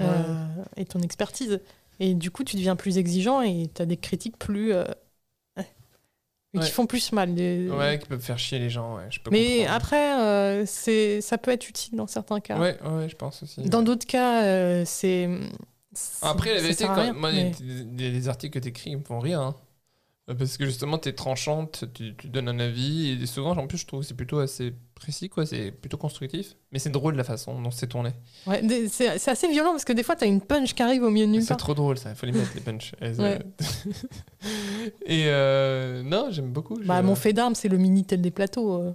euh, 0.00 0.46
et 0.76 0.84
ton 0.84 1.00
expertise. 1.00 1.60
Et 2.00 2.14
du 2.14 2.30
coup, 2.30 2.44
tu 2.44 2.54
deviens 2.54 2.76
plus 2.76 2.96
exigeant 2.96 3.42
et 3.42 3.68
tu 3.74 3.82
as 3.82 3.86
des 3.86 3.96
critiques 3.96 4.38
plus. 4.38 4.72
euh. 4.72 4.84
Ouais. 6.54 6.64
qui 6.64 6.70
font 6.70 6.86
plus 6.86 7.12
mal. 7.12 7.30
Ouais, 7.30 7.98
qui 8.00 8.08
peuvent 8.08 8.20
faire 8.22 8.38
chier 8.38 8.58
les 8.58 8.70
gens, 8.70 8.96
ouais, 8.96 9.02
je 9.10 9.20
peux 9.20 9.30
Mais 9.30 9.58
comprendre. 9.58 9.74
après, 9.76 10.20
euh, 10.22 10.64
c'est 10.66 11.20
ça 11.20 11.36
peut 11.36 11.50
être 11.50 11.68
utile 11.68 11.96
dans 11.96 12.06
certains 12.06 12.40
cas. 12.40 12.58
Ouais, 12.58 12.76
ouais, 12.82 13.08
je 13.08 13.14
pense 13.16 13.42
aussi. 13.42 13.60
Dans 13.62 13.82
d'autres 13.82 14.06
cas, 14.06 14.44
euh, 14.44 14.82
c'est. 14.86 15.28
Après, 16.22 16.54
la 16.54 16.60
vérité, 16.60 16.84
quand, 16.84 16.94
rien, 16.94 17.12
moi, 17.12 17.32
mais- 17.32 17.52
les, 17.60 17.84
les- 17.96 18.10
les 18.12 18.28
articles 18.28 18.58
que 18.58 18.62
tu 18.62 18.68
écris 18.70 18.96
me 18.96 19.02
font 19.02 19.18
rire. 19.20 19.40
hein. 19.40 19.54
Parce 20.36 20.58
que 20.58 20.66
justement, 20.66 20.98
tu 20.98 21.08
es 21.08 21.12
tranchante, 21.14 21.84
tu, 21.94 22.14
tu 22.14 22.28
donnes 22.28 22.48
un 22.48 22.58
avis, 22.60 23.10
et 23.22 23.24
souvent, 23.26 23.56
en 23.56 23.66
plus, 23.66 23.78
je 23.78 23.86
trouve 23.86 24.00
que 24.00 24.06
c'est 24.06 24.14
plutôt 24.14 24.40
assez 24.40 24.74
précis, 24.94 25.30
quoi. 25.30 25.46
C'est 25.46 25.70
plutôt 25.70 25.96
constructif. 25.96 26.54
Mais 26.70 26.78
c'est 26.78 26.90
drôle 26.90 27.14
la 27.16 27.24
façon 27.24 27.58
dont 27.62 27.70
c'est 27.70 27.86
tourné. 27.86 28.10
Ouais, 28.46 28.62
c'est 28.90 29.18
c'est 29.18 29.30
assez 29.30 29.48
violent 29.48 29.70
parce 29.70 29.86
que 29.86 29.94
des 29.94 30.02
fois, 30.02 30.16
tu 30.16 30.24
as 30.24 30.26
une 30.26 30.42
punch 30.42 30.74
qui 30.74 30.82
arrive 30.82 31.02
au 31.02 31.08
milieu 31.10 31.26
de 31.26 31.32
nulle 31.32 31.42
C'est 31.42 31.56
trop 31.56 31.72
drôle, 31.74 31.96
ça. 31.96 32.10
Il 32.10 32.16
faut 32.16 32.26
les 32.26 32.32
mettre, 32.32 32.50
les 32.54 32.60
punchs. 32.60 32.92
Elles, 33.00 33.18
Ouais. 33.18 33.38
et 35.06 35.24
euh, 35.28 36.02
non, 36.02 36.28
j'aime 36.30 36.52
beaucoup. 36.52 36.78
Bah, 36.84 37.00
je- 37.00 37.06
mon 37.06 37.14
fait 37.14 37.32
d'armes, 37.32 37.54
c'est 37.54 37.68
le 37.68 37.78
Minitel 37.78 38.20
des 38.20 38.30
plateaux 38.30 38.74
euh, 38.82 38.92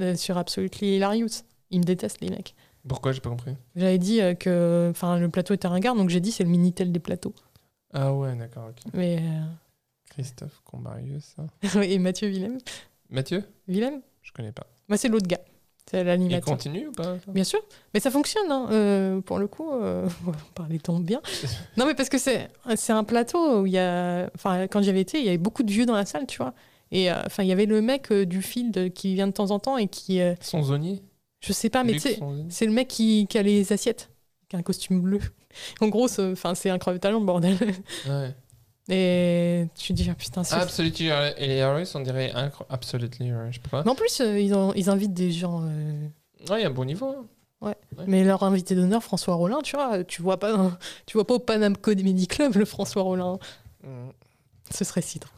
euh, 0.00 0.14
sur 0.16 0.36
Absolutely 0.38 0.96
Hilarious. 0.96 1.42
Ils 1.70 1.78
me 1.80 1.84
détestent, 1.84 2.20
les 2.20 2.28
mecs. 2.30 2.54
Pourquoi 2.86 3.12
J'ai 3.12 3.20
pas 3.20 3.30
compris. 3.30 3.52
J'avais 3.76 3.98
dit 3.98 4.20
euh, 4.20 4.34
que 4.34 4.92
le 5.18 5.28
plateau 5.28 5.54
était 5.54 5.68
ringard, 5.68 5.94
donc 5.94 6.10
j'ai 6.10 6.20
dit 6.20 6.32
c'est 6.32 6.44
le 6.44 6.50
Minitel 6.50 6.92
des 6.92 6.98
plateaux. 7.00 7.34
Ah 7.94 8.12
ouais, 8.12 8.34
d'accord, 8.36 8.68
ok. 8.70 8.92
Mais, 8.94 9.22
Christophe 10.12 10.60
Combarius, 10.64 11.34
ça. 11.36 11.82
Et 11.82 11.98
Mathieu 11.98 12.28
Willem 12.28 12.58
Mathieu? 13.10 13.44
Willem? 13.68 14.00
Je 14.22 14.32
connais 14.32 14.52
pas. 14.52 14.66
bah, 14.88 14.96
C'est 14.96 15.08
l'autre 15.08 15.26
gars. 15.26 15.40
C'est 15.90 16.00
Il 16.00 16.06
l'animateur. 16.06 16.44
continue 16.44 16.86
ou 16.86 16.92
pas 16.92 17.16
Bien 17.28 17.44
sûr, 17.44 17.60
mais 17.92 17.98
ça 18.00 18.10
fonctionne, 18.10 18.50
hein, 18.50 18.68
euh, 18.70 19.20
pour 19.20 19.38
le 19.38 19.48
coup, 19.48 19.70
euh, 19.72 20.08
parlez 20.54 20.78
donc 20.78 21.04
bien. 21.04 21.20
Non, 21.76 21.86
mais 21.86 21.94
parce 21.94 22.08
que 22.08 22.18
c'est 22.18 22.48
un 22.90 23.04
plateau 23.04 23.60
où 23.62 23.66
il 23.66 23.72
y 23.72 23.78
a. 23.78 24.30
Enfin, 24.34 24.68
quand 24.68 24.80
j'y 24.82 24.90
avais 24.90 25.00
été, 25.00 25.18
il 25.18 25.24
y 25.24 25.28
avait 25.28 25.38
beaucoup 25.38 25.62
de 25.64 25.70
vieux 25.72 25.84
dans 25.86 25.94
la 25.96 26.06
salle, 26.06 26.26
tu 26.26 26.38
vois. 26.38 26.54
Et 26.92 27.10
euh, 27.10 27.14
enfin, 27.26 27.42
il 27.42 27.48
y 27.48 27.52
avait 27.52 27.66
le 27.66 27.80
mec 27.82 28.12
euh, 28.12 28.24
du 28.26 28.42
field 28.42 28.92
qui 28.92 29.14
vient 29.14 29.26
de 29.26 29.32
temps 29.32 29.50
en 29.50 29.58
temps 29.58 29.76
et 29.76 29.88
qui. 29.88 30.20
Son 30.40 30.62
zonier 30.62 31.02
je 31.44 31.52
sais 31.52 31.70
pas, 31.70 31.82
mais 31.82 31.94
tu 31.94 31.98
sais, 31.98 32.20
c'est 32.50 32.66
le 32.66 32.72
mec 32.72 32.86
qui, 32.86 33.26
qui 33.28 33.36
a 33.36 33.42
les 33.42 33.72
assiettes, 33.72 34.10
qui 34.48 34.54
a 34.54 34.60
un 34.60 34.62
costume 34.62 35.00
bleu. 35.00 35.18
En 35.80 35.88
gros, 35.88 36.06
c'est 36.06 36.30
enfin, 36.30 36.54
c'est 36.54 36.70
incroyable 36.70 37.00
talent, 37.00 37.18
le 37.18 37.26
bordel. 37.26 37.56
Ouais. 38.08 38.32
Et 38.88 39.66
tu 39.76 39.92
dis, 39.92 40.08
ah, 40.10 40.14
putain, 40.14 40.42
c'est. 40.44 40.54
Absolutely 40.56 41.06
Hilarious, 41.06 41.86
on 41.94 42.00
dirait 42.00 42.32
incro- 42.34 42.66
Absolutely 42.68 43.28
je 43.50 43.54
sais 43.54 43.68
pas. 43.70 43.82
Mais 43.84 43.90
en 43.90 43.94
plus, 43.94 44.20
euh, 44.20 44.38
ils, 44.40 44.54
ont- 44.54 44.72
ils 44.74 44.90
invitent 44.90 45.14
des 45.14 45.30
gens. 45.30 45.62
euh, 45.64 46.08
Ouais, 46.50 46.58
il 46.58 46.62
y 46.62 46.64
a 46.64 46.68
un 46.68 46.72
bon 46.72 46.84
niveau. 46.84 47.06
hein. 47.16 47.26
Ouais. 47.60 47.76
Mais 48.08 48.24
leur 48.24 48.42
invité 48.42 48.74
d'honneur, 48.74 49.04
François 49.04 49.34
Rollin, 49.34 49.60
tu 49.62 49.76
vois, 49.76 50.02
tu 50.02 50.20
vois 50.20 50.36
pas, 50.40 50.72
tu 51.06 51.16
vois 51.16 51.24
pas 51.24 51.34
au 51.34 51.38
Panam 51.38 51.76
Comedy 51.76 52.26
Club 52.26 52.56
le 52.56 52.64
François 52.64 53.02
Rollin. 53.02 53.38
Ce 54.74 54.84
serait 54.84 55.02
si 55.02 55.20
drôle. 55.20 55.30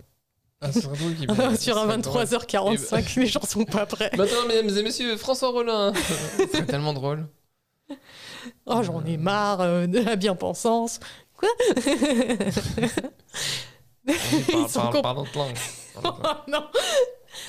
Ah, 0.62 0.72
c'est 0.72 0.80
drôle 0.84 1.14
qu'il 1.14 1.28
Sur 1.59 1.76
un 1.76 1.86
23h45, 1.99 3.20
les 3.20 3.26
gens 3.26 3.42
sont 3.42 3.64
pas 3.66 3.84
prêts. 3.84 4.11
Maintenant, 4.16 4.47
mesdames 4.49 4.74
et 4.78 4.82
messieurs, 4.82 5.18
François 5.18 5.51
Rollin. 5.51 5.92
c'est 6.51 6.64
tellement 6.64 6.95
drôle. 6.95 7.26
Oh, 8.66 8.82
j'en 8.82 9.05
ai 9.05 9.18
marre 9.18 9.61
euh, 9.61 9.86
de 9.86 9.99
la 9.99 10.16
bien-pensance. 10.16 11.01
Quoi? 11.37 11.49
Ils 14.07 14.68
sont 14.68 14.91
com- 14.91 15.03
Pardon 15.03 15.22
de 15.22 15.28
langue. 15.39 15.55
Oh, 16.05 16.09
non. 16.49 16.64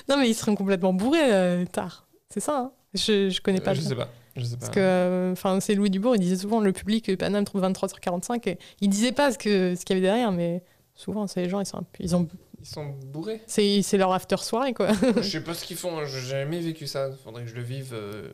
non, 0.07 0.17
mais 0.17 0.29
ils 0.29 0.33
seront 0.35 0.55
complètement 0.55 0.93
bourrés 0.93 1.33
euh, 1.33 1.65
tard. 1.65 2.07
C'est 2.29 2.39
ça, 2.39 2.57
hein 2.57 2.71
je, 2.93 3.29
je 3.29 3.41
connais 3.41 3.59
pas. 3.59 3.73
Je 3.73 3.81
sais 3.81 3.95
pas. 3.95 4.07
Je 4.37 4.43
sais 4.45 4.55
pas. 4.55 4.59
Parce 4.61 4.71
que, 4.71 4.79
euh, 4.79 5.59
c'est 5.59 5.75
Louis 5.75 5.89
Dubourg, 5.89 6.15
il 6.15 6.19
disait 6.21 6.37
souvent 6.37 6.59
le 6.61 6.71
public 6.71 7.17
Paname 7.17 7.43
trouve 7.45 7.61
23h45 7.63 8.49
et 8.49 8.57
il 8.81 8.89
disait 8.89 9.11
pas 9.11 9.31
ce 9.31 9.37
que 9.37 9.75
ce 9.75 9.83
qu'il 9.85 9.95
y 9.95 9.99
avait 9.99 10.07
derrière, 10.07 10.31
mais 10.31 10.63
souvent 10.93 11.27
c'est 11.27 11.41
les 11.41 11.49
gens 11.49 11.59
ils 11.59 11.65
sont 11.65 11.85
ils 11.99 12.15
ont 12.15 12.27
Ils 12.61 12.65
sont 12.67 12.85
bourrés. 13.05 13.41
c'est 13.47 13.81
c'est 13.81 13.97
leur 13.97 14.11
after 14.13 14.37
soirée 14.37 14.73
quoi. 14.73 14.89
je 15.17 15.21
sais 15.21 15.41
pas 15.43 15.53
ce 15.53 15.65
qu'ils 15.65 15.77
font. 15.77 15.97
hein. 15.99 16.05
J'ai 16.05 16.19
jamais 16.21 16.59
vécu 16.59 16.87
ça. 16.87 17.09
Faudrait 17.23 17.43
que 17.43 17.49
je 17.49 17.55
le 17.55 17.61
vive. 17.63 17.91
euh, 17.93 18.29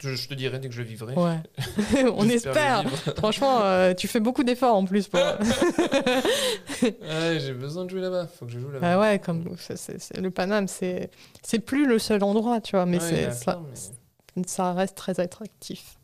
Je, 0.00 0.28
te 0.28 0.34
dirai 0.34 0.58
dès 0.58 0.68
que 0.68 0.74
je 0.74 0.82
le 0.82 0.86
vivrai. 0.88 1.14
Ouais, 1.14 1.38
on 2.16 2.28
espère. 2.28 2.84
Franchement, 3.16 3.62
euh, 3.62 3.94
tu 3.94 4.06
fais 4.08 4.20
beaucoup 4.20 4.44
d'efforts 4.44 4.76
en 4.76 4.84
plus 4.84 5.08
pour. 5.08 5.20
ouais, 6.82 7.38
j'ai 7.40 7.52
besoin 7.52 7.84
de 7.84 7.90
jouer 7.90 8.00
là-bas. 8.00 8.26
Faut 8.28 8.46
que 8.46 8.52
je 8.52 8.60
joue 8.60 8.70
là-bas. 8.70 8.92
ah 8.94 9.00
ouais, 9.00 9.18
comme 9.18 9.44
le 9.44 10.30
Paname, 10.30 10.68
c'est 10.68 11.10
c'est 11.42 11.58
plus 11.58 11.86
le 11.86 11.98
seul 11.98 12.22
endroit, 12.22 12.60
tu 12.60 12.76
vois, 12.76 12.86
mais 12.86 13.00
Ouais, 13.00 13.30
ça, 13.32 13.54
plein, 13.54 13.64
mais- 14.36 14.46
ça 14.46 14.72
reste 14.72 14.96
très 14.96 15.18
attractif. 15.20 15.98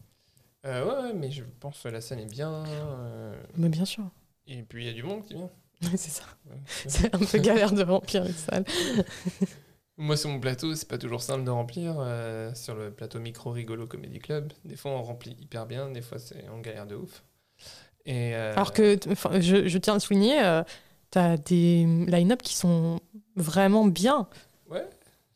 Euh, 0.66 0.84
ouais, 0.84 1.02
ouais, 1.08 1.12
mais 1.14 1.30
je 1.30 1.42
pense 1.60 1.80
que 1.82 1.88
la 1.88 2.00
scène 2.00 2.20
est 2.20 2.30
bien. 2.30 2.64
euh, 2.66 3.34
Mais 3.56 3.68
bien 3.68 3.84
sûr, 3.84 4.04
Et 4.48 4.62
puis 4.62 4.84
il 4.84 4.86
y 4.86 4.90
a 4.90 4.94
du 4.94 5.02
monde 5.02 5.22
qui 5.24 5.34
vient. 5.34 5.50
c'est 5.96 6.10
ça. 6.10 6.24
C'est 6.86 7.14
un 7.14 7.18
peu 7.18 7.38
galère 7.38 7.72
de 7.72 7.82
remplir 7.84 8.24
une 8.24 8.32
salle. 8.32 8.64
Moi, 9.96 10.16
sur 10.16 10.28
mon 10.30 10.40
plateau, 10.40 10.74
c'est 10.74 10.88
pas 10.88 10.98
toujours 10.98 11.22
simple 11.22 11.44
de 11.44 11.50
remplir. 11.50 11.94
euh, 11.98 12.52
sur 12.54 12.74
le 12.74 12.90
plateau 12.90 13.20
Micro 13.20 13.50
Rigolo 13.52 13.86
Comedy 13.86 14.18
Club, 14.18 14.52
des 14.64 14.76
fois 14.76 14.90
on 14.90 15.02
remplit 15.02 15.36
hyper 15.40 15.66
bien, 15.66 15.88
des 15.90 16.02
fois 16.02 16.18
c'est 16.18 16.48
en 16.48 16.58
galère 16.60 16.86
de 16.86 16.96
ouf. 16.96 17.22
Et, 18.06 18.34
euh, 18.34 18.52
Alors 18.52 18.72
que, 18.72 18.98
je, 19.40 19.68
je 19.68 19.78
tiens 19.78 19.94
à 19.94 20.00
souligner, 20.00 20.42
euh, 20.44 20.62
t'as 21.10 21.36
des 21.36 21.86
line-up 22.08 22.42
qui 22.42 22.54
sont 22.56 23.00
vraiment 23.36 23.84
bien. 23.86 24.26
Ouais, 24.68 24.84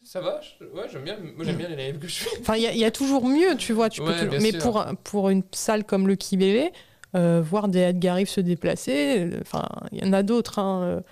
ça 0.02 0.20
va. 0.20 0.40
je- 0.40 0.64
Ouais, 0.76 0.86
j'aime 0.90 1.04
bien. 1.04 1.16
Moi, 1.36 1.44
j'aime 1.44 1.56
bien 1.56 1.68
les 1.68 1.76
lives 1.76 1.98
que 2.00 2.08
je 2.08 2.14
fais. 2.24 2.40
Enfin, 2.40 2.56
il 2.56 2.62
y, 2.62 2.66
a- 2.66 2.72
il 2.72 2.78
y 2.78 2.84
a 2.84 2.90
toujours 2.90 3.26
mieux, 3.28 3.56
tu 3.56 3.72
vois. 3.72 3.88
Tu 3.88 4.02
peux 4.02 4.12
toujours- 4.12 4.40
Mais 4.42 4.50
sûr. 4.50 4.60
pour, 4.60 4.84
pour 5.04 5.30
une 5.30 5.44
salle 5.52 5.84
comme 5.84 6.08
le 6.08 6.16
Kibélé, 6.16 6.72
euh, 7.14 7.40
voir 7.40 7.68
des 7.68 7.78
Edgar 7.78 8.16
Rive 8.16 8.28
se 8.28 8.40
déplacer, 8.40 9.30
enfin, 9.40 9.66
il 9.92 10.04
y 10.04 10.08
en 10.08 10.12
a 10.12 10.22
d'autres, 10.24 10.58
hein, 10.58 11.02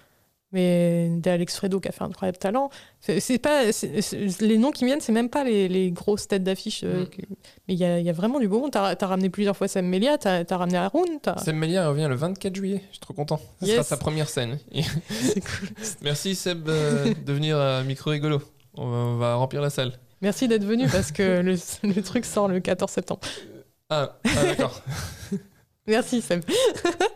mais 0.53 1.09
des 1.19 1.31
Alex 1.31 1.57
Fredo 1.57 1.81
qui 1.81 1.89
a 1.89 1.93
fait 1.93 2.03
un 2.03 2.07
incroyable 2.07 2.39
talent. 2.39 2.71
C'est 3.01 3.39
pas, 3.39 3.65
les 4.41 4.59
noms 4.59 4.71
qui 4.71 4.85
me 4.85 4.89
viennent, 4.91 5.01
c'est 5.01 5.13
même 5.13 5.29
pas 5.29 5.45
les, 5.45 5.69
les 5.69 5.91
grosses 5.91 6.29
têtes 6.29 6.45
d'affiche. 6.45 6.83
euh, 6.85 7.05
Mm. 7.05 7.35
mais 7.69 7.75
il 7.75 7.79
y 7.79 7.85
a, 7.85 7.99
il 7.99 8.07
y 8.07 8.11
a 8.11 8.13
vraiment 8.13 8.39
du 8.41 8.49
beau 8.49 8.61
monde. 8.61 8.71
T'as 8.71 8.95
as 8.99 9.07
ramené 9.07 9.29
plusieurs 9.29 9.57
fois 9.57 9.69
Sam 9.69 9.87
Melia, 9.87 10.19
t'as 10.19 10.45
as 10.49 10.57
ramené 10.57 10.79
Haroun. 10.79 11.19
t'as- 11.21 11.39
Seb 11.39 11.57
Melia 11.57 11.89
revient 11.89 12.07
le 12.09 12.15
24 12.17 12.55
juillet. 12.55 12.81
Je 12.89 12.93
suis 12.93 13.01
trop 13.01 13.13
content. 13.15 13.41
Ce 13.61 13.67
sera 13.67 13.83
sa 13.83 13.97
première 13.97 14.29
scène. 14.29 14.59
C'est 15.11 15.41
cool. 15.41 15.69
Merci 16.03 16.35
Seb 16.35 16.69
euh, 16.69 17.13
de 17.25 17.33
venir 17.33 17.59
à 17.59 17.83
Micro 17.83 18.11
Rigolo. 18.11 18.41
On 18.75 18.89
va, 18.89 18.97
on 18.99 19.17
va 19.17 19.35
remplir 19.35 19.61
la 19.63 19.71
salle. 19.71 19.93
Merci 20.23 20.49
d'être 20.49 20.65
venu 20.65 20.87
parce 20.89 21.13
que 21.13 21.41
le, 21.41 21.57
le 21.95 22.03
truc 22.03 22.25
sort 22.25 22.49
le 22.49 22.61
14 22.61 22.91
septembre. 22.91 23.21
Ah, 23.91 24.19
ah, 24.25 24.43
d'accord. 24.45 24.81
Merci 25.87 26.21
Sam. 26.21 26.41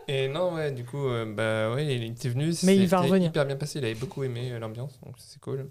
Et 0.07 0.27
non, 0.27 0.53
ouais, 0.53 0.71
du 0.71 0.83
coup, 0.85 1.07
euh, 1.07 1.25
bah 1.25 1.73
ouais, 1.75 1.85
il 1.95 2.03
était 2.03 2.29
venu. 2.29 2.51
Mais 2.63 2.75
il 2.77 2.87
va 2.87 3.01
revenir. 3.01 3.29
hyper 3.29 3.45
bien 3.45 3.55
passé. 3.55 3.79
Il 3.79 3.85
avait 3.85 3.95
beaucoup 3.95 4.23
aimé 4.23 4.49
euh, 4.51 4.59
l'ambiance, 4.59 4.99
donc 5.05 5.15
c'est 5.17 5.39
cool. 5.39 5.69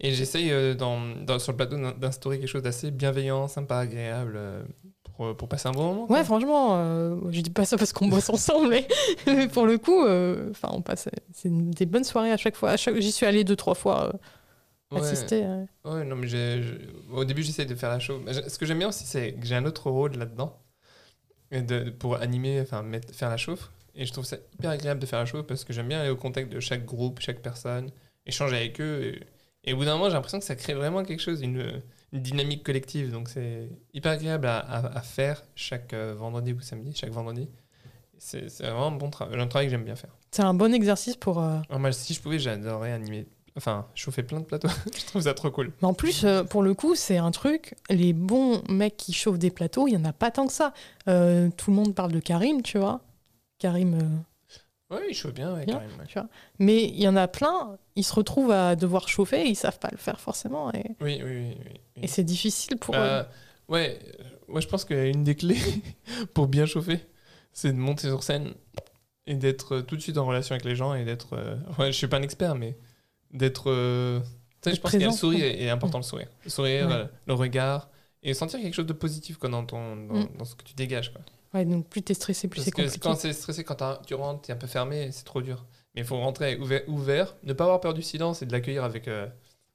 Et 0.00 0.12
j'essaye 0.12 0.50
euh, 0.50 0.74
dans, 0.74 1.00
dans- 1.24 1.38
sur 1.38 1.52
le 1.52 1.56
plateau 1.56 1.76
d'in- 1.76 1.92
d'instaurer 1.92 2.38
quelque 2.38 2.48
chose 2.48 2.62
d'assez 2.62 2.90
bienveillant, 2.90 3.46
sympa, 3.48 3.76
agréable. 3.78 4.38
pour, 5.16 5.36
pour 5.36 5.48
passer 5.48 5.68
un 5.68 5.72
bon 5.72 5.82
moment. 5.94 6.10
Ouais, 6.10 6.24
franchement, 6.24 6.76
je 7.30 7.40
dis 7.40 7.50
pas 7.50 7.64
ça 7.64 7.76
parce 7.76 7.92
qu'on 7.92 8.08
bosse 8.08 8.28
ensemble, 8.30 8.68
mais, 8.70 8.88
mais 9.26 9.46
pour 9.48 9.66
le 9.66 9.78
coup, 9.78 10.00
enfin, 10.50 10.68
on 10.72 10.80
passe, 10.80 11.08
c'est 11.32 11.50
des 11.50 11.86
bonnes 11.86 12.04
soirées 12.04 12.32
à 12.32 12.36
chaque 12.36 12.56
fois. 12.56 12.70
À 12.70 12.76
chaque, 12.76 12.96
j'y 12.98 13.12
suis 13.12 13.26
allée 13.26 13.44
deux, 13.44 13.56
trois 13.56 13.74
fois 13.74 14.12
Ouais. 14.90 15.00
assister. 15.00 15.42
Ouais, 15.86 16.04
non, 16.04 16.16
mais 16.16 16.28
au 17.14 17.24
début, 17.24 17.42
j'essaye 17.42 17.64
de 17.64 17.74
faire 17.74 17.88
la 17.88 17.98
show. 17.98 18.20
Ce 18.48 18.58
que 18.58 18.66
j'aime 18.66 18.78
bien 18.78 18.88
aussi, 18.88 19.04
c'est 19.06 19.32
que 19.32 19.46
j'ai 19.46 19.54
un 19.54 19.64
autre 19.64 19.88
rôle 19.90 20.12
là-dedans 20.18 20.58
de, 21.60 21.90
pour 21.90 22.16
animer, 22.16 22.60
enfin, 22.60 22.82
mettre- 22.82 23.12
faire 23.14 23.28
la 23.28 23.36
chauffe. 23.36 23.70
Et 23.94 24.06
je 24.06 24.12
trouve 24.12 24.24
ça 24.24 24.36
hyper 24.54 24.70
agréable 24.70 25.00
de 25.00 25.06
faire 25.06 25.18
la 25.18 25.26
show 25.26 25.42
parce 25.42 25.64
que 25.64 25.72
j'aime 25.74 25.88
bien 25.88 26.00
aller 26.00 26.08
au 26.10 26.16
contact 26.16 26.50
de 26.50 26.60
chaque 26.60 26.86
groupe, 26.86 27.20
chaque 27.20 27.40
personne, 27.42 27.90
échanger 28.24 28.56
avec 28.56 28.80
eux. 28.80 29.02
Et, 29.64 29.70
et 29.70 29.72
au 29.74 29.76
bout 29.76 29.84
d'un 29.84 29.92
moment, 29.94 30.08
j'ai 30.08 30.14
l'impression 30.14 30.38
que 30.38 30.44
ça 30.46 30.56
crée 30.56 30.72
vraiment 30.72 31.04
quelque 31.04 31.20
chose, 31.20 31.42
une, 31.42 31.82
une 32.12 32.22
dynamique 32.22 32.62
collective. 32.64 33.10
Donc, 33.10 33.28
c'est 33.28 33.68
hyper 33.92 34.12
agréable 34.12 34.46
à, 34.46 34.58
à- 34.60 34.96
à 34.98 35.02
faire 35.02 35.42
chaque 35.54 35.92
euh, 35.92 36.14
vendredi 36.16 36.54
ou 36.54 36.60
samedi, 36.60 36.94
chaque 36.94 37.10
vendredi. 37.10 37.48
C'est 38.18 38.48
c'est 38.48 38.62
vraiment 38.64 38.86
un 38.86 38.92
bon 38.92 39.10
travail, 39.10 39.38
un 39.40 39.46
travail 39.48 39.66
que 39.66 39.72
j'aime 39.72 39.84
bien 39.84 39.96
faire. 39.96 40.16
C'est 40.30 40.42
un 40.42 40.54
bon 40.54 40.72
exercice 40.72 41.16
pour. 41.16 41.40
euh, 41.42 41.58
Alors, 41.68 41.80
moi, 41.80 41.92
si 41.92 42.14
je 42.14 42.20
pouvais, 42.22 42.38
j'adorerais 42.38 42.92
animer, 42.92 43.26
enfin, 43.56 43.86
chauffer 43.94 44.22
plein 44.22 44.40
de 44.40 44.44
plateaux. 44.44 44.68
je 44.98 45.06
trouve 45.06 45.22
ça 45.22 45.34
trop 45.34 45.50
cool. 45.50 45.72
Mais 45.82 45.88
en 45.88 45.94
plus, 45.94 46.24
euh, 46.24 46.44
pour 46.44 46.62
le 46.62 46.74
coup, 46.74 46.94
c'est 46.94 47.18
un 47.18 47.30
truc. 47.30 47.74
Les 47.90 48.12
bons 48.12 48.62
mecs 48.68 48.96
qui 48.96 49.12
chauffent 49.12 49.38
des 49.38 49.50
plateaux, 49.50 49.88
il 49.88 49.94
y 49.94 49.96
en 49.96 50.04
a 50.04 50.12
pas 50.12 50.30
tant 50.30 50.46
que 50.46 50.52
ça. 50.52 50.72
Euh, 51.08 51.48
tout 51.56 51.70
le 51.70 51.76
monde 51.76 51.94
parle 51.94 52.12
de 52.12 52.20
Karim, 52.20 52.62
tu 52.62 52.78
vois. 52.78 53.00
Karim. 53.58 53.94
euh, 53.94 54.94
Ouais, 54.94 55.00
il 55.08 55.14
chauffe 55.14 55.32
bien, 55.32 55.54
ouais, 55.54 55.64
Bien. 55.64 55.76
carrément. 55.76 55.96
ouais. 56.00 56.06
tu 56.06 56.18
vois. 56.18 56.28
Mais 56.58 56.84
il 56.84 57.00
y 57.00 57.08
en 57.08 57.16
a 57.16 57.26
plein, 57.26 57.78
ils 57.96 58.04
se 58.04 58.12
retrouvent 58.14 58.50
à 58.50 58.76
devoir 58.76 59.08
chauffer 59.08 59.40
et 59.46 59.48
ils 59.48 59.56
savent 59.56 59.78
pas 59.78 59.88
le 59.90 59.96
faire 59.96 60.20
forcément. 60.20 60.70
Et, 60.74 60.84
Oui, 61.00 61.18
oui, 61.24 61.30
oui. 61.30 61.56
oui, 61.56 61.56
oui. 61.66 61.80
et 62.02 62.06
c'est 62.06 62.24
difficile 62.24 62.76
pour 62.76 62.94
eux. 62.94 62.98
Euh, 63.00 63.22
ouais, 63.70 63.98
moi 64.48 64.60
je 64.60 64.68
pense 64.68 64.84
qu'une 64.84 65.24
des 65.24 65.34
clés 65.34 65.56
pour 66.34 66.46
bien 66.46 66.66
chauffer, 66.66 67.00
c'est 67.54 67.72
de 67.72 67.78
monter 67.78 68.08
sur 68.08 68.22
scène 68.22 68.52
et 69.26 69.34
d'être 69.34 69.80
tout 69.80 69.96
de 69.96 70.02
suite 70.02 70.18
en 70.18 70.26
relation 70.26 70.52
avec 70.54 70.66
les 70.66 70.76
gens 70.76 70.92
et 70.92 71.06
d'être. 71.06 71.38
Ouais, 71.78 71.86
je 71.86 71.92
suis 71.96 72.06
pas 72.08 72.18
un 72.18 72.22
expert, 72.22 72.54
mais 72.54 72.76
d'être. 73.32 73.70
euh, 73.70 74.20
Tu 74.62 74.70
sais, 74.70 74.76
je 74.76 74.80
pense 74.80 74.90
qu'il 74.92 75.00
y 75.00 75.04
a 75.04 75.08
le 75.08 75.12
sourire 75.12 75.44
est 75.44 75.70
important 75.70 75.98
le 75.98 76.04
sourire. 76.04 76.28
Le 76.44 76.50
sourire, 76.50 76.86
Ouais. 76.88 76.92
euh, 76.94 77.04
le 77.26 77.34
regard 77.34 77.88
et 78.22 78.34
sentir 78.34 78.60
quelque 78.60 78.74
chose 78.74 78.86
de 78.86 78.92
positif 78.92 79.36
quoi, 79.38 79.48
dans, 79.48 79.64
ton, 79.64 79.96
dans, 79.96 80.14
Mm. 80.14 80.28
dans 80.38 80.44
ce 80.44 80.54
que 80.54 80.62
tu 80.62 80.74
dégages. 80.74 81.12
Quoi. 81.12 81.20
Ouais, 81.54 81.64
donc 81.64 81.88
plus 81.88 82.02
t'es 82.02 82.14
stressé, 82.14 82.46
plus 82.48 82.58
Parce 82.58 82.64
c'est 82.66 82.70
que 82.70 82.82
compliqué. 82.82 83.00
quand 83.00 83.14
c'est 83.16 83.32
stressé, 83.32 83.64
quand 83.64 83.76
tu 84.06 84.14
rentres, 84.14 84.42
t'es 84.42 84.52
un 84.52 84.56
peu 84.56 84.66
fermé, 84.68 85.10
c'est 85.12 85.24
trop 85.24 85.42
dur. 85.42 85.66
Mais 85.94 86.00
il 86.02 86.06
faut 86.06 86.16
rentrer 86.18 86.56
ouvert, 86.56 86.82
ouvert, 86.88 87.36
ne 87.42 87.52
pas 87.52 87.64
avoir 87.64 87.80
peur 87.80 87.92
du 87.94 88.00
silence 88.02 88.40
et 88.42 88.46
de 88.46 88.52
l'accueillir 88.52 88.84
avec, 88.84 89.08
euh, 89.08 89.26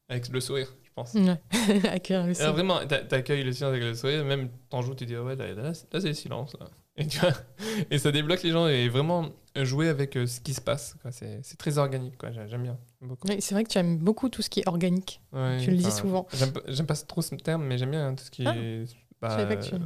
avec 0.10 0.30
le 0.30 0.40
sourire, 0.40 0.74
je 0.84 0.90
pense. 0.96 1.14
Ouais. 1.14 1.40
Accueillir 1.92 2.26
le 2.26 2.34
Alors 2.36 2.36
son. 2.36 2.54
vraiment, 2.54 2.80
t'a- 2.88 3.04
t'accueilles 3.04 3.44
le 3.44 3.52
silence 3.52 3.70
avec 3.72 3.84
le 3.84 3.94
sourire, 3.94 4.24
même 4.26 4.50
t'en 4.70 4.82
joues, 4.82 4.96
tu 4.96 5.06
dis 5.06 5.16
ouais, 5.18 5.36
là, 5.36 5.54
là, 5.54 5.62
là, 5.64 5.74
c'est 5.74 6.02
le 6.08 6.14
silence. 6.14 6.56
Là. 6.60 6.68
Et, 6.98 7.06
tu 7.08 7.20
vois, 7.20 7.32
et 7.92 8.00
ça 8.00 8.12
débloque 8.12 8.42
les 8.44 8.52
gens 8.52 8.68
et 8.68 8.90
vraiment 8.90 9.30
jouer 9.56 9.88
avec 9.90 10.16
euh, 10.16 10.26
ce 10.28 10.40
qui 10.42 10.54
se 10.54 10.62
passe. 10.62 10.96
C'est 11.12 11.58
très 11.58 11.78
organique, 11.78 12.18
quoi. 12.18 12.32
J'aime 12.32 12.64
bien. 12.64 12.78
Oui, 13.02 13.38
c'est 13.40 13.54
vrai 13.56 13.64
que 13.64 13.70
tu 13.70 13.78
aimes 13.78 13.98
beaucoup 14.00 14.30
tout 14.30 14.42
ce 14.42 14.50
qui 14.50 14.62
est 14.62 14.68
organique. 14.68 15.22
Ouais, 15.32 15.58
Tu 15.64 15.72
le 15.72 15.78
dis 15.78 15.92
souvent. 15.92 16.28
J'aime 16.34 16.86
pas- 16.88 16.96
trop 16.96 17.22
ce 17.22 17.36
terme, 17.36 17.64
mais 17.66 17.78
j'aime 17.78 17.92
bien 17.92 18.14
tout 18.16 18.24
ce 18.24 18.32
qui 18.32 18.44
Ah, 18.46 18.56
est. 18.58 18.86
bah, 19.22 19.30
Je 19.30 19.36
savais 19.42 19.56
pas 19.56 19.62
que 19.62 19.68
tu 19.68 19.76
euh, 19.76 19.80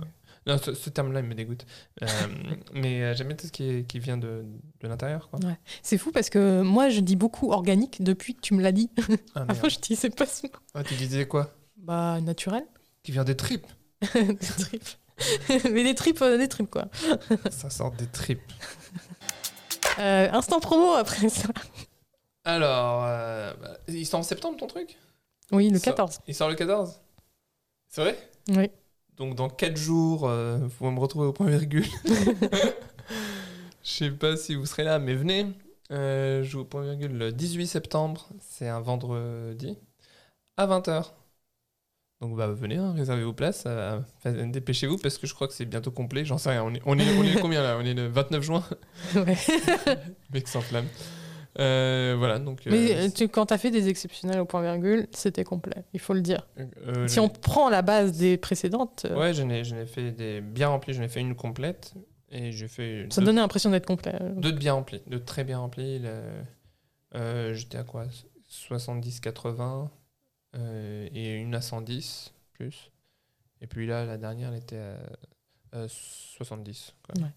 non, 0.47 0.57
ce, 0.57 0.73
ce 0.73 0.89
terme-là, 0.89 1.19
il 1.19 1.27
me 1.27 1.35
dégoûte. 1.35 1.65
Euh, 2.01 2.07
mais 2.73 3.03
euh, 3.03 3.13
j'aime 3.13 3.27
bien 3.27 3.35
tout 3.35 3.45
ce 3.45 3.51
qui, 3.51 3.63
est- 3.69 3.87
qui 3.87 3.99
vient 3.99 4.17
de, 4.17 4.43
de 4.79 4.87
l'intérieur. 4.87 5.29
quoi. 5.29 5.39
C'est 5.83 5.97
fou 5.99 6.11
parce 6.11 6.29
que 6.31 6.61
moi, 6.63 6.89
je 6.89 6.99
dis 7.01 7.15
beaucoup 7.15 7.51
organique 7.51 8.01
depuis 8.01 8.33
que 8.35 8.41
tu 8.41 8.53
me 8.55 8.61
l'as 8.63 8.71
dit. 8.71 8.89
Ah. 9.35 9.45
Avant, 9.49 9.69
je 9.69 9.79
disais 9.79 10.09
pas 10.09 10.25
ce 10.25 10.47
mot. 10.47 10.53
Ah, 10.73 10.83
tu 10.83 10.95
disais 10.95 11.27
quoi? 11.27 11.53
Bah, 11.77 12.19
naturel. 12.21 12.63
Qui 13.03 13.11
vient 13.11 13.23
des 13.23 13.35
tripes. 13.37 13.67
des 14.15 14.35
tripes. 14.35 14.83
Mais 15.71 15.83
des 15.83 15.95
tripes, 15.95 16.21
euh, 16.21 16.37
des 16.37 16.47
tripes, 16.47 16.69
quoi. 16.69 16.85
Ça 17.51 17.69
sort 17.69 17.91
des 17.91 18.07
tripes. 18.07 18.41
Euh, 19.99 20.29
instant 20.31 20.59
promo 20.59 20.93
après 20.93 21.29
ça. 21.29 21.49
Alors, 22.45 23.03
euh, 23.05 23.53
bah, 23.61 23.77
il 23.87 24.05
sort 24.05 24.21
en 24.21 24.23
septembre 24.23 24.57
ton 24.57 24.67
truc? 24.67 24.97
Oui, 25.51 25.69
le 25.69 25.77
Ça- 25.79 25.85
14. 25.91 26.19
Il 26.27 26.33
sort 26.35 26.49
le 26.49 26.55
14 26.55 26.99
C'est 27.89 28.01
vrai? 28.01 28.29
Oui. 28.49 28.71
Donc 29.17 29.35
dans 29.35 29.49
4 29.49 29.77
jours, 29.77 30.27
euh, 30.27 30.57
vous 30.57 30.69
pouvez 30.69 30.91
me 30.91 30.99
retrouver 30.99 31.27
au 31.27 31.33
point 31.33 31.47
virgule. 31.47 31.85
Je 33.83 33.89
sais 33.91 34.11
pas 34.11 34.37
si 34.37 34.55
vous 34.55 34.65
serez 34.65 34.83
là, 34.83 34.99
mais 34.99 35.13
venez. 35.15 35.47
Euh, 35.91 36.41
je 36.43 36.49
joue 36.49 36.59
au 36.61 36.65
point 36.65 36.83
virgule 36.83 37.17
le 37.17 37.31
18 37.33 37.67
septembre, 37.67 38.29
c'est 38.39 38.69
un 38.69 38.79
vendredi, 38.79 39.77
à 40.55 40.65
20h. 40.65 41.11
Donc 42.21 42.37
bah 42.37 42.47
venez, 42.47 42.75
hein, 42.77 42.93
réservez 42.95 43.23
vos 43.23 43.33
places, 43.33 43.63
euh, 43.65 43.99
dépêchez-vous 44.25 44.97
parce 44.97 45.17
que 45.17 45.25
je 45.25 45.33
crois 45.33 45.47
que 45.47 45.53
c'est 45.53 45.65
bientôt 45.65 45.89
complet, 45.89 46.23
j'en 46.23 46.37
sais 46.37 46.51
rien. 46.51 46.63
On 46.63 46.73
est, 46.73 46.81
on, 46.85 46.97
est, 46.99 47.17
on 47.17 47.23
est 47.23 47.39
combien 47.41 47.63
là? 47.63 47.77
On 47.79 47.85
est 47.85 47.95
le 47.95 48.07
29 48.07 48.43
juin? 48.43 48.63
Ouais. 49.15 49.35
Mec 50.33 50.47
s'enflamme. 50.47 50.85
Euh, 51.59 52.15
voilà, 52.17 52.37
donc... 52.39 52.65
euh, 52.65 52.69
Mais 52.71 52.95
euh, 52.95 53.09
tu, 53.13 53.27
quand 53.27 53.47
t'as 53.47 53.57
fait 53.57 53.71
des 53.71 53.89
exceptionnels 53.89 54.39
au 54.39 54.45
point 54.45 54.61
virgule, 54.61 55.07
c'était 55.11 55.43
complet, 55.43 55.83
il 55.93 55.99
faut 55.99 56.13
le 56.13 56.21
dire. 56.21 56.47
Si 57.07 57.19
on 57.19 57.27
prend 57.27 57.69
la 57.69 57.81
base 57.81 58.13
des 58.13 58.37
précédentes, 58.37 59.07
Ouais, 59.15 59.33
j'en 59.33 59.49
ai, 59.49 59.63
j'en 59.63 59.77
ai 59.77 59.87
fait 59.87 60.11
des 60.11 60.41
bien 60.41 60.67
remplis, 60.69 60.93
j'en 60.93 61.03
ai 61.03 61.09
fait 61.09 61.19
une 61.21 61.35
complète 61.35 61.93
et 62.29 62.51
j'ai 62.51 62.67
fait 62.67 63.07
ça 63.09 63.19
deux, 63.19 63.25
donnait 63.25 63.41
l'impression 63.41 63.71
d'être 63.71 63.87
complet. 63.87 64.13
deux 64.35 64.51
de 64.53 64.57
bien 64.57 64.73
remplis, 64.73 65.01
de 65.07 65.17
très 65.17 65.43
bien 65.43 65.57
remplis. 65.57 66.01
J'étais 67.13 67.77
à 67.79 67.83
quoi? 67.83 68.05
70-80 68.69 69.59
euh, 69.59 69.85
et 70.53 71.35
une 71.35 71.55
à 71.55 71.61
110 71.61 72.33
plus. 72.53 72.91
Et 73.61 73.67
puis 73.67 73.85
là, 73.85 74.05
la 74.05 74.17
dernière, 74.17 74.51
elle 74.51 74.59
était 74.59 74.77
à 75.71 75.77
euh, 75.77 75.87
70. 75.87 76.93
quoi. 77.03 77.23
Ouais. 77.23 77.29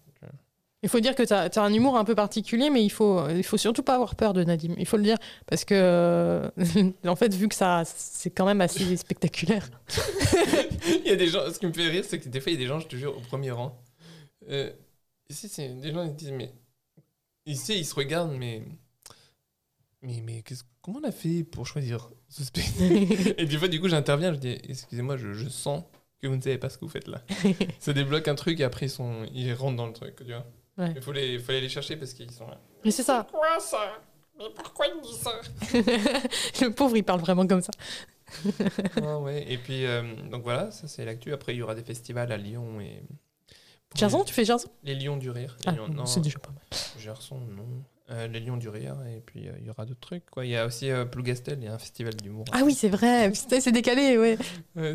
Il 0.85 0.89
faut 0.89 0.99
dire 0.99 1.15
que 1.15 1.23
tu 1.23 1.33
as, 1.33 1.63
un 1.63 1.73
humour 1.73 1.97
un 1.97 2.03
peu 2.03 2.13
particulier, 2.13 2.69
mais 2.69 2.83
il 2.85 2.91
faut, 2.91 3.27
il 3.29 3.43
faut 3.43 3.57
surtout 3.57 3.81
pas 3.81 3.95
avoir 3.95 4.13
peur 4.13 4.33
de 4.33 4.43
Nadim. 4.43 4.75
Il 4.77 4.85
faut 4.85 4.97
le 4.97 5.03
dire. 5.03 5.17
Parce 5.47 5.65
que, 5.65 5.73
euh, 5.73 6.47
en 7.07 7.15
fait, 7.15 7.33
vu 7.33 7.47
que 7.47 7.55
ça, 7.55 7.81
c'est 7.85 8.29
quand 8.29 8.45
même 8.45 8.61
assez 8.61 8.95
spectaculaire. 8.97 9.67
il 11.03 11.07
y 11.07 11.11
a 11.11 11.15
des 11.15 11.25
gens, 11.25 11.51
ce 11.51 11.57
qui 11.57 11.65
me 11.65 11.73
fait 11.73 11.87
rire, 11.87 12.03
c'est 12.07 12.19
que 12.19 12.29
des 12.29 12.39
fois, 12.39 12.51
il 12.51 12.55
y 12.55 12.57
a 12.57 12.61
des 12.61 12.67
gens, 12.67 12.79
je 12.79 12.85
te 12.85 12.95
jure, 12.95 13.17
au 13.17 13.21
premier 13.21 13.49
rang. 13.49 13.81
Euh, 14.47 14.71
ici, 15.27 15.49
c'est 15.49 15.69
des 15.69 15.91
gens, 15.91 16.03
ils 16.03 16.13
disent, 16.13 16.33
mais. 16.33 16.53
Ici, 17.47 17.79
ils 17.79 17.85
se 17.85 17.95
regardent, 17.95 18.35
mais. 18.37 18.61
Mais, 20.05 20.21
mais 20.23 20.43
comment 20.81 20.99
on 21.03 21.07
a 21.07 21.11
fait 21.11 21.43
pour 21.43 21.65
choisir 21.65 22.09
ce 22.29 22.43
spectacle 22.43 23.33
Et 23.37 23.45
des 23.45 23.57
fois, 23.57 23.67
du 23.67 23.81
coup, 23.81 23.87
j'interviens, 23.89 24.33
je 24.33 24.37
dis, 24.39 24.57
excusez-moi, 24.69 25.17
je, 25.17 25.33
je 25.33 25.49
sens 25.49 25.83
que 26.21 26.27
vous 26.27 26.35
ne 26.35 26.41
savez 26.41 26.57
pas 26.57 26.69
ce 26.69 26.77
que 26.77 26.85
vous 26.85 26.91
faites 26.91 27.07
là. 27.07 27.21
Ça 27.79 27.91
débloque 27.93 28.27
un 28.27 28.35
truc 28.35 28.59
et 28.59 28.63
après, 28.63 28.85
ils, 28.85 28.89
sont, 28.89 29.25
ils 29.33 29.51
rentrent 29.53 29.77
dans 29.77 29.87
le 29.87 29.93
truc, 29.93 30.15
tu 30.17 30.25
vois. 30.25 30.45
Ouais. 30.77 30.93
Il 30.95 31.01
faut, 31.01 31.11
les, 31.11 31.39
faut 31.39 31.51
aller 31.51 31.61
les 31.61 31.69
chercher 31.69 31.95
parce 31.95 32.13
qu'ils 32.13 32.31
sont 32.31 32.47
là. 32.47 32.59
Mais 32.83 32.91
c'est 32.91 33.03
ça. 33.03 33.25
Quoi 33.31 33.59
ça? 33.59 33.97
Mais 34.37 34.45
pourquoi 34.53 34.85
il 34.87 35.01
dit 35.01 35.13
ça? 35.13 35.31
Le 36.65 36.69
pauvre, 36.69 36.97
il 36.97 37.03
parle 37.03 37.21
vraiment 37.21 37.47
comme 37.47 37.61
ça. 37.61 37.71
Ah 39.01 39.17
ouais. 39.19 39.45
Et 39.49 39.57
puis, 39.57 39.85
euh, 39.85 40.03
donc 40.29 40.43
voilà, 40.43 40.71
ça 40.71 40.87
c'est 40.87 41.05
l'actu. 41.05 41.31
Après, 41.31 41.53
il 41.53 41.59
y 41.59 41.61
aura 41.61 41.73
des 41.75 41.83
festivals 41.83 42.31
à 42.31 42.37
Lyon 42.37 42.81
et. 42.81 43.01
Gerson, 43.95 44.25
tu 44.25 44.33
fais 44.33 44.43
Gerson 44.43 44.67
Les 44.83 44.93
Lions 44.93 45.15
du 45.15 45.29
Rire. 45.29 45.55
Ah, 45.65 45.71
Lions- 45.71 45.87
non, 45.87 46.05
C'est 46.05 46.19
déjà 46.19 46.37
pas 46.39 46.49
mal. 46.51 46.63
Gerson, 46.99 47.39
non. 47.39 47.83
Euh, 48.11 48.27
les 48.27 48.39
Lions 48.39 48.57
du 48.57 48.69
Rire, 48.69 48.95
et 49.15 49.19
puis 49.19 49.47
euh, 49.47 49.53
il 49.59 49.65
y 49.65 49.69
aura 49.71 49.83
d'autres 49.83 49.99
trucs. 49.99 50.29
Quoi. 50.29 50.45
Il 50.45 50.51
y 50.51 50.55
a 50.55 50.67
aussi 50.67 50.91
euh, 50.91 51.05
Plougastel, 51.05 51.57
il 51.59 51.65
y 51.65 51.67
a 51.67 51.73
un 51.73 51.79
festival 51.79 52.13
d'humour. 52.15 52.45
Ah 52.51 52.61
oui, 52.63 52.75
c'est 52.75 52.89
vrai. 52.89 53.31
C'est 53.59 53.71
décalé, 53.71 54.17
ouais. 54.19 54.37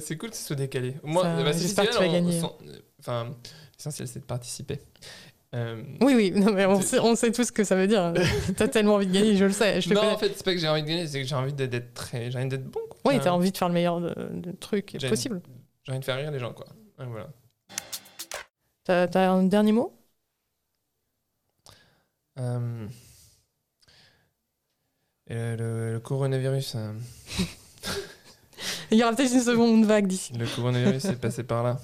C'est 0.00 0.16
cool 0.16 0.30
que 0.30 0.36
ce 0.36 0.44
soit 0.44 0.54
décalé. 0.54 0.94
Moi, 1.02 1.24
Ça, 1.24 1.42
bah, 1.42 1.50
j'espère 1.52 1.86
que 1.88 1.92
tu 1.92 1.98
vas 1.98 2.06
gagner. 2.08 2.40
euh, 2.40 2.76
Enfin, 3.00 3.34
l'essentiel 3.76 4.06
c'est 4.06 4.20
de 4.20 4.24
participer. 4.24 4.80
Euh, 5.56 5.82
Oui, 6.00 6.14
oui. 6.14 6.30
Non, 6.36 6.52
mais 6.52 6.66
on 6.66 6.80
sait, 6.80 7.00
on 7.00 7.16
sait 7.16 7.32
tout 7.32 7.42
ce 7.42 7.50
que 7.50 7.64
ça 7.64 7.74
veut 7.74 7.88
dire. 7.88 8.12
T'as 8.56 8.68
tellement 8.68 8.94
envie 8.94 9.08
de 9.08 9.12
gagner, 9.12 9.34
je 9.36 9.46
le 9.46 9.50
sais. 9.52 9.80
Je 9.80 9.92
non, 9.92 10.00
connais. 10.02 10.12
en 10.12 10.18
fait, 10.18 10.32
c'est 10.36 10.44
pas 10.44 10.52
que 10.54 10.60
j'ai 10.60 10.68
envie 10.68 10.82
de 10.82 10.86
gagner, 10.86 11.06
c'est 11.08 11.20
que 11.20 11.26
j'ai 11.26 11.34
envie 11.34 11.52
d'être- 11.52 11.92
très, 11.94 12.30
j'ai 12.30 12.38
envie 12.38 12.48
d'être 12.48 12.70
bon. 12.70 12.78
quoi. 12.88 13.12
Oui, 13.12 13.18
t'as 13.20 13.32
envie 13.32 13.50
de 13.50 13.58
faire 13.58 13.66
le 13.68 13.74
meilleur 13.74 14.00
de, 14.00 14.14
de 14.34 14.52
trucs 14.52 14.94
J'ai- 14.96 15.08
possible. 15.08 15.42
J'ai 15.82 15.90
envie 15.90 15.98
de 16.00 16.04
faire 16.04 16.16
rire 16.16 16.30
les 16.30 16.38
gens, 16.38 16.52
quoi. 16.52 16.66
Voilà. 16.98 17.26
T'as 18.84 19.08
t'as 19.08 19.30
un 19.30 19.42
dernier 19.44 19.72
mot? 19.72 19.92
Euh, 22.38 22.88
et 25.26 25.34
le, 25.34 25.56
le- 25.56 25.92
le 25.94 26.00
coronavirus, 26.00 26.74
euh, 26.76 26.92
Il 28.90 28.98
y 28.98 29.02
aura 29.04 29.14
peut-être 29.14 29.32
une 29.32 29.42
seconde 29.42 29.84
vague 29.84 30.06
d'ici. 30.08 30.32
le 30.32 30.46
coronavirus 30.46 31.04
est 31.06 31.20
passé 31.20 31.44
par 31.44 31.62
là. 31.62 31.80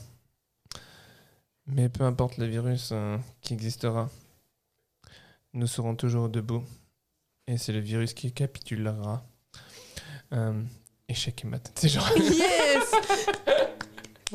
Mais 1.66 1.88
peu 1.88 2.04
importe 2.04 2.36
le 2.38 2.46
virus 2.46 2.90
euh, 2.92 3.16
qui 3.40 3.54
existera, 3.54 4.08
nous 5.52 5.66
serons 5.66 5.94
toujours 5.96 6.28
debout. 6.28 6.64
Et 7.46 7.58
c'est 7.58 7.72
le 7.72 7.78
virus 7.80 8.12
qui 8.14 8.32
capitulera. 8.32 9.24
Échec 11.08 11.44
et 11.44 11.46
mat. 11.46 11.70
C'est 11.76 11.88
genre. 11.88 12.08
Yes 12.16 12.90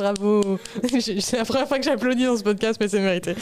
Bravo 0.01 0.57
C'est 1.19 1.37
la 1.37 1.45
première 1.45 1.67
fois 1.67 1.77
que 1.77 1.85
j'applaudis 1.85 2.25
dans 2.25 2.37
ce 2.37 2.43
podcast, 2.43 2.79
mais 2.81 2.87
c'est 2.87 2.99
mérité. 2.99 3.35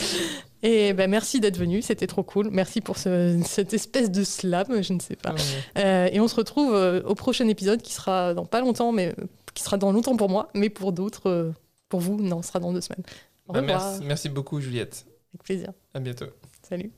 Et 0.62 0.92
ben 0.94 1.10
merci 1.10 1.40
d'être 1.40 1.58
venu, 1.58 1.82
c'était 1.82 2.08
trop 2.08 2.24
cool. 2.24 2.50
Merci 2.52 2.82
pour 2.82 2.98
ce- 2.98 3.40
cette 3.46 3.74
espèce 3.74 4.12
de 4.12 4.24
slam, 4.26 4.66
je 4.82 4.94
ne 4.94 5.00
sais 5.00 5.16
pas. 5.16 5.34
Euh, 5.78 6.10
et 6.12 6.20
on 6.20 6.28
se 6.28 6.36
retrouve 6.36 6.74
euh, 6.76 7.02
au 7.04 7.16
prochain 7.16 7.48
épisode 7.48 7.82
qui 7.82 7.94
sera 7.94 8.34
dans 8.34 8.46
pas 8.46 8.60
longtemps, 8.60 8.92
mais 8.92 9.16
qui 9.54 9.64
sera 9.64 9.78
dans 9.78 9.92
longtemps 9.94 10.18
pour 10.18 10.30
moi, 10.30 10.50
mais 10.54 10.70
pour 10.70 10.92
d'autres, 10.92 11.30
euh, 11.30 11.52
pour 11.88 12.02
vous, 12.02 12.18
non, 12.22 12.42
ce 12.42 12.50
sera 12.50 12.60
dans 12.60 12.74
deux 12.74 12.82
semaines. 12.82 13.04
Au 13.48 13.54
Bah, 13.54 13.62
merci, 13.62 14.02
merci 14.04 14.28
beaucoup, 14.30 14.60
Juliette. 14.60 15.06
Avec 15.34 15.44
plaisir. 15.44 15.70
À 15.94 16.00
bientôt. 16.00 16.26
Salut. 16.68 16.92